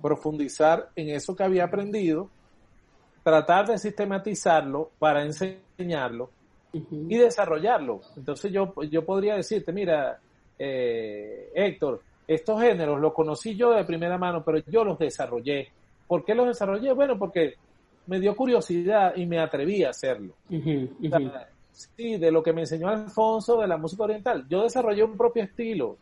profundizar 0.00 0.90
en 0.94 1.10
eso 1.10 1.34
que 1.34 1.42
había 1.42 1.64
aprendido, 1.64 2.28
tratar 3.22 3.66
de 3.66 3.78
sistematizarlo 3.78 4.90
para 4.98 5.24
enseñarlo 5.24 6.30
y 6.72 7.16
desarrollarlo. 7.16 8.00
Entonces 8.16 8.52
yo, 8.52 8.72
yo 8.90 9.04
podría 9.04 9.34
decirte, 9.34 9.72
mira, 9.72 10.18
eh, 10.58 11.50
Héctor, 11.54 12.02
estos 12.26 12.60
géneros 12.60 13.00
los 13.00 13.12
conocí 13.14 13.56
yo 13.56 13.72
de 13.72 13.84
primera 13.84 14.18
mano, 14.18 14.44
pero 14.44 14.58
yo 14.66 14.84
los 14.84 14.98
desarrollé. 14.98 15.68
¿Por 16.06 16.24
qué 16.24 16.34
los 16.34 16.46
desarrollé? 16.46 16.92
Bueno, 16.92 17.18
porque 17.18 17.54
me 18.08 18.18
dio 18.18 18.34
curiosidad 18.34 19.14
y 19.16 19.26
me 19.26 19.38
atreví 19.38 19.84
a 19.84 19.90
hacerlo. 19.90 20.32
sí, 21.70 22.16
de 22.16 22.32
lo 22.32 22.42
que 22.42 22.52
me 22.52 22.62
enseñó 22.62 22.88
Alfonso 22.88 23.60
de 23.60 23.68
la 23.68 23.76
música 23.76 24.04
oriental. 24.04 24.46
Yo 24.48 24.62
desarrollé 24.62 25.04
un 25.04 25.16
propio 25.16 25.44
estilo. 25.44 25.96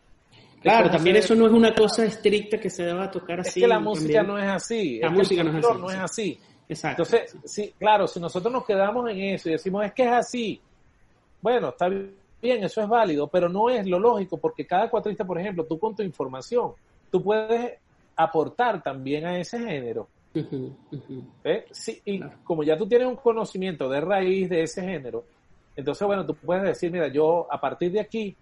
Claro, 0.62 0.90
también 0.90 1.16
eso 1.16 1.34
no 1.34 1.46
es 1.46 1.52
una 1.52 1.74
cosa 1.74 2.04
estricta 2.04 2.58
que 2.58 2.70
se 2.70 2.84
deba 2.84 3.10
tocar 3.10 3.40
así. 3.40 3.60
Es 3.60 3.64
que 3.64 3.68
la 3.68 3.80
música 3.80 4.22
no 4.22 4.38
es 4.38 4.48
así. 4.48 5.00
La 5.00 5.10
música 5.10 5.42
no 5.42 5.58
es 5.58 5.64
así. 5.64 5.80
No 5.80 5.90
es 5.90 5.98
así. 5.98 6.40
Exacto. 6.68 7.02
Entonces, 7.02 7.36
sí, 7.44 7.74
claro, 7.78 8.06
si 8.06 8.20
nosotros 8.20 8.52
nos 8.52 8.64
quedamos 8.64 9.10
en 9.10 9.18
eso 9.20 9.48
y 9.48 9.52
decimos 9.52 9.84
es 9.84 9.92
que 9.92 10.04
es 10.04 10.12
así, 10.12 10.60
bueno, 11.42 11.68
está 11.68 11.88
bien, 11.88 12.64
eso 12.64 12.80
es 12.80 12.88
válido, 12.88 13.28
pero 13.28 13.48
no 13.48 13.68
es 13.68 13.86
lo 13.86 13.98
lógico 13.98 14.36
porque 14.36 14.66
cada 14.66 14.88
cuatrista, 14.88 15.24
por 15.24 15.38
ejemplo, 15.38 15.64
tú 15.64 15.78
con 15.78 15.94
tu 15.94 16.02
información, 16.02 16.72
tú 17.10 17.22
puedes 17.22 17.78
aportar 18.16 18.82
también 18.82 19.26
a 19.26 19.38
ese 19.38 19.58
género. 19.58 20.08
Sí, 21.70 22.00
y 22.04 22.20
como 22.44 22.62
ya 22.62 22.76
tú 22.76 22.86
tienes 22.86 23.08
un 23.08 23.16
conocimiento 23.16 23.88
de 23.88 24.00
raíz 24.00 24.48
de 24.48 24.62
ese 24.62 24.82
género, 24.82 25.24
entonces, 25.74 26.06
bueno, 26.06 26.24
tú 26.24 26.34
puedes 26.34 26.64
decir, 26.64 26.90
mira, 26.90 27.08
yo 27.08 27.46
a 27.50 27.60
partir 27.60 27.92
de 27.92 28.00
aquí 28.00 28.34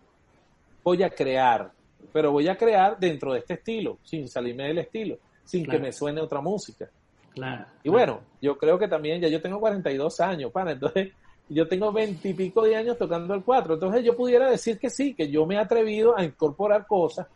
voy 0.83 1.03
a 1.03 1.11
crear, 1.11 1.71
pero 2.13 2.31
voy 2.31 2.49
a 2.49 2.57
crear 2.57 2.99
dentro 2.99 3.33
de 3.33 3.41
este 3.41 3.55
estilo, 3.55 3.99
sin 4.03 4.29
salirme 4.29 4.69
del 4.69 4.79
estilo, 4.79 5.19
sin 5.45 5.67
que 5.67 5.79
me 5.79 5.93
suene 5.93 6.21
otra 6.21 6.41
música. 6.41 6.89
Claro. 7.33 7.67
Y 7.83 7.89
bueno, 7.89 8.21
yo 8.41 8.57
creo 8.57 8.79
que 8.79 8.87
también 8.87 9.21
ya 9.21 9.29
yo 9.29 9.43
tengo 9.43 9.59
42 9.59 10.21
años, 10.21 10.53
pana, 10.53 10.73
entonces 10.73 11.13
yo 11.49 11.67
tengo 11.67 11.93
20 11.93 12.29
y 12.29 12.35
pico 12.35 12.63
de 12.63 12.77
años 12.77 12.97
tocando 12.97 13.35
el 13.35 13.43
4, 13.43 13.75
entonces 13.75 14.05
yo 14.05 14.17
pudiera 14.17 14.49
decir 14.49 14.79
que 14.79 14.89
sí, 14.89 15.15
que 15.15 15.29
yo 15.29 15.45
me 15.45 15.57
he 15.57 15.59
atrevido 15.59 16.17
a 16.17 16.23
incorporar 16.23 16.87
cosas 16.87 17.27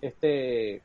este, 0.00 0.82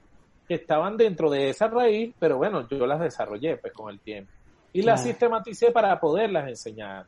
que 0.49 0.55
estaban 0.55 0.97
dentro 0.97 1.29
de 1.29 1.51
esa 1.51 1.67
raíz, 1.67 2.11
pero 2.17 2.37
bueno, 2.37 2.67
yo 2.67 2.87
las 2.87 2.99
desarrollé 2.99 3.57
pues 3.57 3.71
con 3.71 3.91
el 3.91 3.99
tiempo. 3.99 4.31
Y 4.73 4.81
las 4.81 5.03
sistematicé 5.03 5.69
para 5.69 5.99
poderlas 5.99 6.49
enseñar. 6.49 7.05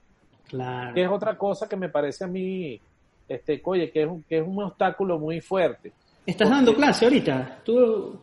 Claro. 0.47 0.93
Que 0.93 1.01
es 1.01 1.09
otra 1.09 1.35
cosa 1.35 1.67
que 1.67 1.75
me 1.75 1.89
parece 1.89 2.23
a 2.23 2.27
mí, 2.27 2.79
este, 3.27 3.59
oye, 3.65 3.89
que 3.89 4.03
es 4.03 4.07
un, 4.07 4.21
que 4.21 4.37
es 4.37 4.47
un 4.47 4.61
obstáculo 4.61 5.17
muy 5.17 5.41
fuerte. 5.41 5.91
¿Estás 6.23 6.51
dando 6.51 6.75
clase 6.75 7.05
ahorita? 7.05 7.61
¿Tú, 7.65 8.19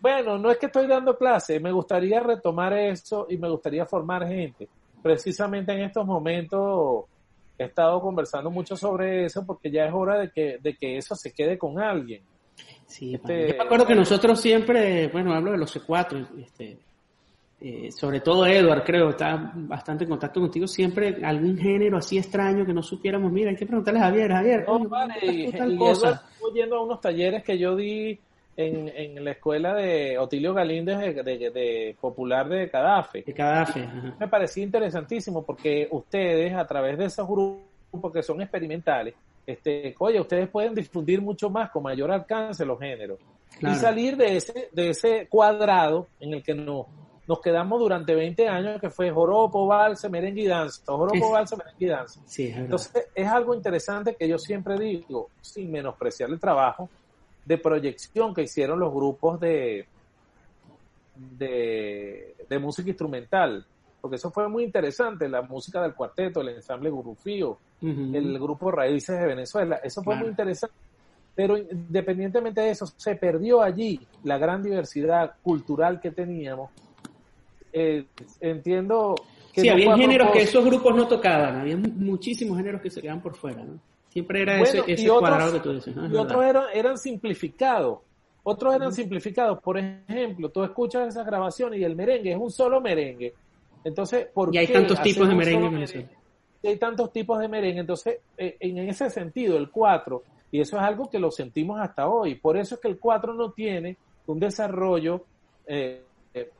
bueno, 0.00 0.38
no 0.38 0.50
es 0.50 0.58
que 0.58 0.66
estoy 0.66 0.88
dando 0.88 1.16
clase, 1.16 1.60
me 1.60 1.70
gustaría 1.70 2.18
retomar 2.18 2.72
eso 2.72 3.28
y 3.30 3.36
me 3.36 3.48
gustaría 3.48 3.86
formar 3.86 4.26
gente. 4.26 4.68
Precisamente 5.02 5.72
en 5.72 5.82
estos 5.82 6.04
momentos 6.04 7.04
he 7.56 7.64
estado 7.64 8.00
conversando 8.00 8.50
mucho 8.50 8.76
sobre 8.76 9.26
eso 9.26 9.46
porque 9.46 9.70
ya 9.70 9.84
es 9.84 9.94
hora 9.94 10.18
de 10.18 10.30
que, 10.30 10.58
de 10.60 10.74
que 10.74 10.96
eso 10.96 11.14
se 11.14 11.32
quede 11.32 11.56
con 11.56 11.78
alguien. 11.78 12.22
Sí, 12.86 13.14
este, 13.14 13.48
yo 13.48 13.56
me 13.56 13.64
acuerdo 13.64 13.86
que 13.86 13.94
nosotros 13.94 14.40
siempre, 14.40 15.08
bueno, 15.08 15.34
hablo 15.34 15.52
de 15.52 15.58
los 15.58 15.76
C4, 15.76 16.28
este, 16.40 16.78
eh, 17.60 17.90
sobre 17.90 18.20
todo 18.20 18.46
Edward, 18.46 18.84
creo, 18.84 19.10
está 19.10 19.52
bastante 19.54 20.04
en 20.04 20.10
contacto 20.10 20.40
contigo, 20.40 20.66
siempre 20.66 21.18
algún 21.24 21.58
género 21.58 21.98
así 21.98 22.18
extraño 22.18 22.64
que 22.64 22.72
no 22.72 22.82
supiéramos, 22.82 23.32
mira, 23.32 23.50
hay 23.50 23.56
que 23.56 23.66
preguntarle 23.66 24.00
a 24.00 24.04
Javier, 24.04 24.30
Javier, 24.30 24.64
no, 24.66 24.88
vale, 24.88 25.14
y, 25.22 25.76
cosa? 25.76 26.22
yendo 26.54 26.76
a 26.76 26.84
unos 26.84 27.00
talleres 27.00 27.42
que 27.42 27.58
yo 27.58 27.74
di 27.74 28.18
en, 28.56 28.88
en 28.88 29.24
la 29.24 29.32
escuela 29.32 29.74
de 29.74 30.18
Otilio 30.18 30.54
Galíndez 30.54 30.98
de, 31.24 31.96
Popular 32.00 32.48
de 32.48 32.70
Cadafe. 32.70 33.22
De 33.22 33.34
Cadafe. 33.34 33.86
Me 34.18 34.28
parecía 34.28 34.62
interesantísimo 34.62 35.44
porque 35.44 35.88
ustedes, 35.90 36.54
a 36.54 36.66
través 36.66 36.96
de 36.96 37.06
esos 37.06 37.28
grupos 37.28 38.12
que 38.12 38.22
son 38.22 38.40
experimentales, 38.40 39.14
este, 39.46 39.94
oye, 39.98 40.20
ustedes 40.20 40.48
pueden 40.48 40.74
difundir 40.74 41.22
mucho 41.22 41.48
más 41.48 41.70
con 41.70 41.82
mayor 41.82 42.10
alcance 42.10 42.64
los 42.64 42.78
géneros. 42.78 43.18
Y 43.60 43.74
salir 43.76 44.16
de 44.16 44.36
ese, 44.36 44.68
de 44.72 44.90
ese 44.90 45.28
cuadrado 45.28 46.08
en 46.20 46.34
el 46.34 46.42
que 46.42 46.54
no 46.54 46.86
nos 47.26 47.40
quedamos 47.40 47.80
durante 47.80 48.14
20 48.14 48.48
años, 48.48 48.80
que 48.80 48.90
fue 48.90 49.10
joropo, 49.10 49.66
valse, 49.66 50.08
merengue 50.08 50.42
y 50.42 50.46
danza, 50.46 50.82
joropo, 50.86 51.30
valse, 51.30 51.56
merengue 51.56 51.86
y 51.86 51.88
danza. 51.88 52.20
Entonces, 52.38 53.06
es 53.14 53.26
algo 53.26 53.54
interesante 53.54 54.14
que 54.14 54.28
yo 54.28 54.38
siempre 54.38 54.78
digo, 54.78 55.30
sin 55.40 55.70
menospreciar 55.70 56.30
el 56.30 56.38
trabajo 56.38 56.88
de 57.44 57.58
proyección 57.58 58.34
que 58.34 58.42
hicieron 58.42 58.78
los 58.78 58.92
grupos 58.92 59.40
de, 59.40 59.86
de, 61.16 62.58
música 62.60 62.88
instrumental, 62.88 63.66
porque 64.00 64.16
eso 64.16 64.30
fue 64.30 64.48
muy 64.48 64.62
interesante, 64.62 65.28
la 65.28 65.42
música 65.42 65.82
del 65.82 65.94
cuarteto, 65.94 66.40
el 66.40 66.50
ensamble 66.50 66.90
Gurufío, 66.90 67.58
el 67.82 68.38
grupo 68.38 68.70
Raíces 68.70 69.18
de 69.18 69.26
Venezuela, 69.26 69.80
eso 69.82 70.02
fue 70.02 70.16
muy 70.16 70.28
interesante. 70.28 70.74
Pero 71.34 71.58
independientemente 71.58 72.62
de 72.62 72.70
eso, 72.70 72.86
se 72.96 73.14
perdió 73.14 73.60
allí 73.62 74.00
la 74.24 74.38
gran 74.38 74.62
diversidad 74.62 75.34
cultural 75.42 76.00
que 76.00 76.10
teníamos 76.10 76.70
eh, 77.78 78.06
entiendo 78.40 79.14
que... 79.52 79.60
Sí, 79.60 79.68
había 79.68 79.94
géneros 79.98 80.30
que 80.30 80.40
esos 80.40 80.64
grupos 80.64 80.96
no 80.96 81.06
tocaban, 81.06 81.60
había 81.60 81.76
muchísimos 81.76 82.56
géneros 82.56 82.80
que 82.80 82.88
se 82.88 83.02
quedaban 83.02 83.20
por 83.20 83.36
fuera, 83.36 83.62
¿no? 83.62 83.78
Siempre 84.08 84.40
era 84.40 84.58
ese, 84.62 84.82
cuadrado 85.06 85.52
que 85.52 85.60
tú 85.60 85.74
dices. 85.74 85.94
y 85.94 86.16
otros 86.16 86.42
eran, 86.42 86.64
eran 86.72 86.96
simplificados. 86.96 87.98
Otros 88.44 88.74
eran 88.74 88.94
simplificados. 88.94 89.60
Por 89.60 89.76
ejemplo, 89.76 90.48
tú 90.48 90.64
escuchas 90.64 91.08
esas 91.08 91.26
grabaciones 91.26 91.78
y 91.80 91.84
el 91.84 91.94
merengue 91.94 92.32
es 92.32 92.38
un 92.38 92.50
solo 92.50 92.80
merengue. 92.80 93.34
Entonces, 93.84 94.26
¿por 94.32 94.54
y 94.54 94.58
hay 94.58 94.68
tantos 94.68 95.02
tipos 95.02 95.28
de 95.28 95.34
merengue, 95.34 95.66
en 95.66 96.08
Y 96.62 96.68
hay 96.68 96.76
tantos 96.76 97.12
tipos 97.12 97.38
de 97.38 97.48
merengue. 97.48 97.80
Entonces, 97.80 98.18
eh, 98.36 98.56
en 98.60 98.78
ese 98.78 99.10
sentido, 99.10 99.56
el 99.56 99.70
4, 99.70 100.22
y 100.50 100.60
eso 100.60 100.76
es 100.76 100.82
algo 100.82 101.10
que 101.10 101.18
lo 101.18 101.30
sentimos 101.30 101.80
hasta 101.80 102.08
hoy, 102.08 102.36
por 102.36 102.56
eso 102.56 102.76
es 102.76 102.80
que 102.80 102.88
el 102.88 102.98
4 102.98 103.34
no 103.34 103.52
tiene 103.52 103.96
un 104.26 104.40
desarrollo 104.40 105.24
eh, 105.66 106.02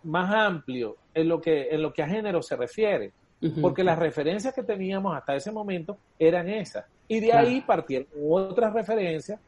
más 0.05 0.33
amplio 0.35 0.97
en 1.15 1.29
lo 1.29 1.41
que, 1.41 1.69
en 1.71 1.83
lo 1.83 1.93
que 1.93 2.03
a 2.03 2.09
género 2.09 2.43
se 2.43 2.57
refiere, 2.57 3.13
porque 3.61 3.85
las 3.85 3.99
referencias 3.99 4.55
que 4.55 4.63
teníamos 4.63 5.15
hasta 5.15 5.37
ese 5.37 5.53
momento 5.53 5.99
eran 6.19 6.49
esas. 6.49 6.87
Y 7.07 7.21
de 7.21 7.33
ahí 7.33 7.61
partieron 7.61 8.09
otras 8.29 8.73
referencias, 8.73 9.39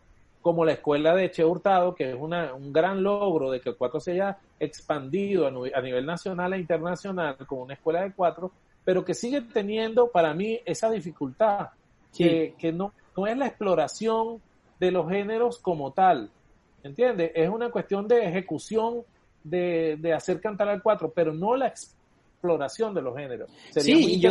como 0.42 0.64
la 0.64 0.72
escuela 0.72 1.14
de 1.14 1.30
Che 1.30 1.44
Hurtado, 1.44 1.94
que 1.94 2.10
es 2.10 2.16
una, 2.18 2.54
un 2.54 2.72
gran 2.72 3.02
logro 3.02 3.50
de 3.50 3.60
que 3.60 3.70
el 3.70 3.76
4 3.76 4.00
se 4.00 4.12
haya 4.12 4.38
expandido 4.60 5.46
a, 5.46 5.80
nivel 5.80 6.06
nacional 6.06 6.52
e 6.52 6.58
internacional 6.58 7.36
como 7.46 7.62
una 7.62 7.74
escuela 7.74 8.02
de 8.02 8.12
cuatro, 8.12 8.52
pero 8.88 9.04
que 9.04 9.12
sigue 9.12 9.42
teniendo 9.42 10.10
para 10.10 10.32
mí 10.32 10.58
esa 10.64 10.90
dificultad, 10.90 11.68
que, 12.16 12.54
que 12.56 12.72
no, 12.72 12.94
no 13.14 13.26
es 13.26 13.36
la 13.36 13.46
exploración 13.46 14.40
de 14.80 14.90
los 14.90 15.10
géneros 15.10 15.58
como 15.58 15.92
tal, 15.92 16.30
¿entiendes? 16.82 17.32
Es 17.34 17.50
una 17.50 17.70
cuestión 17.70 18.08
de 18.08 18.24
ejecución 18.24 19.02
de, 19.44 20.00
hacer 20.16 20.40
cantar 20.40 20.70
al 20.70 20.82
cuatro, 20.82 21.12
pero 21.14 21.34
no 21.34 21.54
la 21.54 21.66
exploración 21.66 22.94
de 22.94 23.02
los 23.02 23.14
géneros. 23.14 23.50
sí, 23.72 24.18
yo, 24.18 24.30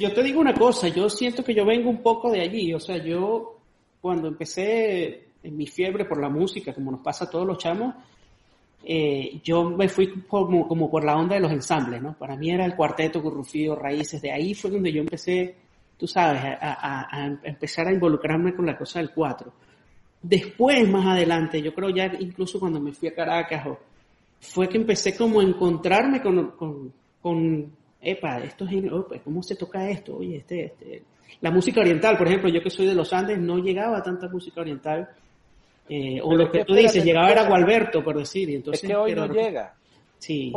yo, 0.00 0.12
te 0.12 0.22
digo 0.24 0.40
una 0.40 0.54
cosa, 0.54 0.88
yo 0.88 1.08
siento 1.08 1.44
que 1.44 1.54
yo 1.54 1.64
vengo 1.64 1.88
un 1.88 2.02
poco 2.02 2.32
de 2.32 2.40
allí, 2.40 2.74
o 2.74 2.80
sea, 2.80 2.96
yo 2.96 3.60
cuando 4.00 4.26
empecé 4.26 5.28
en 5.44 5.56
mi 5.56 5.68
fiebre 5.68 6.06
por 6.06 6.20
la 6.20 6.28
música, 6.28 6.74
como 6.74 6.90
nos 6.90 7.02
pasa 7.02 7.26
a 7.26 7.30
todos 7.30 7.46
los 7.46 7.58
chamos, 7.58 7.94
eh, 8.86 9.40
yo 9.42 9.68
me 9.68 9.88
fui 9.88 10.22
como, 10.22 10.68
como, 10.68 10.90
por 10.90 11.04
la 11.04 11.16
onda 11.16 11.34
de 11.34 11.40
los 11.40 11.52
ensambles, 11.52 12.00
¿no? 12.00 12.16
Para 12.16 12.36
mí 12.36 12.50
era 12.50 12.64
el 12.64 12.76
cuarteto, 12.76 13.20
Currufío, 13.20 13.74
Raíces, 13.74 14.22
de 14.22 14.30
ahí 14.30 14.54
fue 14.54 14.70
donde 14.70 14.92
yo 14.92 15.00
empecé, 15.00 15.56
tú 15.98 16.06
sabes, 16.06 16.40
a, 16.60 17.08
a 17.10 17.26
empezar 17.42 17.88
a 17.88 17.92
involucrarme 17.92 18.54
con 18.54 18.64
la 18.64 18.78
cosa 18.78 19.00
del 19.00 19.10
cuatro. 19.10 19.52
Después, 20.22 20.88
más 20.88 21.06
adelante, 21.06 21.60
yo 21.60 21.74
creo 21.74 21.90
ya 21.90 22.12
incluso 22.18 22.58
cuando 22.58 22.80
me 22.80 22.92
fui 22.92 23.08
a 23.08 23.14
Caracas 23.14 23.66
fue 24.40 24.68
que 24.68 24.76
empecé 24.76 25.16
como 25.16 25.40
a 25.40 25.44
encontrarme 25.44 26.20
con, 26.20 26.52
con, 26.52 26.92
con 27.20 27.72
epa, 28.00 28.38
esto 28.38 28.66
es, 28.66 28.84
pues, 29.08 29.22
¿cómo 29.22 29.42
se 29.42 29.56
toca 29.56 29.88
esto? 29.88 30.16
Oye, 30.16 30.36
este, 30.38 30.66
este, 30.66 31.02
la 31.40 31.50
música 31.50 31.80
oriental, 31.80 32.16
por 32.16 32.28
ejemplo, 32.28 32.48
yo 32.48 32.62
que 32.62 32.70
soy 32.70 32.86
de 32.86 32.94
los 32.94 33.12
Andes, 33.12 33.38
no 33.38 33.58
llegaba 33.58 33.98
a 33.98 34.02
tanta 34.02 34.28
música 34.28 34.60
oriental. 34.60 35.08
Eh, 35.88 36.20
o 36.22 36.34
lo 36.34 36.50
que, 36.50 36.64
tú 36.64 36.74
dices, 36.74 37.04
llegaba 37.04 37.30
era 37.30 37.48
Gualberto, 37.48 38.02
por 38.02 38.18
decir. 38.18 38.50
Y 38.50 38.56
entonces, 38.56 38.82
es 38.82 38.88
que 38.88 38.96
hoy 38.96 39.14
no 39.14 39.26
llega. 39.26 39.74
Sí. 40.18 40.52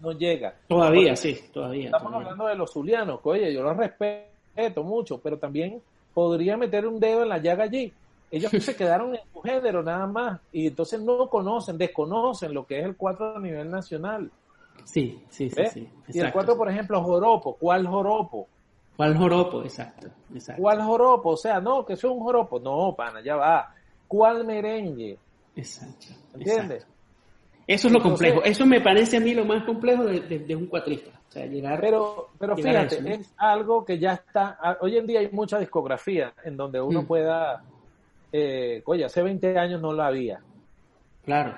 no 0.00 0.12
llega. 0.12 0.54
Todavía, 0.66 1.16
sí, 1.16 1.38
todavía. 1.52 1.86
Estamos 1.86 2.12
hablando 2.14 2.46
de 2.46 2.54
los 2.54 2.72
zulianos, 2.72 3.20
que 3.20 3.28
oye, 3.28 3.52
yo 3.52 3.62
los 3.62 3.76
respeto 3.76 4.82
mucho, 4.82 5.18
pero 5.20 5.38
también 5.38 5.80
podría 6.14 6.56
meter 6.56 6.86
un 6.86 6.98
dedo 6.98 7.22
en 7.22 7.28
la 7.28 7.38
llaga 7.38 7.64
allí 7.64 7.92
ellos 8.30 8.50
se 8.60 8.76
quedaron 8.76 9.14
en 9.14 9.20
su 9.32 9.40
género 9.40 9.82
nada 9.82 10.06
más 10.06 10.40
y 10.52 10.68
entonces 10.68 11.00
no 11.00 11.28
conocen, 11.28 11.76
desconocen 11.76 12.54
lo 12.54 12.66
que 12.66 12.78
es 12.78 12.84
el 12.84 12.96
4 12.96 13.36
a 13.36 13.40
nivel 13.40 13.70
nacional. 13.70 14.30
Sí, 14.84 15.22
sí, 15.28 15.50
sí. 15.50 15.66
sí 15.72 15.88
y 16.08 16.18
el 16.20 16.32
4, 16.32 16.56
por 16.56 16.70
ejemplo, 16.70 17.02
Joropo. 17.02 17.56
¿Cuál 17.56 17.86
Joropo? 17.86 18.48
¿Cuál 18.96 19.16
joropo? 19.16 19.62
Exacto, 19.62 20.08
exacto. 20.34 20.60
¿Cuál 20.60 20.82
joropo? 20.82 21.30
O 21.30 21.36
sea, 21.36 21.58
no, 21.58 21.86
que 21.86 21.94
es 21.94 22.04
un 22.04 22.20
joropo. 22.20 22.60
No, 22.60 22.94
pana, 22.94 23.22
ya 23.22 23.34
va. 23.34 23.74
¿Cuál 24.10 24.44
merengue? 24.44 25.16
Exacto. 25.54 26.06
¿Entiendes? 26.34 26.84
Eso 27.64 27.86
es 27.86 27.94
lo 27.94 28.00
complejo. 28.00 28.42
Eso 28.42 28.66
me 28.66 28.80
parece 28.80 29.18
a 29.18 29.20
mí 29.20 29.34
lo 29.34 29.44
más 29.44 29.62
complejo 29.62 30.02
de, 30.02 30.56
un 30.56 30.66
cuatrista. 30.66 31.12
O 31.28 31.30
sea, 31.30 31.46
llegar. 31.46 31.80
Pero, 31.80 32.30
pero 32.36 32.56
fíjate, 32.56 33.08
es 33.08 33.32
algo 33.36 33.84
que 33.84 34.00
ya 34.00 34.14
está. 34.14 34.58
Hoy 34.80 34.96
en 34.96 35.06
día 35.06 35.20
hay 35.20 35.28
mucha 35.30 35.60
discografía 35.60 36.34
en 36.42 36.56
donde 36.56 36.80
uno 36.80 37.02
mm. 37.02 37.06
pueda. 37.06 37.62
Eh, 38.32 38.82
oye, 38.84 39.04
hace 39.04 39.22
20 39.22 39.56
años 39.56 39.80
no 39.80 39.92
la 39.92 40.08
había. 40.08 40.40
Claro. 41.24 41.54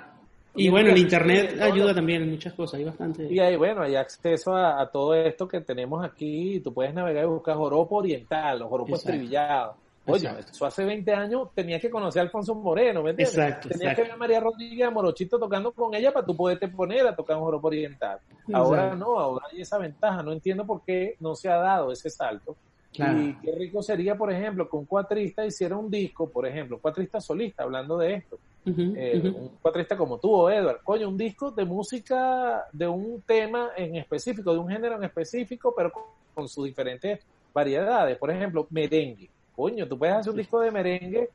Y, 0.55 0.69
bueno, 0.69 0.91
el 0.91 0.99
internet 0.99 1.59
ayuda 1.59 1.95
también 1.95 2.25
en 2.25 2.33
muchas 2.33 2.53
cosas, 2.53 2.81
hay 2.81 2.85
bastante. 2.85 3.33
Y 3.33 3.39
hay, 3.39 3.57
bueno, 3.57 3.81
hay 3.81 3.97
acceso 3.97 4.55
a, 4.55 4.87
todo 4.91 5.15
esto 5.15 5.49
que 5.49 5.63
tenemos 5.63 6.05
aquí. 6.05 6.61
Tú 6.61 6.75
puedes 6.75 6.93
navegar 6.93 7.25
y 7.25 7.29
buscar 7.29 7.57
joropo 7.57 7.97
oriental, 7.97 8.59
los 8.59 8.69
joropos 8.69 8.99
estribillados. 8.99 9.77
Oye, 10.07 10.29
eso 10.51 10.67
hace 10.67 10.85
20 10.85 11.13
años 11.15 11.49
tenías 11.55 11.81
que 11.81 11.89
conocer 11.89 12.21
a 12.21 12.25
Alfonso 12.25 12.55
Moreno, 12.55 13.03
¿me 13.03 13.11
entiendes? 13.11 13.37
Exacto, 13.37 13.69
tenías 13.69 13.95
que 13.95 14.03
ver 14.03 14.11
a 14.11 14.17
María 14.17 14.41
Rodríguez 14.41 14.87
a 14.87 14.91
Morochito 14.91 15.39
tocando 15.39 15.71
con 15.73 15.95
ella 15.95 16.13
para 16.13 16.27
tú 16.27 16.37
poderte 16.37 16.69
poner 16.69 17.07
a 17.07 17.15
tocar 17.15 17.37
un 17.37 17.45
joropo 17.45 17.69
oriental. 17.69 18.19
Ahora 18.53 18.97
no, 18.97 19.19
ahora 19.19 19.47
hay 19.53 19.61
esa 19.61 19.79
ventaja. 19.79 20.23
No 20.23 20.33
entiendo 20.33 20.67
por 20.67 20.83
qué 20.83 21.17
no 21.21 21.37
se 21.37 21.49
ha 21.49 21.57
dado 21.57 21.93
ese 21.93 22.11
salto. 22.11 22.57
Y 22.93 23.35
qué 23.35 23.53
rico 23.57 23.81
sería, 23.81 24.17
por 24.17 24.31
ejemplo, 24.31 24.69
que 24.69 24.77
un 24.77 24.85
cuatrista 24.85 25.47
hiciera 25.47 25.77
un 25.77 25.91
disco, 25.91 26.29
por 26.29 26.47
ejemplo, 26.47 26.79
cuatrista 26.79 27.21
solista, 27.21 27.63
hablando 27.63 27.97
de 27.97 28.15
esto. 28.15 28.39
Eh, 28.67 29.21
un 29.25 29.51
cuatrista 29.61 29.97
como 29.97 30.19
tú 30.19 30.33
o 30.33 30.51
Edward, 30.51 30.83
coño, 30.83 31.09
un 31.09 31.17
disco 31.17 31.51
de 31.51 31.65
música, 31.65 32.65
de 32.73 32.87
un 32.87 33.23
tema 33.23 33.71
en 33.77 33.97
específico, 33.97 34.53
de 34.53 34.59
un 34.59 34.69
género 34.69 34.97
en 34.97 35.05
específico, 35.05 35.73
pero 35.77 35.93
con 36.35 36.49
sus 36.49 36.67
diferentes 36.67 37.21
variedades. 37.55 38.19
Por 38.19 38.31
ejemplo, 38.31 38.67
merengue 38.71 39.31
coño, 39.55 39.87
tú 39.87 39.99
puedes 39.99 40.17
hacer 40.17 40.31
un 40.31 40.39
disco 40.39 40.61
de 40.61 40.71
merengue 40.71 41.29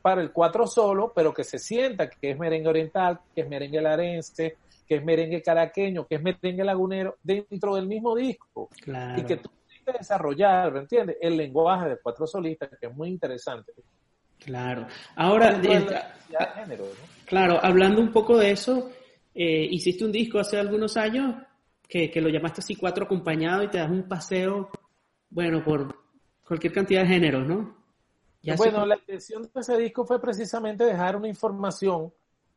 para 0.00 0.22
el 0.22 0.32
cuatro 0.32 0.66
solo, 0.66 1.12
pero 1.14 1.34
que 1.34 1.44
se 1.44 1.58
sienta 1.58 2.08
que 2.08 2.30
es 2.30 2.38
merengue 2.38 2.68
oriental, 2.68 3.20
que 3.34 3.42
es 3.42 3.48
merengue 3.48 3.80
larense, 3.80 4.56
que 4.86 4.96
es 4.96 5.04
merengue 5.04 5.42
caraqueño, 5.42 6.06
que 6.06 6.14
es 6.14 6.22
merengue 6.22 6.64
lagunero, 6.64 7.16
dentro 7.22 7.74
del 7.74 7.86
mismo 7.86 8.16
disco. 8.16 8.70
Y 9.16 9.22
que 9.24 9.36
tú 9.36 9.50
tienes 9.66 9.84
que 9.84 9.92
desarrollar, 9.92 10.72
¿me 10.72 10.80
entiendes? 10.80 11.16
El 11.20 11.36
lenguaje 11.36 11.90
de 11.90 11.98
cuatro 12.02 12.26
solistas, 12.26 12.70
que 12.80 12.86
es 12.86 12.94
muy 12.94 13.08
interesante. 13.08 13.72
Claro. 14.38 14.86
Ahora, 15.16 15.60
claro, 17.26 17.58
hablando 17.62 18.00
un 18.00 18.12
poco 18.12 18.38
de 18.38 18.52
eso, 18.52 18.90
eh, 19.34 19.66
hiciste 19.70 20.04
un 20.04 20.12
disco 20.12 20.38
hace 20.38 20.58
algunos 20.58 20.96
años 20.96 21.34
que, 21.88 22.10
que 22.10 22.20
lo 22.20 22.28
llamaste 22.28 22.60
así 22.60 22.76
cuatro 22.76 23.04
acompañado 23.04 23.64
y 23.64 23.68
te 23.68 23.78
das 23.78 23.90
un 23.90 24.06
paseo, 24.08 24.70
bueno, 25.30 25.62
por 25.64 25.97
cualquier 26.48 26.72
cantidad 26.72 27.02
de 27.02 27.08
géneros, 27.08 27.46
¿no? 27.46 27.76
bueno, 28.56 28.86
la 28.86 28.96
intención 28.96 29.42
de 29.42 29.60
ese 29.60 29.76
disco 29.76 30.06
fue 30.06 30.20
precisamente 30.20 30.84
dejar 30.84 31.16
una 31.16 31.28
información 31.28 32.10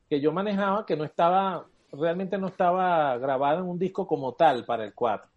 que 0.10 0.22
yo 0.22 0.32
manejaba 0.32 0.86
que 0.86 0.96
no 0.96 1.04
estaba, 1.04 1.66
realmente 1.92 2.38
no 2.38 2.48
estaba 2.48 3.18
grabada 3.18 3.60
en 3.60 3.66
un 3.66 3.78
disco 3.78 4.08
como 4.08 4.34
tal 4.34 4.66
para 4.66 4.86
el 4.86 4.94
4. 4.94 5.30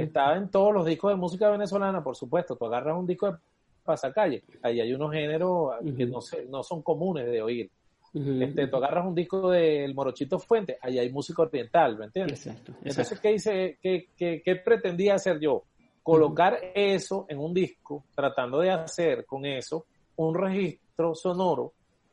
Estaba 0.00 0.36
en 0.36 0.50
todos 0.50 0.74
los 0.74 0.84
discos 0.84 1.12
de 1.12 1.16
música 1.16 1.48
venezolana, 1.48 2.02
por 2.02 2.16
supuesto. 2.16 2.56
Tú 2.56 2.66
agarras 2.66 2.98
un 2.98 3.06
disco 3.06 3.30
de 3.30 3.38
pasacalle, 3.84 4.42
ahí 4.62 4.80
hay 4.80 4.92
unos 4.92 5.12
géneros 5.12 5.74
que 5.96 6.06
no, 6.06 6.18
no 6.48 6.62
son 6.64 6.82
comunes 6.82 7.26
de 7.26 7.40
oír. 7.40 7.70
este, 8.12 8.66
tú 8.66 8.76
agarras 8.78 9.06
un 9.06 9.14
disco 9.14 9.48
del 9.50 9.94
Morochito 9.94 10.40
Fuente, 10.40 10.76
ahí 10.82 10.98
hay 10.98 11.12
música 11.12 11.42
oriental, 11.42 11.96
¿me 11.96 12.06
entiendes? 12.06 12.44
Exacto, 12.48 12.72
Entonces, 12.82 13.20
¿qué, 13.20 13.32
hice, 13.32 13.78
qué, 13.80 14.42
qué 14.44 14.56
pretendía 14.56 15.14
hacer 15.14 15.38
yo? 15.38 15.62
Colocar 16.02 16.58
eso 16.74 17.26
en 17.28 17.38
un 17.38 17.52
disco, 17.54 18.04
tratando 18.14 18.60
de 18.60 18.70
hacer 18.70 19.26
con 19.26 19.44
eso 19.44 19.86
un 20.16 20.34
registro 20.34 21.14
sonoro 21.14 21.72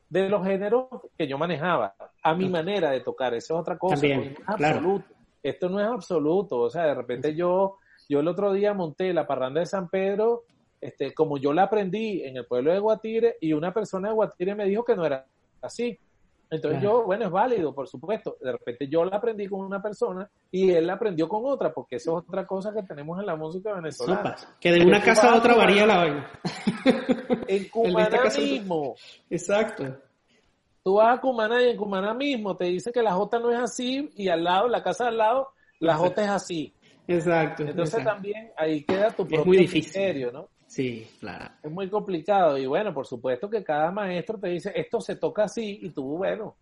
de 0.09 0.29
los 0.29 0.45
géneros 0.45 0.87
que 1.17 1.27
yo 1.27 1.37
manejaba, 1.37 1.95
a 2.23 2.33
mi 2.33 2.49
manera 2.49 2.91
de 2.91 3.01
tocar, 3.01 3.33
eso 3.33 3.55
es 3.55 3.59
otra 3.59 3.77
cosa, 3.77 4.05
absoluto. 4.45 5.05
Esto 5.43 5.69
no 5.69 5.79
es 5.79 5.87
absoluto, 5.87 6.59
o 6.59 6.69
sea, 6.69 6.85
de 6.85 6.95
repente 6.95 7.35
yo, 7.35 7.77
yo 8.07 8.19
el 8.19 8.27
otro 8.27 8.53
día 8.53 8.73
monté 8.73 9.13
la 9.13 9.27
parranda 9.27 9.59
de 9.59 9.65
San 9.65 9.89
Pedro, 9.89 10.43
este, 10.79 11.13
como 11.13 11.37
yo 11.37 11.53
la 11.53 11.63
aprendí 11.63 12.23
en 12.23 12.37
el 12.37 12.45
pueblo 12.45 12.71
de 12.71 12.79
Guatire, 12.79 13.37
y 13.41 13.53
una 13.53 13.73
persona 13.73 14.09
de 14.09 14.15
Guatire 14.15 14.55
me 14.55 14.65
dijo 14.65 14.83
que 14.83 14.95
no 14.95 15.05
era 15.05 15.25
así. 15.61 15.99
Entonces 16.49 16.81
yo, 16.81 17.03
bueno, 17.03 17.25
es 17.25 17.31
válido, 17.31 17.73
por 17.73 17.87
supuesto. 17.87 18.37
De 18.41 18.51
repente 18.51 18.87
yo 18.87 19.03
la 19.03 19.17
aprendí 19.17 19.47
con 19.47 19.61
una 19.61 19.81
persona 19.81 20.29
y 20.51 20.71
él 20.71 20.87
la 20.87 20.93
aprendió 20.93 21.27
con 21.27 21.41
otra, 21.45 21.73
porque 21.73 21.97
eso 21.97 22.17
es 22.17 22.25
otra 22.27 22.45
cosa 22.45 22.73
que 22.73 22.83
tenemos 22.83 23.19
en 23.19 23.25
la 23.25 23.35
música 23.35 23.73
venezolana. 23.73 24.35
que 24.59 24.71
de 24.71 24.85
una 24.85 25.01
casa 25.03 25.33
a 25.33 25.37
otra 25.37 25.55
varía 25.55 25.85
la 25.85 25.97
vaina. 25.97 26.31
En 27.47 27.69
Cumaná 27.69 28.23
mismo. 28.37 28.95
Exacto. 29.29 29.97
Tú 30.83 30.95
vas 30.95 31.17
a 31.17 31.21
Cumaná 31.21 31.61
y 31.61 31.69
en 31.71 31.77
Cumaná 31.77 32.13
mismo 32.13 32.55
te 32.55 32.65
dice 32.65 32.91
que 32.91 33.01
la 33.01 33.13
J 33.13 33.39
no 33.39 33.51
es 33.51 33.59
así 33.59 34.09
y 34.15 34.29
al 34.29 34.43
lado, 34.43 34.69
la 34.69 34.81
casa 34.81 35.07
al 35.07 35.17
lado, 35.17 35.49
la 35.79 35.95
J 35.95 36.23
es 36.23 36.29
así. 36.29 36.73
Exacto. 37.07 37.63
Entonces 37.63 38.03
también 38.03 38.51
ahí 38.55 38.83
queda 38.83 39.09
tu 39.11 39.27
propio 39.27 39.45
muy 39.45 39.67
criterio, 39.67 40.31
¿no? 40.31 40.47
Sí, 40.67 41.07
claro. 41.19 41.45
Es 41.63 41.71
muy 41.71 41.89
complicado 41.89 42.57
y 42.57 42.65
bueno, 42.65 42.93
por 42.93 43.07
supuesto 43.07 43.49
que 43.49 43.63
cada 43.63 43.91
maestro 43.91 44.37
te 44.37 44.49
dice, 44.49 44.71
esto 44.75 44.99
se 44.99 45.15
toca 45.15 45.45
así 45.45 45.79
y 45.81 45.89
tú, 45.89 46.17
bueno, 46.17 46.55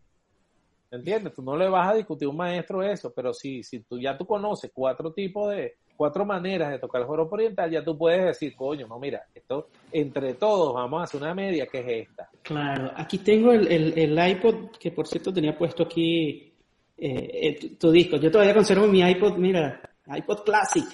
¿entiendes? 0.92 1.34
Tú 1.34 1.42
no 1.42 1.58
le 1.58 1.68
vas 1.68 1.92
a 1.92 1.96
discutir 1.96 2.28
a 2.28 2.32
un 2.32 2.38
maestro 2.38 2.84
eso, 2.84 3.12
pero 3.14 3.34
si, 3.34 3.64
si 3.64 3.80
tú 3.82 4.00
ya 4.00 4.18
tú 4.18 4.26
conoces 4.26 4.72
cuatro 4.74 5.12
tipos 5.12 5.52
de, 5.52 5.78
cuatro 5.96 6.26
maneras 6.26 6.72
de 6.72 6.80
tocar 6.80 7.02
el 7.02 7.08
joropo 7.08 7.36
oriental, 7.36 7.70
ya 7.72 7.84
tú 7.84 7.98
puedes 7.98 8.26
decir, 8.26 8.56
coño, 8.56 8.88
no, 8.88 9.00
mira, 9.00 9.26
esto 9.34 9.70
entre 9.92 10.36
todos 10.36 10.74
vamos 10.74 11.02
a 11.02 11.04
hacer 11.04 11.22
una 11.22 11.34
media 11.34 11.68
que 11.68 11.80
es 11.80 12.08
esta. 12.10 12.30
Claro, 12.42 12.92
aquí 12.96 13.20
tengo 13.20 13.52
el, 13.52 13.68
el, 13.98 14.30
iPod, 14.32 14.72
que 14.80 14.92
por 14.92 15.08
cierto 15.08 15.34
tenía 15.34 15.58
puesto 15.58 15.84
aquí 15.84 16.54
eh, 16.98 17.76
tu, 17.80 17.92
disco. 17.92 18.18
Yo 18.18 18.32
todavía 18.32 18.54
conservo 18.54 18.88
mi 18.88 19.02
iPod, 19.02 19.38
mira, 19.38 19.82
iPod 20.08 20.44
Classic. 20.44 20.86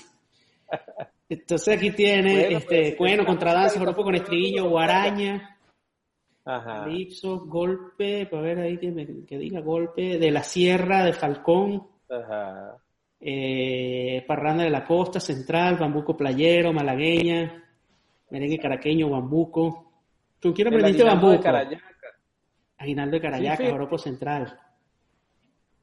Entonces 1.32 1.78
aquí 1.78 1.92
tiene, 1.92 2.42
bueno, 2.42 2.58
este, 2.58 2.96
bueno, 3.00 3.26
contradanza, 3.26 3.80
joropo 3.80 4.04
con 4.04 4.16
estribillo, 4.16 4.70
guaraña, 4.70 5.58
Ajá. 6.44 6.86
golpe, 7.46 8.26
para 8.26 8.42
ver 8.42 8.60
ahí 8.60 8.78
que, 8.78 9.24
que, 9.26 9.38
diga 9.38 9.62
golpe, 9.62 10.18
de 10.18 10.30
la 10.30 10.44
sierra 10.44 11.06
de 11.06 11.14
Falcón, 11.14 11.88
Ajá. 12.10 12.76
Eh, 13.22 14.26
parranda 14.28 14.66
de 14.66 14.72
la 14.72 14.84
costa 14.84 15.22
central, 15.22 15.78
bambuco 15.78 16.18
playero, 16.18 16.74
malagueña, 16.74 17.64
merengue 18.30 18.60
caraqueño, 18.60 19.10
bambuco. 19.10 19.90
¿Tú 20.38 20.54
quieres 20.54 20.74
aprendiste 20.74 21.06
bambuco? 21.06 21.32
De 21.32 21.40
Carayaca. 21.40 22.08
Aguinaldo 22.78 23.16
de 23.16 23.22
Carayaca, 23.22 23.70
joropo 23.70 23.98
central. 23.98 24.60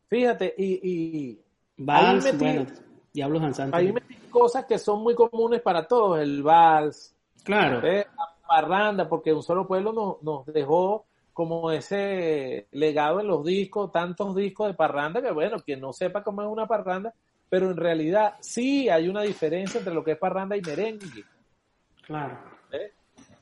Fíjate, 0.08 0.54
y... 0.58 0.80
y 0.82 1.40
Vals, 1.78 2.36
bueno, 2.36 2.66
Diablos 3.14 3.40
Danzantes. 3.40 3.78
Ahí 3.78 3.92
metí 3.92 4.17
cosas 4.28 4.64
que 4.64 4.78
son 4.78 5.02
muy 5.02 5.14
comunes 5.14 5.60
para 5.60 5.86
todos, 5.86 6.20
el 6.20 6.42
vals, 6.42 7.14
claro. 7.42 7.80
la 7.80 8.06
parranda, 8.46 9.08
porque 9.08 9.32
un 9.32 9.42
solo 9.42 9.66
pueblo 9.66 10.18
nos, 10.22 10.46
dejó 10.46 11.06
como 11.32 11.70
ese 11.70 12.66
legado 12.72 13.20
en 13.20 13.28
los 13.28 13.44
discos, 13.44 13.92
tantos 13.92 14.34
discos 14.34 14.68
de 14.68 14.74
parranda, 14.74 15.22
que 15.22 15.30
bueno, 15.30 15.58
quien 15.60 15.80
no 15.80 15.92
sepa 15.92 16.22
cómo 16.22 16.42
es 16.42 16.48
una 16.48 16.66
parranda, 16.66 17.14
pero 17.48 17.70
en 17.70 17.76
realidad 17.76 18.34
sí 18.40 18.88
hay 18.88 19.08
una 19.08 19.22
diferencia 19.22 19.78
entre 19.78 19.94
lo 19.94 20.02
que 20.02 20.12
es 20.12 20.18
parranda 20.18 20.56
y 20.56 20.60
merengue. 20.60 21.24
Claro. 22.02 22.38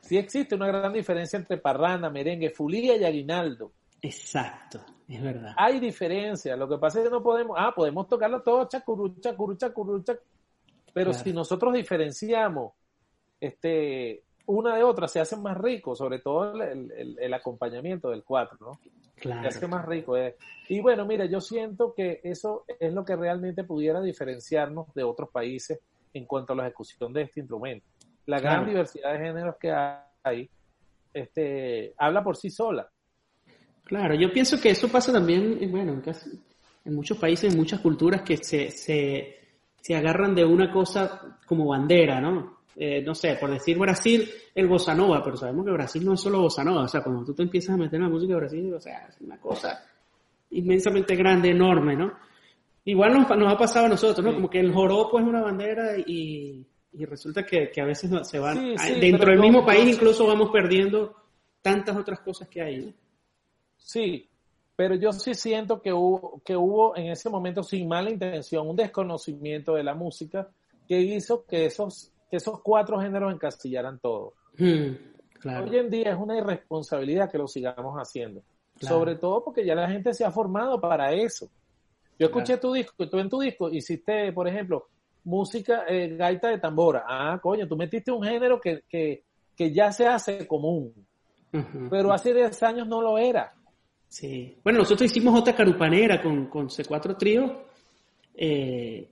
Sí 0.00 0.16
existe 0.16 0.54
una 0.54 0.68
gran 0.68 0.92
diferencia 0.92 1.36
entre 1.36 1.58
parranda, 1.58 2.08
merengue, 2.10 2.50
fulía 2.50 2.96
y 2.96 3.04
aguinaldo. 3.04 3.72
Exacto, 4.00 4.84
es 5.08 5.20
verdad. 5.20 5.52
Hay 5.56 5.80
diferencia, 5.80 6.56
lo 6.56 6.68
que 6.68 6.78
pasa 6.78 6.98
es 6.98 7.06
que 7.06 7.10
no 7.10 7.22
podemos, 7.22 7.56
ah, 7.58 7.72
podemos 7.74 8.06
tocarlo 8.06 8.40
todo 8.40 8.68
chacurú, 8.68 9.16
chacurú, 9.18 9.56
chacurú, 9.56 10.04
pero 10.96 11.12
si 11.12 11.30
nosotros 11.30 11.74
diferenciamos 11.74 12.72
este, 13.38 14.22
una 14.46 14.76
de 14.76 14.82
otra, 14.82 15.06
se 15.08 15.20
hace 15.20 15.36
más 15.36 15.58
rico, 15.58 15.94
sobre 15.94 16.20
todo 16.20 16.54
el, 16.62 17.34
acompañamiento 17.34 18.08
del 18.08 18.24
cuatro, 18.24 18.56
¿no? 18.58 18.80
Claro. 19.14 19.42
Se 19.42 19.48
hace 19.48 19.66
más 19.66 19.84
rico. 19.84 20.16
Eh. 20.16 20.36
Y 20.70 20.80
bueno, 20.80 21.04
mira, 21.04 21.26
yo 21.26 21.42
siento 21.42 21.92
que 21.92 22.22
eso 22.24 22.64
es 22.80 22.94
lo 22.94 23.04
que 23.04 23.14
realmente 23.14 23.62
pudiera 23.62 24.00
diferenciarnos 24.00 24.86
de 24.94 25.02
otros 25.02 25.28
países 25.28 25.80
en 26.14 26.24
cuanto 26.24 26.54
a 26.54 26.56
la 26.56 26.62
ejecución 26.62 27.12
de 27.12 27.24
este 27.24 27.40
instrumento. 27.40 27.86
La 28.24 28.40
gran 28.40 28.66
diversidad 28.66 29.12
de 29.12 29.18
géneros 29.18 29.56
que 29.60 29.70
hay, 30.22 30.48
este, 31.12 31.92
habla 31.98 32.24
por 32.24 32.38
sí 32.38 32.48
sola. 32.48 32.88
Claro, 33.84 34.14
yo 34.14 34.32
pienso 34.32 34.58
que 34.58 34.70
eso 34.70 34.88
pasa 34.88 35.12
también, 35.12 35.58
bueno, 35.70 35.92
en, 35.92 36.02
en 36.86 36.94
muchos 36.94 37.18
países, 37.18 37.52
en 37.52 37.60
muchas 37.60 37.80
culturas 37.80 38.22
que 38.22 38.38
se, 38.38 38.70
se 38.70 39.45
se 39.86 39.94
agarran 39.94 40.34
de 40.34 40.44
una 40.44 40.68
cosa 40.68 41.38
como 41.46 41.68
bandera, 41.68 42.20
¿no? 42.20 42.56
Eh, 42.74 43.00
no 43.02 43.14
sé, 43.14 43.36
por 43.40 43.52
decir 43.52 43.78
Brasil, 43.78 44.28
el 44.52 44.66
bossa 44.66 44.96
nova, 44.96 45.22
pero 45.22 45.36
sabemos 45.36 45.64
que 45.64 45.70
Brasil 45.70 46.04
no 46.04 46.14
es 46.14 46.20
solo 46.20 46.40
bossa 46.40 46.64
nova, 46.64 46.82
o 46.82 46.88
sea, 46.88 47.04
cuando 47.04 47.24
tú 47.24 47.32
te 47.34 47.44
empiezas 47.44 47.76
a 47.76 47.76
meter 47.76 47.94
en 47.94 48.02
la 48.02 48.08
música 48.08 48.32
de 48.32 48.40
Brasil, 48.40 48.74
o 48.74 48.80
sea, 48.80 49.06
es 49.08 49.20
una 49.20 49.38
cosa 49.38 49.80
inmensamente 50.50 51.14
grande, 51.14 51.50
enorme, 51.50 51.94
¿no? 51.94 52.14
Igual 52.84 53.14
nos, 53.14 53.30
ha 53.30 53.56
pasado 53.56 53.86
a 53.86 53.90
nosotros, 53.90 54.26
¿no? 54.26 54.34
Como 54.34 54.50
que 54.50 54.58
el 54.58 54.74
joropo 54.74 55.20
es 55.20 55.24
una 55.24 55.40
bandera 55.40 55.96
y, 56.04 56.66
Y 56.92 57.04
resulta 57.04 57.44
que, 57.44 57.70
a 57.80 57.84
veces 57.84 58.10
se 58.26 58.40
van, 58.40 58.74
dentro 59.00 59.30
del 59.30 59.38
mismo 59.38 59.64
país 59.64 59.94
incluso 59.94 60.26
vamos 60.26 60.50
perdiendo 60.52 61.14
tantas 61.62 61.96
otras 61.96 62.18
cosas 62.18 62.48
que 62.48 62.60
hay. 62.60 62.92
Sí, 63.76 64.28
pero 64.76 64.94
yo 64.94 65.12
sí 65.12 65.34
siento 65.34 65.80
que 65.80 65.92
hubo, 65.92 66.42
que 66.44 66.54
hubo 66.54 66.96
en 66.96 67.06
ese 67.06 67.30
momento, 67.30 67.62
sin 67.62 67.88
mala 67.88 68.10
intención, 68.10 68.68
un 68.68 68.76
desconocimiento 68.76 69.74
de 69.74 69.82
la 69.82 69.94
música 69.94 70.48
que 70.86 71.00
hizo 71.00 71.44
que 71.46 71.64
esos, 71.66 72.12
que 72.30 72.36
esos 72.36 72.60
cuatro 72.60 73.00
géneros 73.00 73.32
encasillaran 73.32 73.98
todo. 73.98 74.34
Hmm, 74.58 74.92
Hoy 75.44 75.76
en 75.76 75.90
día 75.90 76.12
es 76.12 76.18
una 76.18 76.36
irresponsabilidad 76.36 77.30
que 77.30 77.38
lo 77.38 77.46
sigamos 77.46 77.96
haciendo. 77.96 78.42
Sobre 78.80 79.14
todo 79.14 79.42
porque 79.42 79.64
ya 79.64 79.74
la 79.74 79.88
gente 79.88 80.12
se 80.12 80.24
ha 80.24 80.30
formado 80.30 80.80
para 80.80 81.12
eso. 81.12 81.48
Yo 82.18 82.26
escuché 82.26 82.58
tu 82.58 82.72
disco, 82.72 83.04
y 83.04 83.08
tú 83.08 83.18
en 83.18 83.28
tu 83.28 83.40
disco 83.40 83.70
hiciste, 83.70 84.32
por 84.32 84.48
ejemplo, 84.48 84.88
música, 85.24 85.84
eh, 85.88 86.14
gaita 86.16 86.48
de 86.48 86.58
tambora. 86.58 87.04
Ah, 87.06 87.38
coño, 87.42 87.66
tú 87.66 87.76
metiste 87.76 88.10
un 88.10 88.22
género 88.22 88.60
que, 88.60 88.82
que, 88.88 89.24
que 89.56 89.72
ya 89.72 89.92
se 89.92 90.06
hace 90.06 90.46
común. 90.46 90.92
Pero 91.90 92.12
hace 92.12 92.34
10 92.34 92.62
años 92.64 92.86
no 92.86 93.00
lo 93.00 93.16
era. 93.16 93.54
Sí. 94.16 94.56
Bueno, 94.64 94.78
nosotros 94.78 95.10
hicimos 95.10 95.38
otra 95.38 95.54
carupanera 95.54 96.22
con, 96.22 96.46
con 96.46 96.68
C4 96.70 97.18
Trío. 97.18 97.66
Eh, 98.34 99.10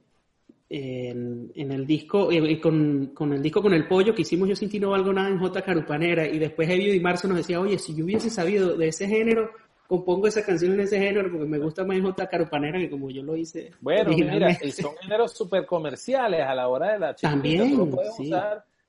en, 0.70 1.52
el 1.54 1.86
disco, 1.86 2.32
y 2.32 2.38
eh, 2.38 2.58
con, 2.58 3.08
con, 3.08 3.34
el 3.34 3.42
disco 3.42 3.60
con 3.60 3.74
el 3.74 3.86
pollo 3.86 4.14
que 4.14 4.22
hicimos 4.22 4.48
Yo 4.48 4.56
sin 4.56 4.70
ti 4.70 4.80
no 4.80 4.90
valgo 4.90 5.12
nada 5.12 5.28
en 5.28 5.38
J 5.38 5.60
Carupanera 5.60 6.26
y 6.26 6.38
después 6.38 6.70
Evio 6.70 6.94
y 6.94 7.00
Marzo 7.00 7.28
nos 7.28 7.36
decía, 7.36 7.60
oye, 7.60 7.78
si 7.78 7.94
yo 7.94 8.06
hubiese 8.06 8.30
sabido 8.30 8.74
de 8.78 8.88
ese 8.88 9.06
género, 9.06 9.50
compongo 9.86 10.26
esa 10.26 10.42
canción 10.42 10.72
en 10.72 10.80
ese 10.80 10.98
género 10.98 11.30
porque 11.30 11.46
me 11.46 11.58
gusta 11.58 11.84
más 11.84 11.98
en 11.98 12.04
J 12.04 12.26
Carupanera 12.26 12.78
que 12.78 12.88
como 12.88 13.10
yo 13.10 13.22
lo 13.22 13.36
hice. 13.36 13.72
Bueno, 13.82 14.10
mira, 14.10 14.56
y 14.62 14.70
son 14.72 14.96
géneros 15.02 15.36
súper 15.36 15.66
comerciales 15.66 16.40
a 16.40 16.54
la 16.54 16.66
hora 16.66 16.94
de 16.94 16.98
la 16.98 17.14
chica. 17.14 17.28
También, 17.28 17.94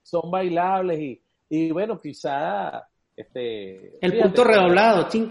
son 0.01 0.31
bailables 0.31 0.97
y, 0.97 1.21
y 1.49 1.71
bueno, 1.71 1.99
quizá 1.99 2.87
este, 3.15 3.97
el 4.05 4.21
punto 4.21 4.43
redoblado. 4.43 5.09
Sí, 5.09 5.27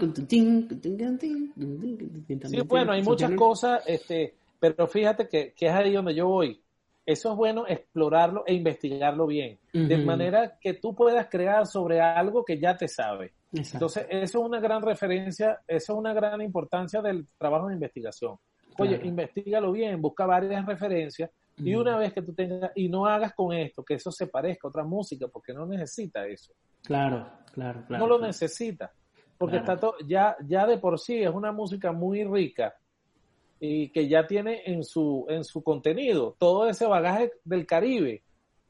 bueno, 2.67 2.93
hay 2.93 3.03
muchas 3.03 3.31
cosas, 3.31 3.83
este, 3.85 4.33
pero 4.59 4.87
fíjate 4.87 5.27
que, 5.27 5.53
que, 5.53 5.67
es 5.67 5.71
ahí 5.71 5.93
donde 5.93 6.15
yo 6.15 6.27
voy. 6.27 6.59
Eso 7.05 7.31
es 7.31 7.37
bueno 7.37 7.67
explorarlo 7.67 8.43
e 8.47 8.55
investigarlo 8.55 9.27
bien, 9.27 9.59
de 9.71 9.97
manera 9.99 10.57
que 10.59 10.73
tú 10.73 10.95
puedas 10.95 11.27
crear 11.29 11.67
sobre 11.67 12.01
algo 12.01 12.43
que 12.43 12.59
ya 12.59 12.75
te 12.75 12.87
sabe. 12.87 13.33
Entonces, 13.53 14.07
eso 14.09 14.39
es 14.39 14.45
una 14.45 14.59
gran 14.59 14.81
referencia, 14.81 15.59
eso 15.67 15.93
es 15.93 15.99
una 15.99 16.13
gran 16.13 16.41
importancia 16.41 17.03
del 17.03 17.27
trabajo 17.37 17.67
de 17.67 17.75
investigación. 17.75 18.37
Oye, 18.79 18.99
investigalo 19.03 19.71
bien, 19.71 20.01
busca 20.01 20.25
varias 20.25 20.65
referencias 20.65 21.29
y 21.57 21.75
una 21.75 21.97
vez 21.97 22.13
que 22.13 22.21
tú 22.21 22.33
tengas, 22.33 22.71
y 22.75 22.89
no 22.89 23.05
hagas 23.05 23.33
con 23.33 23.53
esto 23.53 23.83
que 23.83 23.93
eso 23.93 24.11
se 24.11 24.27
parezca 24.27 24.67
a 24.67 24.69
otra 24.69 24.83
música, 24.83 25.27
porque 25.27 25.53
no 25.53 25.65
necesita 25.65 26.25
eso. 26.25 26.53
Claro, 26.83 27.29
claro, 27.55 27.83
claro. 27.87 28.05
No 28.05 28.07
lo 28.07 28.19
necesita, 28.23 28.93
porque 29.37 29.57
está 29.57 29.77
todo, 29.77 29.95
ya, 30.05 30.37
ya 30.47 30.67
de 30.67 30.77
por 30.77 30.99
sí 30.99 31.23
es 31.23 31.31
una 31.31 31.51
música 31.51 31.91
muy 31.91 32.23
rica 32.23 32.75
y 33.59 33.89
que 33.89 34.07
ya 34.07 34.27
tiene 34.27 34.61
en 34.65 34.83
su, 34.83 35.25
en 35.29 35.43
su 35.43 35.63
contenido 35.63 36.35
todo 36.37 36.67
ese 36.67 36.85
bagaje 36.85 37.31
del 37.43 37.65
Caribe. 37.65 38.23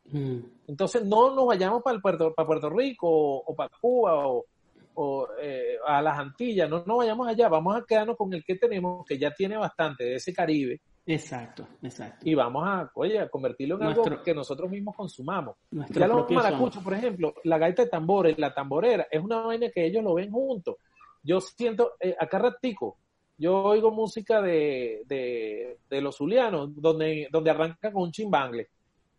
Mm. 0.06 0.38
Entonces 0.68 1.04
no 1.04 1.36
nos 1.36 1.48
vayamos 1.48 1.84
para, 1.84 2.00
Puerto, 2.00 2.34
para 2.34 2.48
Puerto 2.48 2.70
Rico 2.70 3.10
o, 3.10 3.56
para 3.56 3.72
Cuba 3.82 4.28
o, 4.28 4.46
o 4.94 5.28
eh, 5.42 5.78
a 5.86 6.02
las 6.02 6.18
Antillas, 6.18 6.70
no 6.70 6.84
nos 6.86 6.98
vayamos 6.98 7.28
allá, 7.28 7.50
vamos 7.50 7.76
a 7.76 7.84
quedarnos 7.84 8.16
con 8.16 8.34
el 8.34 8.44
que 8.44 8.56
tenemos, 8.56 9.06
que 9.06 9.18
ya 9.18 9.34
tiene 9.34 9.58
bastante 9.58 10.04
de 10.06 10.16
ese 10.16 10.34
Caribe. 10.34 10.80
Exacto, 11.08 11.68
exacto. 11.84 12.28
Y 12.28 12.34
vamos 12.34 12.64
a, 12.66 12.92
oye, 12.96 13.20
a 13.20 13.30
convertirlo 13.30 13.76
en 13.76 13.84
algo 13.84 14.24
que 14.24 14.34
nosotros 14.34 14.70
mismos 14.72 14.96
consumamos. 14.96 15.56
Ya 15.90 16.08
los 16.08 16.30
maracuchos, 16.32 16.84
por 16.84 16.94
ejemplo, 16.96 17.36
la 17.44 17.60
gaita 17.60 17.84
de 17.84 17.90
tambores, 17.90 18.38
la 18.40 18.54
tamborera, 18.54 19.08
es 19.12 19.22
una 19.22 19.42
vaina 19.42 19.70
que 19.70 19.86
ellos 19.86 20.04
lo 20.04 20.16
ven 20.16 20.32
juntos. 20.32 20.78
Yo 21.22 21.40
siento, 21.42 21.94
eh, 22.00 22.16
acá 22.20 22.40
ratico, 22.40 22.98
yo 23.38 23.64
oigo 23.64 23.92
música 23.92 24.42
de, 24.42 25.04
de, 25.08 26.02
los 26.02 26.18
zulianos, 26.18 26.70
donde, 26.82 27.28
donde 27.32 27.50
arranca 27.52 27.92
con 27.92 28.04
un 28.04 28.12
chimbangle. 28.12 28.70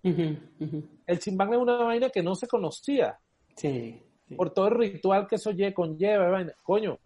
El 0.03 1.19
chimbangle 1.19 1.57
es 1.57 1.63
una 1.63 1.77
vaina 1.79 2.11
que 2.11 2.23
no 2.23 2.35
se 2.35 2.49
conocía. 2.49 3.19
Sí, 3.55 4.01
Por 4.37 4.51
todo 4.51 4.69
el 4.69 4.75
ritual 4.75 5.27
que 5.27 5.37
eso 5.37 5.51
conlleva. 5.75 6.31
Vaina. 6.31 6.53
Coño, 6.63 6.99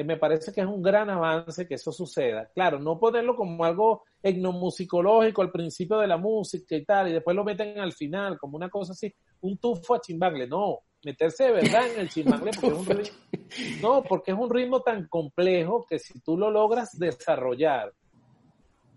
eh, 0.00 0.04
me 0.04 0.16
parece 0.16 0.52
que 0.52 0.60
es 0.60 0.66
un 0.66 0.82
gran 0.82 1.10
avance 1.10 1.66
que 1.66 1.74
eso 1.74 1.92
suceda. 1.92 2.48
Claro, 2.54 2.78
no 2.78 2.98
ponerlo 2.98 3.36
como 3.36 3.64
algo 3.64 4.04
etnomusicológico 4.22 5.42
al 5.42 5.50
principio 5.50 5.98
de 5.98 6.06
la 6.06 6.16
música 6.16 6.74
y 6.74 6.84
tal, 6.84 7.08
y 7.08 7.12
después 7.12 7.36
lo 7.36 7.44
meten 7.44 7.78
al 7.78 7.92
final, 7.92 8.38
como 8.38 8.56
una 8.56 8.68
cosa 8.68 8.92
así, 8.92 9.12
un 9.42 9.58
tufo 9.58 9.94
a 9.94 10.00
chimbangle. 10.00 10.46
No, 10.46 10.78
meterse 11.04 11.44
de 11.44 11.52
verdad 11.52 11.92
en 11.92 12.00
el 12.00 12.08
chimbangle 12.08 12.50
porque 12.60 12.76
es 12.76 12.88
un 12.88 12.96
ritmo, 12.96 13.18
no, 13.82 14.02
porque 14.02 14.30
es 14.32 14.38
un 14.38 14.50
ritmo 14.50 14.80
tan 14.82 15.06
complejo 15.08 15.86
que 15.88 15.98
si 15.98 16.20
tú 16.20 16.36
lo 16.36 16.50
logras 16.50 16.98
desarrollar 16.98 17.92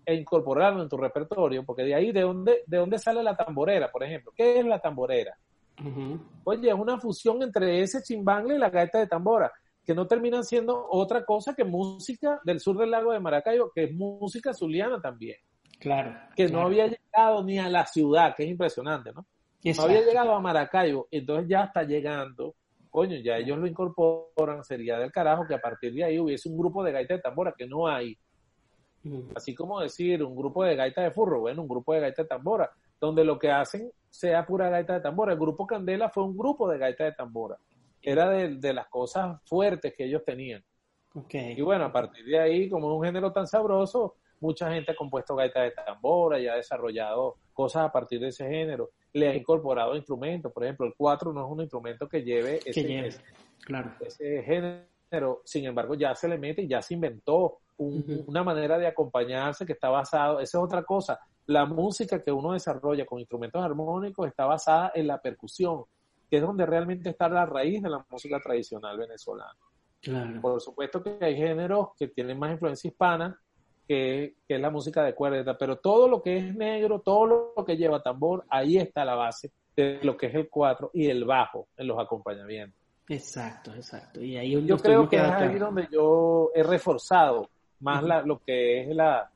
e 0.06 0.14
incorporarlo 0.14 0.82
en 0.82 0.88
tu 0.88 0.96
repertorio, 0.96 1.64
porque 1.64 1.82
de 1.82 1.94
ahí 1.94 2.12
de 2.12 2.20
dónde, 2.20 2.62
de 2.66 2.76
dónde 2.76 2.98
sale 2.98 3.22
la 3.22 3.36
tamborera, 3.36 3.90
por 3.90 4.04
ejemplo. 4.04 4.32
¿Qué 4.36 4.58
es 4.58 4.66
la 4.66 4.78
tamborera? 4.78 5.36
Oye, 6.44 6.68
es 6.68 6.74
una 6.74 6.98
fusión 7.00 7.42
entre 7.42 7.82
ese 7.82 8.02
chimbangle 8.02 8.54
y 8.54 8.58
la 8.58 8.70
gaita 8.70 8.98
de 8.98 9.06
tambora, 9.06 9.50
que 9.84 9.94
no 9.94 10.06
terminan 10.06 10.44
siendo 10.44 10.86
otra 10.90 11.24
cosa 11.24 11.54
que 11.54 11.64
música 11.64 12.40
del 12.44 12.60
sur 12.60 12.76
del 12.78 12.90
lago 12.90 13.12
de 13.12 13.20
Maracaibo, 13.20 13.70
que 13.74 13.84
es 13.84 13.92
música 13.92 14.54
zuliana 14.54 15.00
también. 15.00 15.36
Claro. 15.78 16.14
Que 16.34 16.48
no 16.48 16.62
había 16.62 16.86
llegado 16.86 17.44
ni 17.44 17.58
a 17.58 17.68
la 17.68 17.84
ciudad, 17.84 18.34
que 18.34 18.44
es 18.44 18.50
impresionante, 18.50 19.12
¿no? 19.12 19.26
No 19.64 19.82
había 19.82 20.02
llegado 20.02 20.34
a 20.34 20.40
Maracaibo, 20.40 21.08
entonces 21.10 21.48
ya 21.48 21.64
está 21.64 21.82
llegando. 21.84 22.54
Coño, 22.90 23.16
ya 23.16 23.36
ellos 23.36 23.58
lo 23.58 23.66
incorporan, 23.66 24.62
sería 24.62 24.98
del 24.98 25.10
carajo 25.10 25.46
que 25.46 25.54
a 25.54 25.60
partir 25.60 25.92
de 25.92 26.04
ahí 26.04 26.18
hubiese 26.18 26.48
un 26.48 26.56
grupo 26.56 26.84
de 26.84 26.92
gaita 26.92 27.14
de 27.14 27.20
tambora 27.20 27.54
que 27.56 27.66
no 27.66 27.88
hay. 27.88 28.16
Así 29.34 29.54
como 29.54 29.80
decir 29.80 30.22
un 30.22 30.34
grupo 30.34 30.64
de 30.64 30.76
gaita 30.76 31.02
de 31.02 31.10
furro, 31.10 31.40
bueno, 31.40 31.62
un 31.62 31.68
grupo 31.68 31.92
de 31.92 32.00
gaita 32.00 32.22
de 32.22 32.28
tambora, 32.28 32.70
donde 33.00 33.24
lo 33.24 33.38
que 33.38 33.50
hacen 33.50 33.90
sea 34.08 34.46
pura 34.46 34.70
gaita 34.70 34.94
de 34.94 35.00
tambora. 35.00 35.32
El 35.32 35.38
grupo 35.38 35.66
Candela 35.66 36.08
fue 36.08 36.24
un 36.24 36.36
grupo 36.36 36.68
de 36.68 36.78
gaita 36.78 37.04
de 37.04 37.12
tambora. 37.12 37.56
Era 38.04 38.28
de, 38.30 38.72
las 38.72 38.88
cosas 38.88 39.40
fuertes 39.44 39.94
que 39.96 40.04
ellos 40.04 40.22
tenían. 40.24 40.62
Y 41.32 41.62
bueno, 41.62 41.84
a 41.84 41.92
partir 41.92 42.24
de 42.24 42.38
ahí, 42.38 42.68
como 42.68 42.90
es 42.90 42.98
un 42.98 43.04
género 43.04 43.32
tan 43.32 43.46
sabroso, 43.46 44.16
mucha 44.40 44.70
gente 44.72 44.92
ha 44.92 44.96
compuesto 44.96 45.36
gaita 45.36 45.62
de 45.62 45.70
tambora 45.70 46.38
y 46.40 46.48
ha 46.48 46.56
desarrollado 46.56 47.36
cosas 47.52 47.86
a 47.86 47.92
partir 47.92 48.20
de 48.20 48.28
ese 48.28 48.48
género 48.48 48.90
le 49.14 49.28
ha 49.28 49.34
incorporado 49.34 49.96
instrumentos. 49.96 50.52
Por 50.52 50.64
ejemplo, 50.64 50.86
el 50.86 50.94
4 50.96 51.32
no 51.32 51.46
es 51.46 51.50
un 51.50 51.60
instrumento 51.60 52.08
que 52.08 52.22
lleve 52.22 52.60
ese, 52.64 53.16
claro. 53.64 53.92
ese 54.00 54.42
género, 54.42 55.40
sin 55.44 55.64
embargo 55.64 55.94
ya 55.94 56.14
se 56.14 56.28
le 56.28 56.36
mete 56.36 56.62
y 56.62 56.68
ya 56.68 56.82
se 56.82 56.94
inventó 56.94 57.58
una 57.76 58.42
manera 58.42 58.78
de 58.78 58.86
acompañarse 58.86 59.64
que 59.64 59.72
está 59.72 59.88
basado, 59.88 60.40
esa 60.40 60.58
es 60.58 60.64
otra 60.64 60.84
cosa, 60.84 61.18
la 61.46 61.66
música 61.66 62.22
que 62.22 62.30
uno 62.30 62.52
desarrolla 62.52 63.04
con 63.04 63.18
instrumentos 63.18 63.62
armónicos 63.62 64.28
está 64.28 64.46
basada 64.46 64.92
en 64.94 65.08
la 65.08 65.20
percusión, 65.20 65.84
que 66.30 66.36
es 66.36 66.42
donde 66.42 66.66
realmente 66.66 67.10
está 67.10 67.28
la 67.28 67.46
raíz 67.46 67.82
de 67.82 67.90
la 67.90 68.04
música 68.08 68.40
tradicional 68.40 68.96
venezolana. 68.98 69.58
Por 70.40 70.60
supuesto 70.60 71.02
que 71.02 71.16
hay 71.20 71.36
géneros 71.36 71.88
que 71.98 72.08
tienen 72.08 72.38
más 72.38 72.52
influencia 72.52 72.88
hispana, 72.88 73.38
que, 73.86 74.34
es 74.46 74.60
la 74.60 74.70
música 74.70 75.02
de 75.02 75.14
cuerda, 75.14 75.56
pero 75.56 75.76
todo 75.78 76.08
lo 76.08 76.22
que 76.22 76.36
es 76.36 76.54
negro, 76.54 77.00
todo 77.00 77.54
lo 77.56 77.64
que 77.64 77.76
lleva 77.76 78.02
tambor, 78.02 78.44
ahí 78.48 78.76
está 78.76 79.04
la 79.04 79.14
base 79.14 79.52
de 79.76 80.00
lo 80.02 80.16
que 80.16 80.26
es 80.26 80.34
el 80.34 80.48
cuatro 80.48 80.90
y 80.92 81.08
el 81.08 81.24
bajo 81.24 81.68
en 81.76 81.86
los 81.86 81.98
acompañamientos. 81.98 82.78
Exacto, 83.08 83.74
exacto. 83.74 84.22
Y 84.22 84.36
ahí 84.36 84.64
yo 84.64 84.78
creo 84.78 85.08
que 85.08 85.16
es 85.16 85.22
ahí 85.22 85.58
donde 85.58 85.88
yo 85.90 86.50
he 86.54 86.62
reforzado 86.62 87.50
más 87.80 88.02
la, 88.02 88.22
lo 88.22 88.38
que 88.38 88.80
es 88.82 88.88
la 88.94 89.30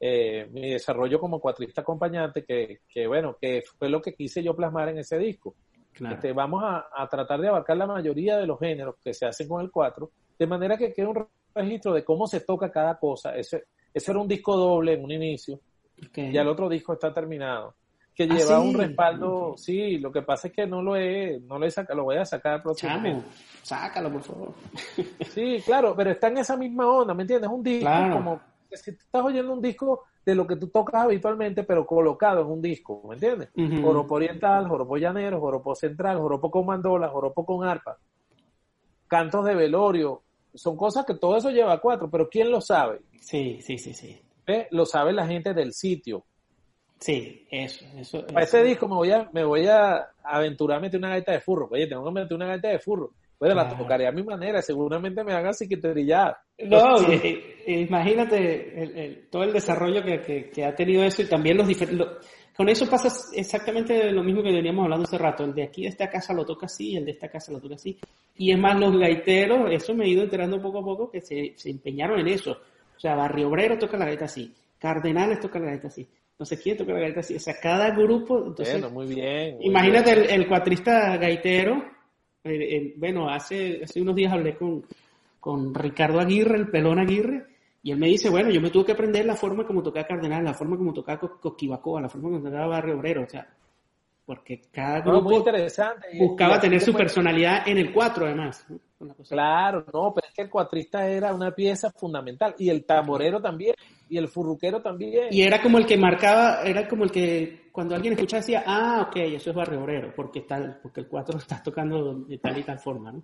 eh, 0.00 0.48
mi 0.50 0.70
desarrollo 0.70 1.20
como 1.20 1.40
cuatrista 1.40 1.80
acompañante, 1.80 2.44
que, 2.44 2.80
que, 2.88 3.06
bueno, 3.06 3.36
que 3.40 3.62
fue 3.78 3.88
lo 3.88 4.02
que 4.02 4.12
quise 4.12 4.42
yo 4.42 4.54
plasmar 4.54 4.88
en 4.88 4.98
ese 4.98 5.16
disco. 5.16 5.54
Este, 6.10 6.32
vamos 6.32 6.62
a, 6.64 6.86
a, 6.94 7.08
tratar 7.08 7.40
de 7.40 7.48
abarcar 7.48 7.76
la 7.76 7.86
mayoría 7.86 8.36
de 8.36 8.46
los 8.46 8.58
géneros 8.58 8.96
que 9.02 9.14
se 9.14 9.26
hacen 9.26 9.48
con 9.48 9.60
el 9.60 9.70
cuatro, 9.70 10.10
de 10.38 10.46
manera 10.46 10.76
que 10.76 10.92
quede 10.92 11.06
un 11.06 11.26
registro 11.54 11.92
de 11.92 12.04
cómo 12.04 12.26
se 12.26 12.40
toca 12.40 12.70
cada 12.70 12.98
cosa. 12.98 13.36
Ese, 13.36 13.64
ese 13.92 14.10
era 14.10 14.20
un 14.20 14.28
disco 14.28 14.56
doble 14.56 14.94
en 14.94 15.04
un 15.04 15.12
inicio. 15.12 15.60
Ya 16.14 16.42
el 16.42 16.48
otro 16.48 16.68
disco 16.68 16.92
está 16.92 17.12
terminado. 17.14 17.74
Que 18.14 18.24
¿Ah, 18.24 18.34
lleva 18.34 18.60
un 18.60 18.74
respaldo. 18.74 19.54
Sí, 19.56 19.98
lo 19.98 20.12
que 20.12 20.22
pasa 20.22 20.48
es 20.48 20.54
que 20.54 20.66
no 20.66 20.82
lo 20.82 20.96
he, 20.96 21.40
no 21.40 21.58
lo 21.58 21.66
he 21.66 21.70
sacado, 21.70 21.98
lo 21.98 22.04
voy 22.04 22.16
a 22.16 22.24
sacar 22.24 22.62
próximamente. 22.62 23.26
sácalo, 23.62 24.12
por 24.12 24.22
favor. 24.22 24.54
sí, 25.30 25.60
claro, 25.64 25.94
pero 25.96 26.10
está 26.10 26.28
en 26.28 26.38
esa 26.38 26.56
misma 26.56 26.88
onda, 26.88 27.14
¿me 27.14 27.22
entiendes? 27.22 27.50
Un 27.50 27.62
disco 27.62 27.90
como 28.12 28.40
si 28.70 28.90
estás 28.90 29.24
oyendo 29.24 29.52
un 29.52 29.60
disco 29.60 30.04
de 30.24 30.34
lo 30.34 30.46
que 30.46 30.56
tú 30.56 30.68
tocas 30.68 31.04
habitualmente, 31.04 31.64
pero 31.64 31.86
colocado 31.86 32.42
en 32.42 32.46
un 32.48 32.62
disco, 32.62 33.02
¿me 33.08 33.14
entiendes? 33.14 33.50
Joropo 33.82 34.14
oriental, 34.14 34.66
joropo 34.68 34.96
llanero, 34.96 35.40
joropo 35.40 35.74
central, 35.74 36.18
joropo 36.18 36.50
con 36.50 36.66
mandola, 36.66 37.08
joropo 37.08 37.44
con 37.44 37.66
arpa, 37.66 37.98
cantos 39.06 39.44
de 39.44 39.54
velorio, 39.54 40.22
son 40.54 40.76
cosas 40.76 41.04
que 41.04 41.14
todo 41.14 41.36
eso 41.36 41.50
lleva 41.50 41.72
a 41.72 41.80
cuatro, 41.80 42.10
pero 42.10 42.28
¿quién 42.28 42.50
lo 42.50 42.60
sabe? 42.60 43.00
Sí, 43.20 43.58
sí, 43.60 43.78
sí, 43.78 43.92
sí. 43.92 44.20
Lo 44.70 44.86
sabe 44.86 45.12
la 45.12 45.26
gente 45.26 45.52
del 45.52 45.72
sitio. 45.72 46.24
Sí, 46.98 47.46
eso, 47.50 47.84
eso. 47.96 48.26
Para 48.26 48.44
ese 48.44 48.62
disco 48.62 48.88
me 48.88 48.94
voy 48.94 49.10
a, 49.10 49.28
me 49.32 49.44
voy 49.44 49.66
a 49.66 50.08
aventurar 50.22 50.78
a 50.78 50.80
meter 50.80 50.98
una 50.98 51.10
gaita 51.10 51.32
de 51.32 51.40
furro. 51.40 51.68
Oye, 51.70 51.86
tengo 51.86 52.04
que 52.04 52.12
meter 52.12 52.34
una 52.34 52.46
gaita 52.46 52.68
de 52.68 52.78
furro. 52.78 53.12
Bueno, 53.44 53.62
la 53.62 53.76
tocaré 53.76 54.06
a 54.06 54.12
mi 54.12 54.22
manera, 54.22 54.62
seguramente 54.62 55.22
me 55.22 55.32
hagan 55.32 55.54
psiqueterillar. 55.54 56.36
No, 56.58 56.96
imagínate 57.66 59.26
todo 59.30 59.42
el 59.42 59.52
desarrollo 59.52 60.02
que, 60.02 60.64
ha 60.64 60.74
tenido 60.74 61.04
eso 61.04 61.22
y 61.22 61.26
también 61.26 61.56
los 61.56 61.66
diferentes... 61.66 62.06
Con 62.56 62.68
eso 62.68 62.88
pasa 62.88 63.08
exactamente 63.34 64.12
lo 64.12 64.22
mismo 64.22 64.40
que 64.40 64.52
veníamos 64.52 64.84
hablando 64.84 65.04
hace 65.04 65.18
rato. 65.18 65.44
El 65.44 65.54
de 65.54 65.64
aquí 65.64 65.82
de 65.82 65.88
esta 65.88 66.08
casa 66.08 66.32
lo 66.32 66.46
toca 66.46 66.66
así, 66.66 66.96
el 66.96 67.04
de 67.04 67.10
esta 67.10 67.28
casa 67.28 67.50
lo 67.50 67.60
toca 67.60 67.74
así. 67.74 67.98
Y 68.36 68.52
es 68.52 68.58
más, 68.58 68.78
los 68.78 68.96
gaiteros, 68.96 69.72
eso 69.72 69.92
me 69.92 70.04
he 70.04 70.10
ido 70.10 70.22
enterando 70.22 70.62
poco 70.62 70.78
a 70.78 70.84
poco 70.84 71.10
que 71.10 71.20
se, 71.20 71.54
se 71.56 71.70
empeñaron 71.70 72.20
en 72.20 72.28
eso. 72.28 72.52
O 72.52 73.00
sea, 73.00 73.16
Barrio 73.16 73.48
Obrero 73.48 73.76
toca 73.76 73.96
la 73.96 74.06
gaita 74.06 74.26
así, 74.26 74.54
Cardenales 74.78 75.40
toca 75.40 75.58
la 75.58 75.66
gaita 75.66 75.88
así, 75.88 76.06
no 76.38 76.44
sé 76.44 76.60
quién 76.60 76.76
toca 76.76 76.92
la 76.92 77.00
gaita 77.00 77.20
así. 77.20 77.36
O 77.36 77.40
sea, 77.40 77.54
cada 77.60 77.90
grupo. 77.90 78.38
Entonces, 78.38 78.80
bueno, 78.80 78.90
muy 78.90 79.06
bien. 79.06 79.58
imagínate 79.60 80.34
El, 80.34 80.46
cuatrista 80.48 81.16
gaitero. 81.16 81.82
Bueno, 82.96 83.28
hace, 83.28 83.82
hace 83.84 84.02
unos 84.02 84.14
días 84.14 84.32
hablé 84.32 84.56
con, 84.56 84.84
con 85.40 85.74
Ricardo 85.74 86.20
Aguirre, 86.20 86.56
el 86.56 86.68
pelón 86.68 86.98
Aguirre, 86.98 87.46
y 87.82 87.90
él 87.90 87.98
me 87.98 88.08
dice, 88.08 88.30
bueno, 88.30 88.50
yo 88.50 88.60
me 88.60 88.70
tuve 88.70 88.86
que 88.86 88.92
aprender 88.92 89.24
la 89.24 89.36
forma 89.36 89.66
como 89.66 89.82
tocaba 89.82 90.06
Cardenal, 90.06 90.44
la 90.44 90.54
forma 90.54 90.76
como 90.76 90.92
tocaba 90.92 91.18
Coquibacoa, 91.18 92.02
la 92.02 92.08
forma 92.08 92.30
como 92.30 92.42
tocaba 92.42 92.66
Barrio 92.66 92.96
Obrero, 92.98 93.22
o 93.22 93.28
sea, 93.28 93.46
porque 94.26 94.62
cada 94.72 95.00
grupo 95.00 95.32
interesante. 95.32 96.08
buscaba 96.18 96.58
tener 96.58 96.80
su 96.80 96.94
personalidad 96.94 97.68
en 97.68 97.78
el 97.78 97.92
cuatro 97.92 98.26
además. 98.26 98.66
Claro, 99.28 99.84
no, 99.92 100.12
pero 100.14 100.26
es 100.26 100.34
que 100.34 100.42
el 100.42 100.50
cuatrista 100.50 101.08
era 101.08 101.34
una 101.34 101.52
pieza 101.52 101.90
fundamental 101.90 102.54
y 102.58 102.70
el 102.70 102.84
tamborero 102.84 103.40
también 103.40 103.74
y 104.08 104.18
el 104.18 104.28
furruquero 104.28 104.80
también. 104.80 105.28
Y 105.30 105.42
era 105.42 105.60
como 105.62 105.78
el 105.78 105.86
que 105.86 105.96
marcaba, 105.96 106.62
era 106.62 106.88
como 106.88 107.04
el 107.04 107.10
que 107.10 107.68
cuando 107.72 107.94
alguien 107.94 108.14
escuchaba 108.14 108.40
decía, 108.40 108.64
ah, 108.66 109.06
ok, 109.08 109.16
eso 109.16 109.50
es 109.50 109.56
barrio 109.56 109.82
obrero, 109.82 110.12
porque 110.14 110.42
tal, 110.42 110.78
porque 110.82 111.00
el 111.00 111.08
cuatro 111.08 111.38
está 111.38 111.62
tocando 111.62 112.14
de 112.20 112.38
tal 112.38 112.58
y 112.58 112.62
tal 112.62 112.78
forma, 112.78 113.12
¿no? 113.12 113.22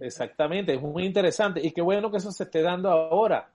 Exactamente, 0.00 0.74
es 0.74 0.80
muy 0.80 1.04
interesante 1.04 1.60
y 1.62 1.70
qué 1.70 1.82
bueno 1.82 2.10
que 2.10 2.16
eso 2.16 2.30
se 2.30 2.44
esté 2.44 2.62
dando 2.62 2.90
ahora. 2.90 3.50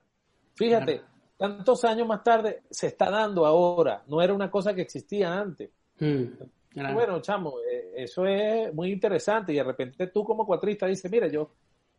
Fíjate, 0.54 1.02
tantos 1.36 1.84
años 1.84 2.06
más 2.06 2.22
tarde 2.22 2.62
se 2.70 2.88
está 2.88 3.10
dando 3.10 3.44
ahora, 3.46 4.04
no 4.06 4.22
era 4.22 4.32
una 4.32 4.50
cosa 4.50 4.72
que 4.72 4.82
existía 4.82 5.32
antes. 5.32 5.70
Bueno, 6.74 7.20
chamo, 7.20 7.54
eh, 7.60 7.92
eso 7.96 8.24
es 8.26 8.72
muy 8.72 8.92
interesante 8.92 9.52
y 9.52 9.56
de 9.56 9.64
repente 9.64 10.06
tú 10.06 10.24
como 10.24 10.46
cuatrista 10.46 10.86
dices, 10.86 11.10
mira, 11.10 11.26
yo, 11.26 11.50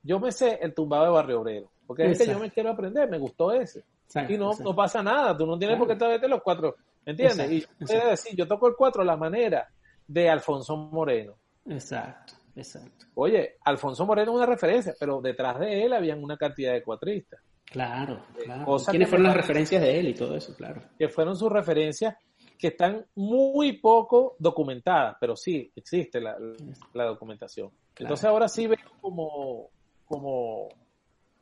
yo 0.01 0.19
me 0.19 0.32
sé 0.32 0.59
el 0.61 0.74
tumbado 0.74 1.05
de 1.05 1.11
Barrio 1.11 1.41
Obrero, 1.41 1.72
porque 1.86 2.09
es 2.09 2.17
que 2.17 2.28
yo 2.28 2.39
me 2.39 2.49
quiero 2.49 2.69
aprender, 2.69 3.09
me 3.09 3.17
gustó 3.17 3.51
ese. 3.51 3.84
y 4.30 4.38
no, 4.38 4.51
no 4.59 4.76
pasa 4.76 5.03
nada, 5.03 5.38
tú 5.38 5.45
no 5.45 5.59
tienes 5.59 5.78
por 5.78 5.88
qué 5.88 5.97
saberte 5.97 6.28
los 6.28 6.41
cuatro, 6.41 6.76
¿entiendes? 7.05 7.51
y 7.51 7.61
yo 7.86 8.09
decir, 8.09 8.36
yo 8.36 8.47
toco 8.47 8.67
el 8.67 8.76
cuatro 8.78 9.01
a 9.01 9.05
la 9.05 9.17
manera 9.17 9.67
de 10.07 10.30
Alfonso 10.30 10.78
Moreno. 10.78 11.36
Exacto. 11.65 12.34
Exacto. 12.55 13.05
Oye, 13.15 13.57
Alfonso 13.63 14.05
Moreno 14.05 14.32
es 14.32 14.36
una 14.38 14.45
referencia, 14.45 14.93
pero 14.99 15.22
detrás 15.22 15.59
de 15.59 15.84
él 15.84 15.93
habían 15.93 16.24
una 16.24 16.38
cantidad 16.38 16.74
de 16.74 16.84
cuatristas. 16.84 17.39
Claro, 17.65 18.26
eh, 18.38 18.43
claro. 18.43 18.78
¿Quiénes 18.89 19.07
fueron 19.07 19.28
las 19.28 19.38
referencias 19.38 19.82
de 19.82 19.99
él 19.99 20.09
y 20.09 20.13
todo 20.13 20.36
eso? 20.36 20.53
Claro. 20.55 20.82
Que 20.97 21.07
fueron 21.07 21.38
sus 21.38 21.49
referencias 21.49 22.15
que 22.62 22.68
están 22.68 23.03
muy 23.16 23.74
poco 23.74 24.36
documentadas, 24.38 25.18
pero 25.20 25.36
sí 25.36 25.72
existe 25.76 26.22
la, 26.22 26.38
documentación. 26.93 27.72
Entonces 27.97 28.24
ahora 28.26 28.47
sí 28.47 28.68
veo 28.68 28.78
como, 29.01 29.70
como, 30.05 30.70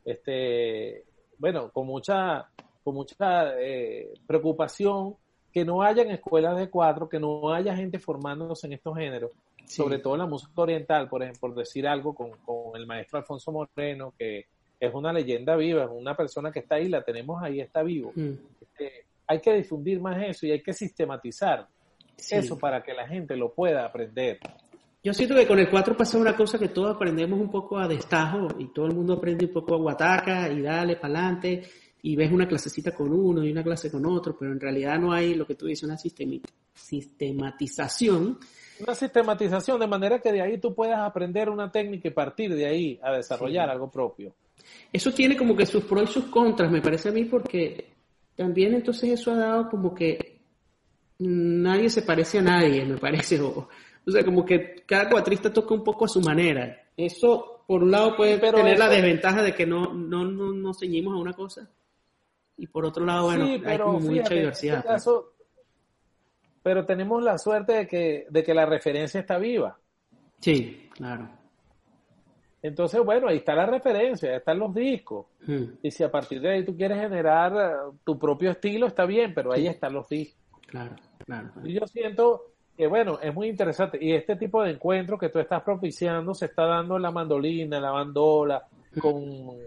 este, 0.06 1.04
bueno, 1.38 1.72
con 1.72 1.88
mucha, 1.88 2.48
con 2.86 2.96
mucha 2.96 3.60
eh, 3.60 4.14
preocupación 4.26 5.18
que 5.52 5.66
no 5.66 5.82
hayan 5.82 6.10
escuelas 6.10 6.58
de 6.58 6.70
cuatro, 6.70 7.10
que 7.10 7.20
no 7.20 7.54
haya 7.54 7.76
gente 7.76 8.00
formándose 8.00 8.68
en 8.68 8.74
estos 8.74 8.96
géneros, 8.96 9.32
sobre 9.66 10.00
todo 10.00 10.14
en 10.14 10.20
la 10.20 10.26
música 10.26 10.54
oriental, 10.62 11.10
por 11.10 11.22
ejemplo, 11.22 11.50
por 11.50 11.56
decir 11.56 11.86
algo 11.86 12.16
con, 12.16 12.32
el 12.76 12.88
maestro 12.88 13.20
Alfonso 13.20 13.52
Moreno, 13.52 14.14
que 14.18 14.46
es 14.80 14.94
una 14.94 15.12
leyenda 15.12 15.58
viva, 15.58 15.84
es 15.84 15.92
una 15.92 16.16
persona 16.16 16.50
que 16.50 16.60
está 16.60 16.76
ahí, 16.76 16.88
la 16.88 17.04
tenemos 17.04 17.44
ahí, 17.44 17.60
está 17.60 17.84
vivo. 17.84 18.14
Mm. 18.16 18.36
Este, 18.62 19.09
hay 19.30 19.40
que 19.40 19.54
difundir 19.54 20.02
más 20.02 20.22
eso 20.24 20.48
y 20.48 20.52
hay 20.52 20.62
que 20.62 20.74
sistematizar 20.74 21.66
eso 22.18 22.58
para 22.58 22.84
que 22.84 22.94
la 22.94 23.08
gente 23.08 23.38
lo 23.38 23.54
pueda 23.54 23.86
aprender. 23.86 24.40
Yo 25.02 25.14
siento 25.14 25.34
que 25.36 25.48
con 25.48 25.58
el 25.60 25.70
4 25.70 25.96
pasa 25.96 26.18
una 26.18 26.36
cosa 26.36 26.60
que 26.60 26.68
todos 26.70 26.96
aprendemos 26.96 27.40
un 27.40 27.50
poco 27.50 27.78
a 27.78 27.88
destajo 27.88 28.48
y 28.58 28.74
todo 28.74 28.88
el 28.88 28.96
mundo 28.96 29.14
aprende 29.14 29.46
un 29.46 29.54
poco 29.54 29.76
a 29.76 29.78
guataca 29.78 30.52
y 30.52 30.62
dale 30.62 30.98
para 30.98 31.20
adelante 31.20 31.62
y 32.02 32.16
ves 32.16 32.32
una 32.32 32.48
clasecita 32.48 32.92
con 32.92 33.14
uno 33.14 33.46
y 33.46 33.52
una 33.52 33.64
clase 33.64 33.92
con 33.92 34.04
otro, 34.06 34.36
pero 34.38 34.52
en 34.52 34.60
realidad 34.60 35.00
no 35.00 35.14
hay 35.14 35.36
lo 35.36 35.46
que 35.46 35.56
tú 35.56 35.68
dices, 35.68 35.84
una 35.84 35.98
sistematización 35.98 38.40
una 38.80 38.96
sistematización 38.96 39.80
de 39.80 39.88
manera 39.88 40.20
que 40.20 40.32
de 40.32 40.42
ahí 40.42 40.58
tú 40.58 40.74
puedas 40.74 41.00
aprender 41.00 41.50
una 41.50 41.72
técnica 41.72 42.08
y 42.08 42.12
partir 42.12 42.56
de 42.56 42.66
ahí 42.66 43.00
a 43.04 43.12
desarrollar 43.12 43.70
algo 43.70 43.92
propio. 43.92 44.34
Eso 44.92 45.12
tiene 45.12 45.36
como 45.36 45.56
que 45.56 45.66
sus 45.66 45.84
pros 45.84 46.10
y 46.10 46.14
sus 46.14 46.26
contras, 46.26 46.72
me 46.72 46.82
parece 46.82 47.10
a 47.10 47.12
mí, 47.12 47.26
porque 47.26 47.90
también 48.40 48.74
entonces 48.74 49.20
eso 49.20 49.34
ha 49.34 49.36
dado 49.36 49.70
como 49.70 49.94
que 49.94 50.40
nadie 51.18 51.90
se 51.90 52.04
parece 52.04 52.40
a 52.40 52.42
nadie, 52.42 52.86
me 52.86 52.98
parece. 52.98 53.38
O, 54.08 54.12
sea, 54.12 54.24
como 54.24 54.44
que 54.44 54.86
cada 54.88 55.08
cuatrista 55.08 55.54
toca 55.54 55.76
un 55.76 55.84
poco 55.84 56.06
a 56.06 56.08
su 56.08 56.20
manera. 56.22 56.90
Eso, 56.98 57.64
por 57.68 57.84
un 57.84 57.92
lado, 57.92 58.16
puede 58.16 58.40
tener 58.40 58.80
la 58.80 58.88
desventaja 58.88 59.44
de 59.44 59.54
que 59.54 59.68
no, 59.68 59.94
no, 59.94 60.24
no 60.24 60.52
nos 60.52 60.80
ceñimos 60.80 61.14
a 61.14 61.22
una 61.22 61.34
cosa. 61.34 61.70
Y 62.58 62.66
por 62.66 62.86
otro 62.86 63.06
lado, 63.06 63.26
bueno, 63.26 63.44
hay 63.44 63.78
como 63.78 64.00
mucha 64.00 64.34
diversidad. 64.34 64.84
Pues 64.84 65.06
pero 66.64 66.86
tenemos 66.86 67.22
la 67.22 67.38
suerte 67.38 67.74
de 67.74 67.88
que, 67.88 68.26
de 68.30 68.44
que 68.44 68.54
la 68.54 68.66
referencia 68.66 69.20
está 69.20 69.38
viva. 69.38 69.78
Sí, 70.40 70.90
claro. 70.94 71.30
Entonces, 72.62 73.04
bueno, 73.04 73.28
ahí 73.30 73.38
está 73.38 73.56
la 73.56 73.66
referencia, 73.66 74.30
ahí 74.30 74.38
están 74.38 74.60
los 74.60 74.74
discos. 74.74 75.28
Hmm. 75.46 75.64
Y 75.82 75.92
si 75.92 76.04
a 76.04 76.12
partir 76.12 76.42
de 76.42 76.52
ahí 76.52 76.66
tú 76.66 76.76
quieres 76.76 77.00
generar 77.00 77.54
eh, 77.54 77.98
tu 78.04 78.20
propio 78.20 78.52
estilo, 78.52 78.88
está 78.88 79.06
bien, 79.06 79.34
pero 79.34 79.54
ahí 79.54 79.68
están 79.68 79.94
los 79.94 80.10
discos. 80.10 80.40
Claro, 80.68 80.96
claro, 81.26 81.50
Y 81.64 81.74
yo 81.74 81.88
siento 81.88 82.52
que, 82.78 82.86
bueno, 82.88 83.20
es 83.22 83.34
muy 83.34 83.48
interesante. 83.48 83.98
Y 84.02 84.14
este 84.14 84.36
tipo 84.36 84.62
de 84.62 84.72
encuentros 84.72 85.20
que 85.20 85.30
tú 85.30 85.40
estás 85.40 85.64
propiciando 85.64 86.34
se 86.34 86.46
está 86.46 86.66
dando 86.66 86.98
en 86.98 87.02
la 87.02 87.12
mandolina, 87.12 87.80
la 87.80 87.92
bandola, 87.92 88.68
hmm. 88.94 89.00
con 89.00 89.58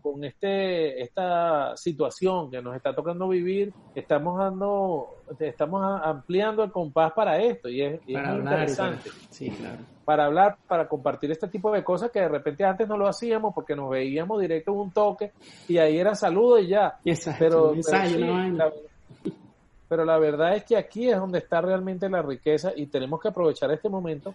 con 0.00 0.24
este 0.24 1.02
esta 1.02 1.76
situación 1.76 2.50
que 2.50 2.60
nos 2.60 2.76
está 2.76 2.94
tocando 2.94 3.28
vivir, 3.28 3.72
estamos 3.94 4.38
dando, 4.38 5.16
estamos 5.38 5.82
ampliando 6.02 6.64
el 6.64 6.72
compás 6.72 7.12
para 7.12 7.38
esto 7.38 7.68
y 7.68 7.82
es, 7.82 8.00
muy 8.06 8.14
interesante. 8.14 9.10
Para, 9.10 9.22
sí, 9.30 9.50
claro. 9.50 9.78
Para 10.04 10.26
hablar, 10.26 10.56
para 10.66 10.88
compartir 10.88 11.30
este 11.30 11.48
tipo 11.48 11.70
de 11.70 11.84
cosas 11.84 12.10
que 12.10 12.20
de 12.20 12.28
repente 12.28 12.64
antes 12.64 12.88
no 12.88 12.96
lo 12.96 13.06
hacíamos 13.06 13.54
porque 13.54 13.76
nos 13.76 13.90
veíamos 13.90 14.40
directo 14.40 14.72
en 14.72 14.78
un 14.78 14.90
toque 14.90 15.32
y 15.68 15.78
ahí 15.78 15.98
era 15.98 16.14
saludo 16.14 16.58
y 16.58 16.68
ya. 16.68 16.98
pero, 17.38 17.74
pero 19.88 20.04
la 20.04 20.18
verdad 20.18 20.56
es 20.56 20.64
que 20.64 20.76
aquí 20.76 21.08
es 21.08 21.16
donde 21.16 21.38
está 21.38 21.60
realmente 21.60 22.08
la 22.08 22.22
riqueza 22.22 22.72
y 22.74 22.86
tenemos 22.86 23.20
que 23.20 23.28
aprovechar 23.28 23.70
este 23.70 23.88
momento 23.88 24.34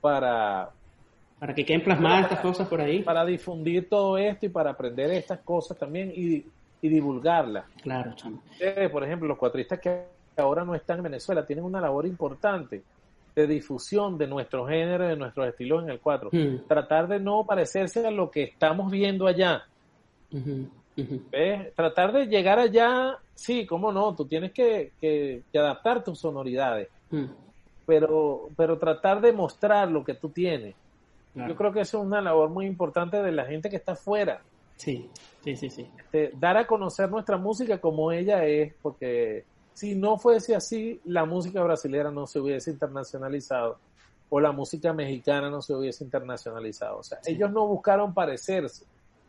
para, 0.00 0.70
para 1.38 1.54
que 1.54 1.64
queden 1.64 1.84
plasmadas 1.84 2.24
estas 2.24 2.40
cosas 2.40 2.68
por 2.68 2.80
ahí. 2.80 3.02
Para 3.02 3.24
difundir 3.24 3.88
todo 3.88 4.16
esto 4.16 4.46
y 4.46 4.48
para 4.48 4.70
aprender 4.70 5.10
estas 5.10 5.40
cosas 5.40 5.76
también 5.78 6.12
y, 6.14 6.44
y 6.80 6.88
divulgarlas. 6.88 7.66
Claro, 7.82 8.14
chamo. 8.14 8.42
por 8.90 9.04
ejemplo, 9.04 9.28
los 9.28 9.38
cuatristas 9.38 9.78
que 9.80 10.04
ahora 10.36 10.64
no 10.64 10.74
están 10.74 10.98
en 10.98 11.04
Venezuela 11.04 11.44
tienen 11.46 11.64
una 11.64 11.80
labor 11.80 12.06
importante 12.06 12.82
de 13.34 13.46
difusión 13.46 14.16
de 14.16 14.26
nuestro 14.26 14.66
género, 14.66 15.06
de 15.06 15.16
nuestros 15.16 15.48
estilos 15.48 15.82
en 15.84 15.90
el 15.90 16.00
cuatro. 16.00 16.30
Tratar 16.66 17.06
de 17.06 17.20
no 17.20 17.44
parecerse 17.44 18.06
a 18.06 18.10
lo 18.10 18.30
que 18.30 18.44
estamos 18.44 18.90
viendo 18.90 19.26
allá. 19.26 19.64
Tratar 21.74 22.12
de 22.12 22.26
llegar 22.26 22.58
allá, 22.58 23.18
sí, 23.34 23.66
cómo 23.66 23.92
no, 23.92 24.14
tú 24.14 24.24
tienes 24.24 24.52
que, 24.52 24.92
que, 24.98 25.42
adaptar 25.54 26.02
tus 26.02 26.18
sonoridades, 26.18 26.88
pero, 27.84 28.48
pero 28.56 28.78
tratar 28.78 29.20
de 29.20 29.32
mostrar 29.32 29.90
lo 29.90 30.02
que 30.02 30.14
tú 30.14 30.30
tienes 30.30 30.74
yo 31.36 31.54
creo 31.54 31.72
que 31.72 31.80
eso 31.80 31.98
es 31.98 32.06
una 32.06 32.20
labor 32.20 32.48
muy 32.48 32.66
importante 32.66 33.22
de 33.22 33.32
la 33.32 33.44
gente 33.44 33.68
que 33.68 33.76
está 33.76 33.92
afuera. 33.92 34.40
Sí, 34.76 35.10
sí, 35.42 35.56
sí, 35.56 35.70
sí. 35.70 35.90
Este, 35.98 36.32
dar 36.36 36.56
a 36.56 36.66
conocer 36.66 37.10
nuestra 37.10 37.36
música 37.36 37.78
como 37.78 38.12
ella 38.12 38.44
es, 38.44 38.74
porque 38.80 39.44
si 39.74 39.94
no 39.94 40.18
fuese 40.18 40.54
así, 40.56 41.00
la 41.04 41.24
música 41.24 41.62
brasileña 41.62 42.10
no 42.10 42.26
se 42.26 42.40
hubiese 42.40 42.70
internacionalizado 42.70 43.78
o 44.28 44.40
la 44.40 44.52
música 44.52 44.92
mexicana 44.92 45.50
no 45.50 45.62
se 45.62 45.74
hubiese 45.74 46.04
internacionalizado. 46.04 46.98
O 46.98 47.02
sea, 47.02 47.18
ellos 47.26 47.50
no 47.50 47.66
buscaron 47.66 48.12
parecerse 48.12 48.84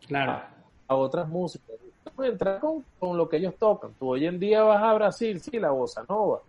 claro. 0.08 0.42
a, 0.88 0.96
otras 0.96 1.28
músicas. 1.28 1.76
Entrar 2.20 2.60
con, 2.60 2.84
con, 2.98 3.16
lo 3.16 3.30
que 3.30 3.38
ellos 3.38 3.56
tocan. 3.60 3.94
Tú 4.00 4.10
hoy 4.10 4.26
en 4.26 4.40
día 4.40 4.64
vas 4.64 4.82
a 4.82 4.94
Brasil, 4.94 5.40
sí, 5.40 5.60
la 5.60 5.70
bossa 5.70 6.04
nova. 6.10 6.42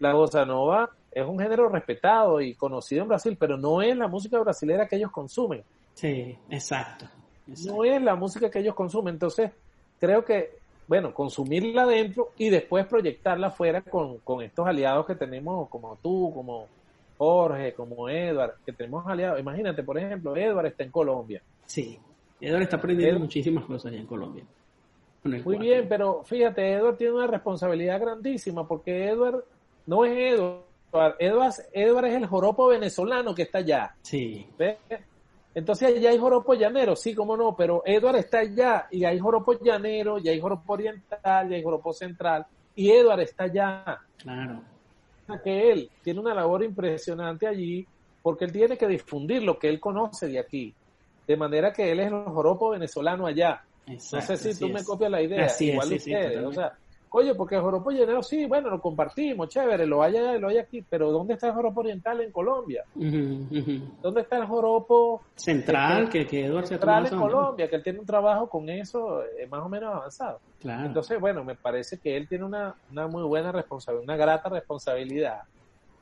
La 0.00 0.12
bossa 0.12 0.44
nova 0.44 0.90
es 1.14 1.26
un 1.26 1.38
género 1.38 1.68
respetado 1.68 2.40
y 2.40 2.54
conocido 2.54 3.02
en 3.02 3.08
Brasil, 3.08 3.36
pero 3.38 3.56
no 3.56 3.80
es 3.82 3.96
la 3.96 4.08
música 4.08 4.38
brasilera 4.38 4.86
que 4.86 4.96
ellos 4.96 5.10
consumen. 5.10 5.62
Sí, 5.94 6.36
exacto. 6.50 7.06
No 7.66 7.84
es 7.84 8.02
la 8.02 8.16
música 8.16 8.50
que 8.50 8.58
ellos 8.58 8.74
consumen. 8.74 9.14
Entonces, 9.14 9.50
creo 10.00 10.24
que 10.24 10.64
bueno, 10.86 11.14
consumirla 11.14 11.86
dentro 11.86 12.32
y 12.36 12.50
después 12.50 12.86
proyectarla 12.86 13.48
afuera 13.48 13.80
con, 13.80 14.18
con 14.18 14.42
estos 14.42 14.66
aliados 14.66 15.06
que 15.06 15.14
tenemos, 15.14 15.68
como 15.68 15.96
tú, 16.02 16.30
como 16.34 16.66
Jorge, 17.16 17.72
como 17.72 18.08
Edward, 18.08 18.56
que 18.64 18.72
tenemos 18.72 19.06
aliados. 19.06 19.40
Imagínate, 19.40 19.82
por 19.82 19.96
ejemplo, 19.98 20.36
Edward 20.36 20.66
está 20.66 20.84
en 20.84 20.90
Colombia. 20.90 21.42
Sí, 21.64 21.98
Edward 22.40 22.62
está 22.62 22.76
aprendiendo 22.76 23.20
muchísimas 23.20 23.64
cosas 23.64 23.92
allá 23.92 24.00
en 24.00 24.06
Colombia. 24.06 24.44
Muy 25.22 25.56
bien, 25.56 25.86
pero 25.88 26.22
fíjate, 26.22 26.72
Edward 26.72 26.98
tiene 26.98 27.14
una 27.14 27.26
responsabilidad 27.26 27.98
grandísima 27.98 28.68
porque 28.68 29.08
Edward 29.08 29.42
no 29.86 30.04
es 30.04 30.34
Edward. 30.34 30.64
Edward, 31.18 32.06
es 32.06 32.14
el 32.14 32.26
joropo 32.26 32.68
venezolano 32.68 33.34
que 33.34 33.42
está 33.42 33.58
allá. 33.58 33.94
Sí. 34.02 34.46
Entonces 35.54 35.96
allá 35.96 36.10
hay 36.10 36.18
joropo 36.18 36.54
llanero, 36.54 36.96
sí, 36.96 37.14
cómo 37.14 37.36
no, 37.36 37.54
pero 37.54 37.82
Edward 37.84 38.16
está 38.16 38.40
allá 38.40 38.88
y 38.90 39.04
hay 39.04 39.18
joropo 39.18 39.58
llanero, 39.60 40.18
y 40.18 40.28
hay 40.28 40.40
joropo 40.40 40.72
oriental, 40.72 41.50
y 41.50 41.54
hay 41.54 41.62
joropo 41.62 41.92
central, 41.92 42.46
y 42.74 42.90
Edward 42.90 43.20
está 43.20 43.44
allá. 43.44 44.00
Claro. 44.18 44.62
Que 45.42 45.72
él 45.72 45.90
tiene 46.02 46.20
una 46.20 46.34
labor 46.34 46.62
impresionante 46.62 47.46
allí 47.46 47.86
porque 48.22 48.44
él 48.44 48.52
tiene 48.52 48.76
que 48.76 48.86
difundir 48.86 49.42
lo 49.42 49.58
que 49.58 49.68
él 49.68 49.80
conoce 49.80 50.28
de 50.28 50.38
aquí. 50.38 50.74
De 51.26 51.36
manera 51.36 51.72
que 51.72 51.90
él 51.90 52.00
es 52.00 52.08
el 52.08 52.24
joropo 52.24 52.70
venezolano 52.70 53.26
allá 53.26 53.62
no 53.86 53.98
sé 53.98 54.36
si 54.36 54.58
tú 54.58 54.68
me 54.68 54.82
copias 54.82 55.10
la 55.10 55.22
idea. 55.22 55.50
Igual 55.60 55.92
ustedes. 55.92 56.44
o 56.44 56.52
sea, 56.52 56.72
oye, 57.16 57.32
porque 57.36 57.54
el 57.54 57.60
joropo 57.60 57.92
llanero, 57.92 58.24
sí, 58.24 58.44
bueno, 58.44 58.68
lo 58.70 58.80
compartimos, 58.80 59.48
chévere, 59.48 59.86
lo 59.86 60.02
hay 60.02 60.16
allá 60.16 60.36
y 60.36 60.40
lo 60.40 60.48
hay 60.48 60.58
aquí, 60.58 60.82
pero 60.82 61.12
¿dónde 61.12 61.34
está 61.34 61.46
el 61.46 61.52
joropo 61.54 61.78
oriental 61.78 62.20
en 62.20 62.32
Colombia? 62.32 62.84
¿Dónde 62.92 64.20
está 64.22 64.38
el 64.38 64.46
joropo 64.46 65.22
central 65.36 66.08
que, 66.08 66.26
que, 66.26 66.46
Eduardo 66.46 66.66
central 66.66 67.06
en 67.06 67.16
Colombia? 67.16 67.70
Que 67.70 67.76
él 67.76 67.84
tiene 67.84 68.00
un 68.00 68.06
trabajo 68.06 68.48
con 68.48 68.68
eso 68.68 69.22
eh, 69.22 69.46
más 69.46 69.60
o 69.60 69.68
menos 69.68 69.94
avanzado. 69.94 70.40
Claro. 70.60 70.86
Entonces, 70.86 71.20
bueno, 71.20 71.44
me 71.44 71.54
parece 71.54 71.98
que 71.98 72.16
él 72.16 72.26
tiene 72.26 72.44
una, 72.44 72.74
una 72.90 73.06
muy 73.06 73.22
buena 73.22 73.52
responsabilidad, 73.52 74.02
una 74.02 74.16
grata 74.16 74.48
responsabilidad. 74.48 75.42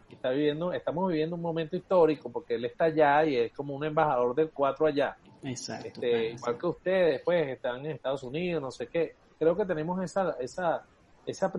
Está 0.08 0.30
viviendo, 0.30 0.72
estamos 0.72 1.10
viviendo 1.10 1.36
un 1.36 1.42
momento 1.42 1.76
histórico 1.76 2.30
porque 2.30 2.54
él 2.54 2.64
está 2.64 2.84
allá 2.84 3.22
y 3.26 3.36
es 3.36 3.52
como 3.52 3.74
un 3.74 3.84
embajador 3.84 4.34
del 4.34 4.48
cuatro 4.48 4.86
allá. 4.86 5.14
Exacto. 5.42 5.88
Este, 5.88 6.30
igual 6.30 6.56
que 6.56 6.66
ustedes, 6.66 7.22
pues, 7.22 7.48
están 7.48 7.84
en 7.84 7.92
Estados 7.92 8.22
Unidos, 8.22 8.62
no 8.62 8.70
sé 8.70 8.86
qué. 8.86 9.14
Creo 9.38 9.54
que 9.54 9.66
tenemos 9.66 10.02
esa, 10.02 10.36
esa, 10.38 10.84
esa 11.26 11.52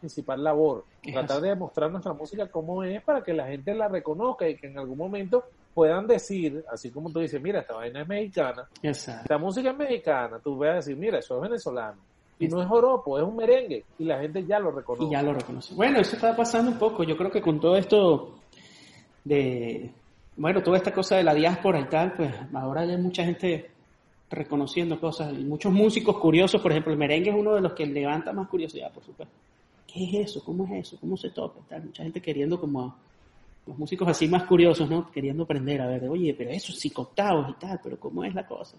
principal 0.00 0.42
labor, 0.42 0.84
tratar 1.02 1.40
de 1.40 1.54
mostrar 1.54 1.90
nuestra 1.90 2.12
música 2.12 2.48
como 2.48 2.82
es 2.82 3.02
para 3.02 3.22
que 3.22 3.32
la 3.32 3.46
gente 3.46 3.74
la 3.74 3.88
reconozca 3.88 4.48
y 4.48 4.56
que 4.56 4.66
en 4.66 4.78
algún 4.78 4.98
momento 4.98 5.44
puedan 5.74 6.06
decir, 6.06 6.64
así 6.70 6.90
como 6.90 7.10
tú 7.10 7.20
dices, 7.20 7.40
mira, 7.40 7.60
esta 7.60 7.74
vaina 7.74 8.02
es 8.02 8.08
mexicana, 8.08 8.68
Exacto. 8.82 9.22
esta 9.22 9.38
música 9.38 9.70
es 9.70 9.76
mexicana, 9.76 10.38
tú 10.42 10.56
vas 10.56 10.70
a 10.70 10.74
decir, 10.76 10.96
mira, 10.96 11.18
eso 11.18 11.36
es 11.36 11.42
venezolano. 11.42 12.00
Y 12.38 12.48
no 12.48 12.62
es 12.62 12.68
joropo, 12.68 13.18
es 13.18 13.24
un 13.24 13.36
merengue. 13.36 13.84
Y 13.98 14.04
la 14.04 14.18
gente 14.18 14.42
ya 14.46 14.58
lo 14.58 14.70
reconoce. 14.70 15.04
Y 15.04 15.10
ya 15.10 15.22
lo 15.22 15.34
reconoce. 15.34 15.74
Bueno, 15.74 16.00
eso 16.00 16.16
está 16.16 16.34
pasando 16.34 16.70
un 16.70 16.78
poco. 16.78 17.04
Yo 17.04 17.14
creo 17.14 17.30
que 17.30 17.42
con 17.42 17.60
todo 17.60 17.76
esto 17.76 18.38
de, 19.22 19.90
bueno, 20.36 20.62
toda 20.62 20.78
esta 20.78 20.90
cosa 20.90 21.16
de 21.16 21.22
la 21.22 21.34
diáspora 21.34 21.80
y 21.80 21.84
tal, 21.84 22.14
pues 22.14 22.34
ahora 22.54 22.80
hay 22.80 22.96
mucha 22.96 23.24
gente 23.24 23.69
reconociendo 24.30 25.00
cosas 25.00 25.32
y 25.32 25.44
muchos 25.44 25.72
músicos 25.72 26.18
curiosos, 26.18 26.60
por 26.62 26.70
ejemplo, 26.70 26.92
el 26.92 26.98
merengue 26.98 27.30
es 27.30 27.36
uno 27.36 27.54
de 27.54 27.60
los 27.60 27.72
que 27.72 27.84
levanta 27.84 28.32
más 28.32 28.48
curiosidad, 28.48 28.92
por 28.92 29.04
supuesto. 29.04 29.34
¿Qué 29.86 30.04
es 30.04 30.30
eso? 30.30 30.44
¿Cómo 30.44 30.64
es 30.66 30.86
eso? 30.86 30.98
¿Cómo 31.00 31.16
se 31.16 31.30
toca? 31.30 31.58
Tal? 31.68 31.84
Mucha 31.84 32.04
gente 32.04 32.20
queriendo 32.20 32.60
como 32.60 32.94
los 33.66 33.76
músicos 33.76 34.08
así 34.08 34.28
más 34.28 34.44
curiosos, 34.44 34.88
¿no? 34.88 35.10
Queriendo 35.10 35.42
aprender 35.42 35.82
a 35.82 35.88
ver, 35.88 36.08
oye, 36.08 36.34
pero 36.36 36.50
eso 36.50 36.72
sí 36.72 36.92
octavos 36.94 37.50
y 37.50 37.54
tal, 37.54 37.80
pero 37.82 37.98
¿cómo 37.98 38.24
es 38.24 38.34
la 38.34 38.46
cosa? 38.46 38.76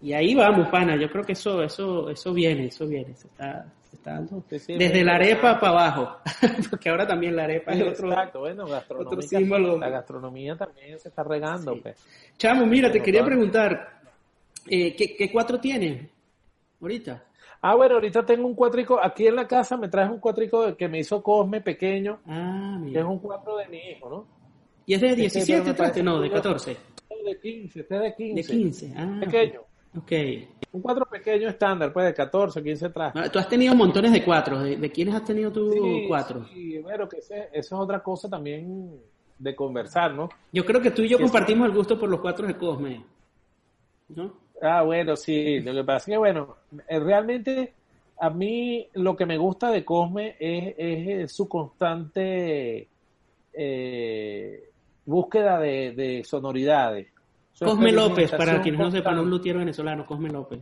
Y 0.00 0.12
ahí 0.12 0.34
vamos, 0.34 0.68
pana, 0.68 0.96
yo 0.96 1.10
creo 1.10 1.24
que 1.24 1.32
eso 1.32 1.62
eso 1.62 2.10
eso 2.10 2.32
viene, 2.32 2.66
eso 2.66 2.86
viene, 2.86 3.14
se 3.14 3.26
está, 3.28 3.66
dando 4.04 4.44
desde 4.48 5.04
la 5.04 5.14
arepa 5.14 5.58
para 5.58 5.72
abajo, 5.72 6.16
porque 6.70 6.88
ahora 6.90 7.06
también 7.06 7.34
la 7.34 7.44
arepa 7.44 7.72
es 7.72 7.82
otro, 7.82 8.10
Exacto, 8.10 8.40
bueno, 8.40 8.64
otro 8.64 9.22
símbolo. 9.22 9.78
La 9.78 9.88
gastronomía 9.88 10.56
también 10.56 10.98
se 10.98 11.08
está 11.08 11.24
regando. 11.24 11.76
Pues. 11.80 11.96
Chamo, 12.36 12.66
mira, 12.66 12.90
te 12.92 13.02
quería 13.02 13.24
preguntar, 13.24 13.95
eh, 14.68 14.94
¿qué, 14.94 15.30
cuatro 15.32 15.58
tienes 15.60 16.08
ahorita? 16.80 17.24
Ah, 17.62 17.74
bueno, 17.74 17.94
ahorita 17.94 18.24
tengo 18.24 18.46
un 18.46 18.54
cuatrico, 18.54 19.02
aquí 19.02 19.26
en 19.26 19.36
la 19.36 19.46
casa 19.46 19.76
me 19.76 19.88
traes 19.88 20.10
un 20.10 20.20
cuatrico 20.20 20.76
que 20.76 20.88
me 20.88 21.00
hizo 21.00 21.22
Cosme 21.22 21.60
pequeño, 21.60 22.20
ah, 22.26 22.80
que 22.92 22.98
es 22.98 23.04
un 23.04 23.18
cuatro 23.18 23.56
de 23.56 23.66
mi 23.68 23.78
hijo, 23.78 24.08
¿no? 24.08 24.26
¿Y 24.86 24.94
es 24.94 25.00
de 25.00 25.16
17 25.16 25.70
este, 25.70 26.02
No, 26.02 26.20
de 26.20 26.30
14. 26.30 26.76
De 27.24 27.40
15, 27.40 27.80
este 27.80 27.96
es 27.96 28.02
de 28.02 28.14
15. 28.14 28.34
De 28.34 28.58
15, 28.58 28.94
ah. 28.96 29.20
Pequeño. 29.20 29.60
Ok. 29.96 30.12
Un 30.72 30.82
cuatro 30.82 31.06
pequeño 31.06 31.48
estándar, 31.48 31.92
pues 31.92 32.06
de 32.06 32.14
14, 32.14 32.62
15 32.62 32.88
trajes. 32.90 33.22
Ah, 33.24 33.28
tú 33.30 33.38
has 33.38 33.48
tenido 33.48 33.74
montones 33.74 34.12
de 34.12 34.22
cuatro. 34.22 34.60
¿De, 34.60 34.90
quiénes 34.90 35.14
has 35.14 35.24
tenido 35.24 35.50
tú 35.50 36.04
cuatro? 36.06 36.46
Sí, 36.52 36.78
bueno, 36.78 37.08
que 37.08 37.18
eso 37.18 37.34
es 37.52 37.72
otra 37.72 38.02
cosa 38.02 38.28
también 38.28 39.00
de 39.38 39.56
conversar, 39.56 40.14
¿no? 40.14 40.28
Yo 40.52 40.64
creo 40.64 40.80
que 40.80 40.90
tú 40.90 41.02
y 41.02 41.08
yo 41.08 41.18
compartimos 41.18 41.66
el 41.66 41.74
gusto 41.74 41.98
por 41.98 42.08
los 42.08 42.20
cuatro 42.20 42.46
de 42.46 42.56
Cosme, 42.56 43.04
¿no? 44.08 44.45
Ah, 44.62 44.82
bueno, 44.82 45.16
sí. 45.16 45.60
Lo 45.60 45.74
que 45.74 45.84
pasa 45.84 45.98
es 45.98 46.14
que, 46.14 46.16
bueno, 46.16 46.56
eh, 46.88 46.98
realmente 46.98 47.74
a 48.18 48.30
mí 48.30 48.88
lo 48.94 49.16
que 49.16 49.26
me 49.26 49.36
gusta 49.36 49.70
de 49.70 49.84
Cosme 49.84 50.36
es, 50.38 50.74
es 50.78 51.32
su 51.32 51.48
constante 51.48 52.88
eh, 53.52 54.70
búsqueda 55.04 55.58
de, 55.58 55.92
de 55.92 56.24
sonoridades. 56.24 57.08
Cosme 57.58 57.92
López, 57.92 58.30
para 58.32 58.60
quienes 58.60 58.80
no 58.80 58.90
sepan, 58.90 59.18
un 59.18 59.30
luthier 59.30 59.56
venezolano, 59.56 60.04
Cosme 60.04 60.28
López. 60.28 60.60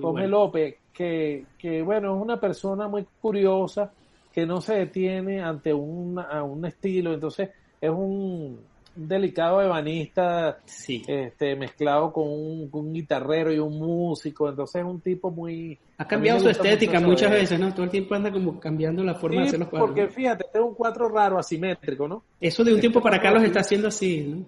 Cosme 0.00 0.28
López, 0.28 0.76
que, 0.92 1.46
que 1.58 1.82
bueno, 1.82 2.14
es 2.14 2.22
una 2.22 2.38
persona 2.38 2.86
muy 2.86 3.04
curiosa, 3.20 3.92
que 4.32 4.46
no 4.46 4.60
se 4.60 4.74
detiene 4.74 5.42
ante 5.42 5.74
un, 5.74 6.18
un 6.18 6.64
estilo, 6.64 7.12
entonces 7.12 7.50
es 7.80 7.90
un, 7.90 8.60
delicado 8.94 9.62
ebanista 9.62 10.58
sí. 10.64 11.02
este, 11.06 11.56
mezcllado 11.56 12.12
con 12.12 12.28
un, 12.28 12.92
guitarrero 12.92 13.52
y 13.52 13.58
un 13.58 13.78
músico, 13.78 14.48
entonces 14.48 14.82
es 14.82 14.86
un 14.86 15.00
tipo 15.00 15.30
muy... 15.30 15.78
Ha 15.98 16.06
cambiado 16.06 16.40
su 16.40 16.48
estética 16.48 17.00
muchas 17.00 17.30
veces, 17.30 17.58
¿no? 17.58 17.72
Todo 17.72 17.84
el 17.84 17.90
tiempo 17.90 18.14
anda 18.14 18.30
como 18.30 18.58
cambiando 18.58 19.02
la 19.04 19.14
forma 19.14 19.42
de 19.42 19.48
hacer 19.48 19.60
los 19.60 19.68
cuadros. 19.68 19.90
porque 19.90 20.08
fíjate, 20.08 20.44
este 20.46 20.58
es 20.58 20.64
un 20.64 20.74
cuadro 20.74 21.08
raro, 21.08 21.38
asimétrico, 21.38 22.08
¿no? 22.08 22.22
Eso 22.40 22.64
de 22.64 22.74
un 22.74 22.80
tiempo 22.80 23.00
para 23.00 23.16
acá 23.16 23.30
los 23.30 23.42
está 23.42 23.60
haciendo 23.60 23.88
así, 23.88 24.22
¿no? 24.22 24.44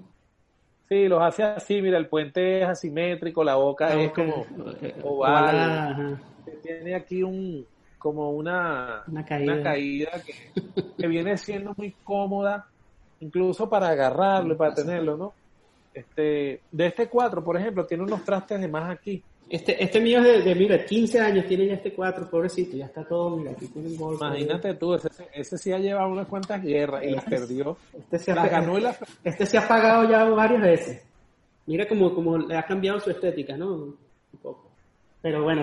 Sí, 0.89 1.09
los 1.09 1.23
hace 1.23 1.43
así, 1.43 1.81
mira, 1.81 1.97
el 1.97 2.09
puente 2.09 2.61
es 2.61 2.69
asimétrico, 2.69 3.43
la 3.43 3.57
boca 3.57 3.95
es 3.95 4.13
como 4.13 4.47
oval. 5.03 6.21
Tiene 6.63 6.95
aquí 6.95 7.23
un 7.23 7.67
como 8.05 8.33
una, 8.33 9.03
una 9.07 9.25
caída, 9.25 10.11
que, 10.99 11.09
viene 11.09 11.39
siendo 11.39 11.73
muy 11.75 11.93
cómoda, 12.05 12.69
incluso 13.25 13.69
para 13.69 13.89
agarrarlo 13.89 14.55
y 14.55 14.57
para 14.57 14.75
tenerlo, 14.75 15.17
¿no? 15.17 15.33
Este, 15.93 16.61
de 16.71 16.87
este 16.87 17.09
cuatro, 17.09 17.43
por 17.43 17.57
ejemplo, 17.57 17.87
tiene 17.87 18.03
unos 18.03 18.25
trastes 18.25 18.61
de 18.61 18.69
más 18.69 18.91
aquí. 18.91 19.23
Este, 19.49 19.83
este 19.83 20.01
mío 20.01 20.25
es 20.25 20.45
de, 20.45 20.55
mira, 20.55 20.85
15 20.85 21.21
años 21.21 21.47
tiene 21.47 21.67
ya 21.67 21.75
este 21.75 21.93
cuatro, 21.93 22.29
pobrecito, 22.29 22.77
ya 22.77 22.87
está 22.87 23.05
todo, 23.05 23.37
mira, 23.37 23.53
aquí 23.53 23.67
tiene 23.69 23.89
un 23.89 23.97
golpe. 23.97 24.25
Imagínate 24.25 24.75
tú, 24.75 24.95
ese, 24.95 25.09
ese 25.33 25.59
sí 25.59 25.73
ha 25.73 25.79
llevado 25.79 26.09
unas 26.09 26.27
cuantas 26.27 26.63
guerras 26.63 27.05
y 27.05 27.11
las 27.11 27.25
perdió. 27.25 27.77
Este 27.93 28.19
se, 28.19 28.33
ha, 28.33 28.49
ganó 28.49 28.79
y 28.79 28.81
las... 28.81 28.99
este 29.23 29.47
se 29.47 29.59
ha 29.59 29.69
pagado 29.69 30.09
ya 30.09 30.25
varias 30.25 30.63
veces. 30.63 31.03
Mira 31.67 31.87
como, 31.87 32.15
como 32.15 32.39
le 32.39 32.57
ha 32.57 32.65
cambiado 32.65 33.01
su 33.01 33.11
estética, 33.11 33.57
¿no? 33.57 33.73
Un 33.73 33.97
poco. 34.43 34.71
Pero 35.23 35.43
bueno. 35.45 35.63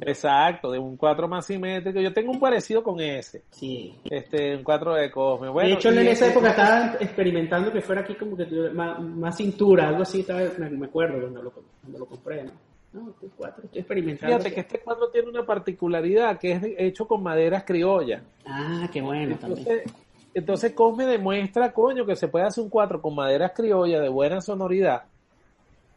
Exacto, 0.00 0.70
de 0.70 0.78
un 0.78 0.96
cuatro 0.96 1.26
más 1.26 1.46
simétrico. 1.46 2.00
Yo 2.00 2.12
tengo 2.12 2.32
un 2.32 2.40
parecido 2.40 2.82
con 2.82 3.00
ese. 3.00 3.42
Sí. 3.50 3.94
Este, 4.04 4.56
un 4.56 4.62
cuatro 4.62 4.94
de 4.94 5.10
Cosme. 5.10 5.48
Bueno, 5.48 5.70
de 5.70 5.74
hecho, 5.74 5.90
en 5.90 6.06
esa 6.06 6.28
época 6.28 6.50
estaba 6.50 6.96
experimentando 7.00 7.72
que 7.72 7.80
fuera 7.80 8.02
aquí 8.02 8.14
como 8.14 8.36
que 8.36 8.46
más, 8.74 9.00
más 9.00 9.36
cintura, 9.36 9.88
algo 9.88 10.02
así, 10.02 10.26
me 10.58 10.86
acuerdo 10.86 11.20
cuando 11.20 11.42
lo, 11.42 11.50
cuando 11.50 11.98
lo 11.98 12.06
compré, 12.06 12.44
¿no? 12.44 12.52
No, 12.92 13.10
este 13.10 13.28
cuatro, 13.36 13.64
estoy 13.64 13.80
experimentando. 13.80 14.36
Fíjate 14.36 14.54
que 14.54 14.60
este 14.60 14.78
cuadro 14.80 15.10
tiene 15.10 15.28
una 15.28 15.44
particularidad, 15.44 16.38
que 16.38 16.52
es 16.52 16.62
hecho 16.78 17.06
con 17.06 17.22
maderas 17.22 17.64
criollas. 17.64 18.22
Ah, 18.46 18.88
qué 18.90 19.02
bueno 19.02 19.32
entonces, 19.32 19.66
también. 19.66 19.84
Entonces 20.32 20.72
Cosme 20.72 21.06
demuestra, 21.06 21.72
coño, 21.72 22.06
que 22.06 22.16
se 22.16 22.28
puede 22.28 22.46
hacer 22.46 22.62
un 22.62 22.70
cuatro 22.70 23.00
con 23.00 23.14
maderas 23.14 23.52
criollas 23.54 24.02
de 24.02 24.08
buena 24.08 24.40
sonoridad 24.40 25.04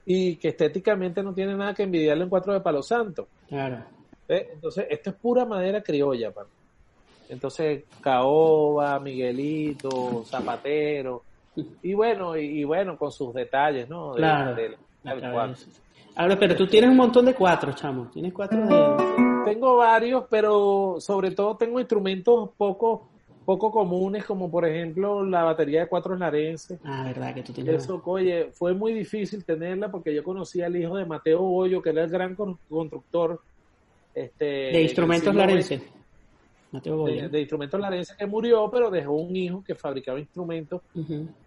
y 0.05 0.37
que 0.37 0.49
estéticamente 0.49 1.21
no 1.21 1.33
tiene 1.33 1.55
nada 1.55 1.73
que 1.73 1.83
envidiarle 1.83 2.23
un 2.23 2.29
cuatro 2.29 2.53
de 2.53 2.61
palo 2.61 2.81
santo. 2.81 3.27
Claro. 3.49 3.83
Entonces, 4.27 4.85
esto 4.89 5.09
es 5.09 5.15
pura 5.15 5.43
madera 5.43 5.81
criolla, 5.81 6.31
Entonces, 7.29 7.83
caoba, 7.99 8.99
Miguelito, 8.99 10.23
Zapatero, 10.25 11.23
y 11.81 11.93
bueno, 11.93 12.37
y, 12.37 12.63
bueno, 12.63 12.97
con 12.97 13.11
sus 13.11 13.33
detalles, 13.33 13.89
¿no? 13.89 14.13
claro. 14.13 14.55
Ahora, 16.15 16.37
pero 16.37 16.55
tú 16.55 16.67
tienes 16.67 16.89
un 16.89 16.97
montón 16.97 17.25
de 17.25 17.33
cuatro, 17.33 17.71
chamo. 17.73 18.09
Tienes 18.11 18.33
cuatro 18.33 18.97
Tengo 19.45 19.77
varios, 19.77 20.25
pero 20.29 20.97
sobre 20.99 21.31
todo 21.31 21.55
tengo 21.55 21.79
instrumentos 21.79 22.49
poco 22.57 23.08
poco 23.49 23.71
comunes, 23.71 24.25
como 24.25 24.51
por 24.51 24.63
ejemplo 24.63 25.25
la 25.25 25.43
batería 25.43 25.79
de 25.81 25.87
cuatro 25.87 26.15
larenses. 26.15 26.79
Ah, 26.83 27.03
verdad 27.03 27.33
que 27.33 27.41
tú 27.41 27.51
tienes. 27.51 27.83
Eso, 27.83 27.99
oye, 28.05 28.51
fue 28.53 28.75
muy 28.75 28.93
difícil 28.93 29.43
tenerla 29.43 29.89
porque 29.89 30.13
yo 30.13 30.23
conocí 30.23 30.61
al 30.61 30.75
hijo 30.75 30.97
de 30.97 31.05
Mateo 31.05 31.41
Bollo, 31.41 31.81
que 31.81 31.89
era 31.89 32.03
el 32.03 32.11
gran 32.11 32.35
constructor 32.35 33.41
Este, 34.13 34.45
de 34.45 34.83
instrumentos 34.83 35.33
larenses. 35.33 35.81
De, 36.71 37.29
de, 37.29 37.39
instrumentos 37.39 37.79
larenses 37.79 38.15
que 38.15 38.27
murió, 38.27 38.69
pero 38.71 38.91
dejó 38.91 39.13
un 39.13 39.35
hijo 39.35 39.63
que 39.63 39.73
fabricaba 39.73 40.19
instrumentos 40.19 40.83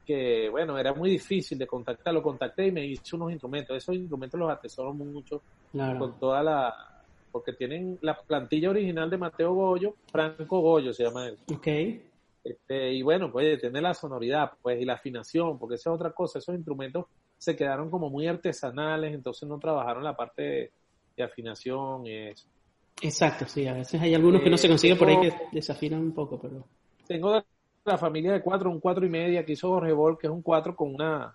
que, 0.05 0.48
bueno, 0.50 0.76
era 0.76 0.92
muy 0.92 1.09
difícil 1.09 1.57
de 1.57 1.68
contactar. 1.68 2.12
Lo 2.12 2.20
contacté 2.20 2.66
y 2.66 2.72
me 2.72 2.84
hizo 2.84 3.14
unos 3.14 3.30
instrumentos. 3.30 3.76
Esos 3.76 3.94
instrumentos 3.94 4.40
los 4.40 4.50
atesoro 4.50 4.92
mucho 4.92 5.40
con 5.72 6.18
toda 6.18 6.42
la, 6.42 6.91
porque 7.32 7.54
tienen 7.54 7.98
la 8.02 8.20
plantilla 8.20 8.70
original 8.70 9.10
de 9.10 9.18
Mateo 9.18 9.54
Goyo, 9.54 9.96
Franco 10.10 10.60
Goyo 10.60 10.92
se 10.92 11.04
llama 11.04 11.26
él. 11.26 11.38
Ok. 11.52 11.66
Este, 12.44 12.92
y 12.92 13.02
bueno, 13.02 13.30
pues 13.30 13.60
tiene 13.60 13.80
la 13.80 13.94
sonoridad, 13.94 14.52
pues, 14.60 14.80
y 14.80 14.84
la 14.84 14.94
afinación, 14.94 15.58
porque 15.58 15.76
esa 15.76 15.90
es 15.90 15.94
otra 15.94 16.12
cosa, 16.12 16.38
esos 16.38 16.54
instrumentos 16.54 17.06
se 17.38 17.56
quedaron 17.56 17.90
como 17.90 18.10
muy 18.10 18.26
artesanales, 18.26 19.14
entonces 19.14 19.48
no 19.48 19.58
trabajaron 19.58 20.04
la 20.04 20.16
parte 20.16 20.72
de, 21.16 21.22
afinación 21.22 22.04
y 22.06 22.16
eso. 22.30 22.48
Exacto, 23.00 23.46
sí, 23.46 23.66
a 23.66 23.74
veces 23.74 24.00
hay 24.00 24.12
algunos 24.12 24.42
que 24.42 24.50
no 24.50 24.56
se 24.56 24.66
consiguen 24.66 24.98
por 24.98 25.08
ahí 25.08 25.20
que 25.20 25.32
desafinan 25.52 26.00
un 26.00 26.12
poco, 26.12 26.38
pero... 26.40 26.64
Tengo 27.06 27.32
de 27.32 27.44
la 27.84 27.96
familia 27.96 28.32
de 28.32 28.42
cuatro, 28.42 28.70
un 28.70 28.80
cuatro 28.80 29.06
y 29.06 29.08
media 29.08 29.44
que 29.44 29.52
hizo 29.52 29.68
Jorge 29.68 29.92
Bol, 29.92 30.18
que 30.18 30.26
es 30.26 30.32
un 30.32 30.42
cuatro 30.42 30.74
con 30.74 30.94
una 30.94 31.32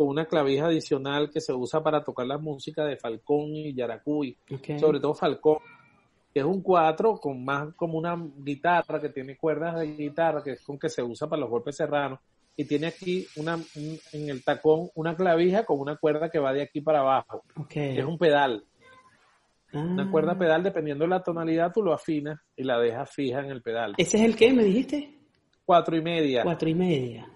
con 0.00 0.08
una 0.08 0.24
clavija 0.24 0.64
adicional 0.64 1.28
que 1.28 1.42
se 1.42 1.52
usa 1.52 1.82
para 1.82 2.02
tocar 2.02 2.26
la 2.26 2.38
música 2.38 2.86
de 2.86 2.96
Falcón 2.96 3.54
y 3.54 3.74
Yaracuy, 3.74 4.34
sobre 4.78 4.98
todo 4.98 5.12
Falcón, 5.12 5.58
que 6.32 6.40
es 6.40 6.46
un 6.46 6.62
cuatro 6.62 7.18
con 7.18 7.44
más 7.44 7.74
como 7.74 7.98
una 7.98 8.16
guitarra 8.38 8.98
que 8.98 9.10
tiene 9.10 9.36
cuerdas 9.36 9.78
de 9.78 9.94
guitarra, 9.94 10.42
que 10.42 10.52
es 10.52 10.62
con 10.62 10.78
que 10.78 10.88
se 10.88 11.02
usa 11.02 11.28
para 11.28 11.40
los 11.40 11.50
golpes 11.50 11.76
serranos, 11.76 12.18
y 12.56 12.64
tiene 12.64 12.86
aquí 12.86 13.26
una 13.36 13.58
en 14.14 14.30
el 14.30 14.42
tacón 14.42 14.88
una 14.94 15.14
clavija 15.14 15.66
con 15.66 15.78
una 15.78 15.96
cuerda 15.96 16.30
que 16.30 16.38
va 16.38 16.54
de 16.54 16.62
aquí 16.62 16.80
para 16.80 17.00
abajo, 17.00 17.42
es 17.68 18.02
un 18.02 18.16
pedal. 18.16 18.64
Una 19.74 20.10
cuerda 20.10 20.32
ah. 20.32 20.38
pedal, 20.38 20.62
dependiendo 20.62 21.04
de 21.04 21.10
la 21.10 21.22
tonalidad, 21.22 21.74
tú 21.74 21.82
lo 21.82 21.92
afinas 21.92 22.40
y 22.56 22.64
la 22.64 22.80
dejas 22.80 23.10
fija 23.10 23.40
en 23.40 23.50
el 23.50 23.60
pedal. 23.60 23.92
¿Ese 23.98 24.16
es 24.16 24.24
el 24.24 24.34
que 24.34 24.50
me 24.54 24.64
dijiste? 24.64 25.19
Cuatro 25.64 25.96
y 25.96 26.02
media. 26.02 26.42
Cuatro 26.42 26.68
y 26.68 26.74
media. 26.74 27.28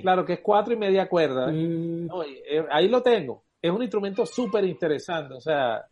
Claro 0.00 0.24
que 0.24 0.34
es 0.34 0.40
cuatro 0.40 0.74
y 0.74 0.76
media 0.76 1.08
cuerda. 1.08 1.48
Mm. 1.48 2.08
Eh, 2.48 2.64
ahí 2.70 2.88
lo 2.88 3.02
tengo. 3.02 3.44
Es 3.60 3.70
un 3.70 3.82
instrumento 3.82 4.26
súper 4.26 4.64
interesante, 4.64 5.34
o 5.34 5.40
sea, 5.40 5.84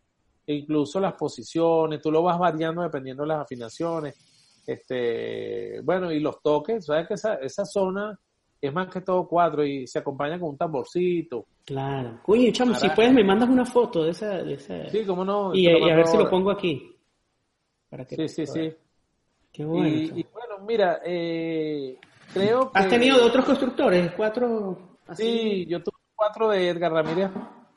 incluso 0.47 0.99
las 0.99 1.13
posiciones, 1.13 2.01
tú 2.01 2.11
lo 2.11 2.21
vas 2.21 2.37
variando 2.37 2.81
dependiendo 2.81 3.23
de 3.23 3.29
las 3.29 3.41
afinaciones. 3.41 4.15
Este, 4.65 5.79
bueno, 5.81 6.11
y 6.11 6.19
los 6.19 6.41
toques, 6.41 6.85
sabes 6.85 7.07
que 7.07 7.13
esa, 7.13 7.35
esa 7.35 7.65
zona 7.65 8.17
es 8.61 8.73
más 8.73 8.89
que 8.89 9.01
todo 9.01 9.27
cuatro 9.27 9.65
y 9.65 9.87
se 9.87 9.99
acompaña 9.99 10.39
con 10.39 10.49
un 10.49 10.57
tamborcito. 10.57 11.45
Claro. 11.65 12.19
Oye, 12.27 12.51
chamo, 12.51 12.75
si 12.75 12.89
puedes 12.89 13.13
me 13.13 13.23
mandas 13.23 13.49
una 13.49 13.65
foto 13.65 14.03
de 14.03 14.11
esa. 14.11 14.43
De 14.43 14.57
Sí, 14.57 15.03
cómo 15.05 15.25
no. 15.25 15.55
Y, 15.55 15.67
a 15.67 15.95
ver 15.95 16.05
si 16.07 16.17
lo 16.17 16.29
pongo 16.29 16.51
aquí. 16.51 16.95
Para 17.89 18.05
que, 18.05 18.15
sí, 18.15 18.27
sí, 18.27 18.45
sí. 18.45 18.73
Qué 19.51 19.65
bueno. 19.65 19.87
Y, 19.87 20.09
bueno, 20.11 20.30
mira, 20.65 20.99
eh, 21.05 21.97
creo 22.33 22.71
que... 22.71 22.79
¿Has 22.79 22.87
tenido 22.87 23.17
de 23.17 23.23
otros 23.23 23.45
constructores? 23.45 24.11
¿Cuatro? 24.15 24.77
Sí, 25.15 25.65
yo 25.67 25.81
tuve 25.81 25.97
cuatro 26.15 26.49
de 26.49 26.69
Edgar 26.69 26.91
Ramírez 26.91 27.29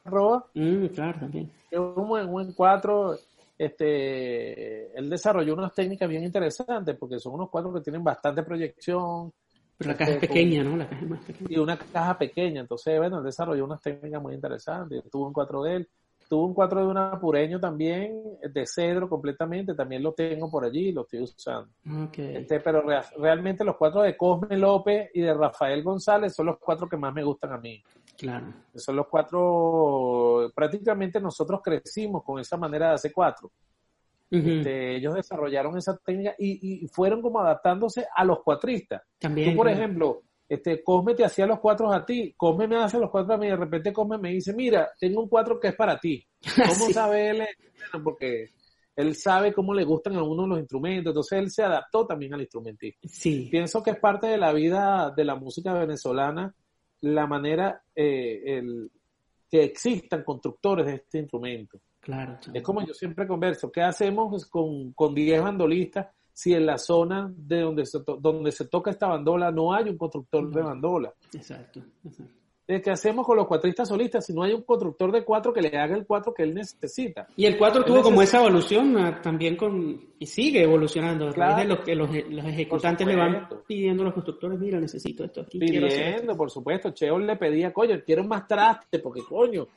Roa. 0.05 0.47
Mm, 0.55 0.87
claro, 0.87 1.21
también. 1.21 1.51
Un 1.73 2.09
buen, 2.31 2.53
cuatro. 2.53 3.17
Este, 3.57 4.97
él 4.99 5.09
desarrolló 5.09 5.55
unas 5.55 5.73
técnicas 5.73 6.09
bien 6.09 6.25
interesantes 6.25 6.97
porque 6.99 7.19
son 7.19 7.35
unos 7.35 7.51
cuatro 7.51 7.73
que 7.73 7.81
tienen 7.81 8.05
bastante 8.05 8.43
proyección. 8.43 9.33
Pero 9.77 9.91
la 9.91 9.97
caja 9.97 10.11
es 10.13 10.17
este, 10.17 10.29
pequeña, 10.29 10.63
¿no? 10.63 10.77
La 10.77 10.89
caja 10.89 11.03
es 11.03 11.11
más 11.11 11.25
pequeña. 11.25 11.51
Y 11.51 11.59
una 11.59 11.77
caja 11.77 12.19
pequeña. 12.19 12.61
Entonces, 12.61 12.99
bueno, 12.99 13.19
él 13.19 13.25
desarrolló 13.25 13.65
unas 13.65 13.81
técnicas 13.81 14.23
muy 14.23 14.35
interesantes. 14.35 15.03
Tuvo 15.11 15.27
un 15.27 15.33
cuatro 15.33 15.63
de 15.63 15.77
él. 15.77 15.89
Tuvo 16.29 16.47
un 16.47 16.55
cuatro 16.55 16.81
de 16.81 16.87
un 16.87 16.97
apureño 16.97 17.61
también, 17.61 18.39
de 18.43 18.67
cedro 18.67 19.09
completamente, 19.09 19.75
también 19.75 20.03
lo 20.03 20.13
tengo 20.13 20.51
por 20.51 20.65
allí, 20.65 20.93
lo 20.93 21.03
estoy 21.03 21.23
usando. 21.23 21.71
Este, 22.17 22.61
pero 22.61 22.83
realmente 23.19 23.65
los 23.65 23.77
cuatro 23.77 24.03
de 24.03 24.17
Cosme 24.17 24.57
López 24.57 25.11
y 25.15 25.21
de 25.21 25.35
Rafael 25.35 25.83
González 25.83 26.35
son 26.35 26.47
los 26.47 26.59
cuatro 26.59 26.89
que 26.89 26.97
más 26.97 27.13
me 27.13 27.23
gustan 27.23 27.53
a 27.53 27.59
mí. 27.59 27.83
Claro. 28.17 28.47
Son 28.75 28.97
los 28.97 29.07
cuatro, 29.09 30.51
prácticamente 30.55 31.21
nosotros 31.21 31.61
crecimos 31.63 32.23
con 32.25 32.41
esa 32.41 32.57
manera 32.57 32.89
de 32.89 32.95
hacer 32.95 33.13
cuatro. 33.13 33.51
Este, 34.31 34.97
ellos 34.97 35.15
desarrollaron 35.15 35.77
esa 35.79 35.97
técnica 35.97 36.35
y, 36.39 36.85
y, 36.85 36.89
fueron 36.89 37.23
como 37.23 37.39
adaptándose 37.39 38.07
a 38.17 38.25
los 38.25 38.43
cuatristas. 38.43 39.03
También. 39.19 39.53
Tú, 39.53 39.57
por 39.57 39.69
ejemplo, 39.69 40.23
este, 40.49 40.83
Cosme 40.83 41.15
te 41.15 41.25
hacía 41.25 41.47
los 41.47 41.61
cuatro 41.61 41.93
a 41.93 42.05
ti, 42.05 42.35
Cosme 42.37 42.69
me 42.69 42.77
hace 42.77 42.99
los 42.99 43.11
cuatro 43.11 43.35
a 43.35 43.39
mí, 43.39 43.47
y 43.47 43.51
de 43.51 43.57
repente 43.57 43.93
Cosme 43.93 44.19
me 44.19 44.31
dice, 44.31 44.53
mira, 44.53 44.91
tengo 44.99 45.23
un 45.23 45.29
cuatro 45.29 45.59
que 45.59 45.69
es 45.69 45.75
para 45.75 45.99
ti. 45.99 46.27
¿Cómo 46.69 46.91
sabe 46.91 47.31
él? 47.31 47.45
porque 48.03 48.51
él 48.97 49.15
sabe 49.15 49.53
cómo 49.53 49.75
le 49.75 49.85
gustan 49.85 50.17
a 50.17 50.23
uno 50.23 50.47
los 50.47 50.59
instrumentos, 50.59 51.11
entonces 51.11 51.39
él 51.39 51.51
se 51.51 51.63
adaptó 51.63 52.07
también 52.07 52.35
al 52.35 52.41
instrumentista. 52.41 53.07
Sí. 53.09 53.49
Pienso 53.51 53.83
que 53.83 53.91
es 53.91 53.99
parte 53.99 54.27
de 54.27 54.39
la 54.39 54.53
vida 54.53 55.13
de 55.17 55.25
la 55.25 55.35
música 55.35 55.73
venezolana 55.75 56.55
la 57.01 57.27
manera 57.27 57.83
eh, 57.95 58.43
el, 58.47 58.91
que 59.51 59.65
existan 59.65 60.25
constructores 60.25 60.87
de 60.87 60.95
este 60.95 61.19
instrumento. 61.19 61.79
Claro. 62.01 62.39
Es 62.53 62.63
como 62.63 62.87
yo 62.87 62.95
siempre 62.95 63.27
converso, 63.27 63.71
¿qué 63.71 63.83
hacemos 63.83 64.47
con, 64.47 64.93
con 64.93 65.15
10 65.15 65.43
bandolistas 65.43 66.09
si 66.35 66.53
en 66.53 66.67
la 66.67 66.77
zona 66.77 67.33
de 67.35 67.61
donde 67.61 67.87
se, 67.87 68.01
donde 68.19 68.51
se 68.51 68.67
toca 68.67 68.91
esta 68.91 69.07
bandola 69.07 69.53
no 69.53 69.73
hay 69.73 69.89
un 69.89 69.97
constructor 69.97 70.51
de 70.51 70.63
bandola. 70.63 71.15
Exacto. 71.33 71.81
¿Qué 72.67 72.91
hacemos 72.91 73.27
con 73.27 73.37
los 73.37 73.47
cuatristas 73.47 73.89
solistas 73.89 74.25
si 74.25 74.33
no 74.33 74.43
hay 74.43 74.55
un 74.55 74.63
constructor 74.63 75.13
de 75.13 75.23
cuatro 75.23 75.53
que 75.53 75.61
le 75.61 75.77
haga 75.77 75.95
el 75.95 76.07
cuatro 76.07 76.33
que 76.33 76.45
él 76.45 76.55
necesita? 76.55 77.29
Y 77.37 77.45
el 77.45 77.59
cuatro 77.59 77.85
tuvo 77.85 78.03
como 78.03 78.23
esa 78.23 78.41
evolución 78.41 78.97
ah, 78.97 79.21
también 79.21 79.55
con 79.55 80.15
y 80.19 80.27
sigue 80.27 80.63
evolucionando. 80.63 81.31
Claro. 81.31 81.59
De 81.59 81.65
los 81.67 81.81
que 81.81 81.95
los, 81.95 82.09
ejecutantes 82.11 83.07
le 83.07 83.17
van 83.17 83.49
pidiendo 83.67 84.03
a 84.03 84.07
los 84.07 84.15
constructores, 84.15 84.59
mira, 84.59 84.81
necesito 84.81 85.25
esto 85.25 85.43
aquí. 85.43 85.59
Pidiendo, 85.59 86.35
por 86.37 86.51
supuesto. 86.51 86.91
Cheo 86.91 87.19
le 87.19 87.37
pedía, 87.37 87.71
coño, 87.71 88.01
quiero 88.05 88.25
más 88.25 88.49
traste, 88.49 88.99
porque 88.99 89.21
coño, 89.23 89.69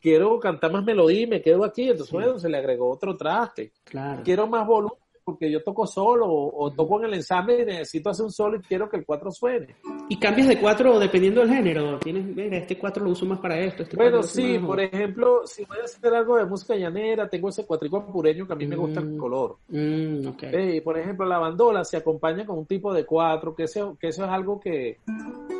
quiero 0.00 0.38
cantar 0.38 0.70
más 0.70 0.84
melodía 0.84 1.22
y 1.22 1.26
me 1.26 1.42
quedo 1.42 1.64
aquí. 1.64 1.90
Entonces, 1.90 2.12
bueno, 2.12 2.38
se 2.38 2.48
le 2.48 2.58
agregó 2.58 2.88
otro 2.88 3.16
traste. 3.16 3.72
Claro. 3.84 4.22
Quiero 4.24 4.46
más 4.46 4.64
volumen 4.64 5.05
porque 5.26 5.50
yo 5.50 5.60
toco 5.64 5.88
solo 5.88 6.24
o, 6.28 6.70
toco 6.70 7.00
en 7.00 7.06
el 7.06 7.14
ensamble 7.14 7.62
y 7.62 7.64
necesito 7.64 8.10
hacer 8.10 8.24
un 8.24 8.30
solo 8.30 8.58
y 8.58 8.60
quiero 8.60 8.88
que 8.88 8.98
el 8.98 9.04
cuatro 9.04 9.32
suene. 9.32 9.74
¿Y 10.08 10.20
cambias 10.20 10.46
de 10.46 10.60
cuatro 10.60 11.00
dependiendo 11.00 11.40
del 11.40 11.50
género? 11.50 11.98
Tienes, 11.98 12.24
mira, 12.26 12.58
este 12.58 12.78
cuatro 12.78 13.02
lo 13.02 13.10
uso 13.10 13.26
más 13.26 13.40
para 13.40 13.58
esto. 13.58 13.82
Este 13.82 13.96
bueno, 13.96 14.22
sí, 14.22 14.56
por 14.60 14.80
ejemplo, 14.80 15.42
si 15.44 15.64
voy 15.64 15.78
a 15.82 15.84
hacer 15.84 16.14
algo 16.14 16.36
de 16.36 16.46
música 16.46 16.76
llanera, 16.76 17.28
tengo 17.28 17.48
ese 17.48 17.66
cuatrico 17.66 17.96
ampureño 17.96 18.46
que 18.46 18.52
a 18.52 18.56
mí 18.56 18.68
me 18.68 18.76
gusta 18.76 19.00
el 19.00 19.06
mm, 19.06 19.18
color. 19.18 19.56
Mm, 19.68 20.28
okay. 20.28 20.80
por 20.80 20.96
ejemplo, 20.96 21.26
la 21.26 21.38
bandola 21.38 21.84
se 21.84 21.96
acompaña 21.96 22.46
con 22.46 22.58
un 22.58 22.66
tipo 22.66 22.94
de 22.94 23.04
cuatro, 23.04 23.52
que 23.52 23.64
eso, 23.64 23.96
que 24.00 24.08
eso 24.08 24.24
es 24.24 24.30
algo 24.30 24.60
que, 24.60 24.98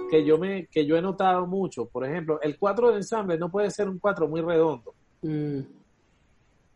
que, 0.08 0.24
yo 0.24 0.38
me, 0.38 0.66
que 0.66 0.86
yo 0.86 0.96
he 0.96 1.02
notado 1.02 1.44
mucho. 1.44 1.86
Por 1.86 2.06
ejemplo, 2.06 2.40
el 2.40 2.56
cuatro 2.56 2.90
de 2.92 2.98
ensamble 2.98 3.36
no 3.36 3.50
puede 3.50 3.72
ser 3.72 3.88
un 3.88 3.98
cuatro 3.98 4.28
muy 4.28 4.42
redondo. 4.42 4.94
Mm. 5.22 5.58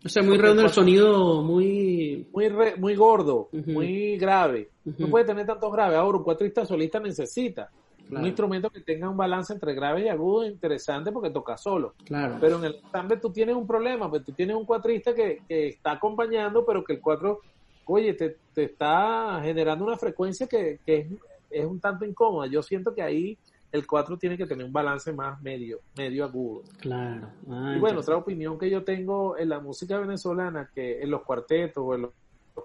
O 0.05 0.09
sea, 0.09 0.23
muy 0.23 0.39
redondo 0.39 0.63
el 0.63 0.71
sonido, 0.71 1.43
muy... 1.43 2.27
Muy, 2.33 2.49
muy 2.79 2.95
gordo, 2.95 3.49
muy 3.53 4.17
grave. 4.17 4.71
No 4.99 5.09
puede 5.09 5.27
tener 5.27 5.47
tanto 5.47 5.71
grave. 5.71 5.97
Ahora, 5.97 6.19
un 6.19 6.25
cuatrista 6.25 6.65
solista 6.65 6.99
necesita 6.99 7.71
un 8.11 8.27
instrumento 8.27 8.71
que 8.71 8.81
tenga 8.81 9.09
un 9.09 9.17
balance 9.17 9.53
entre 9.53 9.75
grave 9.75 10.03
y 10.03 10.09
agudo 10.09 10.45
interesante 10.45 11.13
porque 11.13 11.31
toca 11.31 11.57
solo. 11.57 11.95
Claro. 12.05 12.39
Pero 12.41 12.59
en 12.59 12.65
el 12.65 12.75
ensamble 12.77 13.19
tú 13.19 13.31
tienes 13.31 13.55
un 13.55 13.67
problema, 13.67 14.11
pues 14.11 14.25
tú 14.25 14.33
tienes 14.33 14.57
un 14.57 14.65
cuatrista 14.65 15.15
que, 15.15 15.43
que 15.49 15.69
está 15.69 15.93
acompañando, 15.93 16.65
pero 16.65 16.83
que 16.83 16.95
el 16.95 17.01
cuatro, 17.01 17.41
oye, 17.87 18.15
te, 18.15 18.37
te 18.53 18.65
está 18.65 19.41
generando 19.43 19.85
una 19.85 19.97
frecuencia 19.97 20.47
que, 20.47 20.81
que 20.85 20.97
es, 20.99 21.07
es 21.51 21.65
un 21.65 21.79
tanto 21.79 22.05
incómoda. 22.05 22.47
Yo 22.49 22.63
siento 22.63 22.95
que 22.95 23.03
ahí 23.03 23.39
el 23.73 23.87
4 23.87 24.17
tiene 24.19 24.37
que 24.37 24.47
tener 24.47 24.65
un 24.65 24.73
balance 24.73 25.13
más 25.13 25.41
medio, 25.41 25.81
medio 25.97 26.25
agudo. 26.25 26.63
Claro. 26.79 27.29
Ah, 27.49 27.75
y 27.77 27.79
bueno, 27.79 28.01
otra 28.01 28.17
opinión 28.17 28.59
que 28.59 28.69
yo 28.69 28.83
tengo 28.83 29.37
en 29.37 29.49
la 29.49 29.61
música 29.61 29.99
venezolana, 29.99 30.71
que 30.75 31.01
en 31.01 31.11
los 31.11 31.23
cuartetos 31.23 31.83
o 31.87 31.95
en 31.95 32.03
los, 32.03 32.13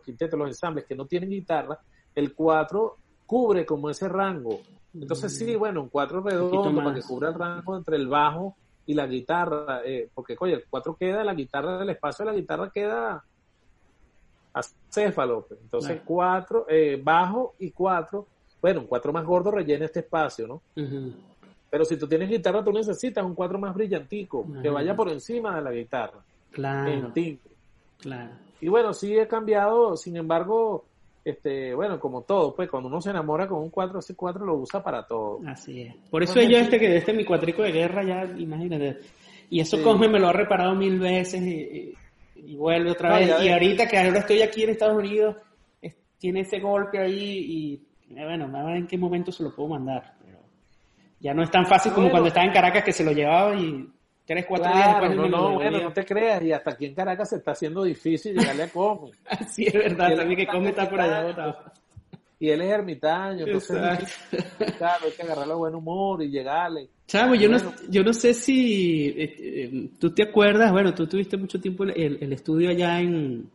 quintetos, 0.03 0.37
los 0.37 0.47
ensambles 0.47 0.85
que 0.85 0.95
no 0.95 1.05
tienen 1.05 1.29
guitarra, 1.29 1.79
el 2.15 2.33
4 2.33 2.97
cubre 3.25 3.65
como 3.65 3.89
ese 3.89 4.09
rango. 4.09 4.59
Entonces 4.93 5.37
sí, 5.37 5.55
mm. 5.55 5.59
bueno, 5.59 5.83
un 5.83 5.89
4 5.89 6.21
redondo 6.21 6.83
para 6.83 6.95
que 6.95 7.01
cubra 7.01 7.29
el 7.29 7.35
rango 7.35 7.77
entre 7.77 7.97
el 7.97 8.07
bajo 8.07 8.55
y 8.87 8.93
la 8.93 9.05
guitarra, 9.07 9.81
eh, 9.85 10.09
porque 10.13 10.35
oye, 10.39 10.53
el 10.53 10.65
4 10.69 10.95
queda, 10.95 11.23
la 11.23 11.33
guitarra, 11.33 11.83
el 11.83 11.89
espacio 11.89 12.25
de 12.25 12.31
la 12.31 12.37
guitarra 12.37 12.69
queda 12.71 13.23
acéfalo. 14.53 15.45
Pues. 15.47 15.59
Entonces 15.61 16.01
4, 16.03 16.65
eh, 16.69 17.01
bajo 17.03 17.55
y 17.59 17.71
4 17.71 18.25
bueno, 18.61 18.81
un 18.81 18.87
cuatro 18.87 19.13
más 19.13 19.25
gordo 19.25 19.51
rellena 19.51 19.85
este 19.85 19.99
espacio, 19.99 20.47
¿no? 20.47 20.61
Pero 21.69 21.85
si 21.85 21.97
tú 21.97 22.07
tienes 22.07 22.29
guitarra, 22.29 22.63
tú 22.63 22.71
necesitas 22.71 23.23
un 23.23 23.35
cuatro 23.35 23.59
más 23.59 23.73
brillantico, 23.73 24.45
que 24.61 24.69
vaya 24.69 24.95
por 24.95 25.09
encima 25.09 25.55
de 25.55 25.61
la 25.61 25.71
guitarra. 25.71 26.19
Claro. 26.51 26.89
En 26.89 27.13
timbre. 27.13 27.51
Claro. 27.99 28.31
Y 28.61 28.67
bueno, 28.67 28.93
sí 28.93 29.17
he 29.17 29.27
cambiado, 29.27 29.97
sin 29.97 30.15
embargo, 30.15 30.85
este, 31.23 31.73
bueno, 31.73 31.99
como 31.99 32.21
todo, 32.21 32.55
pues 32.55 32.69
cuando 32.69 32.87
uno 32.87 33.01
se 33.01 33.09
enamora 33.09 33.47
con 33.47 33.59
un 33.59 33.69
cuatro, 33.69 33.99
ese 33.99 34.15
cuatro 34.15 34.45
lo 34.45 34.55
usa 34.55 34.81
para 34.81 35.05
todo. 35.05 35.41
Así 35.47 35.81
es. 35.81 35.95
Por 36.09 36.23
eso 36.23 36.41
yo 36.41 36.57
este 36.57 36.79
que 36.79 36.95
este 36.95 37.13
mi 37.13 37.25
cuatrico 37.25 37.63
de 37.63 37.71
guerra 37.71 38.03
ya, 38.03 38.23
imagínate. 38.37 38.99
Y 39.49 39.59
eso 39.59 39.81
Cosme 39.83 40.07
me 40.07 40.19
lo 40.19 40.29
ha 40.29 40.33
reparado 40.33 40.75
mil 40.75 40.99
veces 40.99 41.41
y, 41.41 41.93
y 42.35 42.55
vuelve 42.55 42.91
otra 42.91 43.17
vez. 43.17 43.43
Y 43.43 43.49
ahorita 43.49 43.87
que 43.87 43.97
ahora 43.97 44.19
estoy 44.19 44.41
aquí 44.41 44.63
en 44.63 44.69
Estados 44.71 44.97
Unidos, 44.97 45.35
tiene 46.17 46.41
ese 46.41 46.59
golpe 46.59 46.99
ahí 46.99 47.37
y 47.39 47.81
bueno, 48.23 48.57
a 48.57 48.63
ver 48.63 48.77
en 48.77 48.87
qué 48.87 48.97
momento 48.97 49.31
se 49.31 49.43
lo 49.43 49.53
puedo 49.53 49.69
mandar. 49.69 50.13
Pero 50.23 50.39
ya 51.19 51.33
no 51.33 51.43
es 51.43 51.51
tan 51.51 51.65
fácil 51.65 51.91
como 51.91 52.09
cuando 52.09 52.27
estaba 52.27 52.45
en 52.45 52.53
Caracas 52.53 52.83
que 52.83 52.93
se 52.93 53.03
lo 53.03 53.11
llevaba 53.11 53.55
y 53.55 53.89
tres, 54.25 54.45
cuatro 54.47 54.71
días 54.71 54.87
después 54.87 55.15
no, 55.15 55.27
no, 55.27 55.53
bueno, 55.53 55.79
no 55.81 55.93
te 55.93 56.05
creas, 56.05 56.41
y 56.43 56.51
hasta 56.51 56.71
aquí 56.71 56.85
en 56.85 56.95
Caracas 56.95 57.29
se 57.29 57.37
está 57.37 57.51
haciendo 57.51 57.83
difícil 57.83 58.37
llegarle 58.37 58.63
a 58.63 58.69
Como. 58.69 59.11
sí, 59.49 59.65
es 59.65 59.73
verdad, 59.73 60.15
también 60.15 60.39
que 60.39 60.47
Come 60.47 60.69
está 60.69 60.89
por 60.89 60.99
allá 60.99 61.23
botado. 61.23 61.57
Y 62.37 62.49
él 62.49 62.61
es 62.61 62.69
ermitaño, 62.69 63.45
entonces 63.45 63.77
claro, 64.77 65.05
hay 65.05 65.11
que 65.11 65.23
agarrarle 65.23 65.53
buen 65.53 65.73
humor 65.73 66.21
y 66.21 66.29
llegarle. 66.29 66.89
Chavo, 67.07 67.33
yo, 67.35 67.47
no, 67.47 67.57
yo 67.89 68.03
no 68.03 68.13
sé 68.13 68.33
si 68.33 69.07
eh, 69.07 69.35
eh, 69.39 69.89
tú 69.99 70.13
te 70.13 70.23
acuerdas, 70.23 70.71
bueno, 70.71 70.93
tú 70.93 71.07
tuviste 71.07 71.37
mucho 71.37 71.61
tiempo 71.61 71.85
el, 71.85 72.17
el 72.21 72.33
estudio 72.33 72.69
allá 72.71 72.99
en, 72.99 73.49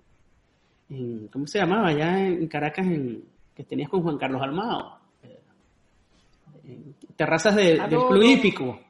en, 0.88 1.28
¿cómo 1.28 1.46
se 1.46 1.58
llamaba? 1.58 1.88
Allá 1.88 2.26
en 2.26 2.46
Caracas, 2.48 2.86
en, 2.86 3.22
que 3.60 3.68
tenías 3.68 3.90
con 3.90 4.02
Juan 4.02 4.16
Carlos 4.16 4.40
Almado. 4.42 4.98
Eh, 5.22 6.92
terrazas 7.14 7.54
de, 7.54 7.78
ah, 7.78 7.86
del 7.86 7.98
Club 7.98 8.22
Hípico. 8.22 8.80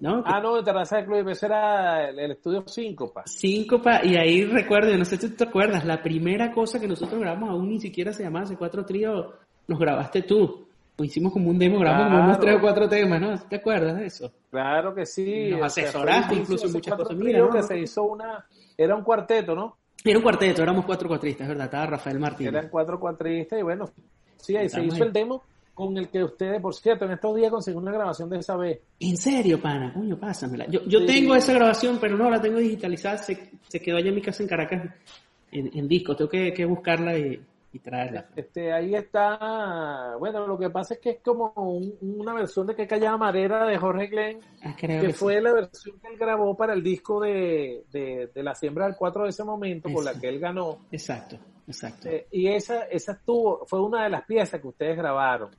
¿no? 0.00 0.24
Ah, 0.26 0.40
no, 0.40 0.56
de 0.56 0.64
Terraza 0.64 0.96
del 0.96 1.06
Club 1.06 1.28
ese 1.28 1.46
era 1.46 2.08
el, 2.10 2.32
estudio 2.32 2.66
Síncopa. 2.66 3.22
Síncopa, 3.26 4.04
y 4.04 4.16
ahí 4.16 4.44
recuerdo, 4.44 4.96
no 4.98 5.04
sé 5.04 5.16
si 5.16 5.28
tú 5.28 5.36
te 5.36 5.44
acuerdas, 5.44 5.84
la 5.84 6.02
primera 6.02 6.50
cosa 6.52 6.80
que 6.80 6.88
nosotros 6.88 7.20
grabamos 7.20 7.50
aún 7.50 7.68
ni 7.68 7.78
siquiera 7.78 8.12
se 8.12 8.24
llamaba 8.24 8.44
hace 8.44 8.56
cuatro 8.56 8.84
tríos, 8.84 9.34
nos 9.68 9.78
grabaste 9.78 10.22
tú. 10.22 10.66
hicimos 10.98 11.32
como 11.32 11.48
un 11.48 11.58
demo, 11.58 11.78
grabamos 11.78 12.08
como 12.08 12.24
unos 12.24 12.40
tres 12.40 12.56
o 12.56 12.60
cuatro 12.60 12.88
temas, 12.88 13.20
¿no? 13.20 13.38
¿Te 13.38 13.56
acuerdas 13.56 13.96
de 13.96 14.06
eso? 14.06 14.32
Claro 14.50 14.94
que 14.94 15.06
sí. 15.06 15.50
Nos 15.50 15.62
asesoraste 15.62 16.34
incluso 16.34 16.66
en 16.66 16.72
muchas 16.72 16.94
cosas. 16.96 17.16
Mira, 17.16 17.48
que 17.52 17.62
se 17.62 17.78
hizo 17.78 18.02
una, 18.02 18.44
era 18.76 18.96
un 18.96 19.04
cuarteto, 19.04 19.54
¿no? 19.54 19.76
Era 20.04 20.18
un 20.18 20.22
cuarteto, 20.22 20.62
éramos 20.62 20.84
cuatro 20.84 21.08
cuatristas, 21.08 21.48
¿verdad? 21.48 21.66
Estaba 21.66 21.86
Rafael 21.86 22.18
Martín. 22.18 22.48
Eran 22.48 22.68
cuatro 22.68 23.00
cuatristas 23.00 23.58
y 23.58 23.62
bueno, 23.62 23.90
sí, 24.36 24.56
ahí 24.56 24.68
se 24.68 24.82
hizo 24.82 25.02
el 25.02 25.12
demo 25.12 25.42
con 25.74 25.96
el 25.98 26.08
que 26.08 26.24
ustedes, 26.24 26.60
por 26.60 26.74
cierto, 26.74 27.04
en 27.04 27.12
estos 27.12 27.36
días 27.36 27.50
conseguí 27.50 27.76
una 27.76 27.92
grabación 27.92 28.30
de 28.30 28.38
esa 28.38 28.56
vez. 28.56 28.80
¿En 28.98 29.16
serio, 29.16 29.60
pana? 29.60 29.92
Coño, 29.92 30.16
pásamela. 30.18 30.66
Yo, 30.68 30.82
yo 30.86 31.04
tengo 31.04 31.34
esa 31.34 31.52
grabación, 31.52 31.98
pero 32.00 32.16
no 32.16 32.30
la 32.30 32.40
tengo 32.40 32.58
digitalizada. 32.58 33.18
Se, 33.18 33.50
se 33.68 33.80
quedó 33.80 33.98
allá 33.98 34.08
en 34.08 34.14
mi 34.14 34.22
casa 34.22 34.42
en 34.42 34.48
Caracas 34.48 34.94
en, 35.52 35.88
disco. 35.88 36.16
Tengo 36.16 36.30
que, 36.30 36.64
buscarla 36.64 37.18
y, 37.18 37.40
traerla. 37.82 38.26
Este, 38.34 38.72
ahí 38.72 38.94
está. 38.94 40.16
Bueno, 40.18 40.46
lo 40.46 40.58
que 40.58 40.70
pasa 40.70 40.94
es 40.94 41.00
que 41.00 41.10
es 41.10 41.18
como 41.22 41.52
una 42.00 42.34
versión 42.34 42.66
de 42.66 42.74
Que 42.74 42.86
Callaba 42.86 43.18
Marera 43.18 43.66
de 43.66 43.78
Jorge 43.78 44.06
Glenn, 44.06 44.40
ah, 44.62 44.74
que, 44.76 45.12
fue 45.12 45.40
la 45.40 45.52
versión 45.52 45.98
que 46.00 46.08
él 46.08 46.18
grabó 46.18 46.56
para 46.56 46.74
el 46.74 46.82
disco 46.82 47.20
de, 47.20 47.84
de, 47.92 48.42
La 48.42 48.54
Siembra 48.54 48.86
del 48.86 48.96
4 48.96 49.24
de 49.24 49.28
ese 49.28 49.44
momento, 49.44 49.88
por 49.90 50.04
la 50.04 50.18
que 50.18 50.28
él 50.28 50.38
ganó. 50.38 50.86
Exacto, 50.90 51.38
exacto. 51.66 52.08
Eh, 52.08 52.26
y 52.30 52.48
esa, 52.48 52.84
esa 52.84 53.12
estuvo, 53.12 53.66
fue 53.66 53.80
una 53.80 54.04
de 54.04 54.10
las 54.10 54.24
piezas 54.24 54.60
que 54.60 54.68
ustedes 54.68 54.96
grabaron. 54.96 55.50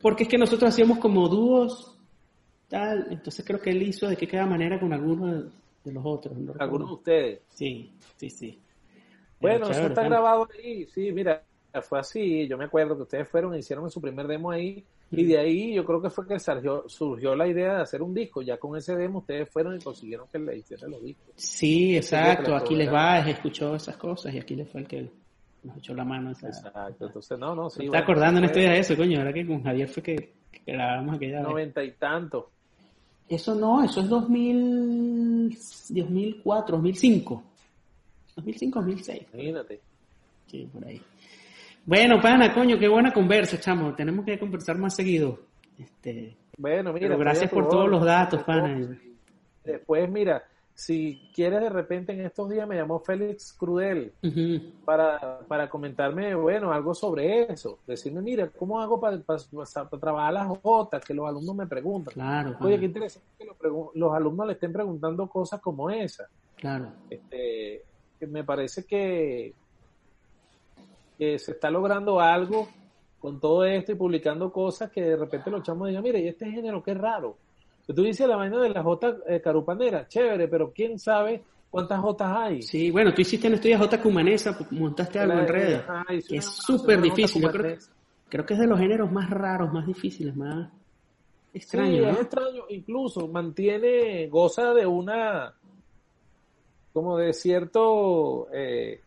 Porque 0.00 0.24
es 0.24 0.28
que 0.28 0.38
nosotros 0.38 0.72
hacíamos 0.72 0.98
como 0.98 1.28
dúos, 1.28 1.96
tal, 2.68 3.06
entonces 3.10 3.44
creo 3.44 3.60
que 3.60 3.70
él 3.70 3.82
hizo 3.82 4.08
de 4.08 4.16
que 4.16 4.28
cada 4.28 4.46
manera 4.46 4.78
con 4.78 4.92
algunos 4.92 5.44
de 5.84 5.92
los 5.92 6.04
otros. 6.04 6.36
algunos 6.58 6.88
de 6.88 6.94
ustedes. 6.94 7.40
Sí, 7.48 7.92
sí, 8.16 8.28
sí. 8.28 8.60
Bueno, 9.40 9.68
eso 9.70 9.86
está 9.86 10.02
grabado 10.04 10.48
ahí, 10.56 10.86
sí, 10.86 11.12
mira, 11.12 11.42
fue 11.82 11.98
así, 11.98 12.46
yo 12.48 12.56
me 12.56 12.64
acuerdo 12.64 12.96
que 12.96 13.02
ustedes 13.02 13.28
fueron 13.28 13.54
y 13.54 13.58
hicieron 13.58 13.90
su 13.90 14.00
primer 14.00 14.26
demo 14.26 14.50
ahí, 14.50 14.84
y 15.10 15.24
de 15.24 15.38
ahí 15.38 15.74
yo 15.74 15.84
creo 15.84 16.02
que 16.02 16.10
fue 16.10 16.26
que 16.26 16.38
surgió, 16.38 16.84
surgió 16.88 17.36
la 17.36 17.46
idea 17.46 17.76
de 17.76 17.82
hacer 17.82 18.02
un 18.02 18.12
disco, 18.12 18.42
ya 18.42 18.56
con 18.56 18.76
ese 18.76 18.96
demo 18.96 19.20
ustedes 19.20 19.48
fueron 19.48 19.76
y 19.76 19.80
consiguieron 19.80 20.26
que 20.32 20.38
le 20.38 20.56
hicieran 20.56 20.90
los 20.90 21.02
discos. 21.02 21.26
Sí, 21.36 21.96
exacto, 21.96 22.56
aquí 22.56 22.74
les 22.74 22.92
va, 22.92 23.20
escuchó 23.20 23.76
esas 23.76 23.96
cosas 23.96 24.34
y 24.34 24.38
aquí 24.38 24.56
les 24.56 24.68
fue 24.68 24.80
el 24.80 24.88
que 24.88 25.10
nos 25.62 25.76
echó 25.76 25.94
la 25.94 26.04
mano. 26.04 26.30
Exacto, 26.30 27.06
entonces 27.06 27.38
no, 27.38 27.54
no, 27.54 27.70
sí. 27.70 27.84
está 27.84 27.98
acordando 27.98 28.40
en 28.40 28.52
de 28.52 28.78
eso, 28.78 28.96
coño, 28.96 29.18
ahora 29.18 29.32
que 29.32 29.46
con 29.46 29.62
Javier 29.62 29.88
fue 29.88 30.02
que, 30.02 30.32
grabamos 30.66 31.16
aquella 31.16 31.40
Noventa 31.40 31.84
y 31.84 31.92
tanto. 31.92 32.50
Eso 33.28 33.54
no, 33.54 33.82
eso 33.82 34.00
es 34.00 34.08
2000, 34.08 35.58
2004, 35.90 36.76
2005. 36.76 37.42
2005, 38.36 38.78
2006. 38.80 39.22
Imagínate. 39.32 39.80
Sí, 40.46 40.68
por 40.72 40.84
ahí. 40.86 41.00
Bueno, 41.84 42.20
pana, 42.20 42.52
coño, 42.52 42.78
qué 42.78 42.88
buena 42.88 43.12
conversa, 43.12 43.58
chamo. 43.58 43.94
Tenemos 43.94 44.24
que 44.24 44.38
conversar 44.38 44.76
más 44.78 44.94
seguido. 44.94 45.38
Este, 45.78 46.36
bueno, 46.56 46.92
mira. 46.92 47.16
gracias 47.16 47.50
por 47.50 47.68
todos 47.68 47.88
los 47.88 48.04
datos, 48.04 48.42
pana. 48.44 48.98
Después, 49.64 50.10
mira, 50.10 50.42
si 50.76 51.30
quieres 51.34 51.60
de 51.62 51.70
repente 51.70 52.12
en 52.12 52.20
estos 52.20 52.50
días 52.50 52.68
me 52.68 52.76
llamó 52.76 53.00
Félix 53.00 53.54
Crudel 53.54 54.12
para, 54.84 55.40
para 55.48 55.70
comentarme, 55.70 56.34
bueno, 56.34 56.70
algo 56.70 56.94
sobre 56.94 57.50
eso. 57.50 57.78
Decirme, 57.86 58.20
mira, 58.20 58.50
¿cómo 58.50 58.80
hago 58.80 59.00
para, 59.00 59.18
para, 59.20 59.38
trabajar 59.98 60.34
las 60.34 60.58
jotas? 60.62 61.02
Que 61.02 61.14
los 61.14 61.26
alumnos 61.26 61.56
me 61.56 61.66
preguntan. 61.66 62.12
Claro. 62.12 62.56
Oye, 62.60 62.78
qué 62.78 62.84
interesante 62.84 63.26
que 63.38 63.46
los, 63.94 64.14
alumnos 64.14 64.46
le 64.46 64.52
estén 64.52 64.72
preguntando 64.72 65.26
cosas 65.28 65.60
como 65.60 65.88
esa. 65.88 66.28
Claro. 66.56 66.92
Este, 67.08 67.82
me 68.20 68.44
parece 68.44 68.84
que, 68.84 69.52
que 71.18 71.38
se 71.38 71.52
está 71.52 71.70
logrando 71.70 72.20
algo 72.20 72.68
con 73.18 73.40
todo 73.40 73.64
esto 73.64 73.92
y 73.92 73.96
publicando 73.96 74.52
cosas 74.52 74.90
que 74.90 75.02
de 75.02 75.16
repente 75.16 75.50
los 75.50 75.62
chamos 75.62 75.88
digan, 75.88 76.02
mire, 76.02 76.20
y 76.20 76.28
este 76.28 76.50
género 76.50 76.82
qué 76.82 76.94
raro 76.94 77.36
Tú 77.86 78.02
dices 78.02 78.26
la 78.26 78.36
vaina 78.36 78.60
de 78.60 78.70
la 78.70 78.82
J 78.82 79.16
eh, 79.28 79.40
carupanera, 79.40 80.08
chévere, 80.08 80.48
pero 80.48 80.72
quién 80.72 80.98
sabe 80.98 81.42
cuántas 81.70 82.00
Jotas 82.00 82.32
hay. 82.36 82.62
Sí, 82.62 82.90
bueno, 82.90 83.14
tú 83.14 83.22
hiciste 83.22 83.46
en 83.46 83.54
estudio 83.54 83.78
J 83.78 84.02
cumanesa, 84.02 84.58
montaste 84.70 85.20
algo 85.20 85.38
en 85.38 85.46
redes, 85.46 85.82
que 86.28 86.36
es 86.36 86.44
súper 86.44 87.00
difícil. 87.00 87.42
Yo 87.42 87.52
creo 87.52 87.76
creo 88.28 88.44
que 88.44 88.54
es 88.54 88.60
de 88.60 88.66
los 88.66 88.78
géneros 88.80 89.12
más 89.12 89.30
raros, 89.30 89.72
más 89.72 89.86
difíciles, 89.86 90.34
más 90.34 90.68
extraños. 91.54 92.06
Sí, 92.06 92.10
es 92.10 92.20
extraño, 92.20 92.64
incluso 92.70 93.28
mantiene, 93.28 94.26
goza 94.26 94.74
de 94.74 94.84
una, 94.84 95.54
como 96.96 97.18
de 97.18 97.34
cierto 97.34 98.48
eh, 98.54 99.02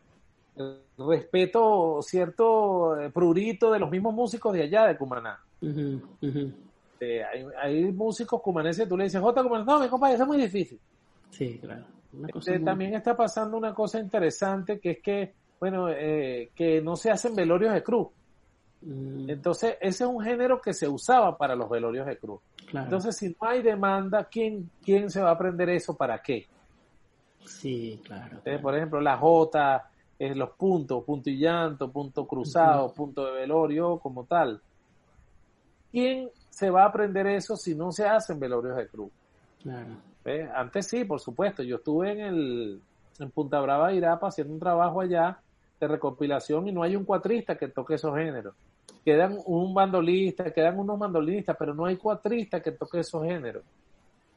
respeto, 0.95 2.03
cierto 2.03 3.01
eh, 3.01 3.09
prurito 3.09 3.71
de 3.71 3.79
los 3.79 3.89
mismos 3.89 4.13
músicos 4.13 4.53
de 4.53 4.61
allá 4.61 4.85
de 4.85 4.95
Cumaná. 4.95 5.39
Este, 5.59 7.23
hay, 7.23 7.91
músicos 7.91 8.43
cumaneses, 8.43 8.87
tú 8.87 8.95
le 8.95 9.05
dices, 9.05 9.19
J. 9.19 9.41
Cumanes, 9.41 9.65
no, 9.65 9.79
mi 9.79 9.87
compadre, 9.87 10.13
eso 10.13 10.23
es 10.23 10.29
muy 10.29 10.37
difícil. 10.37 10.79
Sí, 11.31 11.57
claro. 11.57 11.83
Este, 12.27 12.59
también 12.59 12.93
está 12.93 13.17
pasando 13.17 13.57
una 13.57 13.73
cosa 13.73 13.99
interesante 13.99 14.79
que 14.79 14.91
es 14.91 15.01
que, 15.01 15.33
bueno, 15.59 15.89
eh, 15.89 16.51
que 16.53 16.81
no 16.81 16.95
se 16.95 17.09
hacen 17.09 17.33
velorios 17.33 17.73
de 17.73 17.81
cruz. 17.81 18.09
Mm. 18.83 19.31
Entonces, 19.31 19.77
ese 19.81 20.03
es 20.03 20.09
un 20.11 20.21
género 20.21 20.61
que 20.61 20.75
se 20.75 20.87
usaba 20.87 21.35
para 21.35 21.55
los 21.55 21.67
velorios 21.67 22.05
de 22.05 22.19
cruz. 22.19 22.39
Entonces, 22.71 23.17
si 23.17 23.29
no 23.29 23.47
hay 23.47 23.63
demanda, 23.63 24.25
¿quién, 24.25 24.69
¿quién 24.85 25.09
se 25.09 25.23
va 25.23 25.29
a 25.29 25.33
aprender 25.33 25.71
eso 25.71 25.97
para 25.97 26.21
qué? 26.21 26.45
Sí, 27.45 28.01
claro. 28.03 28.41
por 28.61 28.75
ejemplo, 28.75 29.01
la 29.01 29.17
J, 29.17 29.89
eh, 30.19 30.35
los 30.35 30.51
puntos, 30.51 31.03
punto 31.03 31.29
y 31.29 31.37
llanto, 31.37 31.91
punto 31.91 32.27
cruzado, 32.27 32.93
punto 32.93 33.25
de 33.25 33.31
velorio, 33.31 33.97
como 33.99 34.25
tal. 34.25 34.61
¿Quién 35.91 36.29
se 36.59 36.69
va 36.69 36.83
a 36.83 36.87
aprender 36.87 37.25
eso 37.27 37.55
si 37.55 37.73
no 37.73 37.89
se 37.91 38.05
hacen 38.05 38.37
velorios 38.37 38.75
de 38.75 38.87
cruz. 38.87 39.11
Antes 40.53 40.87
sí, 40.87 41.05
por 41.05 41.21
supuesto. 41.21 41.63
Yo 41.63 41.77
estuve 41.77 42.11
en 42.11 42.19
el 42.19 42.81
en 43.17 43.31
Punta 43.31 43.61
Brava, 43.61 43.93
Irapa, 43.93 44.27
haciendo 44.27 44.53
un 44.53 44.59
trabajo 44.59 44.99
allá 44.99 45.39
de 45.79 45.87
recopilación 45.87 46.67
y 46.67 46.73
no 46.73 46.83
hay 46.83 46.97
un 46.97 47.05
cuatrista 47.05 47.57
que 47.57 47.69
toque 47.69 47.95
esos 47.95 48.13
géneros. 48.13 48.55
Quedan 49.05 49.37
un 49.45 49.73
bandolista, 49.73 50.51
quedan 50.51 50.77
unos 50.79 50.99
mandolinistas, 50.99 51.55
pero 51.57 51.73
no 51.73 51.85
hay 51.85 51.95
cuatrista 51.95 52.61
que 52.61 52.71
toque 52.71 52.99
esos 52.99 53.23
géneros. 53.23 53.63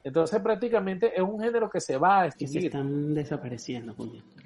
Entonces 0.05 0.41
prácticamente 0.41 1.12
es 1.15 1.23
un 1.23 1.41
género 1.41 1.70
que 1.70 1.81
se 1.81 1.97
va 1.97 2.23
a 2.23 2.27
extinguir. 2.27 2.62
se 2.62 2.66
están 2.66 3.15
desapareciendo. 3.15 3.95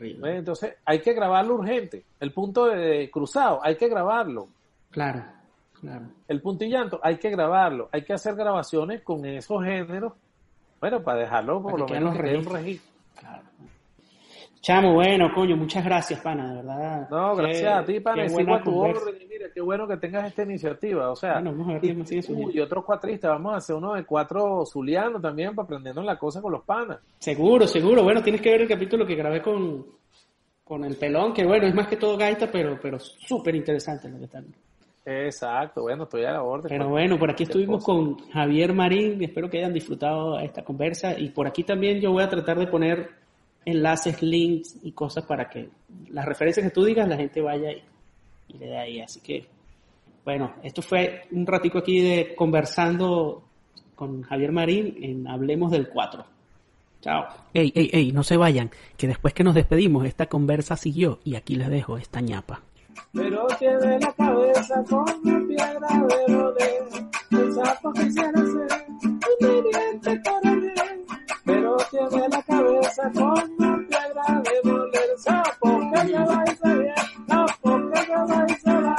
Entonces 0.01 0.74
hay 0.85 1.01
que 1.01 1.15
grabarlo 1.15 1.55
urgente. 1.55 2.05
El 2.20 2.33
punto 2.33 2.66
de 2.66 3.11
cruzado, 3.11 3.61
hay 3.62 3.77
que 3.77 3.89
grabarlo. 3.89 4.49
Claro. 4.91 5.24
El 6.28 6.41
puntillanto 6.41 7.01
hay 7.03 7.19
que 7.19 7.31
grabarlo, 7.31 7.89
hay 7.93 8.03
que 8.03 8.12
hacer 8.12 8.35
grabaciones 8.35 9.03
con 9.03 9.24
esos 9.24 9.62
géneros, 9.62 10.15
bueno, 10.81 11.03
para 11.03 11.20
dejarlo 11.20 11.62
por 11.62 11.78
lo 11.78 11.87
menos 11.87 12.16
en 12.19 12.39
un 12.39 12.45
registro. 12.45 12.93
Chamo, 14.67 14.95
bueno, 14.95 15.31
coño, 15.33 15.57
muchas 15.57 15.85
gracias, 15.85 16.21
pana, 16.21 16.51
de 16.51 16.57
verdad. 16.57 17.09
No, 17.09 17.37
gracias 17.37 17.73
a 17.73 17.85
ti, 17.85 18.01
pana, 18.01 18.29
sigo 18.29 18.53
a 18.53 18.61
tu 18.61 18.77
orden 18.77 19.15
y 19.23 19.25
mira, 19.25 19.47
qué 19.55 19.61
bueno 19.61 19.87
que 19.87 19.97
tengas 19.97 20.27
esta 20.27 20.43
iniciativa, 20.43 21.09
o 21.09 21.15
sea, 21.15 21.41
y, 21.41 22.59
otros 22.59 22.85
cuatristas, 22.85 23.31
vamos 23.31 23.55
a 23.55 23.57
hacer 23.59 23.77
uno 23.77 23.95
de 23.95 24.05
cuatro 24.05 24.67
zulianos 24.67 25.23
también 25.23 25.55
para 25.55 25.67
aprendernos 25.67 26.05
la 26.05 26.19
cosa 26.19 26.43
con 26.43 26.51
los 26.51 26.65
panas. 26.65 26.99
Seguro, 27.21 27.69
seguro, 27.69 28.03
bueno, 28.03 28.25
tienes 28.25 28.41
que 28.41 28.51
ver 28.51 28.63
el 28.63 28.69
capítulo 28.69 29.07
que 29.07 29.15
grabé 29.15 29.41
con, 29.41 29.87
con 30.65 30.85
el 30.85 30.97
pelón, 30.97 31.33
que 31.33 31.47
bueno, 31.47 31.69
es 31.69 31.75
más 31.77 31.87
que 31.87 31.97
todo 31.97 32.17
gaita, 32.17 32.51
pero, 32.51 32.77
pero 32.83 32.99
súper 32.99 33.55
interesante 33.55 34.09
lo 34.09 34.19
que 34.19 34.25
están. 34.25 34.47
Exacto, 35.05 35.83
bueno, 35.83 36.03
estoy 36.03 36.25
a 36.25 36.33
la 36.33 36.43
orden. 36.43 36.69
Pero 36.69 36.89
bueno, 36.89 37.17
por 37.21 37.31
aquí 37.31 37.45
estuvimos 37.45 37.85
con 37.85 38.19
Javier 38.31 38.75
Marín, 38.75 39.23
espero 39.23 39.49
que 39.49 39.59
hayan 39.59 39.73
disfrutado 39.73 40.41
esta 40.41 40.65
conversa 40.65 41.17
y 41.17 41.29
por 41.29 41.47
aquí 41.47 41.63
también 41.63 42.01
yo 42.01 42.11
voy 42.11 42.25
a 42.25 42.29
tratar 42.29 42.59
de 42.59 42.67
poner 42.67 43.26
enlaces, 43.67 44.23
links 44.23 44.77
y 44.83 44.93
cosas 44.93 45.27
para 45.27 45.51
que 45.51 45.69
las 46.09 46.25
referencias 46.25 46.65
que 46.65 46.71
tú 46.73 46.85
digas 46.85 47.07
la 47.07 47.17
gente 47.17 47.43
vaya 47.43 47.73
y, 47.73 47.83
y 48.49 48.59
le 48.59 48.67
dé 48.67 48.79
ahí. 48.79 49.01
Así 49.01 49.21
que, 49.21 49.47
bueno, 50.25 50.55
esto 50.63 50.81
fue 50.81 51.25
un 51.33 51.47
ratico 51.47 51.79
aquí 51.79 52.01
de 52.01 52.35
conversando 52.35 53.43
con 53.95 54.23
Javier 54.23 54.53
Marín 54.53 54.97
en 55.03 55.27
Hablemos 55.27 55.73
del 55.73 55.89
4. 55.89 56.25
Chao. 57.01 57.27
Ey, 57.53 57.73
ey, 57.75 57.91
ey, 57.93 58.13
no 58.13 58.23
se 58.23 58.37
vayan, 58.37 58.71
que 58.97 59.07
después 59.07 59.35
que 59.35 59.45
nos 59.45 59.55
despedimos 59.55 60.07
esta 60.07 60.27
conversa 60.27 60.77
siguió 60.77 61.19
y 61.25 61.35
aquí 61.35 61.57
les 61.57 61.69
dejo 61.69 61.99
esta 61.99 62.21
ñapa. 62.21 62.63
Pero 63.13 63.47
tiene 63.59 63.99
la 64.01 64.13
cabeza 64.13 64.83
como 64.89 65.05
piedra 65.47 65.89
de 65.89 66.35
roder, 66.35 66.85
el 67.31 67.53
sapo 67.53 67.93
quisiera 67.93 68.33
ser 68.33 68.87
un 69.41 70.45
tiene 71.91 72.29
la 72.29 72.43
cabeza 72.43 73.11
como 73.15 73.35
piedra 73.35 74.43
de 74.43 74.71
roder, 74.71 75.19
sapo 75.19 75.81
que 75.93 76.13
ya 76.13 76.25
va 76.25 76.45
y 76.47 76.57
se 76.57 76.79
bien, 76.79 76.95
sapo 77.27 77.91
que 77.91 78.09
ya 78.09 78.25
va 78.25 78.47
y 78.49 78.55
se 78.55 78.73
va, 78.73 78.97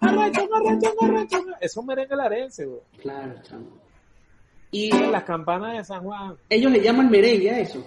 arrecho, 0.00 0.48
arrecho, 0.54 0.94
arrecho, 1.00 1.38
es 1.60 1.76
un 1.76 1.86
merengue 1.86 2.16
larense, 2.16 2.66
güey. 2.66 2.80
Claro, 2.98 3.34
chamo. 3.42 3.66
Y 4.72 4.94
en 4.94 5.12
las 5.12 5.24
campanas 5.24 5.76
de 5.76 5.84
San 5.84 6.04
Juan. 6.04 6.36
Ellos 6.48 6.72
le 6.72 6.80
llaman 6.80 7.10
merengue 7.10 7.50
a 7.50 7.58
eso. 7.60 7.84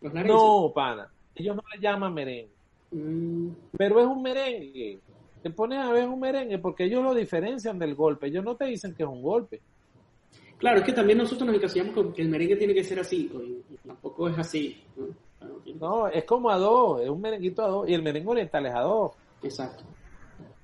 no, 0.00 0.72
pana. 0.74 1.10
Ellos 1.34 1.56
no 1.56 1.62
le 1.74 1.80
llaman 1.80 2.12
merengue. 2.12 2.50
Mm. 2.90 3.48
Pero 3.76 4.00
es 4.00 4.06
un 4.06 4.22
merengue. 4.22 5.00
Te 5.42 5.50
pones 5.50 5.78
a 5.78 5.90
ver 5.90 6.08
un 6.08 6.20
merengue 6.20 6.58
porque 6.58 6.84
ellos 6.84 7.02
lo 7.02 7.14
diferencian 7.14 7.78
del 7.78 7.94
golpe. 7.94 8.26
Ellos 8.26 8.44
no 8.44 8.54
te 8.54 8.66
dicen 8.66 8.94
que 8.94 9.02
es 9.02 9.08
un 9.08 9.22
golpe. 9.22 9.60
Claro, 10.62 10.78
es 10.78 10.84
que 10.84 10.92
también 10.92 11.18
nosotros 11.18 11.44
nos 11.44 11.56
encasillamos 11.56 11.92
con 11.92 12.12
que 12.12 12.22
el 12.22 12.28
merengue 12.28 12.54
tiene 12.54 12.72
que 12.72 12.84
ser 12.84 13.00
así. 13.00 13.28
Y 13.68 13.76
tampoco 13.84 14.28
es 14.28 14.38
así. 14.38 14.80
¿no? 15.80 16.06
es 16.06 16.22
como 16.22 16.50
a 16.50 16.56
dos. 16.56 17.00
Es 17.00 17.08
un 17.08 17.20
merenguito 17.20 17.64
a 17.64 17.66
dos. 17.66 17.88
Y 17.88 17.94
el 17.94 18.02
merengue 18.02 18.30
oriental 18.30 18.66
es 18.66 18.72
a 18.72 18.80
dos. 18.82 19.10
Exacto. 19.42 19.82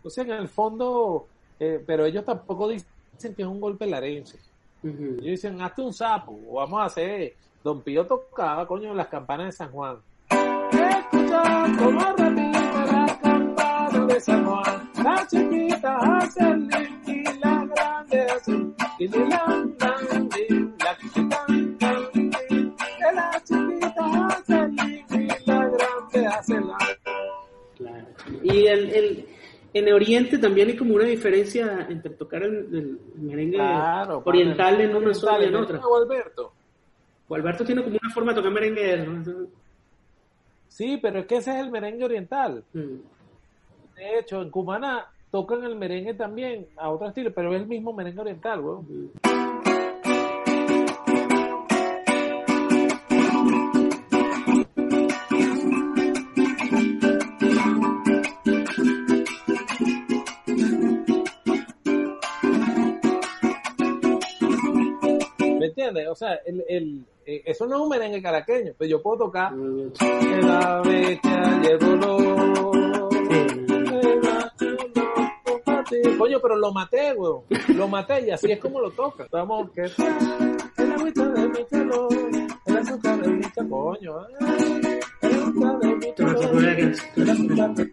O 0.04 0.08
sea, 0.08 0.22
en 0.22 0.30
el 0.30 0.48
fondo. 0.48 1.26
Eh, 1.58 1.82
pero 1.84 2.06
ellos 2.06 2.24
tampoco 2.24 2.68
dicen 2.68 3.34
que 3.34 3.42
es 3.42 3.48
un 3.48 3.60
golpe 3.60 3.88
larense. 3.88 4.38
Ellos 4.84 5.20
dicen, 5.20 5.60
hazte 5.60 5.82
un 5.82 5.92
sapo. 5.92 6.38
O 6.48 6.54
vamos 6.54 6.80
a 6.80 6.84
hacer. 6.84 7.34
Don 7.64 7.82
Pío 7.82 8.06
tocaba, 8.06 8.68
coño, 8.68 8.94
las 8.94 9.08
campanas 9.08 9.46
de 9.46 9.52
San 9.52 9.72
Juan 9.72 9.98
escucha 11.10 11.42
como 11.76 12.00
repite 12.16 12.72
la 12.92 13.18
campana 13.22 14.06
de 14.06 14.20
San 14.20 14.44
Juan. 14.44 14.78
Y 18.98 19.04
y 19.04 19.08
la 19.08 19.68
Claro. 27.76 28.06
Y 28.42 28.66
el, 28.66 28.90
el, 28.90 29.28
en 29.72 29.92
Oriente 29.92 30.38
también 30.38 30.68
hay 30.68 30.76
como 30.76 30.94
una 30.94 31.04
diferencia 31.04 31.86
entre 31.88 32.12
tocar 32.14 32.42
el, 32.42 32.98
merengue 33.16 33.60
oriental 34.24 34.80
en 34.80 34.96
una 34.96 35.14
zona 35.14 35.44
y 35.44 35.46
en 35.46 35.54
otra. 35.54 35.78
O 35.78 35.96
Alberto. 35.96 36.52
O 37.28 37.34
Alberto 37.34 37.64
tiene 37.64 37.82
como 37.82 37.96
una 38.02 38.10
forma 38.12 38.32
de 38.32 38.36
tocar 38.36 38.52
merengue. 38.52 39.06
Sí, 40.68 40.98
pero 41.00 41.20
es 41.20 41.26
que 41.26 41.36
ese 41.36 41.52
es 41.52 41.58
el 41.58 41.70
merengue 41.70 42.04
oriental. 42.04 42.64
Mm. 42.72 42.96
De 43.96 44.18
hecho, 44.18 44.42
en 44.42 44.50
Cumaná 44.50 45.06
tocan 45.30 45.64
el 45.64 45.76
merengue 45.76 46.14
también 46.14 46.66
a 46.76 46.90
otro 46.90 47.08
estilo, 47.08 47.32
pero 47.34 47.54
es 47.54 47.60
el 47.60 47.68
mismo 47.68 47.92
merengue 47.92 48.20
oriental, 48.20 48.60
weón. 48.60 48.86
Mm. 48.88 49.88
Entiendes? 65.89 66.09
O 66.09 66.15
sea, 66.15 66.35
el, 66.47 66.65
el 66.69 67.05
eh, 67.27 67.43
eso 67.44 67.66
no 67.66 67.77
es 67.77 67.82
un 67.82 67.89
merengue 67.90 68.23
caraqueño, 68.23 68.73
pero 68.78 68.90
yo 68.90 69.02
puedo 69.02 69.27
tocar 69.27 69.52
la 69.55 70.81
beca 70.82 71.60
llegó 71.60 71.98
Coño, 76.19 76.40
pero 76.43 76.56
lo 76.56 76.73
maté, 76.73 77.12
weón. 77.12 77.43
Lo 77.74 77.86
maté 77.86 78.27
y 78.27 78.31
así 78.31 78.51
es 78.51 78.59
como 78.59 78.81
lo 78.81 78.90
toca. 78.90 79.27
Vamos, 79.31 79.70
que 79.70 79.82
el 79.82 80.93
agüita 80.93 81.28
de 81.28 81.48
mi 81.48 81.65
calor, 81.65 82.09
el 82.66 82.77
azúcar 82.77 83.20
de 83.23 83.28
mi 83.28 83.44
coño. 83.69 84.27
El 85.23 85.35
azúcar 85.35 85.78
de 85.78 85.97
mi 85.97 86.15
calor, 86.15 86.65
el 87.16 87.31
azúcar 87.31 87.74
de 87.74 87.93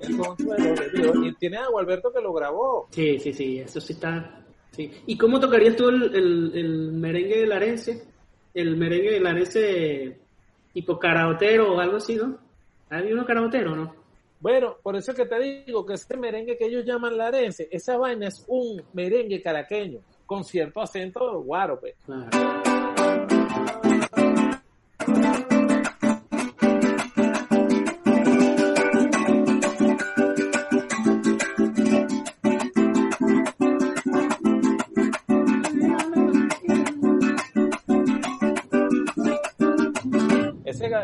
el 0.00 0.16
consuelo 0.16 0.74
de 0.74 0.90
Dios. 0.90 1.16
Y 1.22 1.32
tiene 1.34 1.58
a 1.58 1.66
que 2.14 2.20
lo 2.20 2.32
grabó. 2.32 2.88
Sí, 2.90 3.18
sí, 3.18 3.32
sí, 3.32 3.58
eso 3.58 3.80
sí 3.80 3.92
está. 3.92 4.41
Sí. 4.72 4.90
¿Y 5.06 5.16
cómo 5.16 5.38
tocarías 5.38 5.76
tú 5.76 5.88
el, 5.88 6.14
el, 6.14 6.52
el 6.54 6.92
merengue 6.92 7.40
de 7.40 7.46
Larense? 7.46 8.12
el 8.54 8.76
merengue 8.76 9.20
larense 9.20 10.18
tipo 10.72 10.98
caraotero 10.98 11.74
o 11.74 11.80
algo 11.80 11.96
así, 11.96 12.16
¿no? 12.16 12.38
¿Hay 12.90 13.12
uno 13.12 13.24
caraotero 13.24 13.74
no? 13.74 13.94
Bueno, 14.40 14.76
por 14.82 14.96
eso 14.96 15.14
que 15.14 15.24
te 15.24 15.38
digo 15.64 15.86
que 15.86 15.94
ese 15.94 16.16
merengue 16.16 16.58
que 16.58 16.66
ellos 16.66 16.84
llaman 16.84 17.16
larense, 17.16 17.68
esa 17.70 17.96
vaina 17.96 18.26
es 18.26 18.44
un 18.48 18.82
merengue 18.92 19.40
caraqueño, 19.40 20.00
con 20.26 20.42
cierto 20.44 20.80
acento 20.80 21.40
guaro, 21.42 21.78
pues. 21.78 21.94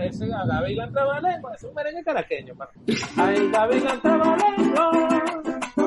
Ese 0.05 0.27
Gavilán 0.27 0.93
Trabalengo, 0.93 1.53
es 1.53 1.63
un 1.65 1.75
merengue 1.75 2.05
caraqueño, 2.05 2.55
Ay, 3.17 3.51
Gavilán 3.51 4.01
Trabalengo, 4.01 4.91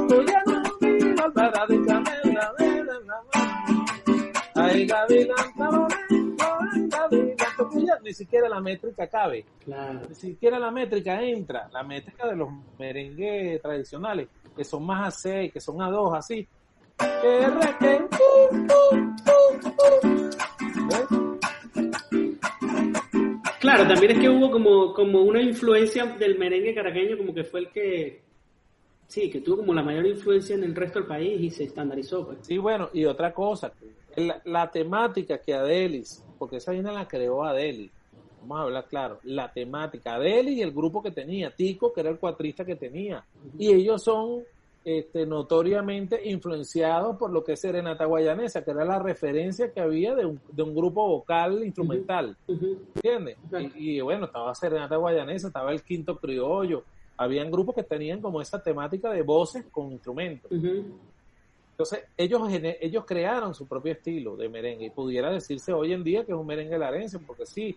tú 0.07 0.23
ya 0.23 0.43
no 0.45 0.61
vino 0.79 1.33
para 1.33 1.65
Ay, 4.55 4.87
Trabalengo, 4.87 5.87
Gavilán, 6.87 8.03
ni 8.03 8.13
siquiera 8.13 8.49
la 8.49 8.59
métrica 8.59 9.07
cabe. 9.07 9.45
Claro. 9.63 10.01
Ni 10.07 10.15
siquiera 10.15 10.59
la 10.59 10.71
métrica 10.71 11.21
entra. 11.21 11.69
La 11.71 11.83
métrica 11.83 12.27
de 12.27 12.35
los 12.35 12.49
merengues 12.77 13.61
tradicionales, 13.61 14.27
que 14.55 14.63
son 14.63 14.85
más 14.85 15.07
a 15.07 15.11
6, 15.11 15.53
que 15.53 15.59
son 15.59 15.81
a 15.81 15.89
2, 15.89 16.13
así. 16.15 16.47
Que 16.97 17.47
re, 17.47 18.07
¿Ves? 20.87 21.30
Claro, 23.61 23.87
también 23.87 24.13
es 24.13 24.19
que 24.19 24.27
hubo 24.27 24.49
como, 24.49 24.91
como 24.91 25.21
una 25.21 25.39
influencia 25.39 26.07
del 26.07 26.37
merengue 26.37 26.73
caraqueño, 26.73 27.15
como 27.15 27.31
que 27.31 27.43
fue 27.43 27.59
el 27.59 27.69
que, 27.69 28.21
sí, 29.07 29.29
que 29.29 29.41
tuvo 29.41 29.57
como 29.57 29.73
la 29.75 29.83
mayor 29.83 30.07
influencia 30.07 30.55
en 30.55 30.63
el 30.63 30.75
resto 30.75 30.97
del 30.97 31.07
país 31.07 31.39
y 31.39 31.51
se 31.51 31.65
estandarizó. 31.65 32.25
Pues. 32.25 32.39
Sí, 32.41 32.57
bueno, 32.57 32.89
y 32.91 33.05
otra 33.05 33.31
cosa, 33.31 33.71
la, 34.15 34.71
temática 34.71 35.37
que 35.37 35.53
Adelis, 35.53 36.25
porque 36.39 36.57
esa 36.57 36.71
vaina 36.71 36.91
la 36.91 37.07
creó 37.07 37.43
Adelis, 37.43 37.91
vamos 38.41 38.57
a 38.57 38.61
hablar 38.63 38.87
claro, 38.87 39.19
la 39.23 39.53
temática, 39.53 40.15
Adelis 40.15 40.57
y 40.57 40.63
el 40.63 40.71
grupo 40.71 41.03
que 41.03 41.11
tenía, 41.11 41.55
Tico, 41.55 41.93
que 41.93 42.01
era 42.01 42.09
el 42.09 42.17
cuatrista 42.17 42.65
que 42.65 42.75
tenía, 42.75 43.23
y 43.59 43.71
ellos 43.71 44.03
son 44.03 44.43
este, 44.83 45.27
notoriamente 45.27 46.27
influenciados 46.27 47.15
por 47.17 47.31
lo 47.31 47.43
que 47.43 47.53
es 47.53 47.61
Serenata 47.61 48.05
Guayanesa, 48.05 48.63
que 48.63 48.71
era 48.71 48.83
la 48.83 48.97
referencia 48.97 49.71
que 49.71 49.79
había 49.79 50.15
de 50.15 50.25
un, 50.25 50.41
de 50.51 50.63
un 50.63 50.73
grupo 50.73 51.07
vocal 51.07 51.63
instrumental. 51.63 52.35
¿Entiendes? 52.47 53.37
Y, 53.75 54.01
bueno, 54.01 54.25
estaba 54.25 54.55
Serenata 54.55 54.95
Guayanesa, 54.95 55.47
estaba 55.47 55.71
el 55.71 55.83
Quinto 55.83 56.17
Criollo, 56.17 56.83
habían 57.15 57.51
grupos 57.51 57.75
que 57.75 57.83
tenían 57.83 58.21
como 58.21 58.41
esa 58.41 58.61
temática 58.61 59.11
de 59.11 59.21
voces 59.21 59.65
con 59.71 59.91
instrumentos. 59.91 60.51
Entonces, 60.51 62.05
ellos, 62.17 62.41
ellos 62.51 63.05
crearon 63.05 63.53
su 63.53 63.67
propio 63.67 63.93
estilo 63.93 64.35
de 64.35 64.49
merengue 64.49 64.85
y 64.85 64.89
pudiera 64.89 65.31
decirse 65.31 65.73
hoy 65.73 65.93
en 65.93 66.03
día 66.03 66.25
que 66.25 66.31
es 66.31 66.37
un 66.37 66.45
merengue 66.47 66.77
larense, 66.77 67.19
porque 67.19 67.45
sí, 67.45 67.75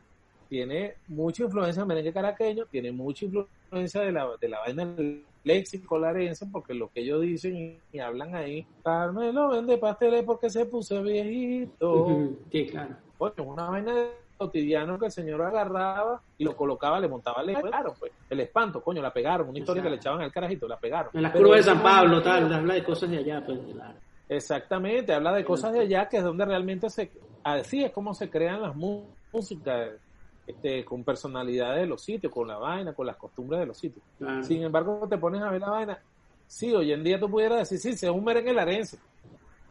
tiene 0.48 0.94
mucha 1.09 1.44
influencia 1.44 1.82
del 1.82 1.89
merengue 1.89 2.12
caraqueño, 2.12 2.66
tiene 2.66 2.93
mucha 2.93 3.26
influencia 3.26 4.01
de 4.01 4.12
la, 4.12 4.36
de 4.40 4.48
la 4.48 4.60
vaina 4.60 4.86
del 4.86 5.24
léxico 5.44 5.98
larense, 5.98 6.46
porque 6.46 6.74
lo 6.74 6.90
que 6.90 7.00
ellos 7.00 7.22
dicen 7.22 7.78
y, 7.92 7.98
hablan 7.98 8.34
ahí, 8.34 8.66
Carmelo 8.82 9.50
vende 9.50 9.78
pasteles 9.78 10.24
porque 10.24 10.50
se 10.50 10.66
puso 10.66 11.02
viejito. 11.02 12.30
Sí, 12.50 12.66
claro. 12.66 12.96
Oye, 13.18 13.40
una 13.42 13.70
vaina 13.70 13.94
de 13.94 14.10
cotidiano 14.36 14.98
que 14.98 15.06
el 15.06 15.12
señor 15.12 15.42
agarraba 15.42 16.20
y 16.36 16.44
lo 16.44 16.56
colocaba, 16.56 16.98
le 16.98 17.08
montaba 17.08 17.42
el 17.42 17.54
claro, 17.54 17.94
pues, 17.98 18.12
el 18.28 18.40
espanto, 18.40 18.82
coño, 18.82 19.00
la 19.00 19.12
pegaron, 19.12 19.48
una 19.48 19.58
historia 19.58 19.82
que 19.82 19.90
le 19.90 19.96
echaban 19.96 20.20
al 20.22 20.32
carajito, 20.32 20.66
la 20.66 20.78
pegaron. 20.78 21.10
En 21.14 21.22
la 21.22 21.32
curva 21.32 21.56
de 21.56 21.62
San 21.62 21.82
Pablo, 21.82 22.22
tal, 22.22 22.52
habla 22.52 22.74
de 22.74 22.84
cosas 22.84 23.10
de 23.10 23.18
allá, 23.18 23.42
pues, 23.44 23.60
claro. 23.72 23.98
Exactamente, 24.28 25.12
habla 25.12 25.32
de 25.32 25.44
cosas 25.44 25.72
de 25.72 25.80
allá, 25.80 26.08
que 26.08 26.16
es 26.16 26.24
donde 26.24 26.44
realmente 26.44 26.90
se, 26.90 27.12
así 27.44 27.84
es 27.84 27.92
como 27.92 28.14
se 28.14 28.30
crean 28.30 28.62
las 28.62 28.74
músicas 28.74 29.90
este, 30.46 30.84
con 30.84 31.04
personalidades 31.04 31.82
de 31.82 31.86
los 31.86 32.02
sitios, 32.02 32.32
con 32.32 32.48
la 32.48 32.58
vaina, 32.58 32.92
con 32.92 33.06
las 33.06 33.16
costumbres 33.16 33.60
de 33.60 33.66
los 33.66 33.78
sitios. 33.78 34.04
Sin 34.42 34.62
embargo, 34.62 35.06
te 35.08 35.18
pones 35.18 35.42
a 35.42 35.50
ver 35.50 35.60
la 35.60 35.70
vaina. 35.70 35.98
Sí, 36.46 36.72
hoy 36.72 36.92
en 36.92 37.02
día 37.02 37.18
tú 37.18 37.30
pudieras 37.30 37.68
decir, 37.68 37.78
sí, 37.78 38.06
es 38.06 38.12
un 38.12 38.24
merengue 38.24 38.52
larense, 38.52 38.98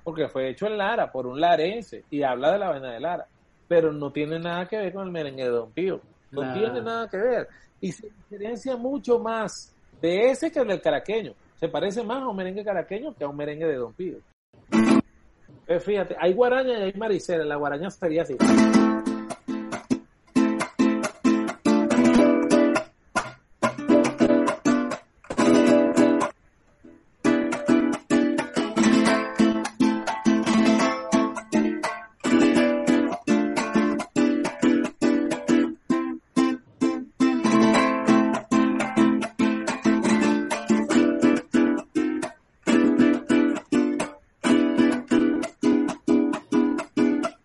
porque 0.03 0.27
fue 0.27 0.49
hecho 0.49 0.65
en 0.67 0.77
Lara, 0.77 1.11
por 1.11 1.27
un 1.27 1.39
larense, 1.39 2.03
y 2.09 2.23
habla 2.23 2.51
de 2.51 2.59
la 2.59 2.69
vaina 2.69 2.91
de 2.91 2.99
Lara, 2.99 3.27
pero 3.67 3.91
no 3.91 4.11
tiene 4.11 4.39
nada 4.39 4.67
que 4.67 4.77
ver 4.77 4.93
con 4.93 5.05
el 5.05 5.11
merengue 5.11 5.43
de 5.43 5.49
Don 5.49 5.71
Pío. 5.71 6.01
No 6.31 6.53
tiene 6.53 6.81
nada 6.81 7.07
que 7.07 7.17
ver. 7.17 7.47
Y 7.79 7.91
se 7.91 8.07
diferencia 8.07 8.75
mucho 8.75 9.19
más 9.19 9.73
de 10.01 10.31
ese 10.31 10.51
que 10.51 10.63
del 10.63 10.81
caraqueño. 10.81 11.33
Se 11.55 11.69
parece 11.69 12.03
más 12.03 12.23
a 12.23 12.27
un 12.27 12.35
merengue 12.35 12.63
caraqueño 12.63 13.13
que 13.13 13.23
a 13.23 13.29
un 13.29 13.37
merengue 13.37 13.67
de 13.67 13.75
Don 13.75 13.93
Pío. 13.93 14.17
Pues 15.65 15.83
fíjate, 15.83 16.15
hay 16.19 16.33
guaraña 16.33 16.79
y 16.79 16.81
hay 16.83 16.93
maricera. 16.93 17.45
La 17.45 17.55
guaraña 17.55 17.89
sería 17.89 18.23
así. 18.23 18.35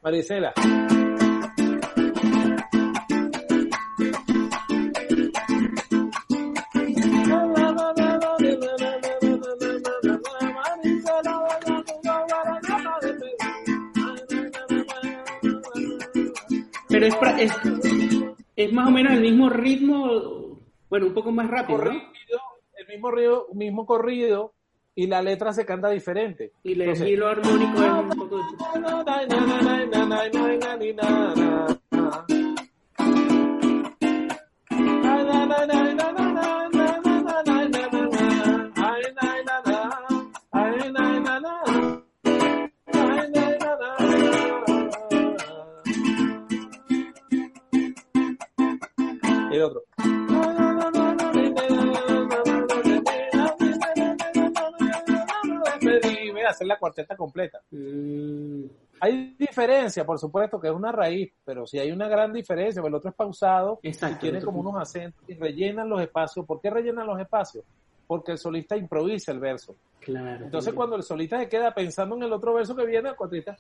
Marisela. 0.09 0.55
Pero 16.89 17.06
es, 17.06 17.14
es, 17.39 17.52
es, 18.56 18.72
más 18.72 18.89
o 18.89 18.90
menos 18.90 19.12
el 19.12 19.20
mismo 19.20 19.51
ritmo, 19.51 20.59
bueno, 20.89 21.06
un 21.09 21.12
poco 21.12 21.32
más 21.32 21.51
rápido. 21.51 21.80
Corrido, 21.80 22.01
El 22.78 22.86
mismo, 22.89 23.10
río, 23.10 23.47
mismo 23.52 23.85
corrido, 23.85 24.55
y 24.99 25.07
la 25.07 25.23
letra 25.23 25.53
se 25.53 25.65
canta 25.65 25.91
diferente. 25.91 26.51
Y 26.65 26.73
el 26.73 26.81
estilo 26.91 27.29
armónico 27.29 27.85
es 27.85 27.91
un 27.93 28.09
poco... 28.09 28.43
hacer 56.59 56.66
la 56.66 56.78
cuarteta 56.78 57.16
completa. 57.16 57.60
Mm. 57.70 58.64
Hay 59.01 59.36
diferencia, 59.39 60.05
por 60.05 60.18
supuesto, 60.18 60.60
que 60.60 60.66
es 60.66 60.74
una 60.74 60.90
raíz, 60.90 61.32
pero 61.44 61.66
si 61.66 61.78
hay 61.78 61.93
una 61.93 62.09
gran 62.09 62.32
diferencia, 62.32 62.82
el 62.85 62.94
otro 62.94 63.10
es 63.10 63.16
pausado 63.16 63.78
y 63.82 63.93
tiene 64.18 64.43
como 64.43 64.60
unos 64.60 64.74
acentos 64.76 65.22
y 65.28 65.35
rellenan 65.35 65.89
los 65.89 66.01
espacios. 66.01 66.44
¿Por 66.44 66.60
qué 66.60 66.68
rellenan 66.68 67.06
los 67.06 67.20
espacios? 67.20 67.64
Porque 68.09 68.32
el 68.32 68.39
solista 68.39 68.76
improvisa 68.76 69.30
el 69.30 69.39
verso. 69.39 69.76
Claro. 70.01 70.47
Entonces, 70.47 70.74
cuando 70.74 70.97
el 70.97 71.02
solista 71.02 71.39
se 71.39 71.48
queda 71.48 71.72
pensando 71.72 72.16
en 72.16 72.24
el 72.24 72.32
otro 72.32 72.55
verso 72.55 72.74
que 72.74 72.86
viene, 72.86 73.14
cuatrista. 73.14 73.56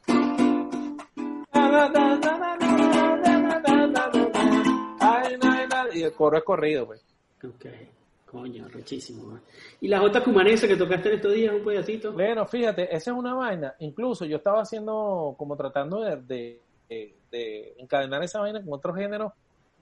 Y 5.94 6.02
el 6.02 6.12
coro 6.12 6.38
es 6.38 6.44
corrido, 6.44 6.86
pues. 6.86 7.04
Okay. 7.44 7.97
Coño, 8.30 8.68
rechísimo. 8.68 9.40
¿Y 9.80 9.88
la 9.88 10.00
Jota 10.00 10.22
Cumanesa 10.22 10.68
que 10.68 10.76
tocaste 10.76 11.08
en 11.08 11.14
estos 11.14 11.32
días, 11.32 11.54
un 11.54 11.64
pedacito? 11.64 12.12
Bueno, 12.12 12.46
fíjate, 12.46 12.94
esa 12.94 13.10
es 13.10 13.16
una 13.16 13.34
vaina. 13.34 13.74
Incluso 13.78 14.26
yo 14.26 14.36
estaba 14.36 14.60
haciendo, 14.60 15.34
como 15.38 15.56
tratando 15.56 16.02
de, 16.02 16.60
de, 16.86 17.74
encadenar 17.78 18.22
esa 18.22 18.40
vaina 18.40 18.62
con 18.62 18.74
otros 18.74 18.96
géneros, 18.96 19.32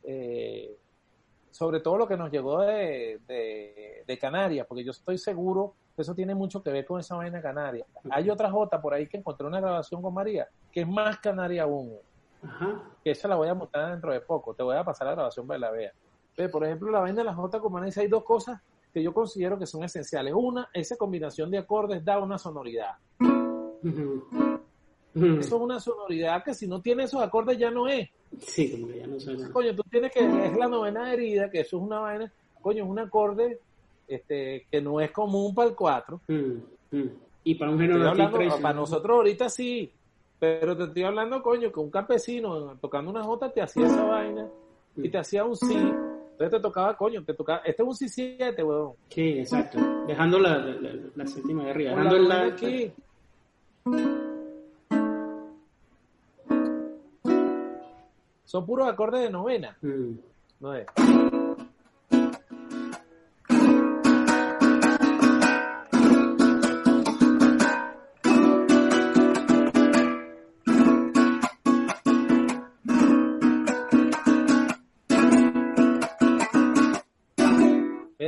eh, 0.05 0.77
sobre 1.51 1.81
todo 1.81 1.99
lo 1.99 2.07
que 2.07 2.17
nos 2.17 2.31
llegó 2.31 2.61
de, 2.63 3.19
de, 3.27 4.19
Canarias, 4.19 4.65
porque 4.69 4.85
yo 4.85 4.93
estoy 4.93 5.19
seguro 5.19 5.75
que 5.97 6.03
eso 6.03 6.15
tiene 6.15 6.35
mucho 6.35 6.63
que 6.63 6.71
ver 6.71 6.87
con 6.87 7.01
esa 7.01 7.17
vaina 7.17 7.43
canaria. 7.43 7.85
Hay 8.11 8.31
otra 8.31 8.51
Jota 8.51 8.81
por 8.81 8.95
ahí 8.95 9.09
que 9.09 9.17
encontré 9.17 9.47
una 9.47 9.61
grabación 9.61 10.01
con 10.01 10.15
María, 10.15 10.47
que 10.71 10.83
es 10.83 10.89
más 10.89 11.19
canaria 11.19 11.65
aún. 11.65 11.97
Ajá. 12.43 12.81
Que 13.03 13.11
esa 13.11 13.27
la 13.27 13.35
voy 13.35 13.49
a 13.49 13.55
montar 13.55 13.91
dentro 13.91 14.13
de 14.13 14.21
poco. 14.21 14.55
Te 14.55 14.63
voy 14.63 14.77
a 14.77 14.85
pasar 14.85 15.09
la 15.09 15.15
grabación 15.15 15.47
para 15.47 15.59
que 15.59 15.61
la 15.61 15.71
veas 15.73 15.95
por 16.51 16.65
ejemplo, 16.65 16.91
la 16.91 17.01
vaina 17.01 17.19
de 17.19 17.25
la 17.25 17.35
J 17.35 17.61
Comanense 17.61 18.01
hay 18.01 18.09
dos 18.09 18.25
cosas 18.25 18.61
que 18.93 19.03
yo 19.03 19.13
considero 19.13 19.59
que 19.59 19.67
son 19.67 19.85
esenciales. 19.85 20.35
Una, 20.35 20.69
esa 20.73 20.97
combinación 20.97 21.51
de 21.51 21.59
acordes 21.59 22.05
da 22.05 22.19
una 22.19 22.39
sonoridad. 22.39 22.93
Eso 25.15 25.39
es 25.39 25.53
una 25.53 25.81
sonoridad 25.81 26.45
que 26.45 26.53
si 26.53 26.67
no 26.67 26.81
tiene 26.81 27.05
esos 27.05 27.23
acordes 27.23 27.59
ya 27.59 27.71
no 27.71 27.89
es. 27.89 28.09
Sí, 28.39 28.73
como 28.73 28.89
que 28.89 28.99
ya 28.99 29.07
no 29.07 29.19
suena. 29.19 29.51
Coño, 29.51 29.75
tú 29.75 29.83
tienes 29.91 30.13
que, 30.13 30.21
es 30.21 30.57
la 30.57 30.69
novena 30.69 31.13
herida, 31.13 31.51
que 31.51 31.61
eso 31.61 31.79
es 31.79 31.83
una 31.83 32.01
vaina, 32.01 32.31
coño, 32.61 32.85
es 32.85 32.91
un 32.91 32.99
acorde 32.99 33.61
este, 34.07 34.67
que 34.71 34.81
no 34.83 35.01
es 35.01 35.11
común 35.11 35.55
para 35.55 35.69
el 35.69 35.75
4. 35.75 36.21
Y 37.45 37.55
para 37.55 37.71
un 37.71 37.79
género 37.79 38.13
Para 38.61 38.75
nosotros 38.75 39.17
ahorita 39.17 39.49
sí, 39.49 39.91
pero 40.39 40.77
te 40.77 40.85
estoy 40.85 41.05
hablando, 41.05 41.43
coño, 41.43 41.73
que 41.73 41.81
un 41.81 41.91
campesino 41.91 42.77
tocando 42.79 43.11
una 43.11 43.23
J 43.23 43.53
te 43.53 43.63
hacía 43.63 43.87
esa 43.87 44.05
vaina 44.05 44.49
y 44.97 45.09
te 45.09 45.19
hacía 45.19 45.45
un 45.45 45.57
sí 45.57 45.77
entonces 46.37 46.59
te 46.59 46.63
tocaba, 46.63 46.95
coño, 46.95 47.25
te 47.25 47.33
tocaba. 47.33 47.63
Este 47.65 47.83
es 47.83 47.89
un 47.89 47.95
C7, 47.95 48.63
weón. 48.63 48.93
Sí, 49.09 49.39
exacto. 49.39 49.79
Dejando 50.07 50.39
la, 50.39 50.59
la, 51.15 51.27
séptima 51.27 51.65
de 51.65 51.71
arriba. 51.71 51.91
Dejando 51.93 52.19
la, 52.19 52.45
aquí. 52.45 52.93
Son 58.45 58.67
puros 58.67 58.87
acordes 58.87 59.23
de 59.23 59.31
novena. 59.31 59.79
Mm. 59.81 60.13
No 60.61 60.75
es. 60.75 60.87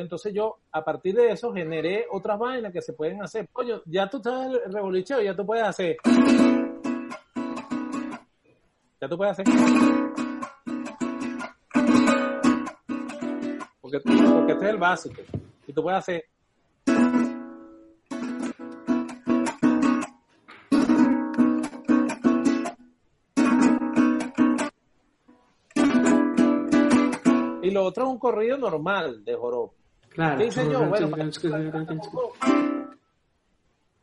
Entonces 0.09 0.33
yo, 0.33 0.57
a 0.73 0.83
partir 0.83 1.15
de 1.15 1.33
eso, 1.33 1.53
generé 1.53 2.07
otras 2.11 2.39
vainas 2.39 2.73
que 2.73 2.81
se 2.81 2.95
pueden 2.95 3.23
hacer. 3.23 3.47
Coño, 3.53 3.83
ya 3.85 4.09
tú 4.09 4.17
estás 4.17 4.47
el 4.47 4.73
revolucheo, 4.73 5.21
ya 5.21 5.37
tú 5.37 5.45
puedes 5.45 5.65
hacer. 5.65 5.99
Ya 8.99 9.07
tú 9.07 9.19
puedes 9.19 9.33
hacer. 9.33 9.45
Porque, 13.83 14.01
porque 14.01 14.53
este 14.53 14.65
es 14.65 14.71
el 14.71 14.79
básico. 14.79 15.21
Y 15.67 15.75
tú 15.75 15.83
puedes 15.83 15.99
hacer. 15.99 16.25
Y 27.63 27.71
lo 27.71 27.85
otro 27.85 28.05
es 28.05 28.11
un 28.11 28.19
corrido 28.19 28.57
normal 28.57 29.23
de 29.23 29.35
joropo. 29.35 29.75
Claro. 30.11 30.39
¿Qué 30.39 30.47
hice 30.47 30.71
yo? 30.71 30.85
Bueno, 30.87 31.11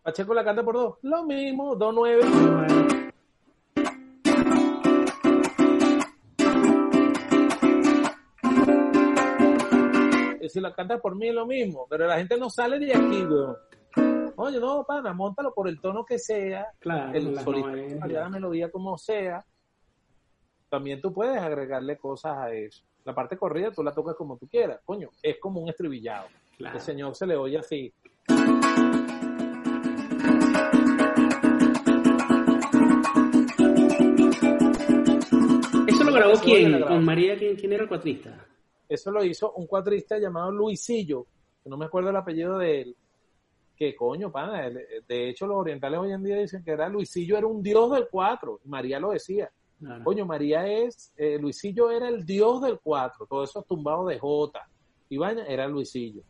Pacheco 0.03 0.33
la 0.35 0.43
canta 0.43 0.63
por 0.63 0.75
dos. 0.75 0.95
Lo 1.01 1.23
mismo, 1.23 1.75
dos 1.75 1.93
nueve. 1.93 2.21
Y 10.41 10.49
si 10.49 10.59
la 10.61 10.73
canta 10.73 10.99
por 10.99 11.15
mí 11.15 11.29
es 11.29 11.33
lo 11.33 11.47
mismo, 11.47 11.87
pero 11.89 12.05
la 12.05 12.17
gente 12.17 12.37
no 12.37 12.51
sale 12.51 12.77
de 12.77 12.95
aquí, 12.95 13.25
weón. 13.25 13.57
Oye, 14.37 14.59
no, 14.59 14.83
pana, 14.83 15.13
montalo 15.13 15.53
por 15.53 15.67
el 15.67 15.79
tono 15.79 16.05
que 16.05 16.19
sea, 16.19 16.67
claro, 16.79 17.13
el 17.13 17.39
solista, 17.39 18.05
la 18.05 18.29
melodía 18.29 18.69
como 18.69 18.97
sea. 18.97 19.43
También 20.69 21.01
tú 21.01 21.13
puedes 21.13 21.41
agregarle 21.41 21.97
cosas 21.97 22.37
a 22.37 22.51
eso. 22.51 22.83
La 23.05 23.13
parte 23.13 23.37
corrida 23.37 23.71
tú 23.71 23.83
la 23.83 23.93
tocas 23.93 24.15
como 24.15 24.35
tú 24.35 24.47
quieras. 24.47 24.81
Coño, 24.83 25.09
es 25.21 25.37
como 25.39 25.61
un 25.61 25.69
estribillado. 25.69 26.27
El 26.57 26.79
señor 26.81 27.15
se 27.15 27.27
le 27.27 27.35
oye 27.35 27.59
así. 27.59 27.93
Eso 35.87 35.99
es 35.99 35.99
lo 35.99 36.13
grabó 36.13 36.33
quién? 36.43 36.81
¿Con 36.81 37.05
María 37.05 37.37
quién, 37.37 37.55
quién 37.55 37.73
era 37.73 37.83
el 37.83 37.89
cuatrista? 37.89 38.43
Eso 38.89 39.11
lo 39.11 39.23
hizo 39.23 39.51
un 39.51 39.67
cuatrista 39.67 40.17
llamado 40.17 40.51
Luisillo, 40.51 41.27
que 41.63 41.69
no 41.69 41.77
me 41.77 41.85
acuerdo 41.85 42.09
el 42.09 42.15
apellido 42.15 42.57
de 42.57 42.81
él. 42.81 42.95
Que 43.75 43.95
coño, 43.95 44.31
pana, 44.31 44.67
de 45.07 45.29
hecho 45.29 45.45
los 45.45 45.57
orientales 45.57 45.99
hoy 45.99 46.11
en 46.11 46.23
día 46.23 46.37
dicen 46.37 46.63
que 46.63 46.71
era 46.71 46.89
Luisillo 46.89 47.37
era 47.37 47.45
un 47.45 47.61
dios 47.61 47.91
del 47.91 48.07
cuatro, 48.09 48.61
María 48.63 48.99
lo 48.99 49.11
decía. 49.11 49.51
Coño, 50.03 50.25
María 50.25 50.67
es, 50.67 51.13
eh, 51.17 51.37
Luisillo 51.39 51.91
era 51.91 52.07
el 52.07 52.25
dios 52.25 52.61
del 52.61 52.79
cuatro, 52.79 53.25
todo 53.27 53.43
eso 53.43 53.63
tumbado 53.63 54.05
de 54.07 54.19
Jota. 54.19 54.67
Y 55.07 55.17
vaina 55.17 55.45
era 55.45 55.67
Luisillo. 55.67 56.23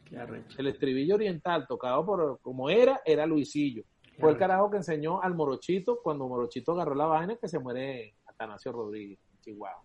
El 0.58 0.68
estribillo 0.68 1.16
oriental 1.16 1.66
tocado 1.66 2.06
por 2.06 2.40
como 2.42 2.70
era, 2.70 3.02
era 3.06 3.26
Luisillo. 3.26 3.84
Fue 4.20 4.32
el 4.32 4.38
carajo 4.38 4.70
que 4.70 4.78
enseñó 4.78 5.22
al 5.22 5.36
Morochito 5.36 6.00
cuando 6.02 6.28
Morochito 6.28 6.74
agarró 6.74 6.96
la 6.96 7.06
vaina 7.06 7.36
que 7.36 7.48
se 7.48 7.60
muere 7.60 8.16
Atanasio 8.26 8.72
Rodríguez, 8.72 9.20
Chihuahua. 9.42 9.84